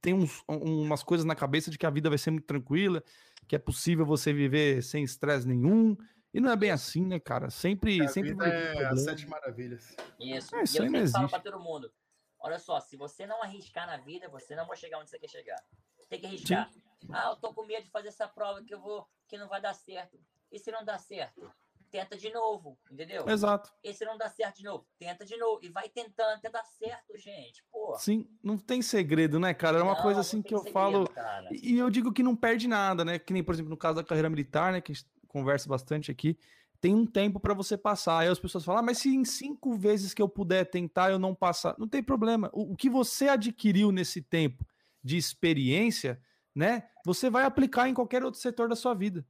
tem 0.00 0.14
uns- 0.14 0.42
um- 0.48 0.82
umas 0.82 1.02
coisas 1.02 1.24
na 1.24 1.34
cabeça 1.34 1.70
de 1.70 1.78
que 1.78 1.86
a 1.86 1.90
vida 1.90 2.08
vai 2.08 2.18
ser 2.18 2.30
muito 2.30 2.46
tranquila, 2.46 3.02
que 3.46 3.56
é 3.56 3.58
possível 3.58 4.04
você 4.06 4.32
viver 4.32 4.82
sem 4.82 5.04
estresse 5.04 5.46
nenhum. 5.46 5.96
E 6.34 6.40
não 6.40 6.50
é 6.50 6.56
bem 6.56 6.70
assim, 6.70 7.04
né, 7.04 7.20
cara? 7.20 7.50
Sempre, 7.50 8.02
A 8.02 8.08
sempre 8.08 8.30
vida 8.32 8.44
vai 8.44 8.50
é 8.50 8.86
as 8.86 9.04
sete 9.04 9.26
maravilhas. 9.26 9.94
Isso. 10.18 10.56
É, 10.56 10.60
e 10.60 10.64
isso 10.64 10.78
eu 10.78 10.84
aí 10.84 10.90
não 10.90 10.98
sempre 11.00 11.10
falo 11.10 11.24
existe. 11.24 11.30
para 11.30 11.40
todo 11.40 11.60
mundo: 11.60 11.92
olha 12.38 12.58
só, 12.58 12.80
se 12.80 12.96
você 12.96 13.26
não 13.26 13.42
arriscar 13.42 13.86
na 13.86 13.98
vida, 13.98 14.28
você 14.28 14.56
não 14.56 14.66
vai 14.66 14.76
chegar 14.76 14.98
onde 14.98 15.10
você 15.10 15.18
quer 15.18 15.28
chegar. 15.28 15.62
Tem 16.08 16.18
que 16.20 16.26
arriscar. 16.26 16.70
Ah, 17.10 17.30
eu 17.30 17.36
tô 17.36 17.52
com 17.52 17.64
medo 17.66 17.84
de 17.84 17.90
fazer 17.90 18.08
essa 18.08 18.26
prova 18.28 18.62
que 18.64 18.72
eu 18.72 18.80
vou, 18.80 19.06
que 19.28 19.36
não 19.36 19.48
vai 19.48 19.60
dar 19.60 19.74
certo. 19.74 20.18
E 20.50 20.58
se 20.58 20.70
não 20.70 20.84
dá 20.84 20.98
certo? 20.98 21.50
Tenta 21.92 22.16
de 22.16 22.32
novo, 22.32 22.78
entendeu? 22.90 23.28
Exato. 23.28 23.70
E 23.84 23.92
se 23.92 24.04
não 24.06 24.16
dá 24.16 24.28
certo 24.30 24.56
de 24.56 24.64
novo, 24.64 24.86
tenta 24.98 25.26
de 25.26 25.36
novo. 25.36 25.60
E 25.62 25.68
vai 25.68 25.90
tentando, 25.90 26.36
até 26.36 26.50
dar 26.50 26.64
certo, 26.64 27.16
gente. 27.18 27.62
Pô. 27.70 27.94
Sim, 27.98 28.26
não 28.42 28.56
tem 28.56 28.80
segredo, 28.80 29.38
né, 29.38 29.52
cara? 29.52 29.78
É 29.78 29.82
uma 29.82 29.94
Não, 29.94 30.02
coisa 30.02 30.20
assim 30.20 30.40
que 30.40 30.54
eu 30.54 30.58
segredo, 30.58 30.72
falo. 30.72 31.08
cara. 31.10 31.50
E 31.52 31.76
eu 31.76 31.90
digo 31.90 32.10
que 32.10 32.22
não 32.22 32.34
perde 32.34 32.66
nada, 32.66 33.04
né? 33.04 33.18
Que 33.18 33.32
nem, 33.34 33.44
por 33.44 33.54
exemplo, 33.54 33.68
no 33.68 33.76
caso 33.76 33.96
da 33.96 34.04
carreira 34.04 34.30
militar, 34.30 34.72
né? 34.72 34.80
Que 34.80 34.92
a 34.92 34.94
gente 34.94 35.06
conversa 35.28 35.68
bastante 35.68 36.10
aqui, 36.10 36.38
tem 36.80 36.94
um 36.94 37.06
tempo 37.06 37.38
para 37.38 37.54
você 37.54 37.76
passar. 37.76 38.18
Aí 38.20 38.28
as 38.28 38.38
pessoas 38.38 38.64
falam, 38.64 38.80
ah, 38.80 38.82
mas 38.82 38.98
se 38.98 39.14
em 39.14 39.24
cinco 39.24 39.74
vezes 39.76 40.14
que 40.14 40.22
eu 40.22 40.28
puder 40.28 40.64
tentar 40.64 41.10
eu 41.10 41.18
não 41.18 41.34
passar, 41.34 41.76
não 41.78 41.86
tem 41.86 42.02
problema. 42.02 42.50
O, 42.54 42.72
o 42.72 42.76
que 42.76 42.88
você 42.88 43.28
adquiriu 43.28 43.92
nesse 43.92 44.22
tempo 44.22 44.66
de 45.04 45.16
experiência, 45.18 46.20
né? 46.54 46.88
Você 47.04 47.28
vai 47.28 47.44
aplicar 47.44 47.88
em 47.88 47.94
qualquer 47.94 48.24
outro 48.24 48.40
setor 48.40 48.68
da 48.68 48.76
sua 48.76 48.94
vida. 48.94 49.26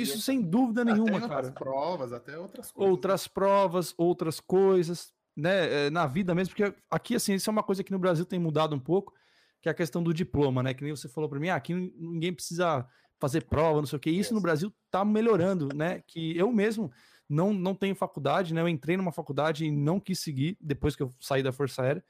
Isso 0.00 0.14
Isso. 0.14 0.22
sem 0.22 0.40
dúvida 0.40 0.84
nenhuma, 0.84 1.18
até 1.18 1.28
cara. 1.28 1.34
outras 1.36 1.50
provas, 1.50 2.12
até 2.12 2.38
outras 2.38 2.70
coisas. 2.70 2.90
outras 2.90 3.28
provas, 3.28 3.94
outras 3.96 4.40
coisas, 4.40 5.12
né, 5.36 5.86
é, 5.86 5.90
na 5.90 6.06
vida 6.06 6.34
mesmo, 6.34 6.54
porque 6.54 6.74
aqui, 6.90 7.14
assim, 7.14 7.34
isso 7.34 7.50
é 7.50 7.52
uma 7.52 7.62
coisa 7.62 7.82
que 7.82 7.92
no 7.92 7.98
Brasil 7.98 8.24
tem 8.24 8.38
mudado 8.38 8.74
um 8.74 8.78
pouco, 8.78 9.12
que 9.60 9.68
é 9.68 9.72
a 9.72 9.74
questão 9.74 10.02
do 10.02 10.14
diploma, 10.14 10.62
né, 10.62 10.74
que 10.74 10.84
nem 10.84 10.94
você 10.94 11.08
falou 11.08 11.28
para 11.28 11.40
mim, 11.40 11.48
ah, 11.48 11.56
aqui 11.56 11.74
ninguém 11.74 12.32
precisa 12.32 12.86
fazer 13.18 13.42
prova, 13.42 13.78
não 13.78 13.86
sei 13.86 13.96
o 13.96 14.00
que, 14.00 14.10
isso 14.10 14.34
no. 14.34 14.40
Brasil 14.40 14.72
tá 14.90 15.04
melhorando, 15.04 15.68
né, 15.74 16.02
que 16.06 16.36
eu 16.36 16.52
mesmo 16.52 16.92
não, 17.28 17.52
não 17.52 17.74
tenho 17.74 17.94
faculdade, 17.94 18.52
né, 18.54 18.60
eu 18.60 18.68
entrei 18.68 18.96
numa 18.96 19.12
faculdade 19.12 19.64
e 19.64 19.70
não 19.70 19.98
quis 19.98 20.20
seguir 20.20 20.56
depois 20.60 20.94
que 20.94 21.02
eu 21.02 21.10
saí 21.20 21.42
da 21.42 21.52
Força 21.52 21.82
Aérea, 21.82 22.04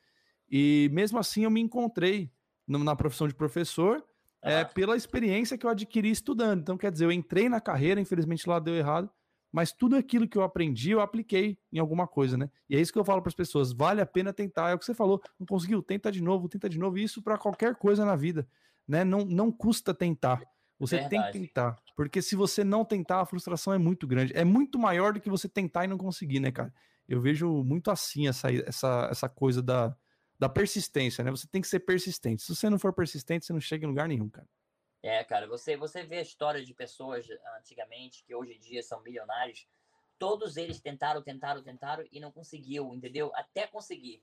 e 0.50 0.90
mesmo 0.92 1.18
assim 1.18 1.44
eu 1.44 1.50
me 1.50 1.60
encontrei 1.60 2.30
na 2.66 2.96
profissão 2.96 3.28
de 3.28 3.34
professor, 3.34 4.04
é, 4.44 4.60
Ah, 4.60 4.64
pela 4.64 4.96
experiência 4.96 5.56
que 5.58 5.66
eu 5.66 5.70
adquiri 5.70 6.10
estudando. 6.10 6.60
Então, 6.60 6.76
quer 6.76 6.92
dizer, 6.92 7.04
eu 7.06 7.12
entrei 7.12 7.48
na 7.48 7.60
carreira, 7.60 8.00
infelizmente 8.00 8.48
lá 8.48 8.58
deu 8.58 8.74
errado, 8.74 9.10
mas 9.52 9.72
tudo 9.72 9.96
aquilo 9.96 10.28
que 10.28 10.36
eu 10.36 10.42
aprendi, 10.42 10.90
eu 10.90 11.00
apliquei 11.00 11.56
em 11.72 11.78
alguma 11.78 12.06
coisa, 12.08 12.36
né? 12.36 12.50
E 12.68 12.76
é 12.76 12.80
isso 12.80 12.92
que 12.92 12.98
eu 12.98 13.04
falo 13.04 13.22
para 13.22 13.28
as 13.30 13.34
pessoas: 13.34 13.72
vale 13.72 14.00
a 14.00 14.06
pena 14.06 14.32
tentar. 14.32 14.70
É 14.70 14.74
o 14.74 14.78
que 14.78 14.84
você 14.84 14.94
falou, 14.94 15.22
não 15.38 15.46
conseguiu, 15.46 15.82
tenta 15.82 16.10
de 16.10 16.20
novo, 16.22 16.48
tenta 16.48 16.68
de 16.68 16.78
novo. 16.78 16.98
Isso 16.98 17.22
para 17.22 17.38
qualquer 17.38 17.76
coisa 17.76 18.04
na 18.04 18.16
vida, 18.16 18.46
né? 18.86 19.04
Não, 19.04 19.24
não 19.24 19.52
custa 19.52 19.94
tentar. 19.94 20.42
Você 20.78 20.98
tem 20.98 21.08
que 21.08 21.16
Verdade. 21.16 21.38
tentar, 21.38 21.76
porque 21.96 22.20
se 22.20 22.34
você 22.34 22.64
não 22.64 22.84
tentar, 22.84 23.20
a 23.20 23.26
frustração 23.26 23.72
é 23.72 23.78
muito 23.78 24.06
grande. 24.08 24.32
É 24.36 24.44
muito 24.44 24.76
maior 24.76 25.12
do 25.12 25.20
que 25.20 25.30
você 25.30 25.48
tentar 25.48 25.84
e 25.84 25.88
não 25.88 25.96
conseguir, 25.96 26.40
né, 26.40 26.50
cara? 26.50 26.74
Eu 27.08 27.20
vejo 27.20 27.62
muito 27.62 27.90
assim 27.92 28.26
essa, 28.26 28.52
essa, 28.52 29.08
essa 29.10 29.28
coisa 29.28 29.62
da, 29.62 29.96
da 30.38 30.48
persistência, 30.48 31.22
né? 31.22 31.30
Você 31.30 31.46
tem 31.46 31.60
que 31.60 31.68
ser 31.68 31.80
persistente. 31.80 32.42
Se 32.42 32.54
você 32.54 32.68
não 32.68 32.78
for 32.78 32.92
persistente, 32.92 33.46
você 33.46 33.52
não 33.52 33.60
chega 33.60 33.84
em 33.84 33.88
lugar 33.88 34.08
nenhum, 34.08 34.28
cara. 34.28 34.48
É, 35.02 35.22
cara, 35.22 35.46
você, 35.46 35.76
você 35.76 36.02
vê 36.02 36.18
a 36.18 36.22
história 36.22 36.64
de 36.64 36.72
pessoas 36.72 37.26
ah, 37.30 37.58
antigamente 37.58 38.24
que 38.24 38.34
hoje 38.34 38.54
em 38.54 38.58
dia 38.58 38.82
são 38.82 39.02
milionários. 39.02 39.66
Todos 40.18 40.56
eles 40.56 40.80
tentaram, 40.80 41.22
tentaram, 41.22 41.62
tentaram 41.62 42.04
e 42.10 42.20
não 42.20 42.32
conseguiu, 42.32 42.94
entendeu? 42.94 43.30
Até 43.34 43.66
conseguir. 43.66 44.22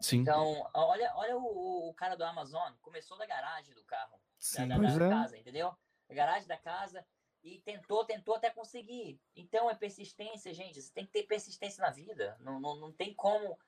Sim. 0.00 0.18
Então, 0.18 0.68
olha, 0.74 1.12
olha 1.16 1.36
o, 1.36 1.88
o 1.90 1.94
cara 1.94 2.16
do 2.16 2.24
Amazon, 2.24 2.72
começou 2.80 3.16
da 3.18 3.26
garagem 3.26 3.74
do 3.74 3.84
carro, 3.84 4.12
da, 4.12 4.18
Sim. 4.38 4.68
da- 4.68 4.76
Pois 4.76 4.98
da 4.98 5.06
é. 5.06 5.08
casa, 5.10 5.38
entendeu? 5.38 5.74
Da 6.08 6.14
garagem 6.14 6.48
da 6.48 6.56
casa 6.56 7.04
e 7.42 7.58
tentou, 7.60 8.04
tentou 8.04 8.34
até 8.34 8.50
conseguir. 8.50 9.20
Então 9.34 9.70
é 9.70 9.74
persistência, 9.74 10.52
gente. 10.54 10.80
Você 10.80 10.92
tem 10.92 11.04
que 11.04 11.12
ter 11.12 11.24
persistência 11.24 11.82
na 11.82 11.90
vida. 11.90 12.36
Não, 12.40 12.58
não, 12.60 12.76
não 12.76 12.92
tem 12.92 13.14
como 13.14 13.58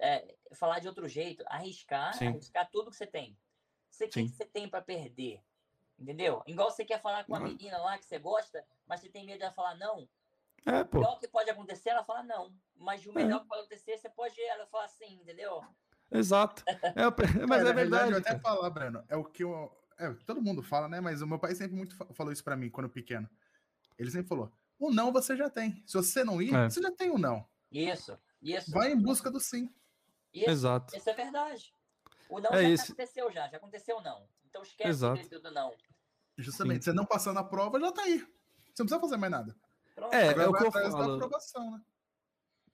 é, 0.00 0.34
falar 0.54 0.78
de 0.80 0.88
outro 0.88 1.06
jeito. 1.08 1.44
Arriscar, 1.46 2.14
Sim. 2.14 2.28
arriscar 2.28 2.68
tudo 2.70 2.90
que 2.90 2.96
você 2.96 3.06
tem. 3.06 3.36
Você, 3.88 4.04
o 4.06 4.08
que 4.10 4.28
você 4.28 4.44
tem 4.44 4.68
para 4.68 4.80
perder? 4.82 5.40
Entendeu? 5.98 6.42
Igual 6.46 6.70
você 6.70 6.84
quer 6.84 7.00
falar 7.02 7.24
com 7.24 7.34
a 7.34 7.38
Não. 7.40 7.46
menina 7.46 7.76
lá 7.78 7.98
que 7.98 8.06
você 8.06 8.18
gosta, 8.18 8.64
mas 8.86 9.00
você 9.00 9.08
tem 9.08 9.26
medo 9.26 9.38
dela 9.40 9.52
falar 9.52 9.74
não. 9.76 10.08
É, 10.66 10.80
O 10.80 10.86
pô. 10.86 11.00
pior 11.00 11.18
que 11.18 11.28
pode 11.28 11.50
acontecer, 11.50 11.90
ela 11.90 12.04
fala 12.04 12.22
não. 12.22 12.54
Mas 12.76 13.04
o 13.06 13.12
melhor 13.12 13.40
que 13.42 13.48
pode 13.48 13.60
acontecer, 13.60 13.98
você 13.98 14.08
pode 14.08 14.40
ela 14.40 14.66
falar 14.66 14.88
sim, 14.88 15.14
entendeu? 15.14 15.62
Exato. 16.10 16.62
É, 16.66 17.06
o- 17.06 17.14
mas 17.48 17.58
É, 17.58 17.64
é 17.64 17.64
na 17.64 17.72
verdade. 17.72 18.12
eu 18.12 18.18
até 18.18 18.38
falar, 18.38 18.68
Breno, 18.70 19.04
é 19.08 19.16
o 19.16 19.24
que 19.24 19.44
eu. 19.44 19.70
É, 19.98 20.10
todo 20.24 20.40
mundo 20.42 20.62
fala, 20.62 20.88
né? 20.88 21.00
Mas 21.00 21.20
o 21.20 21.26
meu 21.26 21.38
pai 21.38 21.54
sempre 21.54 21.76
muito 21.76 21.94
fa- 21.94 22.06
falou 22.14 22.32
isso 22.32 22.42
pra 22.42 22.56
mim 22.56 22.70
quando 22.70 22.88
pequeno. 22.88 23.28
Ele 23.98 24.10
sempre 24.10 24.28
falou: 24.28 24.50
o 24.78 24.90
não 24.90 25.12
você 25.12 25.36
já 25.36 25.50
tem. 25.50 25.82
Se 25.86 25.94
você 25.94 26.24
não 26.24 26.40
ir, 26.40 26.54
É. 26.54 26.68
você 26.70 26.80
já 26.80 26.90
tem 26.90 27.10
o 27.10 27.18
não. 27.18 27.46
Isso, 27.70 28.18
isso. 28.40 28.70
Vai 28.70 28.92
em 28.92 28.96
busca 29.00 29.30
do 29.30 29.38
sim. 29.38 29.72
Isso, 30.32 30.50
Exato. 30.50 30.96
isso 30.96 31.08
é 31.10 31.14
verdade. 31.14 31.74
O 32.28 32.38
não 32.40 32.50
É 32.50 32.62
já 32.62 32.68
esse- 32.70 32.84
aconteceu 32.92 33.30
já, 33.32 33.48
já 33.48 33.56
aconteceu 33.56 33.96
o 33.98 34.02
não. 34.02 34.26
Então 34.48 34.62
esquece 34.62 34.88
Exato. 34.90 35.40
do 35.40 35.50
não. 35.50 35.72
Justamente. 36.38 36.84
Você 36.84 36.92
não 36.92 37.04
passando 37.04 37.38
a 37.38 37.44
prova, 37.44 37.78
já 37.80 37.92
tá 37.92 38.02
aí. 38.02 38.18
Você 38.18 38.82
não 38.82 38.86
precisa 38.86 39.00
fazer 39.00 39.16
mais 39.16 39.30
nada. 39.30 39.56
Pronto. 39.94 40.14
É, 40.14 40.28
Agora 40.28 40.42
é 40.44 40.48
o 40.48 40.52
que 40.54 40.64
eu 40.64 40.72
falo. 40.72 41.14
aprovação, 41.14 41.70
né? 41.72 41.80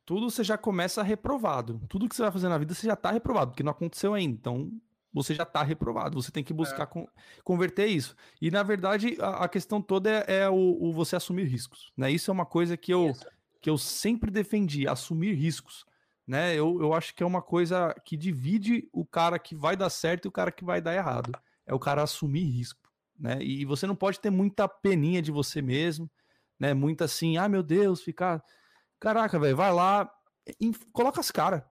Tudo 0.04 0.30
você 0.30 0.44
já 0.44 0.56
começa 0.56 1.02
reprovado. 1.02 1.80
Tudo 1.88 2.08
que 2.08 2.14
você 2.14 2.22
vai 2.22 2.30
fazer 2.30 2.48
na 2.48 2.58
vida, 2.58 2.72
você 2.74 2.86
já 2.86 2.94
tá 2.94 3.10
reprovado, 3.10 3.50
porque 3.50 3.62
não 3.64 3.72
aconteceu 3.72 4.14
ainda. 4.14 4.34
Então, 4.36 4.70
você 5.12 5.34
já 5.34 5.44
tá 5.44 5.62
reprovado. 5.64 6.20
Você 6.22 6.30
tem 6.30 6.44
que 6.44 6.52
buscar 6.52 6.86
con- 6.86 7.08
converter 7.42 7.86
isso. 7.86 8.14
E, 8.40 8.50
na 8.50 8.62
verdade, 8.62 9.16
a, 9.20 9.44
a 9.44 9.48
questão 9.48 9.82
toda 9.82 10.08
é, 10.28 10.42
é 10.42 10.48
o, 10.48 10.54
o 10.80 10.92
você 10.92 11.16
assumir 11.16 11.44
riscos. 11.48 11.92
Né? 11.96 12.10
Isso 12.12 12.30
é 12.30 12.32
uma 12.34 12.46
coisa 12.46 12.76
que 12.76 12.92
eu, 12.94 13.10
Isso. 13.10 13.26
que 13.60 13.68
eu 13.68 13.76
sempre 13.76 14.30
defendi, 14.30 14.86
assumir 14.86 15.32
riscos. 15.34 15.84
Né? 16.26 16.54
Eu, 16.54 16.80
eu 16.80 16.92
acho 16.92 17.14
que 17.14 17.22
é 17.22 17.26
uma 17.26 17.40
coisa 17.40 17.94
que 18.04 18.16
divide 18.16 18.88
o 18.92 19.04
cara 19.04 19.38
que 19.38 19.54
vai 19.54 19.76
dar 19.76 19.90
certo 19.90 20.24
e 20.24 20.28
o 20.28 20.32
cara 20.32 20.50
que 20.50 20.64
vai 20.64 20.80
dar 20.80 20.94
errado. 20.94 21.32
É 21.64 21.72
o 21.72 21.78
cara 21.78 22.02
assumir 22.02 22.44
risco. 22.44 22.80
Né? 23.18 23.38
E 23.40 23.64
você 23.64 23.86
não 23.86 23.94
pode 23.94 24.20
ter 24.20 24.30
muita 24.30 24.68
peninha 24.68 25.22
de 25.22 25.30
você 25.30 25.62
mesmo, 25.62 26.10
né? 26.58 26.74
Muita 26.74 27.04
assim, 27.04 27.36
ah, 27.36 27.48
meu 27.48 27.62
Deus, 27.62 28.02
ficar. 28.02 28.42
Caraca, 29.00 29.38
velho, 29.38 29.56
vai 29.56 29.72
lá, 29.72 30.10
coloca 30.92 31.20
as 31.20 31.30
caras. 31.30 31.62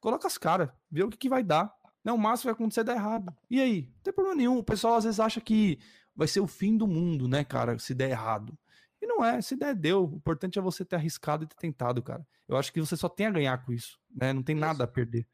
Coloca 0.00 0.26
as 0.26 0.36
caras, 0.36 0.68
vê 0.90 1.04
o 1.04 1.08
que, 1.08 1.16
que 1.16 1.28
vai 1.28 1.42
dar. 1.42 1.72
Né? 2.04 2.12
O 2.12 2.18
máximo 2.18 2.48
vai 2.48 2.54
acontecer 2.54 2.80
é 2.80 2.84
dar 2.84 2.94
errado. 2.94 3.32
E 3.48 3.60
aí? 3.60 3.82
Não 3.82 4.02
tem 4.02 4.12
problema 4.12 4.36
nenhum. 4.36 4.58
O 4.58 4.64
pessoal 4.64 4.96
às 4.96 5.04
vezes 5.04 5.20
acha 5.20 5.40
que 5.40 5.78
vai 6.14 6.26
ser 6.26 6.40
o 6.40 6.46
fim 6.46 6.76
do 6.76 6.86
mundo, 6.86 7.26
né, 7.26 7.44
cara, 7.44 7.78
se 7.78 7.94
der 7.94 8.10
errado. 8.10 8.56
E 9.02 9.06
não 9.06 9.24
é, 9.24 9.42
se 9.42 9.56
der, 9.56 9.74
deu. 9.74 10.04
O 10.04 10.14
importante 10.16 10.60
é 10.60 10.62
você 10.62 10.84
ter 10.84 10.94
arriscado 10.94 11.42
e 11.42 11.46
ter 11.48 11.56
tentado, 11.56 12.00
cara. 12.00 12.24
Eu 12.46 12.56
acho 12.56 12.72
que 12.72 12.80
você 12.80 12.96
só 12.96 13.08
tem 13.08 13.26
a 13.26 13.32
ganhar 13.32 13.64
com 13.64 13.72
isso, 13.72 13.98
né? 14.08 14.32
Não 14.32 14.44
tem 14.44 14.54
nada 14.54 14.74
Isso. 14.74 14.82
a 14.84 14.86
perder. 14.86 15.26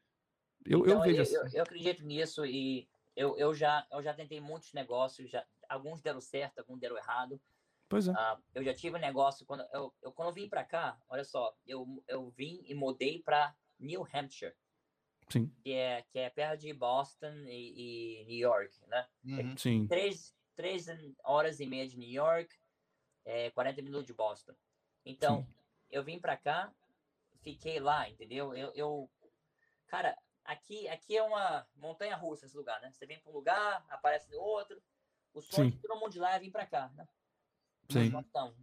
Eu, 0.65 0.79
eu 0.79 0.85
Então, 0.87 1.01
vejo 1.03 1.17
eu, 1.17 1.21
assim. 1.21 1.35
eu, 1.35 1.47
eu 1.53 1.63
acredito 1.63 2.03
nisso 2.03 2.43
e 2.47 2.89
eu, 3.15 3.37
eu, 3.37 3.53
já, 3.53 3.85
eu 3.91 4.01
já 4.01 4.11
tentei 4.11 4.41
muitos 4.41 4.73
negócios, 4.73 5.29
já, 5.29 5.45
alguns 5.69 6.01
deram 6.01 6.19
certo, 6.19 6.57
alguns 6.57 6.79
deram 6.79 6.97
errado. 6.97 7.39
Pois 7.87 8.07
é. 8.07 8.11
Ah, 8.11 8.39
eu 8.55 8.63
já 8.63 8.73
tive 8.73 8.97
um 8.97 8.99
negócio, 8.99 9.45
quando 9.45 9.63
eu, 9.71 9.93
eu, 10.01 10.11
quando 10.11 10.29
eu 10.29 10.33
vim 10.33 10.49
para 10.49 10.63
cá, 10.63 10.99
olha 11.07 11.23
só, 11.23 11.55
eu, 11.67 12.03
eu 12.07 12.27
vim 12.31 12.63
e 12.65 12.73
mudei 12.73 13.21
para 13.21 13.55
New 13.79 14.03
Hampshire, 14.11 14.55
Sim, 15.29 15.51
que 15.61 15.73
é, 15.73 16.03
que 16.09 16.17
é 16.17 16.29
perto 16.31 16.61
de 16.61 16.73
Boston 16.73 17.33
e, 17.45 18.21
e 18.21 18.25
New 18.25 18.37
York, 18.37 18.75
né? 18.87 19.07
Uhum. 19.23 19.55
sim. 19.57 19.87
três, 19.87 20.35
três 20.55 20.87
horas 21.23 21.59
e 21.59 21.67
meia 21.67 21.87
de 21.87 21.97
New 21.97 22.09
York, 22.09 22.55
é, 23.25 23.51
40 23.51 23.81
minutos 23.81 24.07
de 24.07 24.13
Boston. 24.13 24.53
Então, 25.05 25.47
eu 25.89 26.03
vim 26.03 26.19
pra 26.19 26.37
cá, 26.37 26.73
fiquei 27.41 27.79
lá, 27.79 28.09
entendeu? 28.09 28.53
Eu, 28.53 28.71
eu 28.73 29.09
cara, 29.87 30.17
aqui, 30.43 30.87
aqui 30.87 31.17
é 31.17 31.23
uma 31.23 31.67
montanha 31.75 32.15
russa 32.15 32.45
esse 32.45 32.55
lugar, 32.55 32.79
né? 32.81 32.91
Você 32.91 33.05
vem 33.05 33.19
pra 33.19 33.31
um 33.31 33.35
lugar, 33.35 33.85
aparece 33.89 34.29
no 34.31 34.39
outro. 34.39 34.81
O 35.33 35.41
sonho 35.41 35.71
Sim. 35.71 35.77
de 35.77 35.81
todo 35.81 35.99
mundo 35.99 36.11
de 36.11 36.19
lá 36.19 36.35
é 36.35 36.39
vir 36.39 36.51
pra 36.51 36.65
cá, 36.65 36.89
né? 36.89 37.07
Sim. 37.89 38.11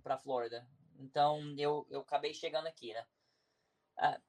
Pra 0.03 0.19
Flórida. 0.19 0.67
Então, 0.99 1.55
eu, 1.59 1.87
eu 1.91 2.01
acabei 2.01 2.33
chegando 2.33 2.67
aqui, 2.67 2.93
né? 2.93 3.07
Ah, 3.97 4.21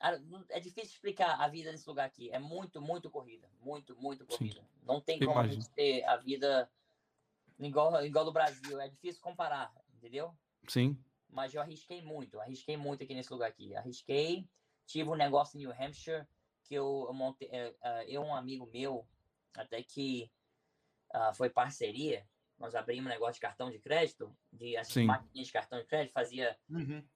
ah, 0.00 0.12
é 0.50 0.60
difícil 0.60 0.92
explicar 0.94 1.40
a 1.40 1.48
vida 1.48 1.72
nesse 1.72 1.88
lugar 1.88 2.06
aqui. 2.06 2.30
É 2.30 2.38
muito, 2.38 2.80
muito 2.80 3.10
corrida. 3.10 3.48
Muito, 3.60 3.96
muito 3.96 4.24
Sim. 4.24 4.28
corrida. 4.28 4.64
Não 4.82 5.00
tem 5.00 5.18
como 5.18 5.38
a 5.38 5.46
gente 5.46 5.68
ter 5.70 6.04
a 6.04 6.16
vida 6.16 6.70
igual, 7.58 8.04
igual 8.04 8.24
do 8.24 8.32
Brasil. 8.32 8.80
É 8.80 8.88
difícil 8.88 9.20
comparar, 9.20 9.72
entendeu? 9.94 10.36
Sim. 10.68 11.02
Mas 11.28 11.54
eu 11.54 11.60
arrisquei 11.60 12.02
muito. 12.02 12.40
Arrisquei 12.40 12.76
muito 12.76 13.02
aqui 13.02 13.14
nesse 13.14 13.32
lugar 13.32 13.48
aqui. 13.48 13.74
Arrisquei. 13.74 14.48
Tive 14.86 15.10
um 15.10 15.14
negócio 15.14 15.56
em 15.56 15.60
New 15.60 15.72
Hampshire 15.72 16.26
que 16.64 16.74
eu, 16.74 17.04
eu 17.08 17.14
montei. 17.14 17.48
eh, 17.50 17.74
ah, 17.82 18.04
eu 18.04 18.22
e 18.22 18.26
um 18.26 18.34
amigo 18.34 18.66
meu, 18.66 19.06
até 19.54 19.82
que 19.82 20.30
ah, 21.12 21.32
foi 21.32 21.50
parceria. 21.50 22.28
Nós 22.58 22.74
abrimos 22.74 23.06
um 23.06 23.08
negócio 23.08 23.34
de 23.34 23.40
cartão 23.40 23.70
de 23.70 23.78
crédito, 23.78 24.36
de 24.52 24.76
as 24.76 24.88
Sim. 24.88 25.04
maquininhas 25.06 25.46
de 25.46 25.52
cartão 25.52 25.78
de 25.78 25.86
crédito, 25.86 26.12
fazia 26.12 26.58
Uhum. 26.68 27.06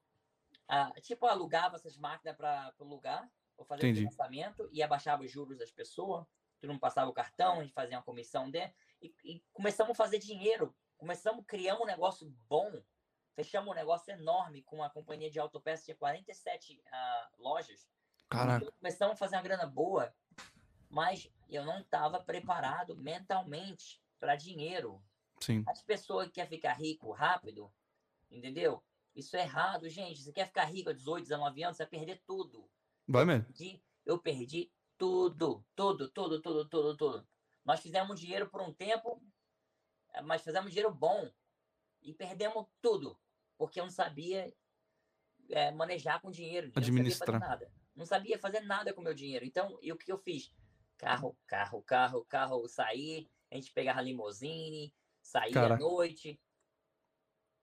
ah, 0.67 0.91
tipo, 1.01 1.25
alugava 1.25 1.75
essas 1.75 1.97
máquinas 1.97 2.35
para 2.37 2.73
o 2.79 2.85
lugar, 2.85 3.29
ou 3.57 3.65
fazer 3.65 3.83
Entendi. 3.83 3.99
o 3.99 4.09
financiamento, 4.09 4.69
e 4.71 4.81
abaixava 4.81 5.23
os 5.23 5.31
juros 5.31 5.57
das 5.57 5.71
pessoas, 5.71 6.25
todo 6.59 6.69
mundo 6.71 6.79
passava 6.79 7.09
o 7.09 7.13
cartão, 7.13 7.59
a 7.59 7.63
gente 7.63 7.73
fazia 7.73 7.97
uma 7.97 8.03
comissão 8.03 8.49
dentro, 8.49 8.75
e, 9.03 9.13
e 9.25 9.43
começamos 9.51 9.91
a 9.91 9.95
fazer 9.95 10.17
dinheiro, 10.19 10.73
começamos, 10.97 11.43
criamos 11.45 11.83
um 11.83 11.85
negócio 11.85 12.29
bom, 12.47 12.81
fechamos 13.35 13.69
um 13.69 13.75
negócio 13.75 14.13
enorme 14.13 14.63
com 14.63 14.77
uma 14.77 14.89
companhia 14.89 15.29
de 15.29 15.39
autopeças, 15.39 15.85
tinha 15.85 15.97
47 15.97 16.81
ah, 16.91 17.29
lojas, 17.37 17.89
Caraca. 18.29 18.71
começamos 18.79 19.13
a 19.13 19.17
fazer 19.17 19.35
uma 19.35 19.41
grana 19.41 19.67
boa, 19.67 20.13
mas 20.89 21.29
eu 21.49 21.65
não 21.65 21.79
estava 21.79 22.23
preparado 22.23 22.95
mentalmente 22.95 24.01
para 24.19 24.35
dinheiro, 24.35 25.03
Sim. 25.41 25.63
as 25.67 25.81
pessoas 25.81 26.27
que 26.27 26.35
querem 26.35 26.49
ficar 26.49 26.73
rico 26.73 27.11
rápido, 27.11 27.71
entendeu? 28.31 28.81
Isso 29.15 29.35
é 29.35 29.41
errado, 29.41 29.87
gente. 29.89 30.21
Você 30.21 30.31
quer 30.31 30.47
ficar 30.47 30.65
rico 30.65 30.89
a 30.89 30.93
18, 30.93 31.23
19 31.23 31.63
anos, 31.63 31.77
você 31.77 31.83
vai 31.83 31.89
perder 31.89 32.21
tudo. 32.25 32.67
Vai 33.07 33.25
mesmo. 33.25 33.45
perdi, 33.45 33.83
eu 34.05 34.17
perdi 34.17 34.71
tudo, 34.97 35.63
tudo, 35.75 36.09
tudo, 36.09 36.41
tudo, 36.41 36.65
tudo, 36.69 36.97
tudo. 36.97 37.27
Nós 37.65 37.79
fizemos 37.79 38.19
dinheiro 38.19 38.49
por 38.49 38.61
um 38.61 38.73
tempo, 38.73 39.21
eh, 40.13 40.21
mas 40.21 40.41
fizemos 40.41 40.71
dinheiro 40.71 40.93
bom 40.93 41.31
e 42.01 42.13
perdemos 42.13 42.67
tudo, 42.81 43.17
porque 43.57 43.79
eu 43.79 43.85
não 43.85 43.91
sabia 43.91 44.53
é, 45.49 45.71
manejar 45.71 46.21
com 46.21 46.31
dinheiro, 46.31 46.71
administrar 46.75 47.31
não 47.31 47.39
sabia 47.39 47.47
fazer 47.47 47.65
nada, 47.65 47.73
não 47.95 48.05
sabia 48.05 48.39
fazer 48.39 48.59
nada 48.61 48.93
com 48.93 49.01
meu 49.01 49.13
dinheiro. 49.13 49.45
Então, 49.45 49.77
e 49.81 49.91
o 49.91 49.97
que 49.97 50.11
eu 50.11 50.17
fiz? 50.17 50.53
Carro, 50.97 51.37
carro, 51.47 51.81
carro, 51.81 52.25
carro, 52.25 52.67
sair, 52.67 53.29
a 53.51 53.55
gente 53.55 53.71
pegava 53.71 54.01
limousine, 54.01 54.93
saía 55.21 55.53
Cara. 55.53 55.75
à 55.75 55.77
noite. 55.77 56.39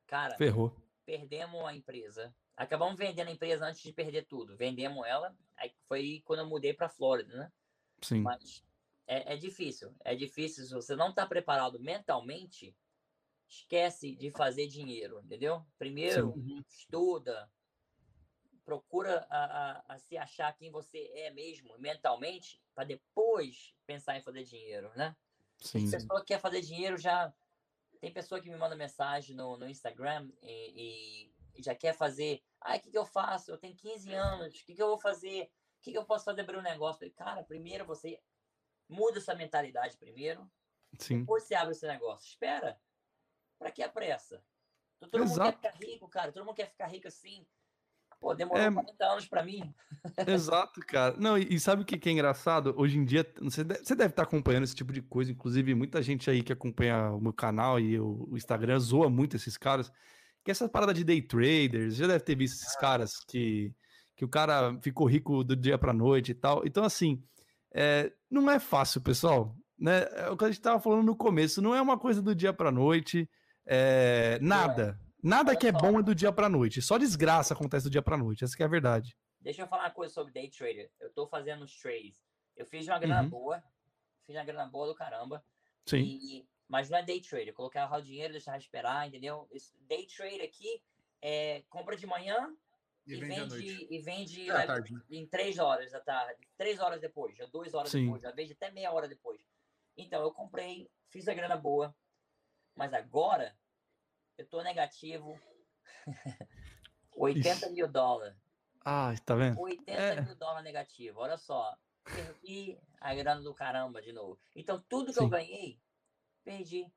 Cara, 0.07 0.37
Ferrou. 0.37 0.75
perdemos 1.05 1.65
a 1.65 1.75
empresa. 1.75 2.35
Acabamos 2.57 2.99
vendendo 2.99 3.29
a 3.29 3.33
empresa 3.33 3.65
antes 3.65 3.83
de 3.83 3.93
perder 3.93 4.27
tudo. 4.27 4.57
Vendemos 4.57 5.07
ela. 5.07 5.35
Aí 5.57 5.73
foi 5.87 6.23
quando 6.25 6.41
eu 6.41 6.47
mudei 6.47 6.75
para 6.75 6.89
Flórida, 6.89 7.35
né? 7.35 7.53
Sim. 8.03 8.21
Mas 8.23 8.63
é, 9.07 9.35
é 9.35 9.37
difícil. 9.37 9.95
É 10.05 10.15
difícil. 10.15 10.65
Se 10.65 10.75
você 10.75 10.95
não 10.97 11.11
está 11.11 11.27
preparado 11.27 11.79
mentalmente, 11.81 12.77
esquece 13.49 14.15
de 14.15 14.31
fazer 14.31 14.67
dinheiro, 14.69 15.21
entendeu? 15.21 15.65
Primeiro, 15.79 16.31
Uhum. 16.31 16.63
estuda. 16.69 17.51
Procura 18.65 19.27
a, 19.31 19.45
a- 19.81 19.85
a 19.95 19.99
se 19.99 20.17
achar 20.17 20.53
quem 20.57 20.71
você 20.71 21.11
é 21.15 21.31
mesmo 21.31 21.77
mentalmente, 21.79 22.63
para 22.75 22.85
depois 22.85 23.75
pensar 23.85 24.17
em 24.17 24.23
fazer 24.23 24.45
dinheiro, 24.45 24.93
né? 24.95 25.17
Sim. 25.59 25.87
Se 25.87 25.97
a 25.97 25.99
pessoa 25.99 26.25
quer 26.25 26.41
fazer 26.41 26.61
dinheiro, 26.61 26.97
já. 26.97 27.33
Tem 28.01 28.13
pessoa 28.13 28.41
que 28.41 28.49
me 28.49 28.57
manda 28.57 28.75
mensagem 28.77 29.35
no, 29.37 29.57
no 29.59 29.69
Instagram 29.69 30.31
e, 30.43 31.27
e- 31.57 31.63
já 31.63 31.75
quer 31.75 31.95
fazer. 31.95 32.43
Ah, 32.61 32.77
o 32.77 32.81
que, 32.81 32.91
que 32.91 32.97
eu 32.97 33.05
faço? 33.05 33.51
Eu 33.51 33.59
tenho 33.59 33.75
15 33.77 34.13
anos, 34.15 34.55
o 34.55 34.65
que, 34.65 34.75
que 34.75 34.83
eu 34.83 34.87
vou 34.89 34.99
fazer? 34.99 35.51
O 35.79 35.83
que, 35.83 35.91
que 35.93 35.99
eu 35.99 36.05
posso 36.05 36.25
fazer 36.25 36.45
para 36.45 36.57
abrir 36.57 36.67
um 36.69 36.73
negócio? 36.73 37.01
Falei, 37.01 37.13
Cara, 37.13 37.43
primeiro 37.43 37.85
você 37.85 38.21
muda 38.91 39.19
essa 39.19 39.35
mentalidade 39.35 39.97
primeiro, 39.97 40.51
Sim. 40.99 41.21
depois 41.21 41.45
você 41.45 41.55
abre 41.55 41.73
esse 41.73 41.87
negócio. 41.87 42.29
Espera. 42.29 42.79
Para 43.59 43.71
que 43.71 43.83
a 43.83 43.89
pressa? 43.89 44.43
Todo 44.99 45.19
mundo 45.21 45.33
Exato. 45.33 45.59
quer 45.59 45.73
ficar 45.73 45.87
rico, 45.87 46.09
cara. 46.09 46.33
Todo 46.33 46.45
mundo 46.45 46.57
quer 46.57 46.71
ficar 46.71 46.87
rico 46.87 47.09
assim. 47.09 47.47
Pô, 48.21 48.35
demorou 48.35 48.63
É, 48.63 48.71
40 48.71 49.05
anos 49.07 49.29
para 49.29 49.43
mim. 49.43 49.75
Exato, 50.29 50.81
cara. 50.81 51.17
Não, 51.17 51.39
e, 51.39 51.55
e 51.55 51.61
sabe 51.61 51.83
o 51.83 51.85
que, 51.87 51.99
que 51.99 52.09
é 52.11 52.13
engraçado? 52.13 52.75
Hoje 52.77 52.99
em 52.99 53.05
dia, 53.05 53.27
você 53.41 53.65
deve, 53.65 53.83
você 53.83 53.95
deve 53.95 54.11
estar 54.11 54.25
acompanhando 54.25 54.65
esse 54.65 54.75
tipo 54.75 54.93
de 54.93 55.01
coisa. 55.01 55.33
Inclusive, 55.33 55.75
muita 55.75 56.03
gente 56.03 56.29
aí 56.29 56.43
que 56.43 56.53
acompanha 56.53 57.13
o 57.13 57.21
meu 57.21 57.33
canal 57.33 57.81
e 57.81 57.99
o, 57.99 58.29
o 58.31 58.37
Instagram 58.37 58.79
zoa 58.79 59.09
muito 59.09 59.37
esses 59.37 59.57
caras. 59.57 59.91
Que 60.45 60.51
essa 60.51 60.69
parada 60.69 60.93
de 60.93 61.03
day 61.03 61.23
traders, 61.23 61.97
já 61.97 62.07
deve 62.07 62.21
ter 62.25 62.35
visto 62.35 62.61
esses 62.61 62.77
caras 62.77 63.25
que, 63.27 63.75
que 64.15 64.25
o 64.25 64.29
cara 64.29 64.79
ficou 64.83 65.07
rico 65.07 65.43
do 65.43 65.57
dia 65.57 65.79
pra 65.79 65.93
noite 65.95 66.33
e 66.33 66.35
tal. 66.35 66.63
Então, 66.67 66.85
assim, 66.85 67.23
é, 67.75 68.13
não 68.31 68.51
é 68.51 68.59
fácil, 68.59 69.01
pessoal. 69.01 69.55
Né? 69.79 70.03
É 70.17 70.29
o 70.31 70.37
que 70.37 70.45
a 70.45 70.51
gente 70.51 70.61
tava 70.61 70.79
falando 70.81 71.05
no 71.05 71.17
começo, 71.17 71.63
não 71.63 71.75
é 71.75 71.81
uma 71.81 71.99
coisa 71.99 72.21
do 72.21 72.35
dia 72.35 72.53
pra 72.53 72.71
noite. 72.71 73.29
é, 73.67 74.39
nada. 74.41 74.99
Nada 75.23 75.51
Olha 75.51 75.59
que 75.59 75.67
é 75.67 75.73
bom 75.73 75.99
é 76.01 76.03
do 76.03 76.15
dia 76.15 76.33
pra 76.33 76.49
noite. 76.49 76.81
Só 76.81 76.97
desgraça 76.97 77.53
acontece 77.53 77.85
do 77.85 77.91
dia 77.91 78.01
pra 78.01 78.17
noite. 78.17 78.43
Essa 78.43 78.57
que 78.57 78.63
é 78.63 78.67
a 78.67 78.69
verdade. 78.71 79.15
Deixa 79.39 79.61
eu 79.63 79.67
falar 79.67 79.85
uma 79.85 79.91
coisa 79.91 80.13
sobre 80.15 80.33
day 80.33 80.49
trader. 80.49 80.91
Eu 80.99 81.11
tô 81.11 81.27
fazendo 81.27 81.63
os 81.63 81.79
trades. 81.79 82.25
Eu 82.57 82.65
fiz 82.65 82.87
uma 82.89 82.99
grana 82.99 83.23
Uhum. 83.23 83.29
boa. 83.29 83.63
Fiz 84.27 84.35
uma 84.35 84.45
grana 84.45 84.67
boa 84.67 84.87
do 84.87 84.95
caramba. 84.95 85.45
Sim. 85.87 85.99
E, 85.99 86.49
mas 86.67 86.89
não 86.89 86.99
é 86.99 87.03
day 87.03 87.21
trade. 87.21 87.49
Eu 87.49 87.55
colocava 87.55 87.99
o 87.99 88.03
dinheiro, 88.03 88.33
deixava 88.33 88.57
esperar, 88.57 89.07
entendeu? 89.09 89.47
Esse 89.51 89.73
day 89.87 90.07
trade 90.07 90.41
aqui 90.41 90.83
é 91.21 91.63
compra 91.69 91.97
de 91.97 92.07
manhã 92.07 92.55
E 93.07 93.15
e, 93.15 93.17
vende 93.21 93.57
vende, 93.57 93.87
e 93.91 93.99
vende 94.03 94.51
É 94.51 94.53
à 94.53 94.59
né, 94.59 94.67
tarde, 94.67 94.93
né? 94.93 95.03
em 95.11 95.27
três 95.27 95.59
horas 95.59 95.91
da 95.91 96.01
tarde. 96.01 96.49
Três 96.57 96.79
horas 96.79 97.01
depois, 97.01 97.37
já 97.37 97.47
duas 97.47 97.75
horas 97.75 97.91
Sim. 97.91 98.05
depois, 98.05 98.23
já 98.23 98.31
vejo 98.31 98.53
até 98.53 98.71
meia 98.71 98.93
hora 98.93 99.09
depois. 99.09 99.41
Então, 99.97 100.23
eu 100.23 100.33
comprei, 100.33 100.91
fiz 101.09 101.27
a 101.29 101.35
grana 101.35 101.57
boa. 101.57 101.95
Mas 102.75 102.95
agora 102.95 103.57
eu 104.39 104.47
tô 104.47 104.63
negativo 104.63 105.39
80 107.17 107.71
mil 107.71 107.89
dólares. 107.89 108.37
Ah, 108.85 109.13
tá 109.25 109.35
vendo? 109.35 109.61
80 109.61 109.93
É. 109.93 110.21
mil 110.21 110.35
dólares 110.37 110.65
negativo. 110.65 111.21
Olha 111.21 111.37
só. 111.37 111.77
Perdi 112.05 112.79
a 113.01 113.15
grana 113.15 113.43
do 113.43 113.55
caramba 113.55 114.01
de 114.01 114.13
novo. 114.13 114.41
Então, 114.57 114.83
tudo 114.89 115.13
que 115.13 115.19
eu 115.19 115.25
Sim. 115.25 115.31
ganhei, 115.31 115.81
perdi. 116.43 116.91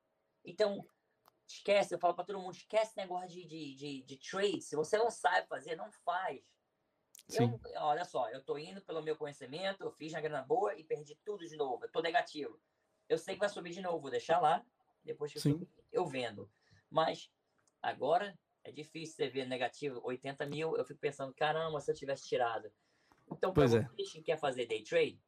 Então, 0.45 0.87
esquece. 1.57 1.93
Eu 1.93 1.99
falo 1.99 2.13
para 2.13 2.25
todo 2.25 2.39
mundo: 2.39 2.55
esquece 2.55 2.97
negócio 2.97 3.29
de, 3.29 3.45
de, 3.45 3.75
de, 3.75 4.03
de 4.03 4.17
trade. 4.17 4.61
Se 4.61 4.75
você 4.75 4.97
não 4.97 5.09
sabe 5.09 5.47
fazer, 5.47 5.75
não 5.75 5.91
faz. 5.91 6.41
Eu, 7.31 7.59
olha 7.77 8.03
só, 8.03 8.29
eu 8.29 8.43
tô 8.43 8.57
indo 8.57 8.81
pelo 8.81 9.01
meu 9.01 9.15
conhecimento, 9.15 9.81
eu 9.81 9.91
fiz 9.91 10.13
uma 10.13 10.21
grana 10.21 10.41
boa 10.41 10.77
e 10.77 10.83
perdi 10.83 11.15
tudo 11.23 11.47
de 11.47 11.55
novo. 11.55 11.85
Eu 11.85 11.91
tô 11.91 12.01
negativo. 12.01 12.59
Eu 13.07 13.17
sei 13.17 13.35
que 13.35 13.39
vai 13.39 13.49
subir 13.49 13.71
de 13.71 13.81
novo, 13.81 14.01
vou 14.01 14.11
deixar 14.11 14.39
lá. 14.39 14.63
Depois 15.03 15.31
que 15.31 15.39
Sim. 15.39 15.53
subir, 15.53 15.69
eu 15.91 16.05
vendo. 16.05 16.51
Mas 16.89 17.31
agora 17.81 18.37
é 18.63 18.71
difícil 18.71 19.15
você 19.15 19.29
ver 19.29 19.47
negativo 19.47 20.01
80 20.03 20.45
mil. 20.45 20.75
Eu 20.75 20.85
fico 20.85 20.99
pensando, 20.99 21.33
caramba, 21.33 21.79
se 21.79 21.91
eu 21.91 21.95
tivesse 21.95 22.27
tirado. 22.27 22.71
Então, 23.31 23.53
para 23.53 23.63
é. 23.63 23.67
vocês 23.67 24.11
que 24.11 24.21
quer 24.21 24.37
fazer 24.37 24.65
day 24.65 24.83
trade, 24.83 25.21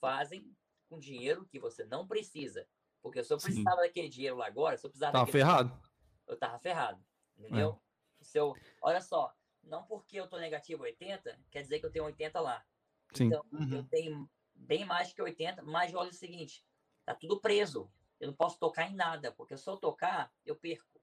fazem 0.00 0.54
com 0.88 0.98
dinheiro 0.98 1.46
que 1.46 1.58
você 1.58 1.84
não 1.84 2.06
precisa. 2.06 2.66
Porque 3.06 3.22
se 3.22 3.32
eu 3.32 3.38
Sim. 3.38 3.46
precisava 3.46 3.76
daquele 3.82 4.08
dinheiro 4.08 4.36
lá 4.36 4.46
agora, 4.48 4.76
se 4.76 4.84
eu 4.84 4.90
precisava 4.90 5.12
Tava 5.12 5.26
daquele 5.26 5.44
ferrado. 5.44 5.80
eu 6.26 6.36
tava 6.36 6.58
ferrado. 6.58 7.00
É. 7.38 7.40
Entendeu? 7.40 7.80
Se 8.20 8.36
eu, 8.36 8.52
olha 8.82 9.00
só, 9.00 9.32
não 9.62 9.84
porque 9.86 10.18
eu 10.18 10.26
tô 10.26 10.38
negativo 10.38 10.82
80, 10.82 11.38
quer 11.48 11.62
dizer 11.62 11.78
que 11.78 11.86
eu 11.86 11.92
tenho 11.92 12.04
80 12.04 12.40
lá. 12.40 12.66
Sim. 13.14 13.26
Então, 13.26 13.44
eu 13.52 13.58
Uhum. 13.60 13.86
tenho 13.86 14.28
bem 14.56 14.84
mais 14.84 15.12
que 15.12 15.22
80, 15.22 15.62
mas 15.62 15.94
olha 15.94 16.10
o 16.10 16.12
seguinte, 16.12 16.66
tá 17.04 17.14
tudo 17.14 17.40
preso. 17.40 17.88
Eu 18.18 18.26
não 18.26 18.34
posso 18.34 18.58
tocar 18.58 18.90
em 18.90 18.94
nada, 18.96 19.30
porque 19.30 19.56
se 19.56 19.70
eu 19.70 19.76
tocar, 19.76 20.32
eu 20.44 20.56
perco. 20.56 21.00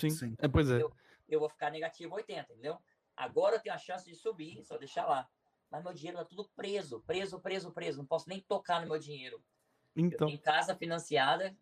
Sim. 0.00 0.10
Sim. 0.10 0.34
É, 0.38 0.48
pois 0.48 0.68
é. 0.68 0.82
Eu- 0.82 0.92
Eu 1.28 1.38
vou 1.40 1.48
ficar 1.48 1.70
negativo 1.70 2.14
80, 2.16 2.52
entendeu? 2.52 2.78
Agora 3.16 3.54
eu 3.56 3.60
tenho 3.60 3.74
a 3.74 3.78
chance 3.78 4.04
de 4.08 4.14
subir, 4.16 4.64
só 4.64 4.76
deixar 4.78 5.06
lá. 5.06 5.28
Mas 5.70 5.82
meu 5.84 5.92
dinheiro 5.92 6.18
tá 6.18 6.24
tudo 6.24 6.48
preso, 6.56 7.00
preso, 7.02 7.40
preso, 7.40 7.72
preso. 7.72 7.98
Não 7.98 8.06
posso 8.06 8.28
nem 8.28 8.40
tocar 8.40 8.80
no 8.80 8.88
meu 8.88 8.98
dinheiro. 8.98 9.44
Então, 9.96 10.28
tenho 10.28 10.38
casa 10.38 10.74
financiada 10.74 11.56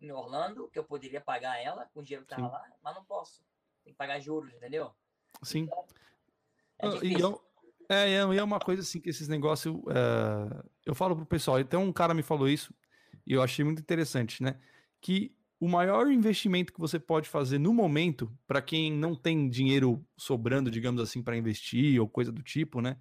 em 0.00 0.10
Orlando, 0.12 0.68
que 0.68 0.78
eu 0.78 0.84
poderia 0.84 1.20
pagar 1.20 1.60
ela 1.60 1.86
com 1.92 2.00
o 2.00 2.02
dinheiro 2.02 2.24
que 2.24 2.30
tava 2.30 2.46
Sim. 2.46 2.52
lá, 2.52 2.64
mas 2.82 2.94
não 2.94 3.04
posso. 3.04 3.42
Tem 3.82 3.92
que 3.92 3.96
pagar 3.96 4.20
juros, 4.20 4.52
entendeu? 4.54 4.94
sim. 5.42 5.68
É 6.78 6.86
Ah, 6.86 7.00
e 7.02 7.20
eu- 7.20 7.40
é, 7.88 8.08
e 8.10 8.12
é, 8.14 8.18
é 8.38 8.42
uma 8.42 8.60
coisa 8.60 8.82
assim 8.82 9.00
que 9.00 9.10
esses 9.10 9.28
negócios. 9.28 9.76
é, 9.88 10.64
eu 10.86 10.94
falo 10.94 11.16
pro 11.16 11.26
pessoal, 11.26 11.58
até 11.58 11.76
um 11.76 11.92
cara 11.92 12.14
me 12.14 12.22
falou 12.22 12.48
isso, 12.48 12.72
e 13.26 13.32
eu 13.32 13.42
achei 13.42 13.64
muito 13.64 13.80
interessante, 13.80 14.42
né? 14.42 14.58
Que 15.00 15.34
o 15.60 15.68
maior 15.68 16.10
investimento 16.10 16.72
que 16.72 16.80
você 16.80 16.98
pode 16.98 17.28
fazer 17.28 17.58
no 17.58 17.72
momento, 17.72 18.30
para 18.46 18.60
quem 18.60 18.92
não 18.92 19.14
tem 19.14 19.48
dinheiro 19.48 20.04
sobrando, 20.16 20.70
digamos 20.70 21.00
assim, 21.00 21.22
para 21.22 21.36
investir 21.36 22.00
ou 22.00 22.08
coisa 22.08 22.32
do 22.32 22.42
tipo, 22.42 22.80
né? 22.80 22.98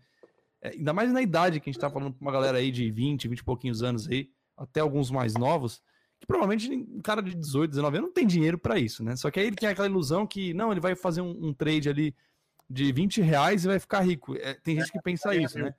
É, 0.61 0.69
ainda 0.69 0.93
mais 0.93 1.11
na 1.11 1.21
idade 1.21 1.59
que 1.59 1.69
a 1.69 1.73
gente 1.73 1.81
tá 1.81 1.89
falando 1.89 2.13
pra 2.13 2.21
uma 2.21 2.31
galera 2.31 2.57
aí 2.57 2.71
de 2.71 2.89
20, 2.91 3.27
20 3.27 3.39
e 3.39 3.43
pouquinhos 3.43 3.83
anos 3.83 4.07
aí, 4.07 4.31
até 4.57 4.79
alguns 4.79 5.09
mais 5.11 5.33
novos, 5.35 5.81
que 6.19 6.27
provavelmente 6.27 6.71
um 6.71 7.01
cara 7.01 7.21
de 7.21 7.35
18, 7.35 7.71
19 7.71 7.97
anos 7.97 8.07
não 8.09 8.13
tem 8.13 8.25
dinheiro 8.27 8.57
para 8.57 8.79
isso, 8.79 9.03
né? 9.03 9.15
Só 9.15 9.29
que 9.29 9.39
aí 9.39 9.47
ele 9.47 9.55
tem 9.55 9.67
aquela 9.69 9.87
ilusão 9.87 10.25
que, 10.25 10.53
não, 10.53 10.71
ele 10.71 10.79
vai 10.79 10.95
fazer 10.95 11.21
um, 11.21 11.47
um 11.49 11.53
trade 11.53 11.89
ali 11.89 12.15
de 12.69 12.91
20 12.91 13.21
reais 13.21 13.63
e 13.65 13.67
vai 13.67 13.79
ficar 13.79 13.99
rico. 14.01 14.35
É, 14.37 14.53
tem 14.55 14.75
gente 14.79 14.91
que 14.91 15.01
pensa 15.01 15.35
isso, 15.35 15.57
né? 15.59 15.75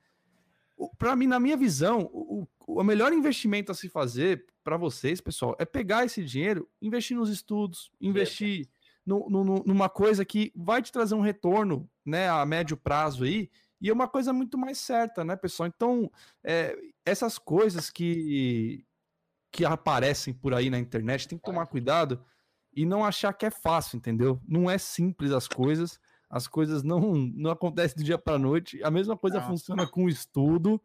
Para 0.97 1.15
mim, 1.15 1.25
na 1.25 1.39
minha 1.39 1.55
visão, 1.55 2.09
o, 2.11 2.47
o, 2.67 2.79
o 2.79 2.83
melhor 2.83 3.13
investimento 3.13 3.71
a 3.71 3.75
se 3.75 3.87
fazer 3.89 4.45
para 4.63 4.75
vocês, 4.77 5.21
pessoal, 5.21 5.55
é 5.57 5.63
pegar 5.65 6.05
esse 6.05 6.23
dinheiro, 6.23 6.69
investir 6.81 7.15
nos 7.15 7.29
estudos, 7.29 7.91
investir 8.01 8.67
no, 9.05 9.29
no- 9.29 9.43
no- 9.43 9.63
numa 9.65 9.87
coisa 9.87 10.25
que 10.25 10.51
vai 10.55 10.81
te 10.81 10.91
trazer 10.91 11.15
um 11.15 11.21
retorno, 11.21 11.89
né, 12.05 12.27
a 12.29 12.45
médio 12.45 12.75
prazo 12.75 13.23
aí, 13.23 13.49
e 13.85 13.89
é 13.89 13.93
uma 13.93 14.07
coisa 14.07 14.33
muito 14.33 14.57
mais 14.57 14.79
certa, 14.79 15.23
né, 15.23 15.35
pessoal? 15.35 15.67
Então, 15.67 16.11
é, 16.43 16.75
essas 17.05 17.37
coisas 17.37 17.91
que, 17.91 18.83
que 19.51 19.63
aparecem 19.63 20.33
por 20.33 20.55
aí 20.55 20.71
na 20.71 20.79
internet, 20.79 21.27
tem 21.27 21.37
que 21.37 21.43
tomar 21.43 21.67
cuidado 21.67 22.19
e 22.75 22.83
não 22.83 23.05
achar 23.05 23.31
que 23.31 23.45
é 23.45 23.51
fácil, 23.51 23.97
entendeu? 23.97 24.41
Não 24.47 24.67
é 24.67 24.79
simples 24.79 25.31
as 25.31 25.47
coisas, 25.47 25.99
as 26.27 26.47
coisas 26.47 26.81
não, 26.81 27.13
não 27.13 27.51
acontecem 27.51 27.95
do 27.95 28.03
dia 28.03 28.17
para 28.17 28.39
noite. 28.39 28.83
A 28.83 28.89
mesma 28.89 29.15
coisa 29.15 29.39
Não. 29.39 29.45
funciona 29.45 29.85
com 29.85 30.05
o 30.05 30.09
estudo, 30.09 30.81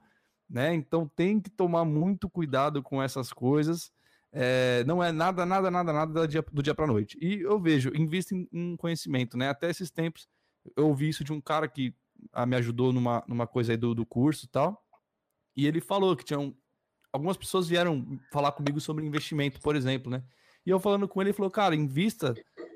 né? 0.47 0.75
Então 0.75 1.11
tem 1.17 1.41
que 1.41 1.49
tomar 1.49 1.87
muito 1.87 2.29
cuidado 2.29 2.83
com 2.83 3.03
essas 3.03 3.33
coisas. 3.33 3.91
É, 4.31 4.85
não 4.85 5.03
é 5.03 5.11
nada, 5.11 5.47
nada, 5.47 5.71
nada, 5.71 5.91
nada 5.91 6.13
do 6.13 6.29
dia, 6.29 6.45
do 6.53 6.63
dia 6.63 6.75
para 6.75 6.87
noite. 6.87 7.17
E 7.19 7.41
eu 7.41 7.59
vejo, 7.59 7.91
invista 7.97 8.35
em, 8.35 8.47
em 8.53 8.77
conhecimento, 8.77 9.39
né? 9.39 9.49
Até 9.49 9.71
esses 9.71 9.91
tempos 9.91 10.29
eu 10.77 10.89
ouvi 10.89 11.09
isso 11.09 11.25
de 11.25 11.33
um 11.33 11.41
cara 11.41 11.67
que 11.67 11.95
me 12.47 12.57
ajudou 12.57 12.93
numa, 12.93 13.25
numa 13.27 13.47
coisa 13.47 13.73
aí 13.73 13.77
do, 13.77 13.95
do 13.95 14.07
curso 14.07 14.47
e 14.47 14.49
tal. 14.49 14.83
E 15.57 15.67
ele 15.67 15.81
falou 15.81 16.17
que 16.17 16.25
tinham. 16.25 16.55
Algumas 17.13 17.37
pessoas 17.37 17.67
vieram 17.67 18.07
falar 18.33 18.53
comigo 18.53 18.81
sobre 18.81 19.05
investimento, 19.05 19.61
por 19.61 19.75
exemplo, 19.75 20.11
né? 20.11 20.23
E 20.65 20.71
eu 20.71 20.79
falando 20.79 21.09
com 21.09 21.21
ele, 21.21 21.31
ele 21.31 21.37
falou, 21.37 21.51
cara, 21.51 21.75
invista 21.75 22.35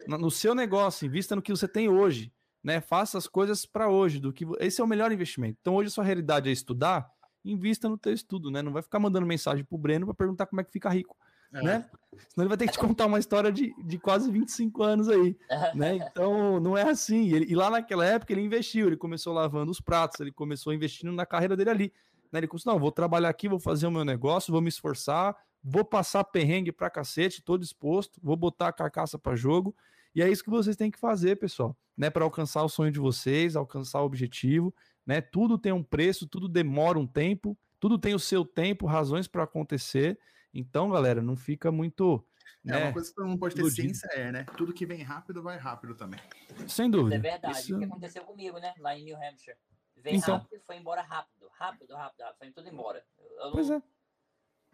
no 0.08 0.30
seu 0.30 0.54
negócio, 0.54 1.06
invista 1.06 1.36
no 1.36 1.42
que 1.42 1.52
você 1.52 1.68
tem 1.68 1.88
hoje, 1.88 2.32
né? 2.62 2.80
Faça 2.80 3.16
as 3.16 3.28
coisas 3.28 3.64
para 3.64 3.88
hoje, 3.88 4.18
do 4.18 4.32
que 4.32 4.44
esse 4.58 4.80
é 4.80 4.84
o 4.84 4.88
melhor 4.88 5.12
investimento. 5.12 5.58
Então 5.60 5.76
hoje 5.76 5.88
a 5.88 5.90
sua 5.90 6.04
realidade 6.04 6.48
é 6.48 6.52
estudar, 6.52 7.08
invista 7.44 7.88
no 7.88 7.96
teu 7.96 8.12
estudo, 8.12 8.50
né? 8.50 8.62
Não 8.62 8.72
vai 8.72 8.82
ficar 8.82 8.98
mandando 8.98 9.26
mensagem 9.26 9.64
pro 9.64 9.78
Breno 9.78 10.06
para 10.06 10.14
perguntar 10.14 10.46
como 10.46 10.60
é 10.60 10.64
que 10.64 10.72
fica 10.72 10.88
rico, 10.88 11.16
é. 11.54 11.62
né? 11.62 11.90
Senão 12.28 12.44
ele 12.44 12.48
vai 12.48 12.56
ter 12.56 12.66
que 12.66 12.72
te 12.72 12.78
contar 12.78 13.06
uma 13.06 13.18
história 13.18 13.50
de, 13.50 13.74
de 13.82 13.98
quase 13.98 14.30
25 14.30 14.82
anos 14.82 15.08
aí, 15.08 15.36
né? 15.74 15.96
Então 15.96 16.60
não 16.60 16.76
é 16.76 16.82
assim. 16.82 17.32
Ele, 17.32 17.46
e 17.48 17.54
lá 17.54 17.70
naquela 17.70 18.04
época 18.04 18.32
ele 18.32 18.42
investiu, 18.42 18.86
ele 18.86 18.96
começou 18.96 19.32
lavando 19.32 19.70
os 19.70 19.80
pratos, 19.80 20.20
ele 20.20 20.32
começou 20.32 20.72
investindo 20.72 21.12
na 21.12 21.26
carreira 21.26 21.56
dele 21.56 21.70
ali. 21.70 21.92
Né? 22.30 22.40
Ele 22.40 22.48
começou, 22.48 22.72
não, 22.72 22.80
vou 22.80 22.92
trabalhar 22.92 23.28
aqui, 23.28 23.48
vou 23.48 23.60
fazer 23.60 23.86
o 23.86 23.90
meu 23.90 24.04
negócio, 24.04 24.52
vou 24.52 24.60
me 24.60 24.68
esforçar, 24.68 25.36
vou 25.62 25.84
passar 25.84 26.24
perrengue 26.24 26.72
pra 26.72 26.90
cacete, 26.90 27.42
tô 27.42 27.56
disposto, 27.56 28.20
vou 28.22 28.36
botar 28.36 28.68
a 28.68 28.72
carcaça 28.72 29.18
para 29.18 29.36
jogo. 29.36 29.74
E 30.14 30.22
é 30.22 30.30
isso 30.30 30.44
que 30.44 30.50
vocês 30.50 30.76
têm 30.76 30.90
que 30.90 30.98
fazer, 30.98 31.36
pessoal, 31.36 31.76
né, 31.96 32.08
para 32.08 32.24
alcançar 32.24 32.62
o 32.62 32.68
sonho 32.68 32.92
de 32.92 33.00
vocês, 33.00 33.56
alcançar 33.56 34.00
o 34.00 34.04
objetivo, 34.04 34.72
né? 35.04 35.20
Tudo 35.20 35.58
tem 35.58 35.72
um 35.72 35.82
preço, 35.82 36.26
tudo 36.26 36.48
demora 36.48 36.98
um 36.98 37.06
tempo, 37.06 37.58
tudo 37.80 37.98
tem 37.98 38.14
o 38.14 38.18
seu 38.18 38.44
tempo, 38.44 38.86
razões 38.86 39.26
para 39.26 39.42
acontecer. 39.42 40.18
Então, 40.54 40.88
galera, 40.88 41.20
não 41.20 41.36
fica 41.36 41.72
muito 41.72 42.24
é, 42.64 42.70
né, 42.70 42.84
uma 42.84 42.92
coisa 42.92 43.08
que 43.08 43.14
todo 43.14 43.26
mundo 43.26 43.40
pode 43.40 43.54
ter 43.54 43.70
ciência 43.70 44.06
é, 44.12 44.30
né? 44.30 44.44
Tudo 44.56 44.72
que 44.72 44.86
vem 44.86 45.02
rápido 45.02 45.42
vai 45.42 45.58
rápido 45.58 45.94
também. 45.94 46.20
Sem 46.68 46.88
dúvida. 46.88 47.16
É 47.16 47.18
verdade. 47.18 47.58
Isso... 47.58 47.74
O 47.74 47.78
que 47.78 47.84
aconteceu 47.84 48.24
comigo, 48.24 48.58
né? 48.58 48.72
Lá 48.78 48.96
em 48.96 49.04
New 49.04 49.16
Hampshire. 49.16 49.56
Veio 49.96 50.16
então... 50.16 50.38
rápido 50.38 50.56
e 50.56 50.60
foi 50.60 50.76
embora 50.76 51.02
rápido. 51.02 51.48
Rápido, 51.52 51.94
rápido, 51.94 52.20
rápido. 52.22 52.38
Foi 52.38 52.50
tudo 52.52 52.68
embora. 52.68 53.04
Eu 53.18 53.52
pois 53.52 53.68
não, 53.68 53.76
é. 53.76 53.82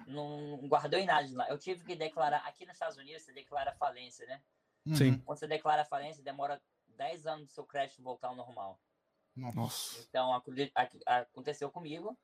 Não 0.06 0.68
guardou 0.68 0.98
em 0.98 1.06
nada 1.06 1.26
de 1.26 1.34
lá. 1.34 1.48
Eu 1.48 1.58
tive 1.58 1.82
que 1.84 1.96
declarar. 1.96 2.38
Aqui 2.46 2.64
nos 2.64 2.74
Estados 2.74 2.96
Unidos, 2.96 3.22
você 3.22 3.32
declara 3.32 3.72
falência, 3.72 4.26
né? 4.26 4.40
Sim. 4.94 5.18
Quando 5.18 5.38
você 5.38 5.46
declara 5.46 5.84
falência, 5.84 6.22
demora 6.22 6.60
10 6.96 7.26
anos 7.26 7.46
do 7.48 7.52
seu 7.52 7.64
crédito 7.64 8.02
voltar 8.02 8.28
ao 8.28 8.36
normal. 8.36 8.80
Nossa. 9.36 10.00
Então, 10.08 10.32
aconteceu 11.06 11.70
comigo. 11.70 12.18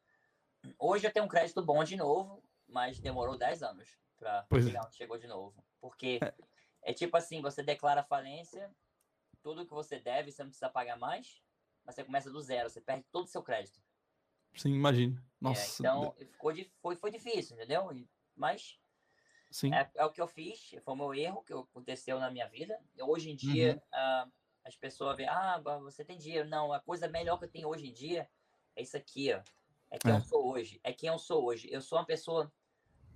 Hoje 0.79 1.07
eu 1.07 1.13
tenho 1.13 1.25
um 1.25 1.29
crédito 1.29 1.63
bom 1.63 1.83
de 1.85 1.97
novo, 1.97 2.43
mas 2.69 2.99
demorou 2.99 3.37
10 3.37 3.63
anos 3.63 3.99
para 4.19 4.47
é. 4.51 4.63
chegar 4.63 4.87
onde 4.87 4.97
chegou 4.97 5.19
de 5.19 5.27
novo. 5.27 5.65
Porque 5.81 6.19
é. 6.23 6.35
é 6.91 6.93
tipo 6.93 7.17
assim, 7.17 7.41
você 7.41 7.63
declara 7.63 8.03
falência, 8.03 8.71
tudo 9.43 9.67
que 9.67 9.73
você 9.73 9.99
deve, 9.99 10.33
você 10.33 10.43
não 10.43 10.51
precisa 10.51 10.69
pagar 10.69 10.99
mais, 10.99 11.43
mas 11.85 11.95
você 11.95 12.05
começa 12.05 12.31
do 12.31 12.41
zero, 12.41 12.69
você 12.69 12.81
perde 12.81 13.05
todo 13.13 13.25
o 13.25 13.29
seu 13.29 13.43
crédito. 13.43 13.81
Sim, 14.57 14.75
imagino. 14.75 15.17
É, 15.19 15.23
Nossa. 15.41 15.61
É, 15.63 15.75
então, 15.81 16.15
ficou, 16.19 16.53
foi, 16.81 16.97
foi 16.97 17.11
difícil, 17.11 17.57
entendeu? 17.57 17.89
Mas 18.35 18.79
Sim. 19.51 19.73
É, 19.73 19.91
é, 19.95 20.05
o 20.05 20.11
que 20.11 20.21
eu 20.21 20.27
fiz, 20.27 20.75
foi 20.85 20.95
o 20.95 20.97
meu 20.97 21.15
erro 21.15 21.43
que 21.43 21.53
aconteceu 21.53 22.19
na 22.19 22.31
minha 22.31 22.49
vida. 22.49 22.79
Hoje 23.01 23.31
em 23.31 23.37
dia, 23.37 23.83
uhum. 23.93 24.29
uh, 24.29 24.33
as 24.65 24.77
pessoas 24.77 25.17
veem, 25.17 25.29
ah, 25.29 25.59
você 25.81 26.05
tem 26.05 26.19
dinheiro. 26.19 26.49
Não, 26.49 26.73
a 26.73 26.81
coisa 26.81 27.09
melhor 27.09 27.39
que 27.39 27.45
eu 27.45 27.51
tenho 27.51 27.69
hoje 27.69 27.87
em 27.87 27.93
dia 27.93 28.29
é 28.75 28.83
isso 28.83 28.97
aqui, 28.97 29.33
ó. 29.33 29.43
É 29.91 29.99
quem 29.99 30.13
é. 30.13 30.17
eu 30.17 30.21
sou 30.21 30.53
hoje. 30.53 30.81
É 30.83 30.93
quem 30.93 31.09
eu 31.09 31.19
sou 31.19 31.45
hoje. 31.45 31.69
Eu 31.71 31.81
sou 31.81 31.99
uma 31.99 32.05
pessoa 32.05 32.53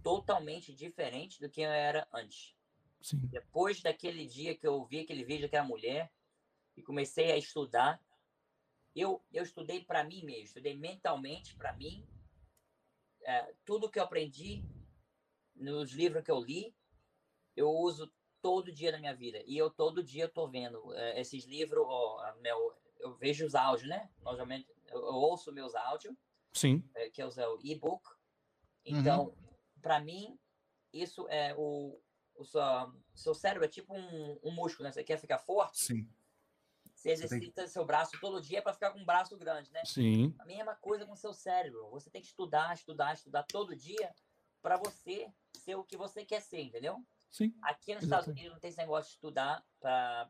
totalmente 0.02 0.74
diferente 0.74 1.40
do 1.40 1.48
que 1.48 1.60
eu 1.60 1.70
era 1.70 2.06
antes. 2.12 2.54
Sim. 3.00 3.18
Depois 3.28 3.80
daquele 3.80 4.26
dia 4.26 4.54
que 4.54 4.66
eu 4.66 4.84
vi 4.84 5.00
aquele 5.00 5.24
vídeo 5.24 5.42
daquela 5.42 5.66
mulher 5.66 6.12
e 6.76 6.82
comecei 6.82 7.32
a 7.32 7.36
estudar, 7.36 8.00
eu, 8.94 9.22
eu 9.32 9.42
estudei 9.42 9.84
para 9.84 10.04
mim 10.04 10.24
mesmo, 10.24 10.44
estudei 10.44 10.76
mentalmente 10.76 11.54
para 11.56 11.72
mim. 11.72 12.06
É, 13.22 13.54
tudo 13.64 13.90
que 13.90 13.98
eu 13.98 14.04
aprendi 14.04 14.64
nos 15.54 15.92
livros 15.92 16.24
que 16.24 16.30
eu 16.30 16.40
li, 16.40 16.74
eu 17.56 17.70
uso 17.70 18.10
todo 18.40 18.72
dia 18.72 18.92
na 18.92 18.98
minha 18.98 19.14
vida. 19.14 19.42
E 19.46 19.56
eu 19.56 19.70
todo 19.70 20.02
dia 20.02 20.24
estou 20.24 20.48
vendo 20.48 20.92
é, 20.94 21.20
esses 21.20 21.44
livros, 21.44 21.84
ó, 21.86 22.34
meu, 22.40 22.74
eu 22.98 23.14
vejo 23.14 23.46
os 23.46 23.54
áudios, 23.54 23.88
né? 23.88 24.10
Normalmente 24.22 24.68
eu, 24.88 24.98
eu 24.98 25.14
ouço 25.14 25.52
meus 25.52 25.74
áudios. 25.74 26.14
Sim. 26.52 26.82
É, 26.94 27.10
que 27.10 27.22
é 27.22 27.26
o 27.26 27.58
e-book. 27.62 28.02
Então, 28.84 29.26
uhum. 29.26 29.34
para 29.80 30.00
mim, 30.00 30.38
isso 30.92 31.28
é 31.28 31.54
o, 31.56 32.00
o 32.34 32.44
seu, 32.44 32.62
seu 33.14 33.34
cérebro 33.34 33.64
é 33.64 33.68
tipo 33.68 33.94
um, 33.94 34.38
um 34.42 34.50
músculo, 34.50 34.84
né? 34.84 34.92
Você 34.92 35.04
quer 35.04 35.18
ficar 35.18 35.38
forte? 35.38 35.78
Sim. 35.78 36.08
Você 36.94 37.12
exercita 37.12 37.66
seu 37.66 37.84
braço 37.84 38.12
todo 38.20 38.42
dia 38.42 38.60
para 38.60 38.74
ficar 38.74 38.90
com 38.90 38.98
um 38.98 39.04
braço 39.04 39.36
grande, 39.38 39.72
né? 39.72 39.82
Sim. 39.86 40.34
A 40.38 40.44
mesma 40.44 40.74
coisa 40.74 41.06
com 41.06 41.12
o 41.12 41.16
seu 41.16 41.32
cérebro. 41.32 41.88
Você 41.90 42.10
tem 42.10 42.20
que 42.20 42.28
estudar, 42.28 42.74
estudar, 42.74 43.14
estudar 43.14 43.42
todo 43.44 43.74
dia 43.74 44.14
para 44.60 44.76
você 44.76 45.32
ser 45.54 45.76
o 45.76 45.84
que 45.84 45.96
você 45.96 46.26
quer 46.26 46.42
ser, 46.42 46.60
entendeu? 46.60 47.02
Sim. 47.30 47.54
Aqui 47.62 47.94
nos 47.94 48.04
Estados 48.04 48.28
Unidos 48.28 48.52
não 48.52 48.60
tem 48.60 48.68
esse 48.68 48.78
negócio 48.78 49.08
de 49.08 49.14
estudar 49.14 49.64
para 49.78 50.28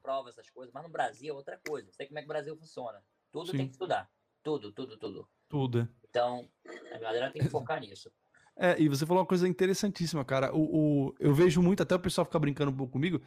prova, 0.00 0.28
essas 0.28 0.48
coisas, 0.50 0.72
mas 0.72 0.84
no 0.84 0.90
Brasil 0.90 1.34
é 1.34 1.36
outra 1.36 1.60
coisa. 1.66 1.90
Sei 1.92 2.06
como 2.06 2.18
é 2.18 2.22
que 2.22 2.26
o 2.26 2.28
Brasil 2.28 2.56
funciona. 2.56 3.02
Tudo 3.32 3.50
Sim. 3.50 3.56
tem 3.56 3.66
que 3.66 3.72
estudar. 3.72 4.08
Tudo, 4.42 4.72
tudo, 4.72 4.96
tudo. 4.98 5.28
Tudo. 5.48 5.88
Então, 6.08 6.48
a 6.92 6.98
galera 6.98 7.30
tem 7.30 7.42
que 7.42 7.48
focar 7.48 7.80
nisso. 7.80 8.10
É, 8.60 8.74
e 8.76 8.88
você 8.88 9.06
falou 9.06 9.22
uma 9.22 9.28
coisa 9.28 9.46
interessantíssima, 9.46 10.24
cara. 10.24 10.52
O, 10.52 11.06
o, 11.06 11.14
eu 11.20 11.32
vejo 11.32 11.62
muito, 11.62 11.80
até 11.80 11.94
o 11.94 12.00
pessoal 12.00 12.24
ficar 12.24 12.40
brincando 12.40 12.72
um 12.72 12.74
pouco 12.74 12.92
comigo. 12.92 13.22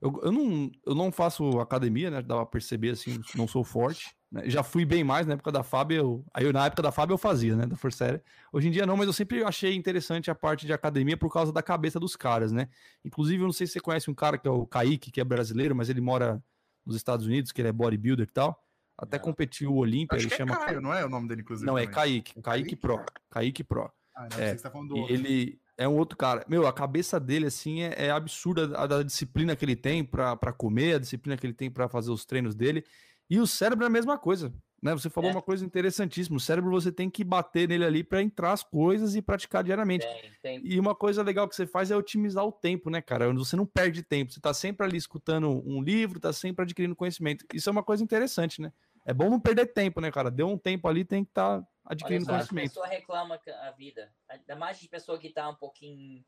Eu, 0.00 0.20
eu, 0.22 0.30
não, 0.30 0.70
eu 0.86 0.94
não 0.94 1.10
faço 1.10 1.58
academia, 1.58 2.08
né? 2.08 2.22
Dá 2.22 2.36
pra 2.36 2.46
perceber 2.46 2.90
assim, 2.90 3.20
não 3.34 3.48
sou 3.48 3.64
forte. 3.64 4.14
Né? 4.30 4.48
Já 4.48 4.62
fui 4.62 4.84
bem 4.84 5.02
mais 5.02 5.26
na 5.26 5.34
época 5.34 5.50
da 5.50 5.62
Fábio. 5.62 5.96
Eu, 5.96 6.24
aí 6.32 6.44
eu, 6.44 6.52
na 6.52 6.66
época 6.66 6.82
da 6.82 6.92
Fábio 6.92 7.14
eu 7.14 7.18
fazia, 7.18 7.56
né? 7.56 7.66
Da 7.66 7.74
Força 7.74 8.04
Aérea. 8.04 8.22
Hoje 8.52 8.68
em 8.68 8.70
dia 8.70 8.86
não, 8.86 8.96
mas 8.96 9.06
eu 9.06 9.12
sempre 9.12 9.42
achei 9.42 9.74
interessante 9.74 10.30
a 10.30 10.34
parte 10.36 10.66
de 10.66 10.72
academia 10.72 11.16
por 11.16 11.32
causa 11.32 11.52
da 11.52 11.62
cabeça 11.62 11.98
dos 11.98 12.14
caras, 12.14 12.52
né? 12.52 12.68
Inclusive, 13.04 13.42
eu 13.42 13.46
não 13.46 13.52
sei 13.52 13.66
se 13.66 13.74
você 13.74 13.80
conhece 13.80 14.10
um 14.10 14.14
cara 14.14 14.38
que 14.38 14.46
é 14.46 14.50
o 14.50 14.66
Kaique, 14.66 15.10
que 15.10 15.20
é 15.20 15.24
brasileiro, 15.24 15.74
mas 15.74 15.88
ele 15.88 16.00
mora 16.00 16.40
nos 16.84 16.94
Estados 16.94 17.26
Unidos, 17.26 17.50
que 17.50 17.60
ele 17.60 17.68
é 17.68 17.72
bodybuilder 17.72 18.28
e 18.28 18.32
tal. 18.32 18.65
Até 18.98 19.18
não. 19.18 19.24
competiu 19.24 19.72
o 19.72 19.76
Olímpia, 19.76 20.16
ele 20.16 20.30
chama. 20.30 20.54
É 20.54 20.56
Caio, 20.56 20.80
não 20.80 20.92
é 20.92 21.04
o 21.04 21.08
nome 21.08 21.28
dele, 21.28 21.42
inclusive? 21.42 21.66
Não, 21.66 21.76
é 21.76 21.86
Kaique. 21.86 22.40
Kaique 22.40 22.76
Pro. 22.76 23.04
Kaique 23.30 23.62
Pro. 23.62 23.92
Ah, 24.14 24.28
não, 24.30 24.38
é, 24.38 24.56
você 24.56 24.62
tá 24.62 24.70
falando 24.70 24.88
do 24.88 24.96
outro. 24.96 25.14
Ele, 25.14 25.60
é 25.76 25.86
um 25.86 25.96
outro 25.96 26.16
cara. 26.16 26.44
Meu, 26.48 26.66
a 26.66 26.72
cabeça 26.72 27.20
dele, 27.20 27.46
assim, 27.46 27.82
é, 27.82 28.06
é 28.06 28.10
absurda 28.10 28.76
a, 28.78 28.86
da 28.86 29.02
disciplina 29.02 29.54
que 29.54 29.64
ele 29.64 29.76
tem 29.76 30.02
para 30.02 30.52
comer, 30.52 30.94
a 30.94 30.98
disciplina 30.98 31.36
que 31.36 31.46
ele 31.46 31.52
tem 31.52 31.70
para 31.70 31.88
fazer 31.88 32.10
os 32.10 32.24
treinos 32.24 32.54
dele. 32.54 32.82
E 33.28 33.38
o 33.38 33.46
cérebro 33.46 33.84
é 33.84 33.88
a 33.88 33.90
mesma 33.90 34.16
coisa. 34.16 34.52
Né? 34.82 34.92
Você 34.92 35.08
falou 35.08 35.30
é. 35.30 35.32
uma 35.32 35.42
coisa 35.42 35.64
interessantíssima. 35.64 36.36
O 36.36 36.40
cérebro 36.40 36.70
você 36.70 36.92
tem 36.92 37.08
que 37.08 37.24
bater 37.24 37.68
nele 37.68 37.84
ali 37.84 38.04
para 38.04 38.22
entrar 38.22 38.52
as 38.52 38.62
coisas 38.62 39.14
e 39.14 39.22
praticar 39.22 39.64
diariamente. 39.64 40.06
Tem, 40.06 40.32
tem. 40.42 40.60
E 40.62 40.78
uma 40.78 40.94
coisa 40.94 41.22
legal 41.22 41.48
que 41.48 41.56
você 41.56 41.66
faz 41.66 41.90
é 41.90 41.96
otimizar 41.96 42.44
o 42.44 42.52
tempo, 42.52 42.90
né, 42.90 43.00
cara? 43.00 43.32
Você 43.34 43.56
não 43.56 43.66
perde 43.66 44.02
tempo. 44.02 44.32
Você 44.32 44.40
tá 44.40 44.52
sempre 44.52 44.86
ali 44.86 44.96
escutando 44.96 45.62
um 45.66 45.82
livro, 45.82 46.20
tá 46.20 46.32
sempre 46.32 46.62
adquirindo 46.64 46.94
conhecimento. 46.94 47.44
Isso 47.52 47.68
é 47.68 47.72
uma 47.72 47.82
coisa 47.82 48.02
interessante, 48.02 48.60
né? 48.60 48.72
É 49.04 49.14
bom 49.14 49.30
não 49.30 49.40
perder 49.40 49.66
tempo, 49.66 50.00
né, 50.00 50.10
cara? 50.10 50.30
Deu 50.30 50.48
um 50.48 50.58
tempo 50.58 50.88
ali, 50.88 51.04
tem 51.04 51.24
que 51.24 51.30
estar 51.30 51.60
tá 51.60 51.68
adquirindo 51.84 52.24
Olha, 52.24 52.38
conhecimento. 52.38 52.66
A 52.66 52.68
pessoa 52.68 52.86
reclama 52.86 53.40
a 53.62 53.70
vida. 53.70 54.12
Ainda 54.28 54.56
mais 54.56 54.78
de 54.78 54.88
pessoa 54.88 55.18
que 55.18 55.28
está 55.28 55.48
um 55.48 55.54
pouquinho 55.54 56.24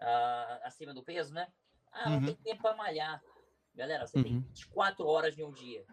uh, 0.00 0.60
acima 0.64 0.94
do 0.94 1.02
peso, 1.02 1.32
né? 1.32 1.48
Ah, 1.90 2.10
não 2.10 2.18
uhum. 2.18 2.26
tem 2.26 2.34
tempo 2.36 2.62
para 2.62 2.76
malhar. 2.76 3.22
Galera, 3.74 4.06
você 4.06 4.18
uhum. 4.18 4.24
tem 4.24 4.40
24 4.40 5.06
horas 5.06 5.38
em 5.38 5.42
um 5.42 5.52
dia. 5.52 5.84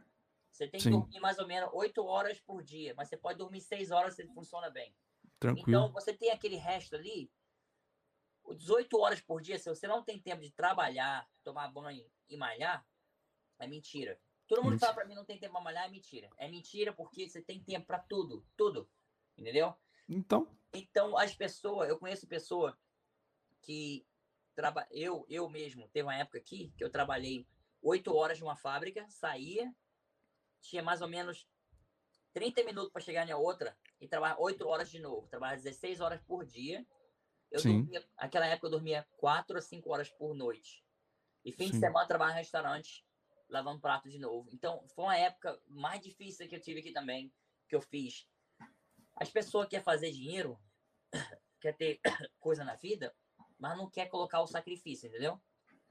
Você 0.58 0.68
tem 0.68 0.80
que 0.80 0.86
Sim. 0.86 0.92
dormir 0.92 1.20
mais 1.20 1.38
ou 1.38 1.46
menos 1.46 1.70
8 1.72 2.04
horas 2.04 2.40
por 2.40 2.64
dia, 2.64 2.96
mas 2.98 3.08
você 3.08 3.16
pode 3.16 3.38
dormir 3.38 3.62
6 3.62 3.92
horas 3.92 4.16
se 4.16 4.26
funciona 4.26 4.72
bem. 4.72 4.96
Tranquilo. 5.40 5.70
Então, 5.70 5.92
você 5.94 6.18
tem 6.18 6.32
aquele 6.32 6.56
resto 6.56 6.96
ali, 6.96 7.32
18 8.56 8.98
horas 8.98 9.22
por 9.22 9.40
dia, 9.40 9.60
se 9.60 9.70
você 9.70 9.88
não 9.88 10.04
tem 10.04 10.20
tempo 10.20 10.42
de 10.42 10.50
trabalhar, 10.50 11.30
tomar 11.44 11.68
banho 11.68 12.10
e 12.28 12.36
malhar, 12.36 12.84
é 13.60 13.68
mentira. 13.68 14.20
Todo 14.48 14.64
mundo 14.64 14.80
fala 14.80 14.96
para 14.96 15.06
mim 15.06 15.14
não 15.14 15.26
tem 15.26 15.38
tempo 15.38 15.54
para 15.54 15.62
malhar, 15.62 15.86
é 15.86 15.90
mentira. 15.90 16.28
É 16.38 16.48
mentira 16.48 16.92
porque 16.92 17.30
você 17.30 17.40
tem 17.40 17.64
tempo 17.64 17.86
para 17.86 18.00
tudo, 18.00 18.44
tudo. 18.56 18.90
Entendeu? 19.38 19.76
Então. 20.10 20.58
Então, 20.74 21.16
as 21.16 21.36
pessoas, 21.36 21.88
eu 21.88 22.00
conheço 22.00 22.26
pessoa 22.28 22.76
que 23.62 24.08
traba, 24.56 24.88
eu 24.90 25.24
eu 25.30 25.48
mesmo 25.50 25.88
teve 25.90 26.08
uma 26.08 26.16
época 26.16 26.40
aqui 26.40 26.74
que 26.76 26.84
eu 26.84 26.90
trabalhei 26.90 27.48
oito 27.84 28.12
horas 28.16 28.40
numa 28.40 28.56
fábrica, 28.56 29.06
saía, 29.08 29.72
tinha 30.62 30.82
mais 30.84 31.02
ou 31.02 31.08
menos 31.08 31.48
30 32.34 32.64
minutos 32.64 32.92
para 32.92 33.02
chegar 33.02 33.26
na 33.26 33.38
outra 33.38 33.78
e 34.00 34.08
trabalhar 34.08 34.40
oito 34.40 34.68
horas 34.68 34.90
de 34.90 35.00
novo, 35.00 35.28
trabalhar 35.28 35.56
16 35.56 36.00
horas 36.02 36.22
por 36.22 36.46
dia. 36.46 36.86
Eu 37.50 37.60
Sim. 37.60 37.84
dormia, 37.84 38.10
naquela 38.20 38.46
época 38.46 38.68
eu 38.68 38.72
dormia 38.72 39.08
quatro 39.18 39.58
a 39.58 39.62
cinco 39.62 39.92
horas 39.92 40.10
por 40.10 40.36
noite. 40.36 40.84
E 41.44 41.52
fim 41.52 41.68
Sim. 41.68 41.72
de 41.72 41.80
semana 41.80 42.08
trabalhava 42.08 42.40
em 42.40 42.42
restaurante, 42.42 43.06
lavando 43.50 43.80
prato 43.80 44.10
de 44.10 44.20
novo. 44.20 44.50
Então, 44.52 44.86
foi 44.90 45.06
uma 45.06 45.18
época 45.18 45.60
mais 45.68 46.02
difícil 46.02 46.48
que 46.48 46.56
eu 46.56 46.62
tive 46.62 46.82
aqui 46.82 46.92
também, 46.92 47.34
que 47.70 47.76
eu 47.76 47.82
fiz 47.82 48.28
as 49.20 49.30
pessoas 49.30 49.68
querem 49.68 49.84
fazer 49.84 50.12
dinheiro, 50.12 50.60
quer 51.60 51.76
ter 51.76 52.00
coisa 52.40 52.64
na 52.64 52.76
vida, 52.76 53.14
mas 53.58 53.78
não 53.78 53.90
quer 53.90 54.08
colocar 54.08 54.42
o 54.42 54.48
sacrifício, 54.48 55.08
entendeu? 55.08 55.42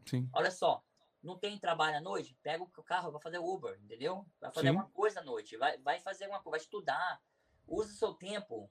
Sim. 0.08 0.28
Olha 0.32 0.50
só, 0.50 0.84
não 1.26 1.36
tem 1.36 1.58
trabalho 1.58 1.96
à 1.96 2.00
noite, 2.00 2.38
pega 2.42 2.62
o 2.62 2.82
carro, 2.82 3.10
vai 3.10 3.20
fazer 3.20 3.38
Uber, 3.38 3.78
entendeu? 3.82 4.24
Vai 4.40 4.52
fazer 4.52 4.68
Sim. 4.68 4.74
uma 4.74 4.88
coisa 4.90 5.20
à 5.20 5.24
noite, 5.24 5.56
vai, 5.56 5.76
vai 5.78 6.00
fazer 6.00 6.26
uma 6.26 6.40
coisa, 6.40 6.50
vai 6.50 6.60
estudar, 6.60 7.22
use 7.66 7.92
o 7.92 7.96
seu 7.96 8.14
tempo 8.14 8.70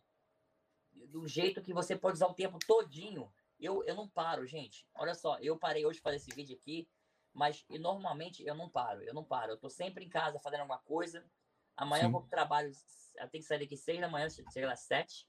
do 0.92 1.28
jeito 1.28 1.62
que 1.62 1.74
você 1.74 1.96
pode 1.96 2.16
usar 2.16 2.28
o 2.28 2.34
tempo 2.34 2.58
todinho. 2.66 3.32
Eu, 3.60 3.84
eu 3.84 3.96
não 3.96 4.08
paro, 4.08 4.46
gente. 4.46 4.88
Olha 4.96 5.14
só, 5.14 5.38
eu 5.40 5.58
parei 5.58 5.86
hoje 5.86 5.98
de 5.98 6.04
fazer 6.04 6.18
esse 6.18 6.34
vídeo 6.34 6.58
aqui, 6.58 6.88
Mas 7.36 7.66
normalmente 7.70 8.46
eu 8.46 8.56
não 8.56 8.70
paro, 8.70 9.04
eu 9.04 9.14
não 9.14 9.24
paro. 9.24 9.52
Eu 9.52 9.58
tô 9.58 9.70
sempre 9.70 10.06
em 10.06 10.10
casa 10.10 10.40
fazendo 10.40 10.62
alguma 10.62 10.80
coisa. 10.80 11.24
Amanhã 11.76 12.04
Sim. 12.04 12.08
eu 12.08 12.12
vou 12.12 12.22
pro 12.22 12.30
trabalho, 12.30 12.72
eu 13.18 13.30
tenho 13.30 13.42
que 13.44 13.48
sair 13.48 13.60
daqui 13.60 13.76
seis 13.76 14.00
da 14.00 14.08
manhã, 14.08 14.30
chega 14.30 14.68
lá 14.68 14.74
às 14.74 14.80
sete. 14.80 15.28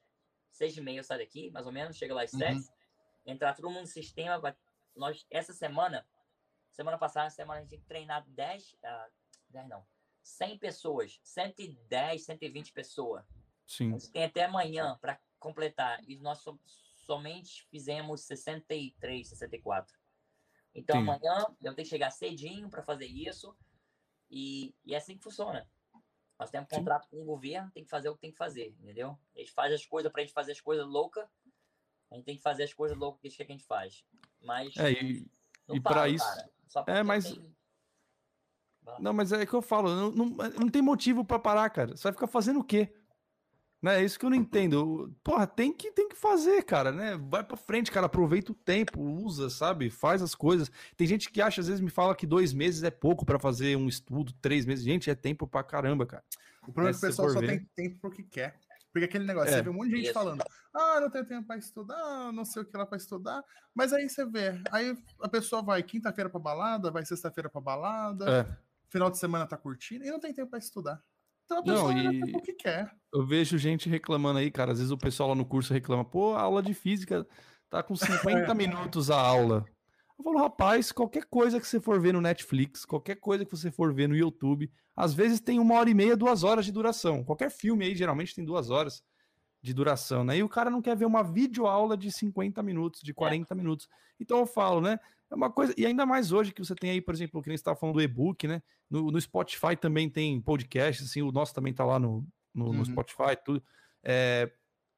Seis 0.52 0.76
e 0.76 0.80
meia 0.80 1.00
eu 1.00 1.04
saio 1.04 1.20
daqui, 1.20 1.50
mais 1.50 1.66
ou 1.66 1.72
menos, 1.72 1.96
chega 1.96 2.14
lá 2.14 2.22
às 2.22 2.32
uhum. 2.32 2.38
sete. 2.38 2.70
Entrar 3.26 3.54
todo 3.54 3.68
mundo 3.68 3.80
no 3.80 3.86
sistema. 3.86 4.56
Nós, 4.94 5.26
essa 5.28 5.52
semana, 5.52 6.06
semana 6.76 6.98
passada, 6.98 7.30
semana 7.30 7.60
a 7.60 7.62
gente 7.62 7.70
tem 7.70 7.80
que 7.80 7.86
treinar 7.86 8.24
10, 8.28 8.74
uh, 8.74 9.12
10 9.48 9.68
não, 9.68 9.84
100 10.22 10.58
pessoas, 10.58 11.18
110, 11.24 12.24
120 12.24 12.72
pessoas. 12.72 13.24
Sim. 13.66 13.94
A 13.94 13.98
gente 13.98 14.10
tem 14.10 14.24
até 14.24 14.44
amanhã 14.44 14.96
para 15.00 15.18
completar. 15.38 15.98
E 16.06 16.18
nós 16.18 16.38
som, 16.38 16.58
somente 16.94 17.66
fizemos 17.70 18.20
63, 18.22 19.26
64. 19.26 19.96
Então 20.74 20.96
Sim. 20.96 21.02
amanhã 21.02 21.46
eu 21.62 21.74
tenho 21.74 21.76
que 21.76 21.84
chegar 21.86 22.10
cedinho 22.10 22.68
para 22.68 22.82
fazer 22.82 23.06
isso. 23.06 23.56
E, 24.30 24.74
e 24.84 24.94
é 24.94 24.98
assim 24.98 25.16
que 25.16 25.24
funciona. 25.24 25.66
Nós 26.38 26.50
temos 26.50 26.68
um 26.70 26.76
contrato 26.76 27.08
com 27.08 27.22
o 27.22 27.24
governo, 27.24 27.70
tem 27.70 27.84
que 27.84 27.88
fazer 27.88 28.10
o 28.10 28.14
que 28.14 28.20
tem 28.20 28.30
que 28.30 28.36
fazer, 28.36 28.76
entendeu? 28.80 29.18
Eles 29.34 29.50
fazem 29.50 29.74
as 29.74 29.86
coisas 29.86 30.12
para 30.12 30.20
a 30.20 30.24
gente 30.24 30.34
fazer 30.34 30.52
as 30.52 30.60
coisas 30.60 30.86
loucas. 30.86 31.26
A 32.10 32.14
gente 32.14 32.24
tem 32.24 32.36
que 32.36 32.42
fazer 32.42 32.64
as 32.64 32.74
coisas 32.74 32.96
loucas 32.98 33.34
que 33.34 33.42
a 33.42 33.46
gente 33.46 33.64
faz. 33.64 34.04
Mas. 34.42 34.76
É, 34.76 34.92
e, 34.92 35.30
e 35.70 35.80
para 35.80 36.08
isso. 36.08 36.26
É, 36.86 37.02
mas. 37.02 37.32
Tem... 37.32 37.56
Não, 39.00 39.12
mas 39.12 39.32
é 39.32 39.44
que 39.44 39.54
eu 39.54 39.62
falo, 39.62 39.94
não, 39.94 40.10
não, 40.10 40.26
não 40.60 40.68
tem 40.68 40.80
motivo 40.80 41.24
para 41.24 41.38
parar, 41.38 41.68
cara. 41.70 41.96
Você 41.96 42.04
vai 42.04 42.12
ficar 42.12 42.28
fazendo 42.28 42.60
o 42.60 42.64
quê? 42.64 42.92
Né? 43.82 44.00
É 44.00 44.04
isso 44.04 44.18
que 44.18 44.24
eu 44.24 44.30
não 44.30 44.36
entendo. 44.36 45.14
Porra, 45.22 45.46
tem 45.46 45.72
que, 45.72 45.90
tem 45.90 46.08
que 46.08 46.16
fazer, 46.16 46.62
cara, 46.62 46.92
né? 46.92 47.16
Vai 47.28 47.44
pra 47.44 47.56
frente, 47.56 47.90
cara. 47.90 48.06
Aproveita 48.06 48.52
o 48.52 48.54
tempo, 48.54 49.00
usa, 49.00 49.50
sabe? 49.50 49.90
Faz 49.90 50.22
as 50.22 50.34
coisas. 50.34 50.70
Tem 50.96 51.06
gente 51.06 51.30
que 51.30 51.42
acha, 51.42 51.60
às 51.60 51.68
vezes 51.68 51.80
me 51.80 51.90
fala 51.90 52.14
que 52.14 52.26
dois 52.26 52.52
meses 52.52 52.82
é 52.82 52.90
pouco 52.90 53.26
para 53.26 53.38
fazer 53.38 53.76
um 53.76 53.88
estudo, 53.88 54.32
três 54.40 54.64
meses. 54.64 54.84
Gente, 54.84 55.10
é 55.10 55.14
tempo 55.14 55.46
pra 55.46 55.62
caramba, 55.62 56.06
cara. 56.06 56.24
O 56.62 56.72
problema 56.72 56.90
é 56.90 56.92
que 56.92 56.98
o 56.98 57.08
pessoal 57.08 57.30
só 57.30 57.40
ver. 57.40 57.46
tem 57.46 57.68
tempo 57.74 57.98
porque 58.00 58.22
quer. 58.22 58.58
Porque 58.96 59.04
aquele 59.04 59.26
negócio, 59.26 59.50
é. 59.50 59.58
você 59.58 59.62
vê 59.62 59.68
um 59.68 59.74
monte 59.74 59.90
de 59.90 59.96
gente 59.98 60.12
falando, 60.14 60.42
ah, 60.74 61.00
não 61.02 61.10
tenho 61.10 61.26
tempo 61.26 61.46
para 61.46 61.58
estudar, 61.58 62.32
não 62.32 62.46
sei 62.46 62.62
o 62.62 62.64
que 62.64 62.74
lá 62.74 62.86
para 62.86 62.96
estudar. 62.96 63.44
Mas 63.74 63.92
aí 63.92 64.08
você 64.08 64.24
vê, 64.24 64.58
aí 64.72 64.96
a 65.20 65.28
pessoa 65.28 65.60
vai 65.60 65.82
quinta-feira 65.82 66.30
pra 66.30 66.40
balada, 66.40 66.90
vai 66.90 67.04
sexta-feira 67.04 67.50
pra 67.50 67.60
balada, 67.60 68.24
é. 68.26 68.56
final 68.88 69.10
de 69.10 69.18
semana 69.18 69.46
tá 69.46 69.54
curtindo 69.54 70.02
e 70.02 70.10
não 70.10 70.18
tem 70.18 70.32
tempo 70.32 70.48
para 70.48 70.58
estudar. 70.58 70.98
Então 71.44 71.58
a 71.58 71.62
pessoa 71.62 71.92
não, 71.92 72.10
e... 72.10 72.36
o 72.36 72.40
que 72.40 72.54
quer. 72.54 72.90
Eu 73.12 73.26
vejo 73.26 73.58
gente 73.58 73.86
reclamando 73.86 74.38
aí, 74.38 74.50
cara. 74.50 74.72
Às 74.72 74.78
vezes 74.78 74.90
o 74.90 74.96
pessoal 74.96 75.28
lá 75.28 75.34
no 75.34 75.44
curso 75.44 75.74
reclama, 75.74 76.02
pô, 76.02 76.34
a 76.34 76.40
aula 76.40 76.62
de 76.62 76.72
física 76.72 77.26
tá 77.68 77.82
com 77.82 77.94
50 78.48 78.54
minutos 78.54 79.10
a 79.10 79.20
aula. 79.20 79.62
Eu 80.18 80.24
falo, 80.24 80.38
rapaz, 80.38 80.90
qualquer 80.92 81.26
coisa 81.26 81.60
que 81.60 81.66
você 81.66 81.78
for 81.78 82.00
ver 82.00 82.14
no 82.14 82.20
Netflix, 82.20 82.84
qualquer 82.84 83.16
coisa 83.16 83.44
que 83.44 83.50
você 83.50 83.70
for 83.70 83.92
ver 83.92 84.08
no 84.08 84.16
YouTube, 84.16 84.70
às 84.94 85.12
vezes 85.12 85.40
tem 85.40 85.58
uma 85.58 85.74
hora 85.74 85.90
e 85.90 85.94
meia, 85.94 86.16
duas 86.16 86.42
horas 86.42 86.64
de 86.64 86.72
duração. 86.72 87.22
Qualquer 87.22 87.50
filme 87.50 87.84
aí 87.84 87.94
geralmente 87.94 88.34
tem 88.34 88.44
duas 88.44 88.70
horas 88.70 89.02
de 89.60 89.74
duração, 89.74 90.24
né? 90.24 90.38
E 90.38 90.42
o 90.42 90.48
cara 90.48 90.70
não 90.70 90.80
quer 90.80 90.96
ver 90.96 91.04
uma 91.04 91.22
videoaula 91.22 91.96
de 91.96 92.10
50 92.10 92.62
minutos, 92.62 93.02
de 93.02 93.12
40 93.12 93.52
é. 93.52 93.56
minutos. 93.56 93.88
Então 94.18 94.38
eu 94.38 94.46
falo, 94.46 94.80
né? 94.80 94.98
É 95.30 95.34
uma 95.34 95.50
coisa, 95.50 95.74
e 95.76 95.84
ainda 95.84 96.06
mais 96.06 96.32
hoje 96.32 96.52
que 96.52 96.64
você 96.64 96.74
tem 96.74 96.90
aí, 96.90 97.00
por 97.00 97.12
exemplo, 97.12 97.42
que 97.42 97.48
nem 97.48 97.56
estava 97.56 97.76
falando 97.76 97.96
do 97.96 98.02
e-book, 98.02 98.46
né? 98.46 98.62
No, 98.88 99.10
no, 99.10 99.20
Spotify 99.20 99.76
também 99.76 100.08
tem 100.08 100.40
podcast, 100.40 101.02
assim, 101.02 101.20
o 101.20 101.32
nosso 101.32 101.52
também 101.52 101.74
tá 101.74 101.84
lá 101.84 101.98
no, 101.98 102.24
no, 102.54 102.66
uhum. 102.66 102.72
no 102.74 102.86
Spotify, 102.86 103.36
tudo. 103.44 103.62
É, 104.04 104.50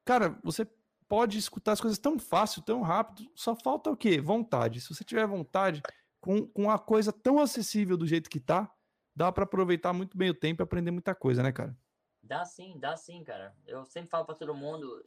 cara, 0.05 0.39
você 0.43 0.67
pode 1.09 1.37
escutar 1.37 1.73
as 1.73 1.81
coisas 1.81 1.99
tão 1.99 2.17
fácil, 2.17 2.61
tão 2.61 2.81
rápido, 2.81 3.29
só 3.35 3.55
falta 3.55 3.89
o 3.89 3.97
quê? 3.97 4.21
Vontade. 4.21 4.79
Se 4.79 4.93
você 4.93 5.03
tiver 5.03 5.27
vontade, 5.27 5.81
com, 6.21 6.47
com 6.47 6.69
a 6.69 6.79
coisa 6.79 7.11
tão 7.11 7.39
acessível 7.39 7.97
do 7.97 8.07
jeito 8.07 8.29
que 8.29 8.39
tá, 8.39 8.71
dá 9.13 9.31
para 9.31 9.43
aproveitar 9.43 9.91
muito 9.91 10.17
bem 10.17 10.29
o 10.29 10.35
tempo 10.35 10.61
e 10.61 10.63
aprender 10.63 10.91
muita 10.91 11.13
coisa, 11.13 11.43
né, 11.43 11.51
cara? 11.51 11.75
Dá 12.23 12.45
sim, 12.45 12.79
dá 12.79 12.95
sim, 12.95 13.23
cara. 13.23 13.53
Eu 13.65 13.83
sempre 13.83 14.09
falo 14.09 14.23
para 14.23 14.35
todo 14.35 14.53
mundo, 14.53 15.03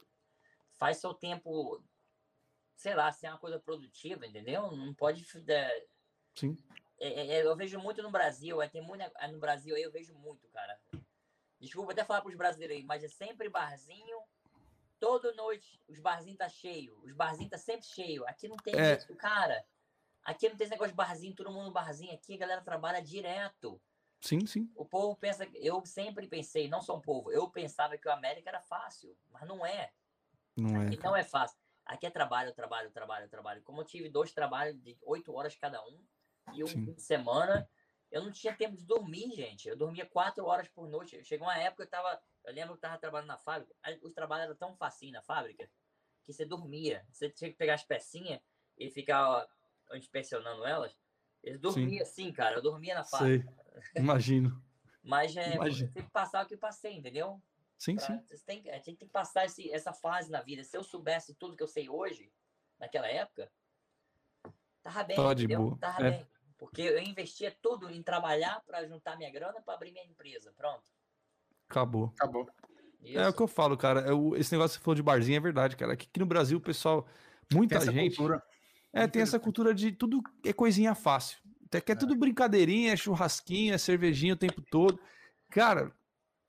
faz 0.73 0.97
seu 0.97 1.13
tempo 1.13 1.81
sei 2.75 2.95
lá, 2.95 3.11
ser 3.11 3.29
uma 3.29 3.37
coisa 3.37 3.59
produtiva, 3.59 4.25
entendeu? 4.25 4.71
Não 4.71 4.93
pode. 4.93 5.25
É, 5.47 5.85
Sim. 6.35 6.57
É, 6.99 7.07
é, 7.07 7.27
é, 7.35 7.45
eu 7.45 7.55
vejo 7.55 7.79
muito 7.79 8.01
no 8.01 8.11
Brasil, 8.11 8.61
é, 8.61 8.67
tem 8.67 8.81
muito, 8.81 9.01
é, 9.01 9.27
no 9.27 9.39
Brasil 9.39 9.75
aí 9.75 9.81
eu 9.81 9.91
vejo 9.91 10.13
muito, 10.15 10.47
cara. 10.49 10.77
Desculpa 11.59 11.93
até 11.93 12.03
falar 12.03 12.21
para 12.21 12.29
os 12.29 12.35
brasileiros 12.35 12.75
aí, 12.75 12.83
mas 12.83 13.03
é 13.03 13.07
sempre 13.07 13.49
barzinho. 13.49 14.17
Toda 15.03 15.33
noite 15.33 15.83
os 15.89 15.99
barzinhos 15.99 16.37
tá 16.37 16.47
cheio, 16.47 16.97
os 17.03 17.11
barzinhos 17.11 17.51
tá 17.51 17.57
sempre 17.57 17.85
cheio. 17.85 18.25
Aqui 18.25 18.47
não 18.47 18.55
tem 18.55 18.73
é. 18.73 18.95
isso, 18.95 19.13
cara. 19.17 19.65
Aqui 20.23 20.47
não 20.47 20.55
tem 20.55 20.63
esse 20.63 20.71
negócio 20.71 20.93
de 20.93 20.95
barzinho, 20.95 21.35
todo 21.35 21.51
mundo 21.51 21.73
barzinho. 21.73 22.13
Aqui 22.13 22.35
a 22.35 22.37
galera 22.37 22.61
trabalha 22.61 23.01
direto. 23.01 23.81
Sim, 24.21 24.45
sim. 24.45 24.71
O 24.73 24.85
povo 24.85 25.17
pensa, 25.17 25.45
eu 25.55 25.85
sempre 25.85 26.25
pensei, 26.29 26.69
não 26.69 26.81
sou 26.81 26.95
um 26.95 27.01
povo, 27.01 27.29
eu 27.29 27.49
pensava 27.49 27.97
que 27.97 28.07
o 28.07 28.11
América 28.13 28.49
era 28.49 28.61
fácil, 28.61 29.13
mas 29.29 29.45
não 29.45 29.65
é. 29.65 29.91
Não 30.55 30.81
é. 30.81 30.95
Não 30.95 31.15
é 31.17 31.23
fácil. 31.25 31.59
Aqui 31.85 32.05
é 32.05 32.09
trabalho, 32.09 32.53
trabalho, 32.53 32.89
trabalho, 32.89 33.27
trabalho. 33.27 33.61
Como 33.61 33.81
eu 33.81 33.85
tive 33.85 34.07
dois 34.07 34.31
trabalhos 34.31 34.81
de 34.81 34.97
oito 35.01 35.33
horas 35.33 35.53
cada 35.57 35.85
um 35.85 36.01
e 36.53 36.63
um 36.63 36.67
Sim. 36.67 36.85
fim 36.85 36.93
de 36.93 37.01
semana, 37.01 37.69
eu 38.09 38.23
não 38.23 38.31
tinha 38.31 38.55
tempo 38.55 38.77
de 38.77 38.85
dormir, 38.85 39.31
gente. 39.31 39.67
Eu 39.67 39.75
dormia 39.75 40.05
quatro 40.05 40.45
horas 40.45 40.69
por 40.69 40.87
noite. 40.87 41.21
Chegou 41.25 41.45
uma 41.45 41.57
época 41.57 41.85
que 41.85 41.93
eu 41.93 42.01
tava. 42.01 42.21
Eu 42.45 42.53
lembro 42.53 42.73
que 42.73 42.77
eu 42.77 42.81
tava 42.81 42.97
trabalhando 42.97 43.27
na 43.27 43.37
fábrica. 43.37 43.73
Os 44.01 44.13
trabalhos 44.13 44.45
eram 44.45 44.55
tão 44.55 44.75
facinho 44.75 45.13
na 45.13 45.21
fábrica 45.21 45.69
que 46.23 46.33
você 46.33 46.45
dormia. 46.45 47.05
Você 47.11 47.29
tinha 47.29 47.49
que 47.49 47.57
pegar 47.57 47.75
as 47.75 47.83
pecinhas 47.83 48.41
e 48.77 48.89
ficar 48.89 49.47
inspecionando 49.93 50.65
elas. 50.65 50.97
Eles 51.41 51.59
dormiam 51.59 52.01
assim, 52.01 52.31
cara. 52.31 52.55
Eu 52.55 52.61
dormia 52.61 52.95
na 52.95 53.03
fábrica. 53.03 53.53
Sei. 53.93 54.01
Imagino. 54.01 54.63
Mas 55.03 55.35
é, 55.35 55.55
Imagino. 55.55 55.87
você 55.87 55.93
tem 55.93 56.03
que 56.03 56.11
passar 56.11 56.45
o 56.45 56.47
que 56.47 56.55
passei, 56.55 56.93
entendeu? 56.95 57.41
Sim, 57.77 57.97
pra, 57.97 58.05
sim. 58.05 58.23
Tem, 58.45 58.69
a 58.69 58.75
gente 58.75 58.85
tem 58.85 59.07
que 59.07 59.07
passar 59.07 59.45
esse, 59.45 59.69
essa 59.69 59.91
fase 59.91 60.31
na 60.31 60.41
vida. 60.41 60.63
Se 60.63 60.77
eu 60.77 60.83
soubesse 60.83 61.35
tudo 61.35 61.57
que 61.57 61.63
eu 61.63 61.67
sei 61.67 61.89
hoje, 61.89 62.31
naquela 62.79 63.07
época, 63.07 63.51
tava 64.81 65.03
bem. 65.03 65.17
Tava 65.17 65.35
de 65.35 65.47
boa. 65.47 65.77
Tava 65.77 66.07
é. 66.07 66.11
bem. 66.11 66.27
Porque 66.57 66.81
eu 66.81 66.99
investia 66.99 67.51
tudo 67.61 67.89
em 67.89 68.01
trabalhar 68.01 68.61
para 68.61 68.85
juntar 68.85 69.17
minha 69.17 69.29
grana 69.29 69.61
para 69.61 69.73
abrir 69.73 69.91
minha 69.91 70.05
empresa. 70.05 70.53
Pronto. 70.53 70.85
Acabou. 71.73 72.13
Acabou. 72.15 72.47
Isso. 73.03 73.17
É 73.17 73.27
o 73.27 73.33
que 73.33 73.41
eu 73.41 73.47
falo, 73.47 73.75
cara. 73.75 74.01
Eu, 74.01 74.35
esse 74.37 74.51
negócio 74.51 74.77
que 74.77 74.81
você 74.81 74.85
falou 74.85 74.95
de 74.95 75.03
barzinho 75.03 75.37
é 75.37 75.39
verdade, 75.39 75.75
cara. 75.75 75.93
Aqui, 75.93 76.07
aqui 76.09 76.19
no 76.19 76.25
Brasil, 76.25 76.57
o 76.57 76.61
pessoal, 76.61 77.05
muita 77.51 77.79
tem 77.79 77.91
gente. 77.91 78.15
Cultura. 78.15 78.41
É, 78.93 79.07
tem 79.07 79.23
essa 79.23 79.39
cultura 79.39 79.73
de 79.73 79.91
tudo 79.91 80.21
é 80.45 80.53
coisinha 80.53 80.93
fácil. 80.93 81.39
Até 81.65 81.81
que 81.81 81.91
é, 81.91 81.95
é 81.95 81.97
tudo 81.97 82.15
brincadeirinha, 82.15 82.93
é 82.93 82.95
churrasquinha, 82.95 83.73
é 83.73 83.77
cervejinha 83.79 84.35
o 84.35 84.37
tempo 84.37 84.61
todo. 84.61 84.99
Cara, 85.49 85.91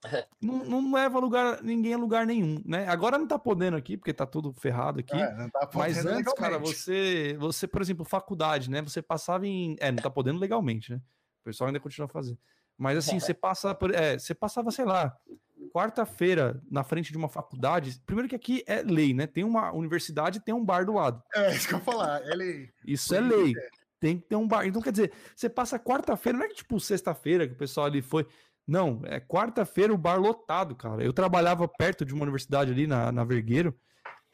não, 0.41 0.65
não, 0.65 0.93
leva 0.93 1.19
lugar, 1.19 1.63
ninguém 1.63 1.95
a 1.95 1.99
lugar 1.99 2.27
nenhum, 2.27 2.63
né? 2.67 2.87
Agora 2.87 3.17
não 3.17 3.27
tá 3.27 3.39
podendo 3.39 3.77
aqui, 3.79 3.97
porque 3.97 4.13
tá 4.13 4.27
tudo 4.27 4.53
ferrado 4.53 5.01
aqui. 5.01 5.17
É, 5.17 5.49
tá 5.49 5.71
mas 5.75 5.97
antes, 5.97 6.05
legalmente. 6.05 6.35
cara, 6.35 6.59
você, 6.59 7.35
você, 7.39 7.67
por 7.67 7.81
exemplo, 7.81 8.05
faculdade, 8.05 8.71
né? 8.71 8.83
Você 8.83 9.01
passava 9.01 9.47
em. 9.47 9.77
É, 9.81 9.91
não 9.91 10.03
tá 10.03 10.11
podendo 10.11 10.39
legalmente, 10.39 10.93
né? 10.93 11.01
O 11.41 11.45
pessoal 11.45 11.69
ainda 11.69 11.81
continua 11.81 12.09
fazendo. 12.09 12.39
Mas 12.77 12.99
assim, 12.99 13.21
você 13.21 13.33
passa 13.33 13.75
por. 13.75 13.95
É, 13.95 14.19
você 14.19 14.35
passava, 14.35 14.71
sei 14.71 14.85
lá, 14.85 15.17
quarta-feira 15.73 16.61
na 16.71 16.85
frente 16.85 17.11
de 17.11 17.19
uma 17.19 17.29
faculdade. 17.29 18.01
Primeiro 18.07 18.29
que 18.29 18.37
aqui 18.37 18.65
é 18.67 18.83
lei, 18.83 19.15
né? 19.15 19.27
Tem 19.27 19.45
uma 19.45 19.73
universidade 19.73 20.41
tem 20.41 20.55
um 20.55 20.65
bar 20.65 20.85
do 20.85 20.95
lado. 20.95 21.23
É, 21.35 21.55
isso 21.55 21.69
que 21.69 21.75
eu 21.75 21.79
ia 21.79 21.85
falar, 21.85 22.23
é 22.23 22.35
lei. 22.35 22.71
Isso 22.87 23.15
é 23.15 23.21
lei. 23.21 23.55
Tem 24.01 24.19
que 24.19 24.27
ter 24.27 24.37
um 24.37 24.47
bar. 24.47 24.67
Então, 24.67 24.83
quer 24.83 24.93
dizer, 24.93 25.13
você 25.35 25.49
passa 25.49 25.79
quarta-feira, 25.79 26.39
não 26.39 26.45
é 26.45 26.49
que 26.49 26.57
tipo 26.57 26.79
sexta-feira 26.79 27.47
que 27.47 27.55
o 27.55 27.59
pessoal 27.59 27.87
ali 27.87 28.03
foi. 28.03 28.27
Não, 28.67 29.03
é 29.05 29.21
quarta-feira 29.21 29.93
o 29.93 29.99
bar 29.99 30.19
lotado, 30.21 30.75
cara. 30.75 31.03
Eu 31.03 31.13
trabalhava 31.13 31.67
perto 31.69 32.05
de 32.05 32.15
uma 32.15 32.23
universidade 32.23 32.73
ali 32.73 32.87
na, 32.87 33.13
na 33.13 33.25
Vergueiro, 33.25 33.79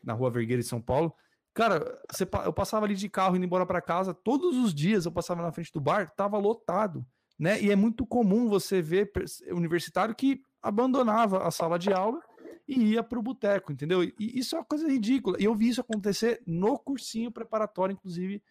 na 0.02 0.12
rua 0.12 0.30
Vergueiro 0.30 0.60
em 0.60 0.64
São 0.64 0.80
Paulo. 0.80 1.14
Cara, 1.52 2.00
você, 2.10 2.28
eu 2.44 2.52
passava 2.52 2.86
ali 2.86 2.94
de 2.94 3.08
carro 3.08 3.36
indo 3.36 3.44
embora 3.44 3.66
para 3.66 3.80
casa, 3.80 4.14
todos 4.14 4.56
os 4.56 4.72
dias 4.72 5.04
eu 5.04 5.12
passava 5.12 5.42
na 5.42 5.50
frente 5.50 5.72
do 5.72 5.80
bar, 5.80 6.12
tava 6.14 6.38
lotado, 6.38 7.04
né? 7.40 7.58
E 7.58 7.70
é 7.70 7.74
muito 7.74 8.04
comum 8.04 8.50
você 8.50 8.82
ver 8.82 9.10
universitário 9.50 10.14
que 10.14 10.42
abandonava 10.60 11.42
a 11.42 11.50
sala 11.50 11.78
de 11.78 11.90
aula 11.90 12.20
e 12.68 12.92
ia 12.92 13.02
pro 13.02 13.22
boteco, 13.22 13.72
entendeu? 13.72 14.04
E 14.04 14.14
isso 14.18 14.54
é 14.54 14.58
uma 14.58 14.64
coisa 14.64 14.86
ridícula. 14.86 15.38
E 15.40 15.44
eu 15.44 15.54
vi 15.54 15.70
isso 15.70 15.80
acontecer 15.80 16.42
no 16.46 16.78
cursinho 16.78 17.32
preparatório, 17.32 17.94
inclusive, 17.94 18.42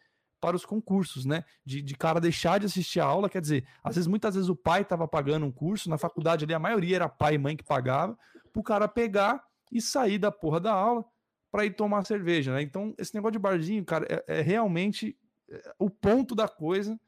para 0.41 0.55
os 0.55 0.65
concursos, 0.65 1.23
né? 1.23 1.43
De, 1.63 1.83
de 1.83 1.95
cara 1.95 2.19
deixar 2.19 2.59
de 2.59 2.65
assistir 2.65 2.99
a 2.99 3.05
aula, 3.05 3.29
quer 3.29 3.41
dizer, 3.41 3.63
às 3.83 3.93
vezes, 3.93 4.07
muitas 4.07 4.33
vezes 4.33 4.49
o 4.49 4.55
pai 4.55 4.81
estava 4.81 5.07
pagando 5.07 5.45
um 5.45 5.51
curso, 5.51 5.87
na 5.87 5.97
faculdade 5.99 6.45
ali 6.45 6.55
a 6.55 6.59
maioria 6.59 6.95
era 6.95 7.07
pai 7.07 7.35
e 7.35 7.37
mãe 7.37 7.55
que 7.55 7.63
pagava, 7.63 8.17
para 8.51 8.59
o 8.59 8.63
cara 8.63 8.87
pegar 8.87 9.43
e 9.71 9.79
sair 9.79 10.17
da 10.17 10.31
porra 10.31 10.59
da 10.59 10.73
aula 10.73 11.05
para 11.51 11.63
ir 11.63 11.75
tomar 11.75 12.03
cerveja, 12.07 12.55
né? 12.55 12.63
Então, 12.63 12.95
esse 12.97 13.13
negócio 13.13 13.33
de 13.33 13.39
barzinho, 13.39 13.85
cara, 13.85 14.07
é, 14.09 14.39
é 14.39 14.41
realmente 14.41 15.15
é, 15.47 15.75
o 15.77 15.91
ponto 15.91 16.33
da 16.33 16.47
coisa 16.47 16.99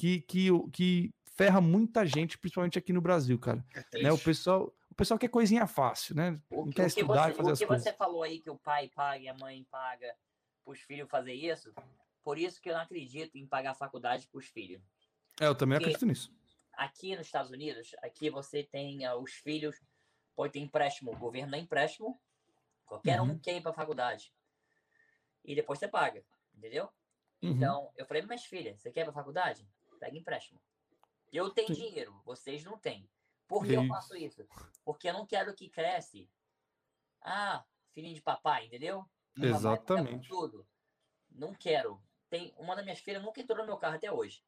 que, 0.00 0.20
que, 0.22 0.48
que 0.72 1.14
ferra 1.40 1.58
muita 1.58 2.04
gente, 2.04 2.36
principalmente 2.36 2.78
aqui 2.78 2.92
no 2.92 3.00
Brasil, 3.00 3.38
cara. 3.38 3.64
É 3.92 4.02
né? 4.02 4.12
O 4.12 4.18
pessoal, 4.18 4.70
o 4.90 4.94
pessoal 4.94 5.18
quer 5.18 5.28
coisinha 5.28 5.66
fácil, 5.66 6.14
né? 6.14 6.38
O, 6.50 6.68
quer 6.68 6.86
estudar 6.86 7.28
você, 7.28 7.30
e 7.32 7.34
fazer 7.34 7.52
as 7.52 7.58
coisas. 7.58 7.60
O 7.62 7.66
que 7.66 7.82
você 7.82 7.92
falou 7.94 8.22
aí 8.22 8.40
que 8.40 8.50
o 8.50 8.58
pai 8.58 8.90
paga 8.94 9.24
e 9.24 9.26
a 9.26 9.32
mãe 9.32 9.66
paga 9.70 10.14
para 10.62 10.72
os 10.72 10.80
filhos 10.80 11.08
fazer 11.08 11.32
isso, 11.32 11.72
por 12.22 12.36
isso 12.36 12.60
que 12.60 12.68
eu 12.68 12.74
não 12.74 12.82
acredito 12.82 13.38
em 13.38 13.46
pagar 13.46 13.72
faculdade 13.74 14.28
para 14.28 14.38
os 14.38 14.44
filhos. 14.48 14.82
É, 15.40 15.46
eu 15.46 15.54
também 15.54 15.78
Porque- 15.78 15.94
acredito 15.94 16.06
nisso. 16.06 16.30
Aqui 16.74 17.16
nos 17.16 17.24
Estados 17.24 17.50
Unidos, 17.50 17.94
aqui 18.02 18.28
você 18.28 18.62
tem 18.62 19.06
ah, 19.06 19.16
os 19.16 19.32
filhos, 19.32 19.80
pode 20.36 20.52
ter 20.52 20.58
empréstimo, 20.58 21.10
o 21.10 21.16
governo 21.16 21.52
dá 21.52 21.58
empréstimo, 21.58 22.20
qualquer 22.84 23.18
um 23.22 23.30
Uhum. 23.30 23.38
quer 23.38 23.56
ir 23.56 23.62
para 23.62 23.72
faculdade. 23.72 24.30
E 25.42 25.54
depois 25.54 25.78
você 25.78 25.88
paga, 25.88 26.22
entendeu? 26.54 26.84
Uhum. 27.42 27.52
Então, 27.52 27.90
eu 27.96 28.04
falei, 28.04 28.22
mas 28.28 28.44
filha, 28.44 28.76
você 28.76 28.90
quer 28.90 29.00
ir 29.00 29.04
pra 29.04 29.12
faculdade? 29.14 29.66
Pega 29.98 30.16
empréstimo. 30.16 30.60
Eu 31.32 31.50
tenho 31.50 31.68
dinheiro, 31.74 32.20
vocês 32.24 32.64
não 32.64 32.78
têm. 32.78 33.08
Por 33.46 33.64
que 33.64 33.72
eu 33.72 33.86
faço 33.88 34.16
isso? 34.16 34.46
Porque 34.84 35.08
eu 35.08 35.12
não 35.12 35.26
quero 35.26 35.54
que 35.54 35.68
cresce. 35.68 36.30
Ah, 37.20 37.64
filhinho 37.92 38.14
de 38.14 38.22
papai, 38.22 38.66
entendeu? 38.66 39.04
Papai 39.34 39.50
Exatamente. 39.50 40.28
Tudo. 40.28 40.66
Não 41.30 41.54
quero. 41.54 42.02
Tem, 42.28 42.54
uma 42.56 42.74
das 42.76 42.84
minhas 42.84 43.00
filhas 43.00 43.22
nunca 43.22 43.40
entrou 43.40 43.58
no 43.58 43.66
meu 43.66 43.76
carro 43.76 43.96
até 43.96 44.10
hoje. 44.10 44.44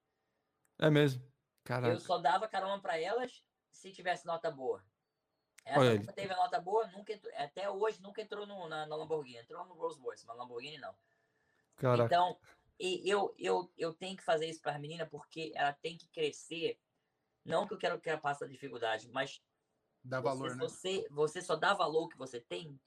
É 0.78 0.88
mesmo. 0.90 1.24
Caraca. 1.64 1.92
Eu 1.92 2.00
só 2.00 2.18
dava 2.18 2.48
carona 2.48 2.80
pra 2.80 2.98
elas 2.98 3.44
se 3.70 3.92
tivesse 3.92 4.26
nota 4.26 4.50
boa. 4.50 4.84
Essa 5.64 5.78
nunca 6.00 6.12
teve 6.12 6.32
a 6.32 6.36
nota 6.36 6.60
boa, 6.60 6.86
nunca 6.88 7.12
entrou- 7.12 7.32
até 7.36 7.70
hoje 7.70 8.02
nunca 8.02 8.20
entrou 8.20 8.46
no- 8.46 8.68
na, 8.68 8.84
na 8.86 8.96
Lamborghini. 8.96 9.38
Entrou 9.38 9.64
no 9.64 9.74
Rolls 9.74 10.00
Royce, 10.00 10.26
mas 10.26 10.36
Lamborghini 10.36 10.78
não. 10.78 10.94
Caraca. 11.76 12.04
Então, 12.06 12.36
e 12.82 13.09
eu, 13.09 13.32
eu, 13.38 13.72
eu 13.78 13.94
tenho 13.94 14.16
que 14.16 14.24
fazer 14.24 14.46
isso 14.46 14.60
para 14.60 14.74
a 14.74 14.78
menina 14.78 15.06
porque 15.06 15.52
ela 15.54 15.72
tem 15.72 15.96
que 15.96 16.09
crescer. 16.09 16.78
Não 17.44 17.66
que 17.66 17.74
eu 17.74 17.78
quero 17.78 18.00
que 18.00 18.10
ela 18.10 18.20
passe 18.20 18.44
a 18.44 18.48
dificuldade, 18.48 19.09
mas 19.09 19.40
Dá 20.04 20.20
você, 20.20 20.28
valor, 20.38 20.50
né? 20.56 20.56
você, 20.59 21.06
você 21.10 21.40
só 21.40 21.54
dá 21.54 21.74
valor 21.74 22.09
que 22.09 22.18
você 22.18 22.40
tem 22.40 22.78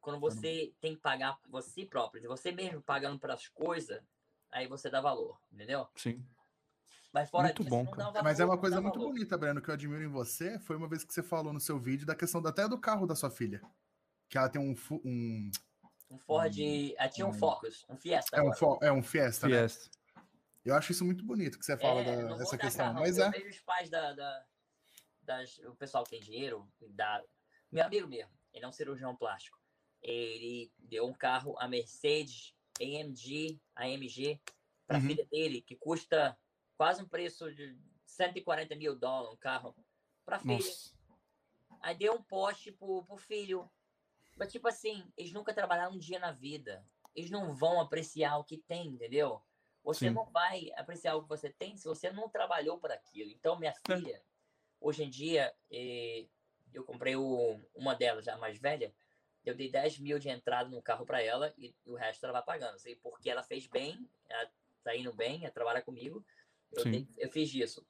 quando 0.00 0.18
você 0.18 0.72
tem 0.80 0.94
que 0.94 1.00
pagar 1.02 1.38
você 1.48 1.84
próprio. 1.84 2.26
Você 2.28 2.50
mesmo 2.52 2.80
pagando 2.80 3.18
para 3.18 3.34
as 3.34 3.48
coisas, 3.48 4.02
aí 4.50 4.66
você 4.66 4.88
dá 4.88 5.00
valor, 5.00 5.38
entendeu? 5.52 5.86
Sim. 5.94 6.24
Mas 7.12 7.28
fora 7.30 7.48
Muito 7.48 7.62
disso, 7.64 7.74
bom, 7.74 7.84
não 7.84 7.90
cara. 7.90 7.96
dá 8.04 8.10
valor. 8.12 8.24
Mas 8.24 8.40
é 8.40 8.44
uma 8.44 8.54
não 8.54 8.60
coisa 8.60 8.80
muito 8.80 8.98
valor. 8.98 9.12
bonita, 9.12 9.36
Breno, 9.36 9.60
que 9.60 9.68
eu 9.68 9.74
admiro 9.74 10.02
em 10.02 10.08
você. 10.08 10.58
Foi 10.58 10.76
uma 10.76 10.88
vez 10.88 11.04
que 11.04 11.12
você 11.12 11.22
falou 11.22 11.52
no 11.52 11.60
seu 11.60 11.78
vídeo 11.78 12.06
da 12.06 12.14
questão 12.14 12.40
da- 12.40 12.50
até 12.50 12.66
do 12.68 12.78
carro 12.78 13.06
da 13.06 13.14
sua 13.16 13.30
filha. 13.30 13.60
Que 14.28 14.38
ela 14.38 14.48
tem 14.48 14.60
um. 14.60 14.74
um 15.04 15.50
Um 16.10 16.18
Ford. 16.18 16.54
ah, 16.98 17.08
tinha 17.08 17.26
um 17.26 17.30
hum. 17.30 17.34
Focus, 17.34 17.84
um 17.88 17.96
Fiesta. 17.96 18.36
é, 18.36 18.42
um 18.42 18.52
fo- 18.52 18.78
é 18.82 18.90
um 18.92 19.02
Fiesta, 19.02 19.46
né? 19.46 19.56
Fiesta. 19.58 19.90
Eu 20.64 20.74
acho 20.74 20.92
isso 20.92 21.04
muito 21.04 21.24
bonito 21.24 21.58
que 21.58 21.64
você 21.64 21.76
fala 21.76 22.00
É, 22.00 22.04
da, 22.04 22.28
vou 22.28 22.40
essa 22.42 22.56
dar 22.56 22.62
questão. 22.64 22.86
carrão, 22.86 23.00
Mas 23.00 23.18
eu 23.18 23.24
é. 23.24 23.30
vejo 23.30 23.48
os 23.50 23.60
pais 23.60 23.90
da, 23.90 24.12
da- 24.12 24.44
das, 25.22 25.58
o 25.58 25.74
pessoal 25.76 26.04
que 26.04 26.10
tem 26.10 26.20
dinheiro, 26.20 26.66
da, 26.90 27.22
meu 27.70 27.84
amigo 27.84 28.08
mesmo, 28.08 28.32
ele 28.52 28.64
é 28.64 28.68
um 28.68 28.72
cirurgião 28.72 29.14
plástico. 29.16 29.58
Ele 30.02 30.72
deu 30.78 31.06
um 31.06 31.12
carro, 31.12 31.58
a 31.58 31.68
Mercedes 31.68 32.54
AMG, 32.80 33.60
AMG, 33.76 34.40
para 34.86 34.98
Uhum. 34.98 35.06
filha 35.06 35.26
dele, 35.26 35.60
que 35.60 35.76
custa 35.76 36.38
quase 36.76 37.02
um 37.02 37.08
preço 37.08 37.52
de 37.54 37.76
140 38.06 38.74
mil 38.76 38.96
dólares 38.96 39.34
um 39.34 39.36
carro 39.38 39.74
para 40.24 40.38
filha. 40.38 40.54
Nossa. 40.54 40.94
Aí 41.82 41.94
deu 41.96 42.14
um 42.14 42.22
poste 42.22 42.72
pro, 42.72 43.04
pro 43.04 43.16
filho. 43.18 43.70
Mas, 44.38 44.52
tipo 44.52 44.68
assim, 44.68 45.10
eles 45.16 45.32
nunca 45.32 45.52
trabalharam 45.52 45.92
um 45.94 45.98
dia 45.98 46.18
na 46.18 46.30
vida. 46.30 46.86
Eles 47.14 47.30
não 47.30 47.54
vão 47.54 47.80
apreciar 47.80 48.38
o 48.38 48.44
que 48.44 48.58
tem, 48.58 48.88
entendeu? 48.88 49.42
Você 49.82 50.08
Sim. 50.08 50.14
não 50.14 50.26
vai 50.26 50.70
apreciar 50.76 51.16
o 51.16 51.22
que 51.22 51.28
você 51.28 51.50
tem 51.50 51.76
se 51.76 51.84
você 51.84 52.10
não 52.10 52.28
trabalhou 52.28 52.78
para 52.78 52.94
aquilo. 52.94 53.30
Então, 53.30 53.58
minha 53.58 53.72
É. 53.72 53.96
filha, 53.96 54.22
hoje 54.80 55.02
em 55.02 55.10
dia, 55.10 55.54
eh, 55.70 56.26
eu 56.72 56.84
comprei 56.84 57.16
o, 57.16 57.60
uma 57.74 57.94
delas, 57.94 58.24
já 58.24 58.36
mais 58.36 58.58
velha. 58.58 58.94
Eu 59.44 59.54
dei 59.54 59.70
10 59.70 59.98
mil 59.98 60.18
de 60.18 60.28
entrada 60.28 60.68
no 60.68 60.82
carro 60.82 61.06
para 61.06 61.22
ela 61.22 61.52
e, 61.56 61.74
o 61.86 61.94
resto 61.94 62.24
ela 62.24 62.34
vai 62.34 62.42
pagando. 62.44 62.78
Sei 62.78 62.94
porque 62.96 63.30
ela 63.30 63.42
fez 63.42 63.66
bem, 63.66 64.08
ela 64.28 64.50
tá 64.84 64.94
indo 64.94 65.12
bem, 65.12 65.42
ela 65.42 65.52
trabalha 65.52 65.82
comigo. 65.82 66.24
Eu, 66.72 66.84
dei- 66.84 67.08
eu 67.16 67.30
fiz 67.30 67.52
isso. 67.54 67.86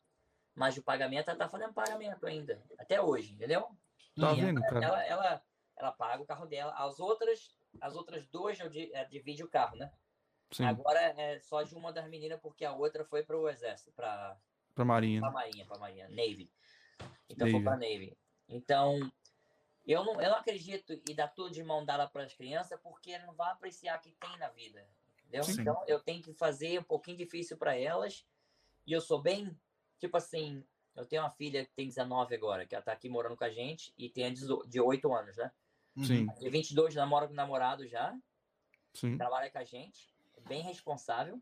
Mas 0.55 0.77
o 0.77 0.83
pagamento, 0.83 1.29
ela 1.29 1.39
tá 1.39 1.49
fazendo 1.49 1.73
pagamento 1.73 2.27
ainda, 2.27 2.65
até 2.79 3.01
hoje, 3.01 3.33
entendeu? 3.33 3.77
Tá 4.17 4.33
E 4.33 4.41
vendo, 4.41 4.59
ela, 4.65 4.69
cara? 4.69 4.85
ela, 4.85 5.05
ela, 5.05 5.43
ela 5.79 5.93
paga 5.93 6.23
o 6.23 6.27
carro 6.27 6.47
dela. 6.47 6.73
As 6.77 6.99
outras, 6.99 7.55
as 7.81 7.95
outras 7.95 8.27
duas 8.27 8.59
eh, 8.61 9.05
divide 9.07 9.45
o 9.45 9.49
carro, 9.49 9.77
né? 9.77 9.91
Sim. 10.51 10.65
Agora 10.65 11.01
é 11.01 11.39
só 11.41 11.63
de 11.63 11.75
uma 11.75 11.93
das 11.93 12.09
meninas, 12.09 12.41
porque 12.41 12.65
a 12.65 12.73
outra 12.73 13.05
foi 13.05 13.23
para 13.23 13.37
o 13.39 13.49
exército, 13.49 13.93
para 13.93 14.37
Pra 14.75 14.85
Marinha. 14.85 15.21
a 15.21 15.27
né? 15.27 15.33
marinha, 15.33 15.67
para 15.67 15.79
Marinha, 15.79 16.09
Navy. 16.09 16.51
Então 17.29 17.47
foi 17.51 17.61
Navy. 17.61 17.65
para 17.65 17.77
Navy. 17.77 18.19
Então 18.49 19.13
eu 19.87 20.05
não, 20.05 20.21
eu 20.21 20.31
não 20.31 20.37
acredito 20.39 21.01
e 21.09 21.15
dar 21.15 21.29
tudo 21.29 21.51
de 21.51 21.63
mão 21.63 21.85
dada 21.85 22.07
para 22.09 22.25
as 22.25 22.35
crianças, 22.35 22.79
porque 22.81 23.19
não 23.19 23.35
vai 23.35 23.51
apreciar 23.53 23.99
o 23.99 24.01
que 24.01 24.13
tem 24.13 24.39
na 24.39 24.49
vida, 24.49 24.87
entendeu? 25.21 25.45
Sim. 25.45 25.61
Então 25.61 25.83
eu 25.87 26.01
tenho 26.01 26.23
que 26.23 26.33
fazer 26.33 26.79
um 26.81 26.85
pouquinho 26.85 27.17
difícil 27.17 27.57
para 27.57 27.77
elas. 27.77 28.27
E 28.87 28.93
eu 28.93 29.01
sou 29.01 29.21
bem, 29.21 29.55
tipo 29.99 30.17
assim, 30.17 30.65
eu 30.97 31.05
tenho 31.05 31.23
uma 31.23 31.31
filha 31.31 31.65
que 31.65 31.73
tem 31.73 31.87
19 31.87 32.35
agora, 32.35 32.67
que 32.67 32.75
ela 32.75 32.83
tá 32.85 32.93
aqui 32.93 33.09
morando 33.09 33.37
com 33.37 33.45
a 33.45 33.51
gente 33.51 33.93
e 33.99 34.09
tem 34.09 34.27
a 34.27 34.31
18 34.31 34.67
de 34.69 34.81
8 34.81 35.13
anos, 35.13 35.37
né? 35.37 35.53
Sim, 36.05 36.27
De 36.39 36.49
22 36.49 36.95
namora 36.95 37.29
com 37.29 37.35
namorado 37.35 37.87
já, 37.87 38.17
sim. 38.95 39.17
trabalha 39.17 39.51
com 39.51 39.59
a 39.59 39.65
gente, 39.65 40.15
é 40.37 40.41
bem 40.41 40.63
responsável. 40.63 41.41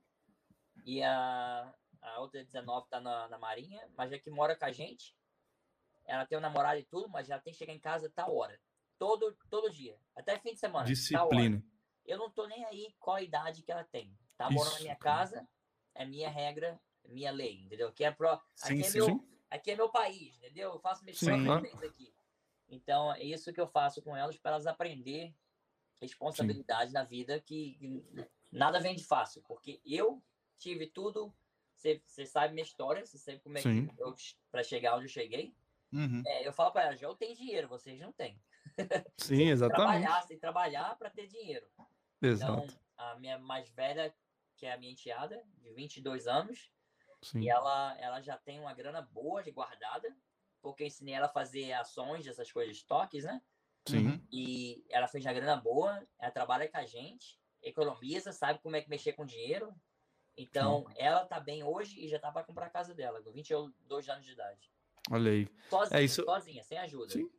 E 0.84 1.02
a, 1.02 1.74
a 2.02 2.20
outra 2.20 2.44
19 2.44 2.88
tá 2.88 3.00
na, 3.00 3.28
na 3.28 3.38
Marinha, 3.38 3.88
mas 3.96 4.12
é 4.12 4.18
que 4.18 4.30
mora 4.30 4.56
com 4.56 4.64
a 4.64 4.72
gente. 4.72 5.14
Ela 6.04 6.24
tem 6.24 6.38
um 6.38 6.40
namorado 6.40 6.78
e 6.78 6.84
tudo, 6.84 7.08
mas 7.08 7.26
já 7.26 7.38
tem 7.38 7.52
que 7.52 7.58
chegar 7.58 7.72
em 7.72 7.80
casa 7.80 8.10
tal 8.14 8.34
hora. 8.34 8.58
Todo, 8.98 9.36
todo 9.50 9.70
dia. 9.70 9.98
Até 10.14 10.38
fim 10.38 10.52
de 10.52 10.60
semana. 10.60 10.86
Disciplina. 10.86 11.62
Eu 12.04 12.18
não 12.18 12.30
tô 12.30 12.46
nem 12.46 12.64
aí 12.64 12.94
qual 13.00 13.16
a 13.16 13.22
idade 13.22 13.62
que 13.62 13.72
ela 13.72 13.84
tem. 13.84 14.16
Tá 14.36 14.48
morando 14.50 14.70
na 14.70 14.76
Isso, 14.76 14.82
minha 14.84 14.96
cara. 14.96 15.18
casa, 15.18 15.48
é 15.94 16.04
minha 16.04 16.30
regra, 16.30 16.80
é 17.04 17.08
minha 17.08 17.32
lei, 17.32 17.62
entendeu? 17.62 17.88
Aqui 17.88 18.04
é, 18.04 18.10
pro, 18.12 18.40
Sim, 18.54 18.74
aqui 18.74 18.80
é, 18.80 18.90
sim. 18.90 18.98
meu, 18.98 19.06
Sim. 19.06 19.28
aqui 19.50 19.70
é 19.72 19.76
meu 19.76 19.88
país, 19.88 20.36
entendeu? 20.36 20.72
Eu 20.72 20.78
faço 20.78 21.02
minhas 21.02 21.18
próprias 21.18 21.44
né? 21.44 21.60
leis 21.60 21.82
aqui. 21.82 22.14
Então, 22.68 23.12
é 23.14 23.22
isso 23.22 23.52
que 23.52 23.60
eu 23.60 23.66
faço 23.66 24.02
com 24.02 24.16
elas 24.16 24.36
para 24.36 24.52
elas 24.52 24.66
aprender 24.66 25.34
responsabilidade 26.00 26.92
na 26.92 27.04
vida 27.04 27.40
que, 27.40 28.04
nada 28.52 28.80
vem 28.80 28.94
de 28.94 29.04
fácil, 29.04 29.42
porque 29.46 29.80
eu 29.84 30.22
tive 30.58 30.86
tudo, 30.86 31.34
você 31.74 32.26
sabe 32.26 32.54
minha 32.54 32.64
história, 32.64 33.04
você 33.04 33.18
sabe 33.18 33.38
como 33.40 33.58
é 33.58 33.62
Sim. 33.62 33.86
que 33.86 34.02
eu 34.02 34.14
para 34.50 34.62
chegar 34.62 34.96
onde 34.96 35.06
eu 35.06 35.10
cheguei. 35.10 35.54
Uhum. 35.92 36.22
É, 36.26 36.46
eu 36.46 36.52
falo 36.52 36.72
para 36.72 36.86
elas, 36.86 37.00
eu 37.00 37.14
tenho 37.14 37.36
dinheiro, 37.36 37.68
vocês 37.68 38.00
não 38.00 38.12
têm. 38.12 38.42
Sim, 39.16 39.48
exatamente. 39.48 39.86
Trabalhar, 39.86 40.20
você 40.20 40.28
tem 40.28 40.36
que 40.36 40.40
trabalhar 40.40 40.98
para 40.98 41.10
ter 41.10 41.26
dinheiro. 41.26 41.66
Então, 42.20 42.64
Exato. 42.64 42.80
a 42.96 43.14
minha 43.18 43.38
mais 43.38 43.68
velha, 43.70 44.14
que 44.56 44.66
é 44.66 44.72
a 44.72 44.78
minha 44.78 44.92
enteada, 44.92 45.42
de 45.58 45.72
22 45.72 46.26
anos, 46.26 46.72
Sim. 47.22 47.40
e 47.40 47.48
ela, 47.48 47.96
ela 47.98 48.20
já 48.20 48.36
tem 48.36 48.58
uma 48.58 48.74
grana 48.74 49.00
boa 49.00 49.42
de 49.42 49.50
guardada, 49.50 50.14
porque 50.66 50.82
eu 50.82 50.86
ensinei 50.88 51.14
ela 51.14 51.26
a 51.26 51.32
fazer 51.32 51.72
ações, 51.74 52.26
essas 52.26 52.50
coisas, 52.50 52.78
estoques, 52.78 53.22
né? 53.22 53.40
Sim. 53.86 54.06
Uhum. 54.08 54.20
E 54.32 54.84
ela 54.90 55.06
fez 55.06 55.24
uma 55.24 55.32
grana 55.32 55.56
boa, 55.56 56.04
ela 56.18 56.32
trabalha 56.32 56.68
com 56.68 56.76
a 56.76 56.84
gente, 56.84 57.38
economiza, 57.62 58.32
sabe 58.32 58.58
como 58.58 58.74
é 58.74 58.80
que 58.80 58.90
mexer 58.90 59.12
com 59.12 59.24
dinheiro. 59.24 59.72
Então, 60.36 60.84
ela 60.96 61.24
tá 61.24 61.38
bem 61.38 61.62
hoje 61.62 62.04
e 62.04 62.08
já 62.08 62.18
tá 62.18 62.32
para 62.32 62.42
comprar 62.42 62.66
a 62.66 62.70
casa 62.70 62.92
dela, 62.92 63.22
com 63.22 63.30
22 63.30 64.08
anos 64.08 64.26
de 64.26 64.32
idade. 64.32 64.68
Olha 65.08 65.30
aí. 65.30 65.48
Sozinha, 65.70 66.02
isso- 66.02 66.24
sozinha, 66.24 66.64
sem 66.64 66.78
ajuda. 66.78 67.12
Sim. 67.12 67.30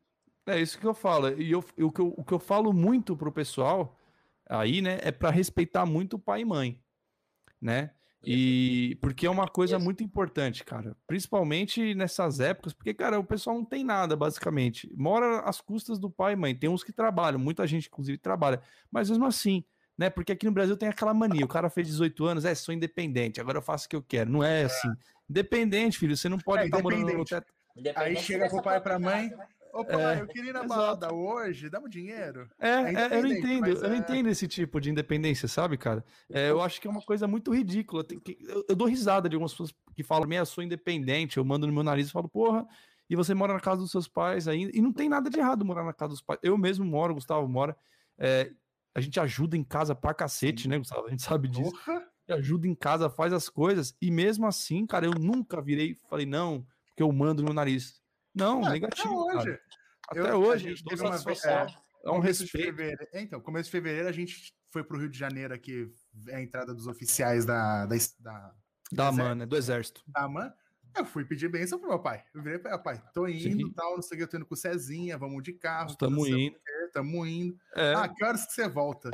É 0.45 0.61
isso 0.61 0.79
que 0.79 0.87
eu 0.87 0.93
falo. 0.93 1.29
E 1.37 1.51
eu, 1.51 1.59
o, 1.59 1.91
que 1.91 1.99
eu, 1.99 2.13
o 2.17 2.23
que 2.23 2.33
eu 2.33 2.39
falo 2.39 2.71
muito 2.71 3.17
pro 3.17 3.29
pessoal 3.29 3.99
aí, 4.45 4.81
né, 4.81 4.99
é 5.03 5.11
para 5.11 5.29
respeitar 5.29 5.85
muito 5.85 6.15
o 6.15 6.19
pai 6.19 6.41
e 6.41 6.45
mãe, 6.45 6.81
né? 7.59 7.93
E 8.23 8.97
porque 9.01 9.25
é 9.25 9.29
uma 9.29 9.47
coisa 9.47 9.77
muito 9.79 10.03
importante, 10.03 10.63
cara. 10.63 10.95
Principalmente 11.05 11.93
nessas 11.95 12.39
épocas, 12.39 12.73
porque, 12.73 12.93
cara, 12.93 13.19
o 13.19 13.23
pessoal 13.23 13.55
não 13.55 13.65
tem 13.65 13.83
nada, 13.83 14.15
basicamente. 14.15 14.91
Mora 14.95 15.41
às 15.41 15.61
custas 15.61 15.99
do 15.99 16.09
pai 16.09 16.33
e 16.33 16.35
mãe. 16.35 16.55
Tem 16.55 16.69
uns 16.69 16.83
que 16.83 16.91
trabalham, 16.91 17.39
muita 17.39 17.65
gente, 17.67 17.87
inclusive, 17.87 18.17
trabalha. 18.17 18.61
Mas 18.91 19.09
mesmo 19.09 19.25
assim, 19.25 19.63
né? 19.97 20.09
Porque 20.09 20.31
aqui 20.31 20.45
no 20.45 20.51
Brasil 20.51 20.75
tem 20.75 20.89
aquela 20.89 21.13
mania. 21.13 21.45
O 21.45 21.47
cara 21.47 21.69
fez 21.69 21.87
18 21.87 22.25
anos, 22.25 22.45
é, 22.45 22.53
sou 22.55 22.73
independente, 22.73 23.39
agora 23.39 23.59
eu 23.59 23.61
faço 23.61 23.85
o 23.85 23.89
que 23.89 23.95
eu 23.95 24.03
quero. 24.03 24.29
Não 24.29 24.43
é 24.43 24.63
assim. 24.63 24.89
Independente, 25.29 25.97
filho. 25.97 26.15
Você 26.17 26.27
não 26.27 26.37
pode 26.39 26.63
É, 26.63 26.65
estar 26.65 26.81
morando 26.81 27.13
no 27.13 27.25
teto. 27.25 27.53
Aí 27.95 28.15
chega 28.17 28.49
pro 28.49 28.61
pai 28.61 28.77
e 28.77 28.81
pra 28.81 28.97
mãe, 28.97 29.29
né? 29.29 29.47
Ô, 29.77 29.85
pai, 29.85 30.17
É, 30.17 30.21
eu 30.21 30.27
queria 30.27 30.49
ir 30.49 30.53
na 30.53 30.63
exato. 30.63 30.69
balada 30.69 31.13
hoje, 31.13 31.69
dá 31.69 31.79
um 31.79 31.87
dinheiro? 31.87 32.49
É, 32.59 32.67
é, 32.67 33.17
eu 33.19 33.21
não 33.23 33.29
entendo, 33.31 33.67
eu 33.67 33.81
não 33.89 33.93
é- 33.93 33.97
entendo 33.97 34.27
esse 34.27 34.47
tipo 34.47 34.81
de 34.81 34.89
independência, 34.89 35.47
sabe, 35.47 35.77
cara? 35.77 36.03
É, 36.31 36.49
eu 36.49 36.59
acho 36.61 36.81
que 36.81 36.87
é 36.87 36.89
uma 36.89 37.01
coisa 37.01 37.27
muito 37.27 37.53
ridícula. 37.53 38.03
que- 38.03 38.37
eu, 38.41 38.65
eu 38.69 38.75
dou 38.75 38.87
risada 38.87 39.29
de 39.29 39.35
algumas 39.35 39.51
pessoas 39.51 39.71
que 39.95 40.01
falam, 40.01 40.31
eu 40.31 40.45
sou 40.47 40.63
independente, 40.63 41.37
eu 41.37 41.45
mando 41.45 41.67
no 41.67 41.73
meu 41.73 41.83
nariz 41.83 42.07
e 42.07 42.11
falo, 42.11 42.27
porra, 42.27 42.67
e 43.07 43.15
você 43.15 43.35
mora 43.35 43.53
na 43.53 43.59
casa 43.59 43.81
dos 43.81 43.91
seus 43.91 44.07
pais 44.07 44.47
ainda, 44.47 44.75
e 44.75 44.81
não 44.81 44.91
tem 44.91 45.07
nada 45.07 45.29
de 45.29 45.37
errado 45.39 45.63
morar 45.63 45.83
na 45.83 45.93
casa 45.93 46.09
dos 46.13 46.21
pais. 46.21 46.39
Eu 46.41 46.57
mesmo 46.57 46.83
moro, 46.83 47.13
Gustavo 47.13 47.47
mora, 47.47 47.77
é, 48.17 48.51
a 48.95 48.99
gente 48.99 49.19
ajuda 49.19 49.55
em 49.55 49.63
casa 49.63 49.93
pra 49.93 50.11
cacete, 50.13 50.67
né, 50.67 50.79
Gustavo? 50.79 51.05
A 51.05 51.09
gente 51.11 51.21
sabe 51.21 51.47
disso. 51.47 51.71
Porra! 51.71 52.07
Ajuda 52.29 52.67
em 52.67 52.75
casa, 52.75 53.09
faz 53.09 53.31
as 53.31 53.47
coisas, 53.47 53.95
e 54.01 54.09
mesmo 54.11 54.47
assim, 54.47 54.85
cara, 54.85 55.05
eu 55.05 55.13
nunca 55.13 55.61
virei 55.61 55.91
e 55.91 55.95
falei, 55.95 56.25
não, 56.25 56.65
porque 56.87 57.03
eu 57.03 57.11
mando 57.11 57.41
no 57.41 57.45
meu 57.45 57.53
nariz. 57.53 58.01
Não, 58.37 58.63
Ah, 58.65 58.69
negativo, 58.71 59.29
até 59.29 59.37
hoje. 59.39 59.59
Até 60.09 60.19
Eu- 60.19 60.27
a 60.27 60.37
hoje, 60.37 60.69
gente 60.69 60.83
dou 60.83 60.89
teve 60.91 61.01
uma 61.03 61.11
vez- 61.11 61.23
satisfação, 61.23 61.81
é 62.05 62.11
um 62.11 62.19
respeito. 62.19 62.81
é, 62.81 63.21
Então, 63.21 63.41
começo 63.41 63.65
de 63.65 63.71
fevereiro 63.71 64.07
a 64.07 64.11
gente 64.11 64.53
foi 64.71 64.83
pro 64.83 64.97
Rio 64.99 65.09
de 65.09 65.17
Janeiro 65.17 65.53
aqui, 65.53 65.91
é 66.27 66.35
a 66.37 66.41
entrada 66.41 66.73
dos 66.73 66.87
oficiais 66.87 67.45
da, 67.45 67.85
da, 67.85 67.95
da, 68.19 68.53
Da 68.91 69.11
MAN, 69.11 69.35
né? 69.35 69.45
Do 69.45 69.57
exército. 69.57 70.01
Da 70.07 70.27
MAN. 70.27 70.53
Eu 70.95 71.05
fui 71.05 71.25
pedir 71.25 71.47
bênção 71.49 71.77
pro 71.77 71.89
meu 71.89 71.99
pai. 71.99 72.23
Eu 72.33 72.41
virei 72.41 72.57
pro 72.57 72.69
meu 72.71 72.81
pai, 72.81 73.03
tô 73.13 73.27
indo, 73.27 73.67
Sim. 73.67 73.73
tal, 73.73 73.95
não 73.95 74.01
sei 74.01 74.15
o 74.15 74.17
que, 74.19 74.23
eu 74.23 74.27
tô 74.29 74.37
indo 74.37 74.45
com 74.45 74.53
o 74.55 74.57
Cezinha, 74.57 75.17
vamos 75.17 75.43
de 75.43 75.53
carro. 75.53 75.89
Estamos 75.91 76.27
indo. 76.27 76.57
Tamo 76.93 77.25
indo. 77.25 77.55
É. 77.75 77.93
Ah, 77.93 78.07
que 78.07 78.23
horas 78.23 78.45
que 78.45 78.53
você 78.53 78.67
volta? 78.67 79.11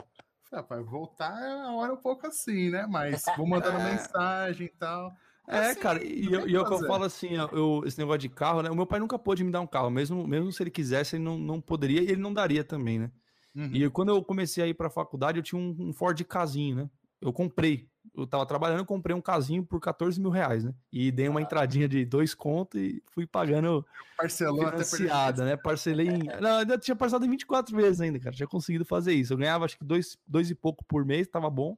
Falei, 0.50 0.64
ah, 0.64 0.64
pai, 0.64 0.84
voltar 0.84 1.42
é 1.42 1.56
uma 1.56 1.76
hora 1.78 1.94
um 1.94 1.98
pouco 1.98 2.28
assim, 2.28 2.70
né? 2.70 2.86
Mas 2.88 3.24
vou 3.36 3.48
mandando 3.48 3.80
é. 3.82 3.92
mensagem 3.92 4.68
e 4.68 4.70
tal. 4.78 5.12
É, 5.48 5.58
assim, 5.58 5.80
cara, 5.80 6.04
e 6.04 6.26
eu, 6.26 6.48
eu, 6.48 6.64
eu, 6.64 6.80
falo 6.88 7.04
assim, 7.04 7.32
eu, 7.52 7.84
esse 7.86 8.00
negócio 8.00 8.20
de 8.20 8.30
carro, 8.30 8.62
né? 8.62 8.70
O 8.70 8.76
meu 8.76 8.86
pai 8.86 9.00
nunca 9.00 9.20
pôde 9.20 9.44
me 9.44 9.52
dar 9.52 9.62
um 9.62 9.68
carro, 9.68 9.90
mesmo, 9.90 10.26
mesmo 10.26 10.52
se 10.52 10.64
ele 10.64 10.72
quisesse, 10.72 11.18
ele 11.18 11.24
não, 11.24 11.38
não 11.38 11.60
poderia 11.60 12.02
e 12.02 12.08
ele 12.08 12.22
não 12.22 12.34
daria 12.34 12.64
também, 12.64 13.00
né? 13.00 13.12
Uhum. 13.56 13.70
E 13.74 13.90
quando 13.90 14.10
eu 14.10 14.24
comecei 14.24 14.64
a 14.64 14.68
ir 14.68 14.74
pra 14.74 14.90
faculdade, 14.90 15.38
eu 15.38 15.44
tinha 15.44 15.60
um, 15.60 15.76
um 15.80 15.94
Ford 15.94 16.20
casinho, 16.24 16.76
né? 16.76 16.90
Eu 17.22 17.32
comprei 17.32 17.88
eu 18.16 18.28
tava 18.28 18.46
trabalhando, 18.46 18.86
comprei 18.86 19.16
um 19.16 19.22
casinho 19.22 19.66
por 19.66 19.80
14 19.80 20.20
mil 20.20 20.30
reais, 20.30 20.64
né? 20.64 20.74
E 20.92 21.12
dei 21.12 21.28
uma 21.30 21.40
ah. 21.40 21.44
entradinha 21.44 21.88
de 21.88 22.06
dois 22.06 22.36
contos 22.36 22.80
e 22.80 23.02
fui 23.12 23.26
pagando 23.26 23.86
Parcelou 24.18 24.68
financiada, 24.68 25.46
né? 25.46 25.58
Parcelei 25.58 26.10
em... 26.10 26.24
Não, 26.42 26.58
ainda 26.58 26.78
tinha 26.78 26.96
parcelado 26.96 27.26
em 27.26 27.30
24 27.30 27.76
vezes 27.76 28.02
ainda, 28.02 28.20
cara. 28.20 28.36
Tinha 28.36 28.48
conseguido 28.48 28.86
fazer 28.86 29.14
isso. 29.14 29.34
Eu 29.34 29.38
ganhava 29.38 29.66
acho 29.66 29.78
que 29.78 29.86
dois, 29.86 30.18
dois 30.28 30.50
e 30.50 30.56
pouco 30.56 30.84
por 30.86 31.06
mês, 31.06 31.28
tava 31.28 31.50
bom. 31.50 31.78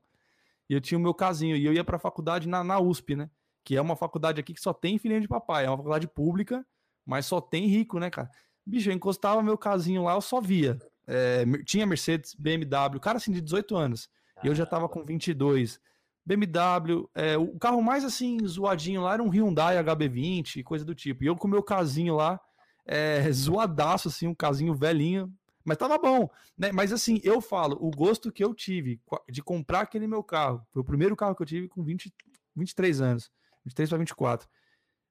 E 0.70 0.74
eu 0.74 0.82
tinha 0.82 0.98
o 0.98 1.02
meu 1.02 1.14
casinho. 1.14 1.56
E 1.56 1.66
eu 1.66 1.74
ia 1.74 1.84
pra 1.84 2.00
faculdade 2.00 2.48
na, 2.48 2.64
na 2.64 2.80
USP, 2.80 3.16
né? 3.16 3.30
Que 3.66 3.76
é 3.76 3.82
uma 3.82 3.98
faculdade 3.98 4.40
aqui 4.40 4.54
que 4.54 4.62
só 4.62 4.72
tem 4.72 4.98
filhinho 4.98 5.20
de 5.20 5.28
papai. 5.28 5.66
É 5.66 5.70
uma 5.70 5.78
faculdade 5.78 6.08
pública, 6.08 6.66
mas 7.06 7.26
só 7.26 7.42
tem 7.42 7.68
rico, 7.68 8.00
né, 8.00 8.10
cara? 8.10 8.30
Bicho, 8.66 8.90
eu 8.90 8.94
encostava 8.94 9.44
meu 9.44 9.58
casinho 9.58 10.04
lá, 10.04 10.14
eu 10.14 10.22
só 10.22 10.40
via. 10.40 10.80
É, 11.08 11.44
tinha 11.66 11.86
Mercedes, 11.86 12.34
BMW, 12.34 13.00
cara 13.02 13.18
assim 13.18 13.32
de 13.32 13.42
18 13.42 13.76
anos. 13.76 14.10
E 14.44 14.48
eu 14.48 14.56
já 14.56 14.66
tava 14.66 14.88
com 14.88 15.04
22. 15.04 15.80
BMW, 16.26 17.10
é, 17.14 17.38
o 17.38 17.58
carro 17.60 17.82
mais 17.82 18.04
assim 18.04 18.38
zoadinho 18.46 19.02
lá 19.02 19.14
era 19.14 19.24
um 19.24 19.30
Hyundai 19.30 19.78
HB20, 19.84 20.64
coisa 20.64 20.86
do 20.86 20.96
tipo. 20.96 21.24
E 21.24 21.28
eu 21.28 21.36
com 21.36 21.48
o 21.48 21.52
meu 21.52 21.62
casinho 21.62 22.16
lá, 22.16 22.40
é, 22.86 23.30
zoadaço, 23.32 24.08
assim, 24.08 24.28
um 24.28 24.34
casinho 24.34 24.74
velhinho, 24.74 25.32
mas 25.64 25.78
tava 25.78 25.98
bom, 25.98 26.30
né? 26.58 26.72
Mas 26.72 26.94
assim, 26.94 27.20
eu 27.24 27.42
falo, 27.42 27.78
o 27.80 27.90
gosto 27.90 28.32
que 28.32 28.44
eu 28.44 28.54
tive 28.54 29.02
de 29.30 29.42
comprar 29.42 29.82
aquele 29.82 30.08
meu 30.08 30.24
carro, 30.24 30.66
foi 30.72 30.82
o 30.82 30.86
primeiro 30.86 31.16
carro 31.16 31.36
que 31.36 31.42
eu 31.42 31.48
tive 31.48 31.68
com 31.68 31.84
20, 31.84 32.14
23 32.56 33.02
anos, 33.02 33.32
23 33.66 33.90
para 33.90 33.98
24. 33.98 34.48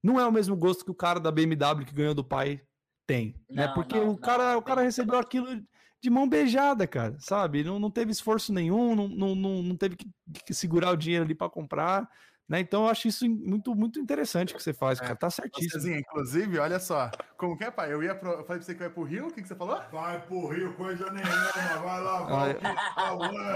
Não 0.02 0.20
é 0.20 0.26
o 0.26 0.32
mesmo 0.32 0.56
gosto 0.56 0.84
que 0.84 0.90
o 0.90 0.94
cara 0.94 1.18
da 1.18 1.30
BMW 1.30 1.84
que 1.86 1.94
ganhou 1.94 2.14
do 2.14 2.24
pai 2.24 2.60
tem, 3.06 3.34
né? 3.50 3.68
Porque 3.68 3.98
não, 3.98 4.10
o 4.10 4.18
cara, 4.18 4.52
não, 4.52 4.58
o 4.58 4.62
cara 4.62 4.82
recebeu 4.82 5.18
aquilo 5.18 5.62
de 6.00 6.10
mão 6.10 6.28
beijada, 6.28 6.86
cara, 6.86 7.16
sabe? 7.18 7.64
Não, 7.64 7.78
não 7.78 7.90
teve 7.90 8.12
esforço 8.12 8.52
nenhum, 8.52 8.94
não, 8.94 9.34
não, 9.34 9.62
não 9.62 9.76
teve 9.76 9.96
que, 9.96 10.06
que 10.46 10.54
segurar 10.54 10.90
o 10.90 10.96
dinheiro 10.96 11.24
ali 11.24 11.34
para 11.34 11.48
comprar, 11.48 12.08
né? 12.48 12.60
Então 12.60 12.84
eu 12.84 12.90
acho 12.90 13.08
isso 13.08 13.28
muito, 13.28 13.74
muito 13.74 13.98
interessante 13.98 14.54
que 14.54 14.62
você 14.62 14.72
faz, 14.72 14.98
é, 14.98 15.02
cara. 15.02 15.16
Tá 15.16 15.30
certíssimo. 15.30 15.70
Vocêzinha, 15.70 15.98
inclusive, 15.98 16.58
olha 16.58 16.78
só, 16.78 17.10
como 17.36 17.56
que 17.56 17.64
é, 17.64 17.70
pai? 17.70 17.92
Eu 17.92 18.02
ia 18.02 18.14
pro, 18.14 18.30
eu 18.30 18.44
falei 18.44 18.58
pra 18.58 18.62
você 18.62 18.74
que 18.74 18.80
vai 18.80 18.90
pro 18.90 19.02
Rio, 19.02 19.28
o 19.28 19.32
que, 19.32 19.42
que 19.42 19.48
você 19.48 19.54
falou? 19.54 19.80
Vai 19.90 20.20
pro 20.26 20.48
Rio, 20.48 20.74
coisa 20.74 21.10
nenhuma, 21.10 21.82
vai 21.82 22.00
lá, 22.02 22.22
vai. 22.22 22.58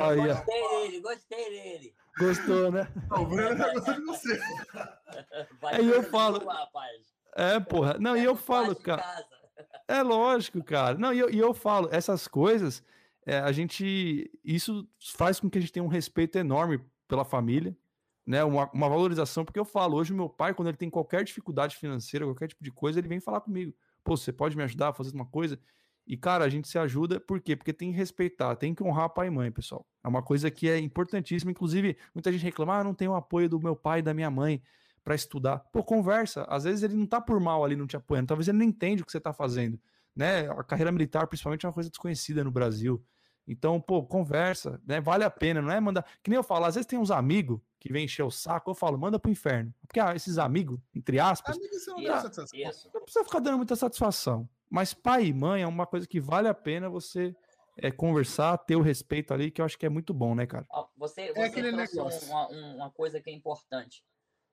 Aí, 0.03 0.27
gostei 0.27 0.69
dele, 0.69 1.01
gostei 1.01 1.51
dele. 1.51 1.95
Gostou, 2.19 2.73
né? 2.73 2.89
o 3.13 3.25
Bruno 3.25 3.57
já 3.57 3.73
gostou 3.73 3.95
de 3.95 4.05
você. 4.05 4.41
Vai 5.61 5.77
Aí 5.77 5.89
eu 5.89 6.03
falo. 6.03 6.45
Rapaz. 6.45 7.19
É, 7.37 7.61
porra. 7.61 7.97
Não, 8.01 8.17
e 8.17 8.25
eu 8.25 8.35
falo, 8.35 8.75
cara. 8.75 9.05
É 9.87 10.03
lógico, 10.03 10.63
cara. 10.63 10.99
Não, 10.99 11.13
e 11.13 11.19
eu, 11.19 11.31
e 11.31 11.39
eu 11.39 11.55
falo, 11.55 11.89
essas 11.93 12.27
coisas, 12.27 12.83
é, 13.25 13.39
a 13.39 13.53
gente. 13.53 14.31
Isso 14.45 14.89
faz 15.17 15.39
com 15.39 15.49
que 15.49 15.59
a 15.59 15.61
gente 15.61 15.73
tenha 15.73 15.85
um 15.85 15.89
respeito 15.89 16.37
enorme 16.37 16.81
pela 17.07 17.25
família, 17.25 17.77
né? 18.29 18.45
Uma, 18.45 18.71
uma 18.75 18.89
valorização, 18.91 19.43
porque 19.43 19.59
eu 19.59 19.65
falo, 19.65 19.97
hoje 19.97 20.13
meu 20.13 20.29
pai, 20.29 20.53
quando 20.53 20.69
ele 20.69 20.77
tem 20.77 20.91
qualquer 20.91 21.25
dificuldade 21.25 21.75
financeira, 21.77 22.27
qualquer 22.27 22.49
tipo 22.49 22.63
de 22.63 22.71
coisa, 22.71 22.99
ele 22.99 23.09
vem 23.09 23.21
falar 23.21 23.41
comigo. 23.41 23.75
Pô, 24.05 24.19
você 24.19 24.31
pode 24.31 24.55
me 24.55 24.63
ajudar 24.65 24.89
a 24.89 24.93
fazer 24.93 25.15
uma 25.15 25.25
coisa? 25.25 25.59
E, 26.07 26.15
cara, 26.15 26.45
a 26.45 26.49
gente 26.51 26.69
se 26.69 26.79
ajuda, 26.79 27.19
por 27.19 27.41
quê? 27.41 27.57
Porque 27.57 27.73
tem 27.73 27.91
que 27.91 27.97
respeitar, 27.97 28.55
tem 28.57 28.75
que 28.75 28.83
honrar 28.83 29.09
pai 29.09 29.29
e 29.29 29.31
mãe, 29.31 29.51
pessoal. 29.51 29.87
É 30.05 30.09
uma 30.09 30.23
coisa 30.23 30.51
que 30.51 30.69
é 30.69 30.79
importantíssima. 30.79 31.51
Inclusive, 31.51 31.97
muita 32.15 32.31
gente 32.31 32.45
reclama, 32.45 32.79
ah, 32.79 32.85
não 32.85 32.93
tenho 32.93 33.13
o 33.13 33.15
apoio 33.15 33.49
do 33.49 33.59
meu 33.59 33.75
pai 33.75 34.01
e 34.01 34.03
da 34.03 34.13
minha 34.13 34.31
mãe 34.31 34.63
para 35.03 35.15
estudar. 35.15 35.61
Pô, 35.73 35.83
conversa. 35.83 36.45
Às 36.51 36.65
vezes 36.65 36.83
ele 36.83 36.97
não 36.97 37.07
tá 37.07 37.23
por 37.23 37.41
mal 37.41 37.65
ali 37.65 37.77
não 37.77 37.87
te 37.87 37.97
apoiando, 37.97 38.27
talvez 38.27 38.47
ele 38.47 38.59
não 38.59 38.65
entende 38.65 39.03
o 39.03 39.07
que 39.07 39.13
você 39.13 39.21
tá 39.21 39.33
fazendo, 39.33 39.81
né? 40.15 40.51
A 40.51 40.63
carreira 40.63 40.93
militar, 40.93 41.27
principalmente, 41.27 41.65
é 41.65 41.69
uma 41.69 41.75
coisa 41.75 41.89
desconhecida 41.89 42.45
no 42.45 42.51
Brasil. 42.51 43.03
Então, 43.47 43.81
pô, 43.81 44.05
conversa, 44.05 44.79
né? 44.87 45.01
Vale 45.01 45.25
a 45.25 45.31
pena, 45.31 45.63
não 45.63 45.71
é 45.71 45.81
mandar. 45.81 46.05
Que 46.23 46.29
nem 46.29 46.37
eu 46.37 46.43
falo, 46.43 46.67
às 46.67 46.75
vezes 46.75 46.87
tem 46.87 46.99
uns 46.99 47.11
amigos 47.11 47.59
que 47.79 47.93
vem 47.93 48.05
encher 48.05 48.23
o 48.23 48.31
saco, 48.31 48.71
eu 48.71 48.75
falo, 48.75 48.99
manda 48.99 49.19
pro 49.19 49.31
inferno. 49.31 49.73
Porque 49.87 50.01
ah, 50.01 50.15
esses 50.15 50.39
amigos, 50.39 50.81
entre 50.95 51.21
aspas, 51.21 51.57
amigos 51.57 51.87
não, 51.87 52.01
isso, 52.01 52.91
não 52.93 53.03
precisa 53.03 53.25
ficar 53.25 53.41
dando 53.41 53.59
muita 53.59 53.77
satisfação. 53.77 54.49
Mas 54.69 54.93
pai 54.93 55.27
e 55.27 55.33
mãe 55.33 55.63
é 55.63 55.67
uma 55.67 55.87
coisa 55.87 56.07
que 56.07 56.21
vale 56.21 56.49
a 56.49 56.55
pena 56.55 56.91
você 56.91 57.35
é, 57.77 57.91
conversar, 57.91 58.59
ter 58.59 58.77
o 58.77 58.83
respeito 58.83 59.33
ali, 59.33 59.51
que 59.51 59.61
eu 59.61 59.65
acho 59.65 59.79
que 59.79 59.87
é 59.87 59.89
muito 59.89 60.13
bom, 60.13 60.35
né, 60.35 60.47
cara? 60.47 60.67
Você, 60.97 61.33
você 61.33 61.41
é 61.41 61.45
aquele 61.45 61.73
negócio. 61.73 62.29
Uma, 62.29 62.49
uma 62.49 62.91
coisa 62.91 63.21
que 63.21 63.31
é 63.31 63.33
importante 63.33 64.03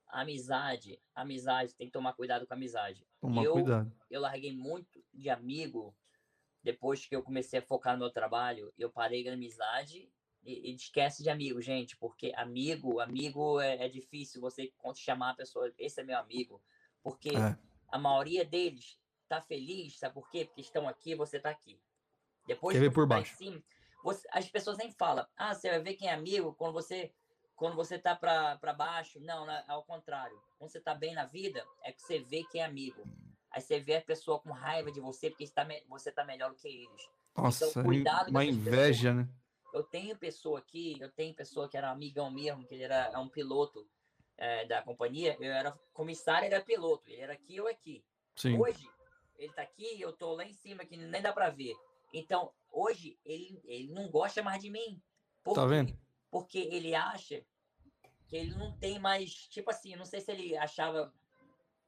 amizade, 0.08 1.00
amizade, 1.14 1.76
tem 1.76 1.88
que 1.88 1.94
tomar 1.94 2.14
cuidado 2.14 2.48
com 2.48 2.54
a 2.54 2.58
amizade. 2.58 3.06
Tomar 3.20 3.44
eu, 3.44 3.54
cuidado. 3.54 3.92
Eu 4.10 4.22
larguei 4.22 4.56
muito 4.56 5.04
de 5.14 5.30
amigo 5.30 5.96
depois 6.64 7.06
que 7.06 7.16
eu 7.16 7.22
comecei 7.22 7.60
a 7.60 7.62
focar 7.62 7.94
no 7.94 8.00
meu 8.00 8.10
trabalho. 8.10 8.74
Eu 8.78 8.90
parei 8.90 9.24
com 9.24 9.32
amizade 9.32 10.10
e, 10.46 10.72
e 10.72 10.76
esquece 10.76 11.24
de 11.24 11.30
amigo, 11.30 11.62
gente, 11.62 11.98
porque 11.98 12.32
amigo, 12.36 13.00
amigo 13.00 13.60
é, 13.60 13.86
é, 13.86 13.90
difícil 13.90 14.40
você 14.40 14.72
chamar 14.96 15.32
a 15.32 15.36
pessoa, 15.36 15.72
esse 15.78 16.00
é 16.00 16.04
meu 16.04 16.18
amigo, 16.18 16.62
porque 17.04 17.30
é. 17.30 17.58
a 17.90 17.98
maioria 17.98 18.46
deles 18.46 19.00
tá 19.28 19.42
feliz, 19.42 19.98
sabe 19.98 20.14
por 20.14 20.30
quê? 20.30 20.46
Porque 20.46 20.62
estão 20.62 20.88
aqui, 20.88 21.16
você 21.16 21.40
tá 21.40 21.50
aqui. 21.50 21.80
Depois 22.46 22.76
Quer 22.76 22.82
ver 22.82 22.94
por 22.94 23.08
tá 23.08 23.16
baixo. 23.16 23.36
Cima, 23.36 23.62
você, 24.04 24.28
as 24.32 24.48
pessoas 24.48 24.78
nem 24.78 24.92
falam, 24.92 25.26
ah, 25.36 25.54
você 25.54 25.70
vai 25.70 25.80
ver 25.82 25.96
quem 25.96 26.08
é 26.08 26.14
amigo 26.14 26.54
quando 26.54 26.74
você 26.74 27.12
quando 27.56 27.76
você 27.76 27.98
tá 27.98 28.14
para 28.14 28.74
baixo, 28.74 29.20
não, 29.22 29.50
é 29.50 29.64
ao 29.70 29.82
contrário. 29.84 30.38
Quando 30.60 30.72
você 30.72 30.80
tá 30.82 30.94
bem 30.94 31.16
na 31.16 31.26
vida, 31.26 31.66
é 31.84 31.92
que 31.94 32.02
você 32.02 32.20
vê 32.20 32.44
que 32.44 32.60
é 32.60 32.66
amigo. 32.66 33.02
Aí 33.50 33.62
você 33.62 33.80
vê 33.80 33.96
a 33.96 34.02
pessoa 34.02 34.40
com 34.42 34.52
raiva 34.52 34.92
de 34.92 35.00
você 35.00 35.30
porque 35.30 35.46
está, 35.46 35.66
você 35.88 36.12
tá 36.12 36.26
melhor 36.26 36.50
do 36.50 36.58
que 36.58 36.68
eles. 36.68 37.10
Nossa, 37.36 37.66
então, 37.66 37.84
cuidado 37.84 38.30
uma 38.30 38.44
inveja, 38.44 39.14
pessoas. 39.14 39.28
né? 39.28 39.34
Eu 39.76 39.84
tenho 39.84 40.18
pessoa 40.18 40.60
aqui, 40.60 40.98
eu 41.00 41.12
tenho 41.12 41.34
pessoa 41.34 41.70
que 41.70 41.78
era 41.78 41.92
amigão 41.92 42.32
mesmo, 42.32 42.66
que 42.66 42.74
ele 42.74 42.84
era 42.84 43.12
é 43.14 43.18
um 43.18 43.30
piloto 43.30 43.88
é, 44.38 44.66
da 44.66 44.82
companhia, 44.82 45.38
eu 45.40 45.52
era 45.52 45.72
comissário, 45.94 46.48
ele 46.48 46.56
era 46.56 46.64
piloto, 46.64 47.10
ele 47.10 47.22
era 47.22 47.34
aqui 47.34 47.60
ou 47.62 47.68
aqui. 47.68 48.04
Sim. 48.36 48.58
Hoje, 48.58 48.90
ele 49.38 49.54
tá 49.54 49.62
aqui, 49.62 50.00
eu 50.00 50.14
tô 50.14 50.34
lá 50.34 50.46
em 50.46 50.54
cima, 50.54 50.86
que 50.86 50.98
nem 50.98 51.22
dá 51.22 51.32
para 51.32 51.50
ver. 51.50 51.76
Então, 52.14 52.52
hoje, 52.72 53.20
ele, 53.26 53.62
ele 53.66 53.94
não 53.94 54.10
gosta 54.10 54.42
mais 54.42 54.62
de 54.62 54.70
mim. 54.70 55.02
Por 55.44 55.54
tá 55.54 55.66
vendo? 55.66 55.96
porque 56.36 56.58
ele 56.60 56.94
acha 56.94 57.42
que 58.28 58.36
ele 58.36 58.54
não 58.56 58.78
tem 58.78 59.00
mais, 59.00 59.32
tipo 59.48 59.72
assim, 59.72 59.96
não 59.96 60.04
sei 60.04 60.20
se 60.20 60.30
ele 60.34 60.58
achava 60.58 61.14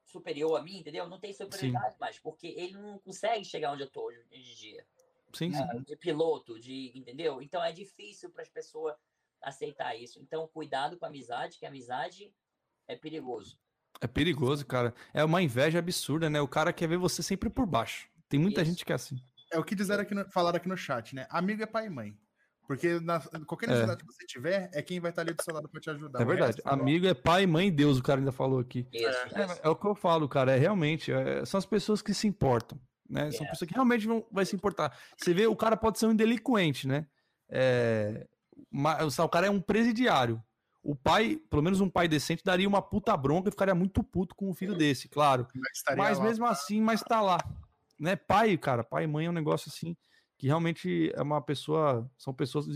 superior 0.06 0.56
a 0.56 0.64
mim, 0.64 0.78
entendeu? 0.78 1.06
Não 1.06 1.20
tem 1.20 1.34
superioridade 1.34 1.92
sim. 1.92 2.00
mais, 2.00 2.18
porque 2.18 2.48
ele 2.48 2.72
não 2.72 2.98
consegue 3.00 3.44
chegar 3.44 3.74
onde 3.74 3.84
eu 3.84 3.90
tô 3.90 4.06
hoje 4.06 4.26
em 4.32 4.42
dia. 4.56 4.88
Sim, 5.34 5.50
né? 5.50 5.68
sim. 5.72 5.84
De 5.84 5.96
piloto, 5.96 6.60
de, 6.60 6.92
entendeu? 6.96 7.42
Então 7.42 7.64
é 7.64 7.72
difícil 7.72 8.30
para 8.30 8.44
as 8.44 8.50
pessoas 8.50 8.96
aceitar 9.42 9.96
isso. 9.96 10.20
Então, 10.22 10.48
cuidado 10.48 10.98
com 10.98 11.06
a 11.06 11.10
amizade, 11.10 11.58
que 11.58 11.66
a 11.66 11.70
amizade 11.70 12.34
é 12.88 12.96
perigoso. 12.96 13.58
É 14.00 14.08
perigoso, 14.08 14.66
cara. 14.66 14.94
É 15.14 15.24
uma 15.24 15.42
inveja 15.42 15.80
absurda, 15.80 16.30
né? 16.30 16.40
O 16.42 16.48
cara 16.48 16.72
quer 16.72 16.88
ver 16.88 16.98
você 16.98 17.24
sempre 17.24 17.50
por 17.50 17.66
baixo. 17.66 18.08
Tem 18.30 18.40
muita 18.40 18.62
isso. 18.62 18.72
gente 18.72 18.86
que 18.86 18.92
é 18.92 18.96
assim. 18.96 19.18
É 19.52 19.58
o 19.58 19.64
que 19.64 19.76
disseram 19.76 20.04
aqui 20.04 20.14
no, 20.14 20.30
falaram 20.32 20.58
aqui 20.58 20.68
no 20.68 20.78
chat, 20.78 21.16
né? 21.16 21.26
Amigo 21.30 21.64
é 21.64 21.66
pai 21.66 21.88
e 21.88 21.90
mãe. 21.90 22.18
Porque 22.68 23.00
na, 23.00 23.22
qualquer 23.46 23.70
necessidade 23.70 24.02
é. 24.04 24.06
que 24.06 24.14
você 24.14 24.26
tiver, 24.26 24.70
é 24.74 24.82
quem 24.82 25.00
vai 25.00 25.10
estar 25.10 25.22
ali 25.22 25.34
do 25.34 25.42
seu 25.42 25.54
lado 25.54 25.70
para 25.70 25.80
te 25.80 25.90
ajudar. 25.90 26.22
É 26.22 26.26
verdade. 26.26 26.58
Resto, 26.58 26.68
Amigo 26.68 27.06
não. 27.06 27.12
é 27.12 27.14
pai, 27.14 27.48
mãe, 27.48 27.72
Deus, 27.72 27.98
o 27.98 28.04
cara 28.04 28.20
ainda 28.20 28.34
falou 28.34 28.60
aqui. 28.60 28.86
Isso, 28.92 29.06
é, 29.06 29.46
isso. 29.46 29.60
é, 29.64 29.70
o 29.70 29.76
que 29.76 29.88
eu 29.88 29.96
falo, 29.96 30.28
cara. 30.28 30.54
É 30.54 30.58
realmente, 30.60 31.12
é, 31.12 31.46
são 31.46 31.58
as 31.58 31.66
pessoas 31.66 32.02
que 32.02 32.14
se 32.14 32.28
importam. 32.28 32.78
Né? 33.10 33.32
São 33.32 33.46
é. 33.46 33.50
pessoas 33.50 33.68
que 33.68 33.74
realmente 33.74 34.06
vão 34.08 34.26
vai 34.32 34.46
se 34.46 34.56
importar. 34.56 34.98
Você 35.18 35.34
vê, 35.34 35.48
o 35.48 35.56
cara 35.56 35.78
pode 35.78 36.00
ser 36.00 36.08
um 36.08 36.16
delinquente, 36.16 36.88
né? 36.88 37.08
É, 37.50 38.28
mas, 38.70 39.18
o 39.20 39.30
cara 39.30 39.48
é 39.48 39.50
um 39.50 39.62
presidiário. 39.62 40.42
O 40.84 40.96
pai, 40.96 41.40
pelo 41.50 41.62
menos 41.62 41.82
um 41.82 41.90
pai 41.90 42.08
decente, 42.08 42.44
daria 42.44 42.68
uma 42.68 42.82
puta 42.82 43.16
bronca 43.18 43.50
e 43.50 43.52
ficaria 43.52 43.76
muito 43.76 44.02
puto 44.04 44.34
com 44.36 44.50
um 44.50 44.54
filho 44.54 44.76
desse, 44.76 45.10
claro. 45.10 45.48
Mas 45.98 46.20
mesmo 46.20 46.46
assim, 46.46 46.82
mas 46.82 47.02
tá 47.02 47.22
lá. 47.22 47.38
Né? 48.00 48.16
Pai, 48.16 48.58
cara, 48.58 48.84
pai 48.84 49.04
e 49.04 49.08
mãe 49.08 49.26
é 49.26 49.30
um 49.30 49.34
negócio 49.34 49.70
assim 49.70 49.96
que 50.38 50.48
realmente 50.48 51.12
é 51.16 51.22
uma 51.22 51.42
pessoa, 51.42 52.10
são 52.18 52.34
pessoas 52.34 52.68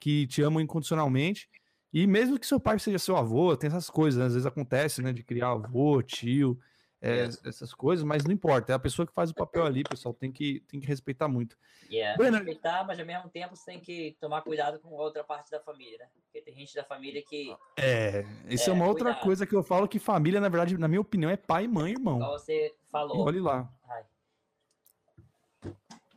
que 0.00 0.26
te 0.26 0.42
amam 0.42 0.60
incondicionalmente. 0.60 1.48
E 1.92 2.06
mesmo 2.06 2.38
que 2.38 2.46
seu 2.46 2.58
pai 2.58 2.78
seja 2.78 2.98
seu 2.98 3.16
avô, 3.16 3.54
tem 3.54 3.68
essas 3.68 3.90
coisas, 3.90 4.18
né? 4.18 4.26
às 4.26 4.32
vezes 4.32 4.46
acontece, 4.46 5.02
né, 5.02 5.12
de 5.12 5.22
criar 5.22 5.50
avô, 5.50 6.02
tio. 6.02 6.58
É, 7.02 7.24
essas 7.24 7.74
coisas, 7.74 8.04
mas 8.04 8.24
não 8.24 8.32
importa, 8.32 8.72
é 8.72 8.74
a 8.76 8.78
pessoa 8.78 9.04
que 9.04 9.12
faz 9.12 9.30
o 9.30 9.34
papel 9.34 9.66
ali, 9.66 9.82
pessoal, 9.82 10.14
tem 10.14 10.30
que, 10.30 10.60
tem 10.68 10.78
que 10.78 10.86
respeitar 10.86 11.26
muito. 11.26 11.58
Yeah, 11.90 12.16
Bueno, 12.16 12.36
respeitar, 12.36 12.86
mas 12.86 13.00
ao 13.00 13.04
mesmo 13.04 13.28
tempo 13.28 13.56
você 13.56 13.72
tem 13.72 13.80
que 13.80 14.16
tomar 14.20 14.42
cuidado 14.42 14.78
com 14.78 14.90
outra 14.90 15.24
parte 15.24 15.50
da 15.50 15.58
família, 15.58 15.98
né? 15.98 16.06
Porque 16.14 16.40
tem 16.40 16.54
gente 16.54 16.74
da 16.76 16.84
família 16.84 17.20
que. 17.20 17.54
É, 17.76 18.24
isso 18.46 18.70
é, 18.70 18.72
é 18.72 18.72
uma 18.72 18.86
outra 18.86 19.06
cuidado. 19.06 19.24
coisa 19.24 19.46
que 19.46 19.54
eu 19.54 19.64
falo 19.64 19.88
que 19.88 19.98
família, 19.98 20.40
na 20.40 20.48
verdade, 20.48 20.78
na 20.78 20.86
minha 20.86 21.00
opinião, 21.00 21.28
é 21.28 21.36
pai, 21.36 21.66
mãe, 21.66 21.90
irmão. 21.90 22.18
Igual 22.18 22.38
você 22.38 22.72
falou. 22.88 23.16
E 23.16 23.20
olhe 23.20 23.40
lá. 23.40 23.68
Ai. 23.88 24.04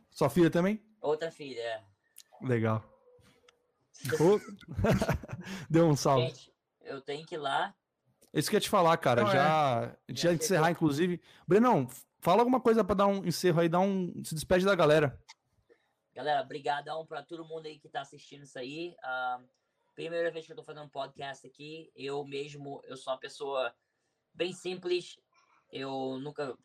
Sua 0.08 0.30
filha 0.30 0.50
também? 0.50 0.80
Outra 1.00 1.32
filha, 1.32 1.60
é. 1.60 1.82
Legal. 2.40 2.84
Deu 5.68 5.86
um 5.86 5.96
salve. 5.96 6.28
Gente, 6.28 6.52
eu 6.82 7.00
tenho 7.00 7.26
que 7.26 7.34
ir 7.34 7.38
lá 7.38 7.74
isso 8.38 8.50
que 8.50 8.56
eu 8.56 8.58
ia 8.58 8.62
te 8.62 8.68
falar, 8.68 8.96
cara. 8.96 9.22
Não, 9.22 9.30
já, 9.30 9.96
é. 10.08 10.14
já 10.14 10.32
encerrar, 10.32 10.70
inclusive. 10.70 11.20
Brenão, 11.46 11.88
fala 12.20 12.42
alguma 12.42 12.60
coisa 12.60 12.84
para 12.84 12.96
dar 12.96 13.06
um 13.06 13.24
encerro 13.24 13.60
aí, 13.60 13.68
dar 13.68 13.80
um. 13.80 14.12
Se 14.24 14.34
despede 14.34 14.64
da 14.64 14.74
galera. 14.74 15.18
Galera, 16.14 16.42
brigadão 16.42 17.06
para 17.06 17.22
todo 17.22 17.44
mundo 17.44 17.66
aí 17.66 17.78
que 17.78 17.88
tá 17.88 18.00
assistindo 18.00 18.42
isso 18.42 18.58
aí. 18.58 18.96
Uh, 19.04 19.46
primeira 19.94 20.30
vez 20.30 20.46
que 20.46 20.52
eu 20.52 20.56
tô 20.56 20.62
fazendo 20.62 20.86
um 20.86 20.88
podcast 20.88 21.46
aqui, 21.46 21.90
eu 21.94 22.24
mesmo, 22.24 22.82
eu 22.84 22.96
sou 22.96 23.12
uma 23.12 23.18
pessoa 23.18 23.74
bem 24.34 24.52
simples. 24.52 25.18
Eu 25.70 26.18
nunca 26.18 26.56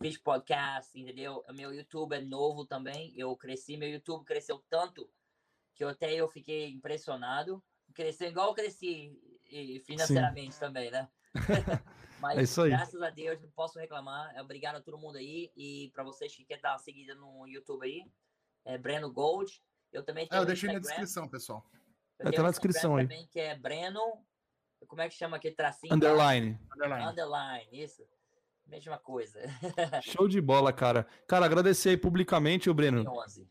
fiz 0.00 0.18
podcast, 0.18 0.98
entendeu? 0.98 1.44
Meu 1.50 1.72
YouTube 1.72 2.14
é 2.14 2.20
novo 2.20 2.64
também. 2.64 3.12
Eu 3.16 3.36
cresci, 3.36 3.76
meu 3.76 3.88
YouTube 3.88 4.24
cresceu 4.24 4.62
tanto 4.68 5.10
que 5.74 5.84
eu 5.84 5.88
até 5.88 6.12
eu 6.14 6.28
fiquei 6.28 6.70
impressionado. 6.70 7.62
Cresceu 7.94 8.28
igual 8.28 8.48
eu 8.48 8.54
cresci 8.54 9.18
financeiramente 9.84 10.54
Sim. 10.54 10.60
também, 10.60 10.90
né? 10.90 11.08
Mas 12.20 12.38
é 12.38 12.42
isso 12.42 12.62
aí. 12.62 12.70
graças 12.70 13.00
a 13.00 13.10
Deus, 13.10 13.40
não 13.40 13.50
posso 13.50 13.78
reclamar. 13.78 14.34
Obrigado 14.40 14.76
a 14.76 14.80
todo 14.80 14.98
mundo 14.98 15.16
aí. 15.16 15.50
E 15.56 15.90
para 15.94 16.02
vocês 16.02 16.34
que 16.34 16.44
querem 16.44 16.62
dar 16.62 16.72
uma 16.72 16.78
seguida 16.78 17.14
no 17.14 17.46
YouTube 17.46 17.84
aí, 17.84 18.04
é 18.64 18.76
Breno 18.76 19.10
Gold. 19.12 19.62
Eu 19.92 20.02
também 20.02 20.26
tenho. 20.26 20.38
É, 20.38 20.42
eu 20.42 20.46
deixei 20.46 20.72
na 20.72 20.78
descrição, 20.78 21.28
pessoal. 21.28 21.64
Eu 22.18 22.32
tá 22.32 22.42
na 22.42 22.50
descrição 22.50 22.96
aí. 22.96 23.04
Também, 23.04 23.26
que 23.28 23.40
é 23.40 23.56
Breno. 23.56 24.00
Como 24.86 25.00
é 25.00 25.08
que 25.08 25.14
chama 25.14 25.36
aquele 25.36 25.54
tracinho? 25.54 25.94
Underline. 25.94 26.58
Underline. 26.74 27.06
Underline, 27.06 27.68
isso. 27.72 28.02
Mesma 28.66 28.98
coisa. 28.98 29.40
Show 30.02 30.28
de 30.28 30.40
bola, 30.40 30.72
cara. 30.72 31.06
Cara, 31.26 31.46
agradecer 31.46 31.90
aí 31.90 31.96
publicamente, 31.96 32.68
o 32.68 32.74
Breno. 32.74 33.08
11. 33.08 33.48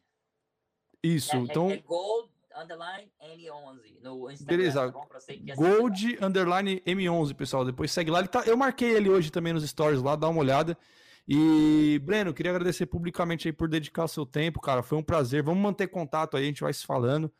Isso, 1.03 1.35
é, 1.35 1.39
então. 1.39 1.69
É, 1.69 1.75
é 1.75 1.77
Gold 1.81 2.31
underline 2.61 3.11
M11 3.21 4.01
no 4.01 4.31
Instagram. 4.31 4.57
Beleza. 4.57 4.91
Tá 4.91 5.55
Gold 5.55 6.17
underline 6.21 6.81
M11, 6.85 7.33
pessoal. 7.33 7.65
Depois 7.65 7.91
segue 7.91 8.11
lá. 8.11 8.19
Ele 8.19 8.27
tá, 8.27 8.43
eu 8.45 8.57
marquei 8.57 8.91
ele 8.95 9.09
hoje 9.09 9.31
também 9.31 9.53
nos 9.53 9.67
stories 9.67 10.01
lá, 10.01 10.15
dá 10.15 10.27
uma 10.27 10.39
olhada. 10.39 10.77
E, 11.27 11.99
Breno, 12.05 12.33
queria 12.33 12.51
agradecer 12.51 12.85
publicamente 12.85 13.47
aí 13.47 13.51
por 13.51 13.67
dedicar 13.67 14.05
o 14.05 14.07
seu 14.07 14.25
tempo, 14.25 14.61
cara. 14.61 14.81
Foi 14.81 14.97
um 14.97 15.03
prazer. 15.03 15.43
Vamos 15.43 15.61
manter 15.61 15.87
contato 15.87 16.37
aí, 16.37 16.43
a 16.43 16.47
gente 16.47 16.61
vai 16.61 16.73
se 16.73 16.85
falando. 16.85 17.31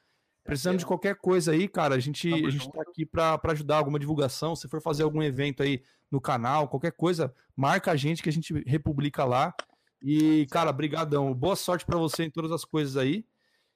Precisando 0.44 0.78
de 0.78 0.86
qualquer 0.86 1.16
coisa 1.16 1.52
aí, 1.52 1.68
cara, 1.68 1.96
a 1.96 2.00
gente, 2.00 2.34
a 2.34 2.50
gente 2.50 2.72
tá 2.72 2.82
aqui 2.82 3.06
para 3.06 3.38
ajudar 3.52 3.78
alguma 3.78 4.00
divulgação. 4.00 4.56
Se 4.56 4.68
for 4.70 4.82
fazer 4.82 5.04
algum 5.04 5.22
evento 5.22 5.62
aí 5.62 5.84
no 6.10 6.22
canal, 6.22 6.70
qualquer 6.70 6.94
coisa, 6.94 7.34
marca 7.54 7.92
a 7.92 7.98
gente 7.98 8.24
que 8.24 8.30
a 8.30 8.32
gente 8.32 8.54
republica 8.66 9.26
lá. 9.26 9.54
E, 10.02 10.46
cara, 10.50 10.72
brigadão. 10.72 11.34
Boa 11.34 11.56
sorte 11.56 11.86
para 11.86 11.98
você 11.98 12.24
em 12.24 12.32
todas 12.32 12.52
as 12.52 12.64
coisas 12.64 12.96
aí. 12.96 13.26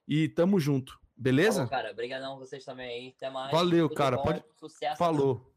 E 0.08 0.30
tamo 0.30 0.60
junto. 0.60 1.01
Beleza? 1.22 1.68
Falou, 1.68 1.70
cara. 1.70 1.92
Obrigadão 1.92 2.40
vocês 2.40 2.66
também 2.66 2.90
aí. 2.90 3.14
Até 3.16 3.30
mais. 3.30 3.52
Valeu, 3.52 3.88
Tudo 3.88 3.98
cara. 3.98 4.18
Bom. 4.18 4.24
Pode... 4.24 4.44
Sucesso. 4.56 4.98
Falou. 4.98 5.54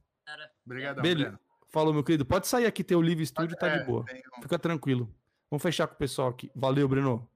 Obrigadão. 0.65 1.03
Beleza. 1.03 1.41
Falou, 1.69 1.95
meu 1.95 2.05
querido. 2.05 2.27
Pode 2.27 2.47
sair 2.47 2.66
aqui, 2.66 2.85
teu 2.85 3.01
live 3.01 3.23
estúdio 3.23 3.57
tá 3.57 3.69
é, 3.69 3.78
de 3.78 3.85
boa. 3.85 4.05
Fica 4.43 4.59
tranquilo. 4.59 5.12
Vamos 5.51 5.62
fechar 5.62 5.86
com 5.86 5.95
o 5.95 5.97
pessoal 5.97 6.28
aqui. 6.28 6.51
Valeu, 6.55 6.86
Breno. 6.86 7.27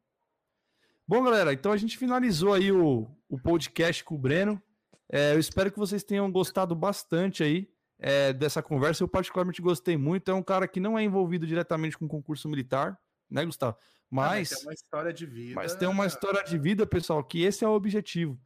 Bom, 1.06 1.22
galera, 1.24 1.54
então 1.54 1.72
a 1.72 1.76
gente 1.78 1.96
finalizou 1.96 2.52
aí 2.52 2.70
o, 2.70 3.10
o 3.30 3.38
podcast 3.38 4.04
com 4.04 4.14
o 4.14 4.18
Breno. 4.18 4.62
É, 5.10 5.32
eu 5.32 5.38
espero 5.38 5.72
que 5.72 5.78
vocês 5.78 6.04
tenham 6.04 6.30
gostado 6.30 6.74
bastante 6.74 7.42
aí 7.42 7.66
é, 7.98 8.34
dessa 8.34 8.62
conversa. 8.62 9.02
Eu 9.02 9.08
particularmente 9.08 9.62
gostei 9.62 9.96
muito. 9.96 10.30
É 10.30 10.34
um 10.34 10.42
cara 10.42 10.68
que 10.68 10.78
não 10.78 10.98
é 10.98 11.02
envolvido 11.02 11.46
diretamente 11.46 11.96
com 11.96 12.06
concurso 12.06 12.46
militar, 12.46 12.98
né, 13.30 13.42
Gustavo? 13.46 13.78
Mas, 14.10 14.52
ah, 14.52 14.54
mas 14.54 14.58
tem 14.58 14.66
uma 14.66 14.74
história 14.74 15.12
de 15.12 15.26
vida. 15.26 15.54
Mas 15.54 15.74
tem 15.74 15.88
uma 15.88 16.06
história 16.06 16.42
de 16.42 16.58
vida, 16.58 16.86
pessoal, 16.86 17.22
que 17.22 17.42
esse 17.42 17.64
é 17.64 17.68
o 17.68 17.72
objetivo 17.72 18.40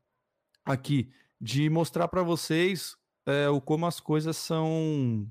aqui, 0.65 1.13
de 1.41 1.71
mostrar 1.71 2.09
para 2.09 2.23
vocês 2.23 2.97
é, 3.27 3.49
o 3.49 3.61
como 3.61 3.87
as 3.87 4.01
coisas 4.01 4.37
são 4.37 5.31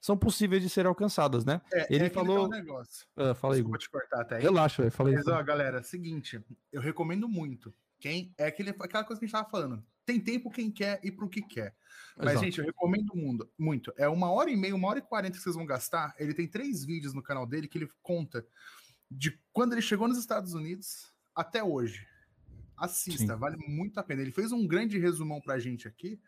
são 0.00 0.16
possíveis 0.16 0.60
de 0.60 0.68
ser 0.68 0.84
alcançadas, 0.84 1.44
né? 1.44 1.60
É, 1.72 1.94
ele 1.94 2.06
é 2.06 2.10
falou. 2.10 2.46
Um 2.46 2.48
negócio. 2.48 3.06
Ah, 3.16 3.34
fala 3.34 3.54
aí, 3.54 3.62
te 3.78 3.88
cortar 3.88 4.22
até 4.22 4.36
aí. 4.36 4.42
Relaxa, 4.42 4.90
falei. 4.90 5.14
Mas, 5.14 5.28
ó, 5.28 5.40
galera, 5.42 5.80
seguinte, 5.82 6.44
eu 6.72 6.80
recomendo 6.80 7.28
muito. 7.28 7.72
Quem 8.00 8.34
é 8.36 8.46
aquele, 8.46 8.70
aquela 8.70 9.04
coisa 9.04 9.20
que 9.20 9.24
a 9.24 9.28
gente 9.28 9.32
tava 9.32 9.48
falando. 9.48 9.84
Tem 10.04 10.18
tempo 10.18 10.50
quem 10.50 10.72
quer 10.72 10.98
e 11.04 11.12
pro 11.12 11.28
que 11.28 11.40
quer. 11.40 11.76
Mas, 12.16 12.30
Exato. 12.32 12.44
gente, 12.44 12.58
eu 12.58 12.64
recomendo 12.64 13.12
muito. 13.56 13.94
É 13.96 14.08
uma 14.08 14.32
hora 14.32 14.50
e 14.50 14.56
meia, 14.56 14.74
uma 14.74 14.88
hora 14.88 14.98
e 14.98 15.02
quarenta 15.02 15.36
que 15.36 15.42
vocês 15.42 15.54
vão 15.54 15.64
gastar. 15.64 16.12
Ele 16.18 16.34
tem 16.34 16.48
três 16.48 16.84
vídeos 16.84 17.14
no 17.14 17.22
canal 17.22 17.46
dele 17.46 17.68
que 17.68 17.78
ele 17.78 17.88
conta 18.02 18.44
de 19.16 19.38
quando 19.52 19.72
ele 19.72 19.82
chegou 19.82 20.08
nos 20.08 20.18
Estados 20.18 20.54
Unidos 20.54 21.12
até 21.34 21.62
hoje. 21.62 22.06
Assista, 22.76 23.34
Sim. 23.34 23.38
vale 23.38 23.56
muito 23.56 23.98
a 23.98 24.02
pena. 24.02 24.22
Ele 24.22 24.32
fez 24.32 24.50
um 24.52 24.66
grande 24.66 24.98
resumão 24.98 25.40
pra 25.40 25.58
gente 25.58 25.86
aqui, 25.86 26.20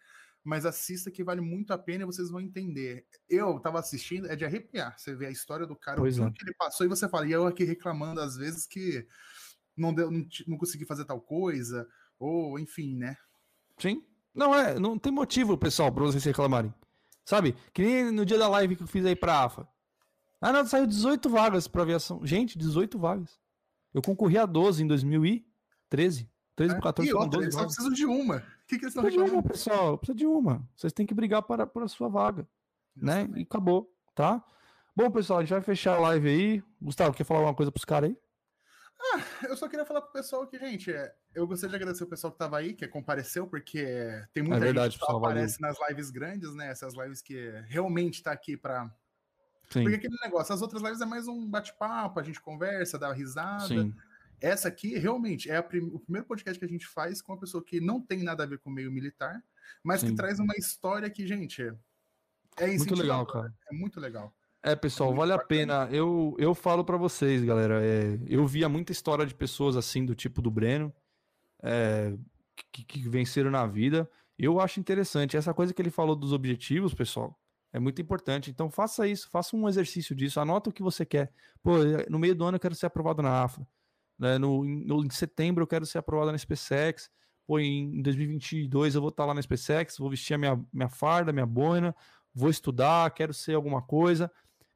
mas 0.42 0.66
assista 0.66 1.10
que 1.10 1.24
vale 1.24 1.40
muito 1.40 1.72
a 1.72 1.78
pena 1.78 2.04
e 2.04 2.06
vocês 2.06 2.30
vão 2.30 2.40
entender. 2.40 3.06
Eu 3.28 3.58
tava 3.58 3.80
assistindo, 3.80 4.30
é 4.30 4.36
de 4.36 4.44
arrepiar. 4.44 4.98
Você 4.98 5.14
vê 5.14 5.26
a 5.26 5.30
história 5.30 5.66
do 5.66 5.74
cara, 5.74 5.96
pois 5.96 6.18
o 6.18 6.24
é. 6.24 6.30
que 6.30 6.44
ele 6.44 6.54
passou, 6.54 6.86
e 6.86 6.88
você 6.88 7.08
fala, 7.08 7.26
e 7.26 7.32
eu 7.32 7.46
aqui 7.46 7.64
reclamando 7.64 8.20
às 8.20 8.36
vezes 8.36 8.66
que 8.66 9.06
não, 9.76 9.92
deu, 9.92 10.10
não, 10.10 10.24
não 10.46 10.58
consegui 10.58 10.84
fazer 10.84 11.04
tal 11.04 11.20
coisa, 11.20 11.88
ou 12.18 12.58
enfim, 12.58 12.94
né? 12.94 13.16
Sim. 13.78 14.04
Não 14.34 14.54
é, 14.54 14.78
não 14.78 14.98
tem 14.98 15.12
motivo, 15.12 15.56
pessoal, 15.56 15.92
pra 15.92 16.04
vocês 16.04 16.24
reclamarem. 16.24 16.74
Sabe? 17.24 17.56
Que 17.72 17.82
nem 17.82 18.10
no 18.10 18.26
dia 18.26 18.38
da 18.38 18.48
live 18.48 18.76
que 18.76 18.82
eu 18.82 18.86
fiz 18.86 19.04
aí 19.06 19.16
pra 19.16 19.44
AFA. 19.44 19.66
Ah, 20.44 20.52
não, 20.52 20.66
saiu 20.66 20.86
18 20.86 21.26
vagas 21.30 21.66
para 21.66 21.80
aviação. 21.80 22.20
Gente, 22.22 22.58
18 22.58 22.98
vagas. 22.98 23.40
Eu 23.94 24.02
concorri 24.02 24.36
a 24.36 24.44
12 24.44 24.82
em 24.82 24.86
2013. 24.86 26.30
13 26.54 26.74
para 26.74 26.82
14 26.82 27.10
e 27.10 27.14
outra, 27.14 27.30
12 27.30 27.44
eles 27.44 27.54
só 27.54 27.64
precisam 27.64 27.90
de 27.90 28.04
uma. 28.04 28.36
O 28.36 28.40
que, 28.66 28.78
que 28.78 28.84
eles 28.84 28.88
estão 28.88 29.02
reclamando? 29.02 29.30
de 29.30 29.36
uma, 29.38 29.42
pessoal. 29.42 29.96
Precisa 29.96 30.18
de 30.18 30.26
uma. 30.26 30.68
Vocês 30.76 30.92
têm 30.92 31.06
que 31.06 31.14
brigar 31.14 31.42
para, 31.44 31.66
para 31.66 31.86
a 31.86 31.88
sua 31.88 32.10
vaga. 32.10 32.46
Né? 32.94 33.26
E 33.36 33.40
acabou, 33.40 33.90
tá? 34.14 34.44
Bom, 34.94 35.10
pessoal, 35.10 35.38
a 35.38 35.42
gente 35.42 35.54
vai 35.54 35.62
fechar 35.62 35.96
a 35.96 36.00
live 36.00 36.28
aí. 36.28 36.62
Gustavo, 36.78 37.16
quer 37.16 37.24
falar 37.24 37.40
alguma 37.40 37.56
coisa 37.56 37.72
pros 37.72 37.86
caras 37.86 38.10
aí? 38.10 38.18
Ah, 39.14 39.46
eu 39.48 39.56
só 39.56 39.66
queria 39.66 39.86
falar 39.86 40.02
pro 40.02 40.12
pessoal 40.12 40.46
que, 40.46 40.58
gente, 40.58 40.92
é, 40.92 41.10
eu 41.34 41.46
gostaria 41.46 41.70
de 41.70 41.76
agradecer 41.76 42.04
o 42.04 42.08
pessoal 42.08 42.30
que 42.30 42.38
tava 42.38 42.58
aí, 42.58 42.74
que 42.74 42.86
compareceu, 42.86 43.46
porque 43.46 43.82
tem 44.34 44.42
muita 44.42 44.58
é 44.58 44.60
verdade, 44.60 44.92
gente 44.92 45.00
que 45.00 45.06
pessoal, 45.06 45.24
aparece 45.24 45.58
valeu. 45.58 45.74
nas 45.74 45.88
lives 45.88 46.10
grandes, 46.10 46.54
né? 46.54 46.70
Essas 46.70 46.94
lives 46.94 47.22
que 47.22 47.50
realmente 47.66 48.22
tá 48.22 48.30
aqui 48.30 48.58
para 48.58 48.94
Sim. 49.70 49.82
Porque 49.82 49.96
aquele 49.96 50.16
negócio, 50.22 50.54
as 50.54 50.62
outras 50.62 50.82
lives 50.82 51.00
é 51.00 51.06
mais 51.06 51.26
um 51.26 51.48
bate-papo, 51.48 52.20
a 52.20 52.22
gente 52.22 52.40
conversa, 52.40 52.98
dá 52.98 53.12
risada. 53.12 53.66
Sim. 53.66 53.94
Essa 54.40 54.68
aqui, 54.68 54.98
realmente, 54.98 55.50
é 55.50 55.60
prim 55.62 55.90
o 55.92 55.98
primeiro 55.98 56.26
podcast 56.26 56.58
que 56.58 56.64
a 56.64 56.68
gente 56.68 56.86
faz 56.86 57.22
com 57.22 57.32
uma 57.32 57.38
pessoa 57.38 57.64
que 57.64 57.80
não 57.80 58.00
tem 58.00 58.22
nada 58.22 58.42
a 58.42 58.46
ver 58.46 58.58
com 58.58 58.70
o 58.70 58.72
meio 58.72 58.92
militar, 58.92 59.42
mas 59.82 60.00
Sim. 60.00 60.08
que 60.08 60.14
traz 60.14 60.38
uma 60.38 60.54
história 60.54 61.08
que, 61.08 61.26
gente, 61.26 61.62
é 62.56 62.66
muito 62.66 62.94
legal, 62.94 63.26
cara. 63.26 63.52
É 63.70 63.74
muito 63.74 64.00
legal. 64.00 64.34
É, 64.62 64.74
pessoal, 64.74 65.12
é 65.12 65.16
vale 65.16 65.32
a 65.32 65.38
pena. 65.38 65.88
Eu, 65.90 66.34
eu 66.38 66.54
falo 66.54 66.84
para 66.84 66.96
vocês, 66.96 67.44
galera. 67.44 67.84
É, 67.84 68.18
eu 68.26 68.46
via 68.46 68.68
muita 68.68 68.92
história 68.92 69.26
de 69.26 69.34
pessoas 69.34 69.76
assim, 69.76 70.04
do 70.04 70.14
tipo 70.14 70.40
do 70.40 70.50
Breno, 70.50 70.92
é, 71.62 72.14
que, 72.72 72.84
que 72.84 73.08
venceram 73.08 73.50
na 73.50 73.66
vida. 73.66 74.08
Eu 74.38 74.60
acho 74.60 74.80
interessante. 74.80 75.36
Essa 75.36 75.52
coisa 75.52 75.72
que 75.72 75.82
ele 75.82 75.90
falou 75.90 76.16
dos 76.16 76.32
objetivos, 76.32 76.94
pessoal, 76.94 77.38
é 77.74 77.80
muito 77.80 78.00
importante. 78.00 78.52
Então 78.52 78.70
faça 78.70 79.06
isso, 79.06 79.28
faça 79.28 79.56
um 79.56 79.68
exercício 79.68 80.14
disso, 80.14 80.38
anota 80.38 80.70
o 80.70 80.72
que 80.72 80.82
você 80.82 81.04
quer. 81.04 81.32
Pô, 81.60 81.72
no 82.08 82.20
meio 82.20 82.34
do 82.34 82.44
ano 82.44 82.54
eu 82.54 82.60
quero 82.60 82.74
ser 82.74 82.86
aprovado 82.86 83.20
na 83.20 83.42
AFA. 83.42 83.66
Né? 84.16 84.38
No, 84.38 84.64
no, 84.64 85.04
em 85.04 85.10
setembro 85.10 85.64
eu 85.64 85.66
quero 85.66 85.84
ser 85.84 85.98
aprovado 85.98 86.30
na 86.30 86.38
SpaceX. 86.38 87.10
Pô, 87.44 87.58
em 87.58 88.00
2022 88.00 88.94
eu 88.94 89.00
vou 89.00 89.10
estar 89.10 89.24
lá 89.24 89.34
na 89.34 89.42
SpaceX, 89.42 89.98
vou 89.98 90.08
vestir 90.08 90.34
a 90.34 90.38
minha, 90.38 90.64
minha 90.72 90.88
farda, 90.88 91.32
minha 91.32 91.44
boina, 91.44 91.94
vou 92.32 92.48
estudar, 92.48 93.10
quero 93.10 93.34
ser 93.34 93.54
alguma 93.54 93.82
coisa. 93.82 94.30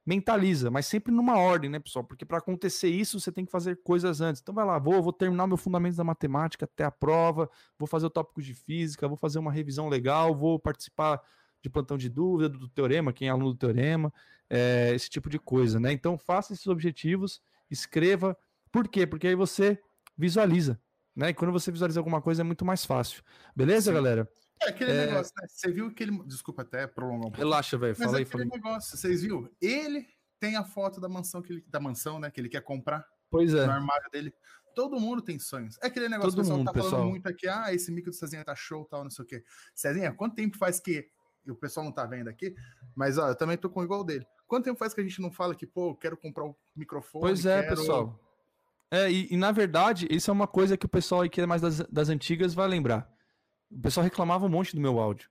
Mentaliza, 0.05 0.69
mas 0.69 0.87
sempre 0.87 1.13
numa 1.13 1.37
ordem, 1.39 1.71
né, 1.71 1.79
pessoal? 1.79 2.05
Porque 2.05 2.25
para 2.25 2.39
acontecer 2.39 2.89
isso, 2.89 3.21
você 3.21 3.31
tem 3.31 3.45
que 3.45 3.53
fazer 3.53 3.81
coisas 3.85 4.21
antes. 4.21 4.43
Então 4.43 4.55
vai 4.55 4.65
lá, 4.65 4.77
vou, 4.77 5.01
vou 5.01 5.13
terminar 5.13 5.47
meu 5.47 5.57
fundamentos 5.57 5.99
da 5.99 6.05
matemática 6.05 6.65
até 6.65 6.83
a 6.83 6.91
prova, 6.91 7.49
vou 7.79 7.87
fazer 7.87 8.07
o 8.07 8.11
tópico 8.11 8.43
de 8.43 8.55
física, 8.55 9.07
vou 9.07 9.17
fazer 9.17 9.39
uma 9.39 9.53
revisão 9.53 9.89
legal, 9.89 10.35
vou 10.35 10.59
participar 10.59 11.23
de 11.63 11.71
plantão 11.71 11.97
de 11.97 12.09
dúvida, 12.09 12.49
do 12.49 12.69
teorema, 12.69 13.13
quem 13.13 13.29
é 13.29 13.31
aluno 13.31 13.53
do 13.53 13.59
teorema, 13.59 14.13
é, 14.49 14.93
esse 14.95 15.11
tipo 15.11 15.29
de 15.29 15.39
coisa, 15.39 15.79
né? 15.79 15.93
Então 15.93 16.17
faça 16.17 16.53
esses 16.53 16.67
objetivos, 16.67 17.43
escreva. 17.71 18.37
Por 18.71 18.89
quê? 18.89 19.07
Porque 19.07 19.27
aí 19.27 19.35
você 19.35 19.81
visualiza, 20.17 20.81
né? 21.15 21.31
E 21.31 21.35
quando 21.35 21.53
você 21.53 21.71
visualiza 21.71 22.01
alguma 22.01 22.23
coisa 22.23 22.43
é 22.43 22.45
muito 22.45 22.65
mais 22.65 22.85
fácil. 22.85 23.23
Beleza, 23.55 23.91
Sim. 23.91 23.95
galera? 23.95 24.31
É 24.63 24.71
aquele 24.71 24.91
é... 24.91 25.07
negócio, 25.07 25.33
né? 25.41 25.47
Você 25.49 25.71
viu 25.71 25.93
que 25.93 26.03
ele. 26.03 26.23
Desculpa 26.25 26.63
até 26.63 26.87
prolongar 26.87 27.19
um 27.19 27.31
pouco. 27.31 27.39
Relaxa, 27.39 27.77
velho. 27.79 27.95
Fala 27.95 28.17
é 28.17 28.19
aí, 28.19 28.25
fala 28.25 28.45
aí. 28.45 28.51
negócio, 28.51 28.97
vocês 28.97 29.23
viram? 29.23 29.49
Ele 29.61 30.07
tem 30.41 30.57
a 30.57 30.65
foto 30.65 31.01
da 31.01 31.09
mansão 31.09 31.43
que 31.43 31.53
ele, 31.53 31.65
da 31.69 31.81
mansão, 31.81 32.19
né, 32.19 32.31
que 32.31 32.41
ele 32.41 32.49
quer 32.49 32.63
comprar 32.63 33.05
Pois 33.31 33.53
é. 33.55 33.67
no 33.67 33.73
armário 33.73 34.09
dele. 34.11 34.33
Todo 34.75 35.01
mundo 35.01 35.21
tem 35.21 35.39
sonhos. 35.39 35.77
É 35.83 35.89
aquele 35.89 36.09
negócio 36.09 36.31
Todo 36.31 36.35
que 36.35 36.41
o 36.41 36.43
pessoal 36.43 36.59
mundo, 36.59 36.67
tá 36.67 36.73
falando 36.73 36.91
pessoal. 36.91 37.09
muito 37.09 37.27
aqui, 37.27 37.49
ah, 37.49 37.75
esse 37.75 37.91
mico 37.91 38.11
do 38.11 38.15
Cezinha 38.15 38.45
tá 38.45 38.55
show, 38.55 38.85
tal, 38.85 39.03
não 39.03 39.11
sei 39.11 39.25
o 39.25 39.27
quê. 39.27 39.45
Cezinha, 39.75 40.13
quanto 40.13 40.37
tempo 40.37 40.57
faz 40.57 40.79
que 40.79 41.09
o 41.51 41.57
pessoal 41.57 41.85
não 41.85 41.93
tá 41.93 42.05
vendo 42.07 42.29
aqui, 42.29 42.55
mas 42.95 43.19
ó, 43.19 43.29
eu 43.29 43.35
também 43.37 43.57
tô 43.57 43.69
com 43.71 43.83
igual 43.83 44.05
dele. 44.05 44.27
Quanto 44.47 44.65
tempo 44.65 44.79
faz 44.79 44.95
que 44.95 45.01
a 45.01 45.05
gente 45.05 45.21
não 45.21 45.31
fala 45.31 45.55
que, 45.55 45.67
pô, 45.67 45.91
eu 45.91 45.95
quero 45.95 46.17
comprar 46.17 46.45
o 46.45 46.57
microfone? 46.75 47.23
Pois 47.23 47.45
é, 47.45 47.63
quero- 47.63 47.77
pessoal. 47.77 48.21
É, 48.91 49.11
e, 49.11 49.29
e, 49.31 49.37
na 49.37 49.53
verdade, 49.53 50.09
isso 50.11 50.31
é 50.31 50.33
uma 50.33 50.47
coisa 50.47 50.77
que 50.77 50.87
o 50.87 50.89
pessoal 50.89 51.21
aí 51.21 51.29
que 51.29 51.41
é 51.41 51.47
mais 51.47 51.61
das, 51.61 51.81
das 51.89 52.09
antigas 52.09 52.55
vai 52.55 52.67
lembrar. 52.67 53.11
O 53.71 53.79
pessoal 53.81 54.03
reclamava 54.03 54.47
um 54.47 54.49
monte 54.49 54.75
do 54.75 54.81
meu 54.81 54.99
áudio. 54.99 55.29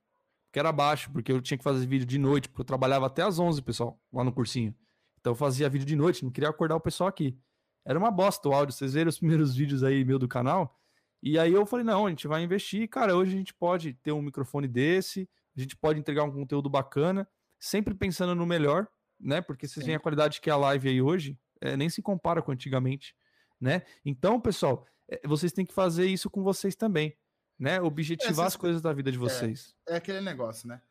Que 0.52 0.60
era 0.60 0.72
baixo, 0.72 1.12
porque 1.12 1.32
eu 1.32 1.42
tinha 1.42 1.58
que 1.58 1.64
fazer 1.64 1.86
vídeo 1.88 2.06
de 2.06 2.20
noite, 2.20 2.48
porque 2.48 2.62
eu 2.62 2.66
trabalhava 2.66 3.08
até 3.08 3.24
às 3.24 3.40
11, 3.40 3.62
pessoal, 3.64 4.00
lá 4.14 4.24
no 4.24 4.32
cursinho. 4.32 4.76
Então 5.20 5.32
eu 5.32 5.36
fazia 5.36 5.68
vídeo 5.68 5.88
de 5.88 5.96
noite, 5.96 6.24
não 6.24 6.32
queria 6.32 6.50
acordar 6.50 6.76
o 6.76 6.80
pessoal 6.80 7.08
aqui. 7.10 7.36
Era 7.84 7.98
uma 7.98 8.12
bosta 8.12 8.48
o 8.48 8.54
áudio, 8.54 8.76
vocês 8.76 8.94
viram 8.94 9.10
os 9.10 9.18
primeiros 9.20 9.56
vídeos 9.56 9.84
aí 9.84 10.06
meu 10.06 10.20
do 10.20 10.28
canal. 10.28 10.80
E 11.22 11.40
aí 11.40 11.52
eu 11.52 11.66
falei, 11.66 11.84
não, 11.84 12.06
a 12.06 12.10
gente 12.12 12.28
vai 12.28 12.44
investir, 12.44 12.88
cara, 12.88 13.16
hoje 13.16 13.34
a 13.34 13.38
gente 13.38 13.54
pode 13.56 13.94
ter 13.96 14.12
um 14.12 14.22
microfone 14.22 14.68
desse, 14.68 15.28
a 15.58 15.64
gente 15.64 15.76
pode 15.76 16.00
entregar 16.00 16.24
um 16.24 16.32
conteúdo 16.32 16.70
bacana, 16.70 17.28
sempre 17.60 17.94
pensando 17.94 18.36
no 18.36 18.46
melhor, 18.46 18.88
né? 19.20 19.42
Porque 19.42 19.68
vocês 19.68 19.84
Sim. 19.84 19.88
veem 19.88 19.96
a 19.96 20.00
qualidade 20.00 20.40
que 20.42 20.50
é 20.50 20.54
a 20.54 20.58
live 20.58 20.90
aí 20.90 21.02
hoje, 21.02 21.40
é, 21.62 21.76
nem 21.76 21.90
se 21.90 22.02
compara 22.02 22.42
com 22.42 22.52
antigamente, 22.52 23.16
né? 23.60 23.82
Então, 24.06 24.40
pessoal, 24.40 24.86
é, 25.10 25.20
vocês 25.28 25.52
têm 25.52 25.66
que 25.66 25.74
fazer 25.74 26.06
isso 26.06 26.30
com 26.30 26.44
vocês 26.44 26.76
também, 26.76 27.18
né? 27.60 27.82
Objetivar 27.82 28.34
vocês- 28.36 28.48
as 28.48 28.56
coisas 28.56 28.82
da 28.82 28.94
vida 28.94 29.12
de 29.12 29.18
vocês. 29.18 29.76
é 29.88 29.96
aquele 29.96 30.22
negócio, 30.22 30.68
né? 30.68 30.82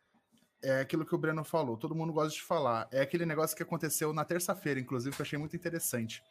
É 0.62 0.80
aquilo 0.80 1.04
que 1.04 1.14
o 1.14 1.18
Breno 1.18 1.44
falou, 1.44 1.76
todo 1.76 1.94
mundo 1.94 2.12
gosta 2.12 2.30
de 2.34 2.42
falar. 2.42 2.88
É 2.90 3.00
aquele 3.02 3.24
negócio 3.26 3.56
que 3.56 3.62
aconteceu 3.62 4.12
na 4.12 4.24
terça-feira, 4.24 4.80
inclusive, 4.80 5.14
que 5.14 5.20
eu 5.22 5.24
achei 5.24 5.38
muito 5.38 5.54
interessante. 5.54 6.22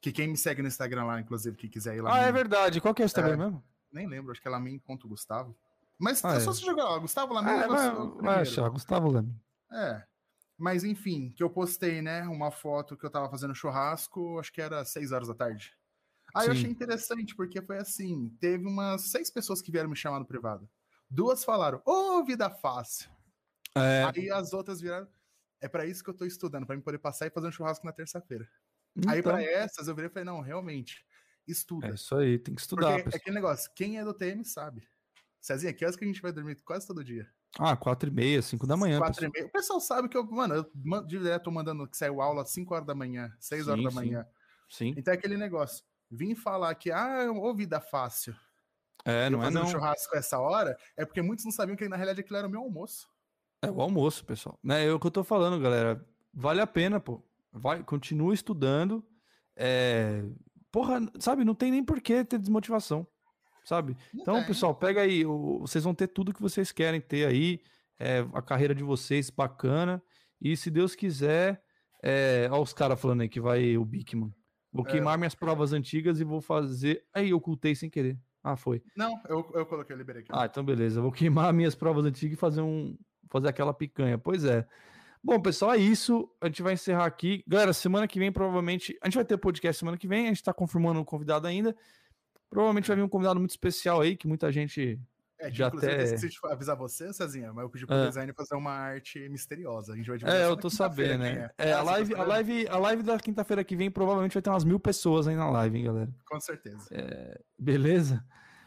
Que 0.00 0.10
quem 0.10 0.26
me 0.26 0.36
segue 0.36 0.62
no 0.62 0.66
Instagram 0.66 1.04
lá, 1.04 1.20
inclusive, 1.20 1.56
quem 1.56 1.68
quiser 1.70 1.94
ir 1.94 2.00
lá. 2.00 2.14
Ah, 2.14 2.22
é 2.26 2.32
verdade. 2.32 2.80
Qual 2.80 2.94
que 2.94 3.02
é 3.02 3.04
o 3.04 3.06
Instagram 3.06 3.36
mesmo? 3.36 3.62
Nem 3.92 4.08
lembro, 4.08 4.32
acho 4.32 4.40
que 4.40 4.48
é 4.48 4.50
Lamin.gustavo. 4.50 5.54
Mas 6.00 6.24
Ah, 6.24 6.34
é 6.34 6.36
é. 6.36 6.40
só 6.40 6.52
você 6.52 6.64
jogar 6.64 6.98
Gustavo 6.98 7.34
Lamin. 7.34 7.50
Ah, 7.50 7.66
vai 7.68 7.90
primeiro. 8.16 8.40
achar, 8.40 8.68
Gustavo 8.70 9.10
Leme. 9.10 9.34
É. 9.72 10.04
Mas 10.58 10.84
enfim, 10.84 11.32
que 11.32 11.42
eu 11.42 11.50
postei, 11.50 12.02
né? 12.02 12.22
Uma 12.24 12.50
foto 12.50 12.96
que 12.96 13.04
eu 13.04 13.10
tava 13.10 13.30
fazendo 13.30 13.54
churrasco, 13.54 14.38
acho 14.38 14.52
que 14.52 14.60
era 14.60 14.84
6 14.84 15.12
horas 15.12 15.28
da 15.28 15.34
tarde. 15.34 15.74
Aí 16.34 16.48
eu 16.48 16.54
Sim. 16.54 16.60
achei 16.60 16.70
interessante, 16.70 17.34
porque 17.36 17.62
foi 17.62 17.78
assim: 17.78 18.30
teve 18.40 18.66
umas 18.66 19.02
seis 19.10 19.30
pessoas 19.30 19.62
que 19.62 19.72
vieram 19.72 19.90
me 19.90 19.96
chamar 19.96 20.20
no 20.20 20.26
privado. 20.26 20.68
Duas 21.10 21.44
falaram, 21.44 21.82
ô, 21.84 22.24
vida 22.24 22.48
fácil. 22.50 23.10
É, 23.76 24.04
Aí 24.14 24.30
as 24.30 24.52
outras 24.52 24.80
viraram. 24.80 25.08
É 25.60 25.68
pra 25.68 25.86
isso 25.86 26.02
que 26.04 26.10
eu 26.10 26.14
tô 26.16 26.24
estudando, 26.24 26.66
pra 26.66 26.76
mim 26.76 26.82
poder 26.82 26.98
passar 26.98 27.26
e 27.26 27.30
fazer 27.30 27.48
um 27.48 27.52
churrasco 27.52 27.84
na 27.86 27.92
terça-feira. 27.92 28.48
Aí 29.08 29.20
então, 29.20 29.32
pra 29.32 29.42
essas 29.42 29.88
eu 29.88 29.94
virei 29.94 30.08
e 30.10 30.12
falei, 30.12 30.24
não, 30.24 30.40
realmente, 30.40 31.04
estuda. 31.46 31.88
é 31.88 31.94
isso 31.94 32.14
aí, 32.16 32.38
tem 32.38 32.54
que 32.54 32.60
estudar. 32.60 33.02
Porque 33.02 33.16
é 33.16 33.18
aquele 33.18 33.34
negócio, 33.36 33.70
quem 33.74 33.98
é 33.98 34.04
do 34.04 34.14
TM 34.14 34.44
sabe. 34.44 34.88
Cezinha, 35.40 35.72
que 35.72 35.84
horas 35.84 35.96
que 35.96 36.04
a 36.04 36.06
gente 36.06 36.20
vai 36.20 36.32
dormir 36.32 36.56
quase 36.62 36.86
todo 36.86 37.02
dia? 37.02 37.26
Ah, 37.58 37.76
quatro 37.76 38.08
e 38.08 38.12
meia, 38.12 38.42
cinco 38.42 38.66
da 38.66 38.76
manhã. 38.76 38.98
Quatro 38.98 39.14
pessoal. 39.14 39.32
e 39.34 39.38
meia. 39.38 39.48
O 39.48 39.52
pessoal 39.52 39.80
sabe 39.80 40.08
que 40.08 40.16
eu, 40.16 40.24
mano, 40.24 40.54
eu 40.54 41.06
direto 41.06 41.50
mandando 41.50 41.88
que 41.88 41.96
saiu 41.96 42.20
aula 42.20 42.42
às 42.42 42.50
5 42.50 42.74
horas 42.74 42.86
da 42.86 42.94
manhã, 42.94 43.34
6 43.40 43.68
horas 43.68 43.80
Sim, 43.80 43.88
da 43.88 43.90
manhã. 43.90 44.26
Sim. 44.68 44.94
Então 44.96 45.12
é 45.12 45.16
aquele 45.16 45.36
negócio. 45.36 45.84
Vim 46.10 46.34
falar 46.34 46.74
que, 46.74 46.90
ah, 46.90 47.30
ô 47.32 47.54
vida 47.54 47.80
fácil. 47.80 48.34
É, 49.04 49.26
eu 49.26 49.30
não 49.30 49.42
é 49.42 49.50
não. 49.50 49.66
churrasco 49.66 50.16
essa 50.16 50.38
hora, 50.38 50.76
é 50.96 51.04
porque 51.04 51.22
muitos 51.22 51.44
não 51.44 51.52
sabiam 51.52 51.76
que 51.76 51.88
na 51.88 51.96
realidade 51.96 52.20
aquilo 52.20 52.38
era 52.38 52.46
o 52.46 52.50
meu 52.50 52.60
almoço. 52.60 53.08
É 53.62 53.70
o 53.70 53.80
almoço, 53.80 54.24
pessoal. 54.24 54.58
Né, 54.62 54.86
é 54.86 54.92
o 54.92 55.00
que 55.00 55.06
eu 55.06 55.10
tô 55.10 55.24
falando, 55.24 55.60
galera. 55.60 56.04
Vale 56.32 56.60
a 56.60 56.66
pena, 56.66 57.00
pô. 57.00 57.22
Vai, 57.52 57.82
continua 57.82 58.32
estudando. 58.32 59.04
É... 59.56 60.24
Porra, 60.70 61.00
sabe, 61.18 61.44
não 61.44 61.54
tem 61.54 61.70
nem 61.70 61.84
por 61.84 62.00
que 62.00 62.24
ter 62.24 62.38
desmotivação, 62.38 63.06
sabe? 63.70 63.96
Não 64.12 64.22
Então, 64.22 64.34
tem. 64.36 64.46
pessoal, 64.46 64.74
pega 64.74 65.00
aí. 65.02 65.24
Vocês 65.24 65.84
vão 65.84 65.94
ter 65.94 66.08
tudo 66.08 66.34
que 66.34 66.42
vocês 66.42 66.72
querem 66.72 67.00
ter 67.00 67.24
aí. 67.26 67.60
é, 68.02 68.24
a 68.32 68.40
carreira 68.42 68.74
de 68.74 68.82
vocês 68.82 69.28
bacana. 69.30 70.02
E 70.40 70.56
se 70.56 70.70
Deus 70.70 70.94
quiser. 70.94 71.62
É... 72.02 72.48
Olha 72.50 72.62
os 72.62 72.72
caras 72.72 72.98
falando 72.98 73.20
aí 73.20 73.28
que 73.28 73.38
vai 73.40 73.76
o 73.76 73.84
Bigman. 73.84 74.32
Vou 74.72 74.86
É. 74.86 74.90
queimar 74.90 75.18
minhas 75.18 75.34
provas 75.34 75.72
antigas 75.74 76.18
e 76.18 76.24
vou 76.24 76.40
fazer. 76.40 77.04
Aí, 77.12 77.28
eu 77.30 77.36
ocultei 77.36 77.74
sem 77.74 77.90
querer. 77.90 78.18
Ah, 78.42 78.56
foi. 78.56 78.82
Não, 78.96 79.20
eu, 79.28 79.46
eu 79.54 79.66
coloquei, 79.66 79.94
eu 79.94 79.98
liberei 79.98 80.22
aqui. 80.22 80.30
Ah, 80.32 80.46
então 80.46 80.64
beleza. 80.64 81.02
Vou 81.02 81.12
queimar 81.12 81.52
minhas 81.52 81.74
provas 81.74 82.06
antigas 82.06 82.38
e 82.38 82.40
fazer 82.40 82.62
um 82.62 82.96
fazer 83.30 83.48
aquela 83.48 83.74
picanha. 83.74 84.16
Pois 84.16 84.44
é. 84.46 84.66
Bom, 85.22 85.38
pessoal, 85.38 85.74
é 85.74 85.76
isso. 85.76 86.26
A 86.40 86.46
gente 86.46 86.62
vai 86.62 86.72
encerrar 86.72 87.04
aqui. 87.04 87.44
Galera, 87.46 87.74
semana 87.74 88.08
que 88.08 88.18
vem, 88.18 88.32
provavelmente. 88.32 88.96
A 89.02 89.06
gente 89.08 89.16
vai 89.16 89.24
ter 89.26 89.36
podcast 89.36 89.78
semana 89.78 89.98
que 89.98 90.08
vem. 90.08 90.24
A 90.24 90.28
gente 90.28 90.42
tá 90.42 90.54
confirmando 90.54 90.98
o 91.00 91.04
convidado 91.04 91.46
ainda. 91.46 91.76
Provavelmente 92.50 92.88
vai 92.88 92.96
vir 92.96 93.02
um 93.02 93.08
convidado 93.08 93.38
muito 93.38 93.50
especial 93.50 94.00
aí, 94.00 94.16
que 94.16 94.26
muita 94.26 94.50
gente. 94.50 95.00
É, 95.38 95.50
já 95.50 95.68
até- 95.68 96.00
eu 96.00 96.04
esqueci 96.04 96.28
de 96.28 96.36
avisar 96.44 96.76
você, 96.76 97.10
Cezinha, 97.14 97.50
mas 97.52 97.62
eu 97.62 97.70
pedi 97.70 97.86
pro 97.86 97.94
Ah. 97.96 98.08
designer 98.08 98.34
fazer 98.34 98.54
uma 98.56 98.72
arte 98.72 99.26
misteriosa. 99.30 99.94
A 99.94 99.96
gente 99.96 100.06
vai 100.08 100.18
divulgar 100.18 100.38
É, 100.38 100.44
eu 100.44 100.54
tô 100.56 100.68
sabendo, 100.68 101.20
né? 101.20 101.50
é. 101.56 101.68
É, 101.70 101.72
Ah, 101.72 101.76
a 101.80 101.84
tá 101.84 101.90
live, 101.92 102.14
a 102.14 102.22
live, 102.24 102.68
a 102.68 102.76
live 102.76 103.02
da 103.02 103.18
quinta-feira 103.18 103.64
que 103.64 103.74
vem 103.74 103.90
provavelmente 103.90 104.34
vai 104.34 104.42
ter 104.42 104.50
umas 104.50 104.64
mil 104.64 104.78
pessoas 104.78 105.26
aí 105.26 105.34
na 105.36 105.48
live, 105.48 105.78
hein, 105.78 105.84
galera. 105.84 106.10
Com 106.26 106.38
certeza. 106.40 106.86
Beleza? 107.58 108.22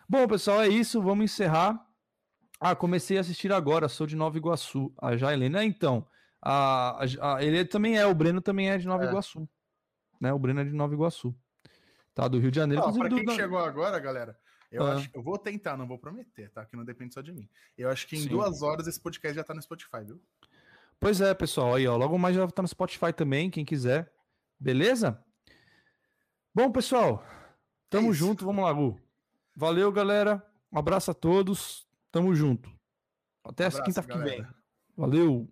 Bom, 0.10 0.28
pessoal, 0.28 0.62
é 0.64 0.68
isso. 0.68 1.00
Vamos 1.02 1.26
encerrar. 1.26 1.80
Ah, 2.60 2.76
comecei 2.76 3.18
a 3.18 3.22
assistir 3.22 3.52
agora. 3.52 3.88
Sou 3.90 4.08
de 4.08 4.16
Nova 4.16 4.38
Iguaçu. 4.38 4.92
A 5.00 5.16
Jailene. 5.16 5.56
É, 5.58 5.64
então. 5.64 6.08
A, 6.42 7.04
a- 7.04 7.36
a- 7.36 7.44
ele 7.44 7.64
também 7.66 7.98
é. 7.98 8.06
O 8.08 8.16
Breno 8.16 8.42
também 8.42 8.70
é 8.72 8.78
de 8.78 8.88
Nova 8.88 9.04
É. 9.06 9.08
Iguaçu. 9.10 9.48
Né? 10.20 10.34
O 10.34 10.40
Breno 10.40 10.62
é 10.62 10.64
de 10.64 10.72
Nova 10.74 10.94
Iguaçu. 10.94 11.36
Tá, 12.14 12.28
do 12.28 12.40
Rio 12.40 12.52
de 12.52 12.58
Janeiro. 12.58 12.84
Pra 12.94 13.08
do- 13.10 13.16
quem 13.16 13.26
da- 13.26 13.34
chegou 13.36 13.58
agora, 13.60 13.98
galera, 14.00 14.38
eu 14.72 14.86
Ah. 14.86 14.94
acho 14.96 15.10
eu 15.14 15.22
vou 15.24 15.38
tentar, 15.38 15.76
não 15.76 15.88
vou 15.88 15.98
prometer, 15.98 16.50
tá? 16.52 16.66
Que 16.66 16.76
não 16.76 16.86
depende 16.86 17.14
só 17.14 17.22
de 17.22 17.32
mim. 17.34 17.50
Eu 17.78 17.90
acho 17.90 18.08
que 18.08 18.16
em 18.16 18.22
Sim. 18.22 18.30
duas 18.30 18.62
horas 18.62 18.88
esse 18.88 19.00
podcast 19.00 19.36
já 19.36 19.44
tá 19.44 19.54
no 19.54 19.62
Spotify, 19.62 20.04
viu? 20.06 20.22
Pois 21.00 21.20
é, 21.22 21.34
pessoal. 21.34 21.76
Aí, 21.76 21.88
ó. 21.88 21.98
Logo 21.98 22.18
mais 22.18 22.36
já 22.36 22.48
tá 22.48 22.62
no 22.62 22.68
Spotify 22.68 23.12
também, 23.12 23.50
quem 23.50 23.66
quiser. 23.66 24.14
Beleza? 24.60 25.22
Bom, 26.54 26.72
pessoal. 26.72 27.26
Tamo 27.90 28.12
É 28.12 28.14
junto. 28.14 28.46
Vamos 28.46 28.64
lá, 28.64 28.72
Gu. 28.72 29.00
Valeu, 29.56 29.92
galera. 29.92 30.46
Um 30.72 30.78
abraço 30.80 31.12
a 31.12 31.14
todos. 31.14 31.88
Tamo 32.12 32.34
junto. 32.36 32.70
Até 33.44 33.66
Abraço, 33.66 33.84
quinta 33.84 34.04
que 34.04 34.18
vem. 34.20 34.46
Valeu. 34.96 35.52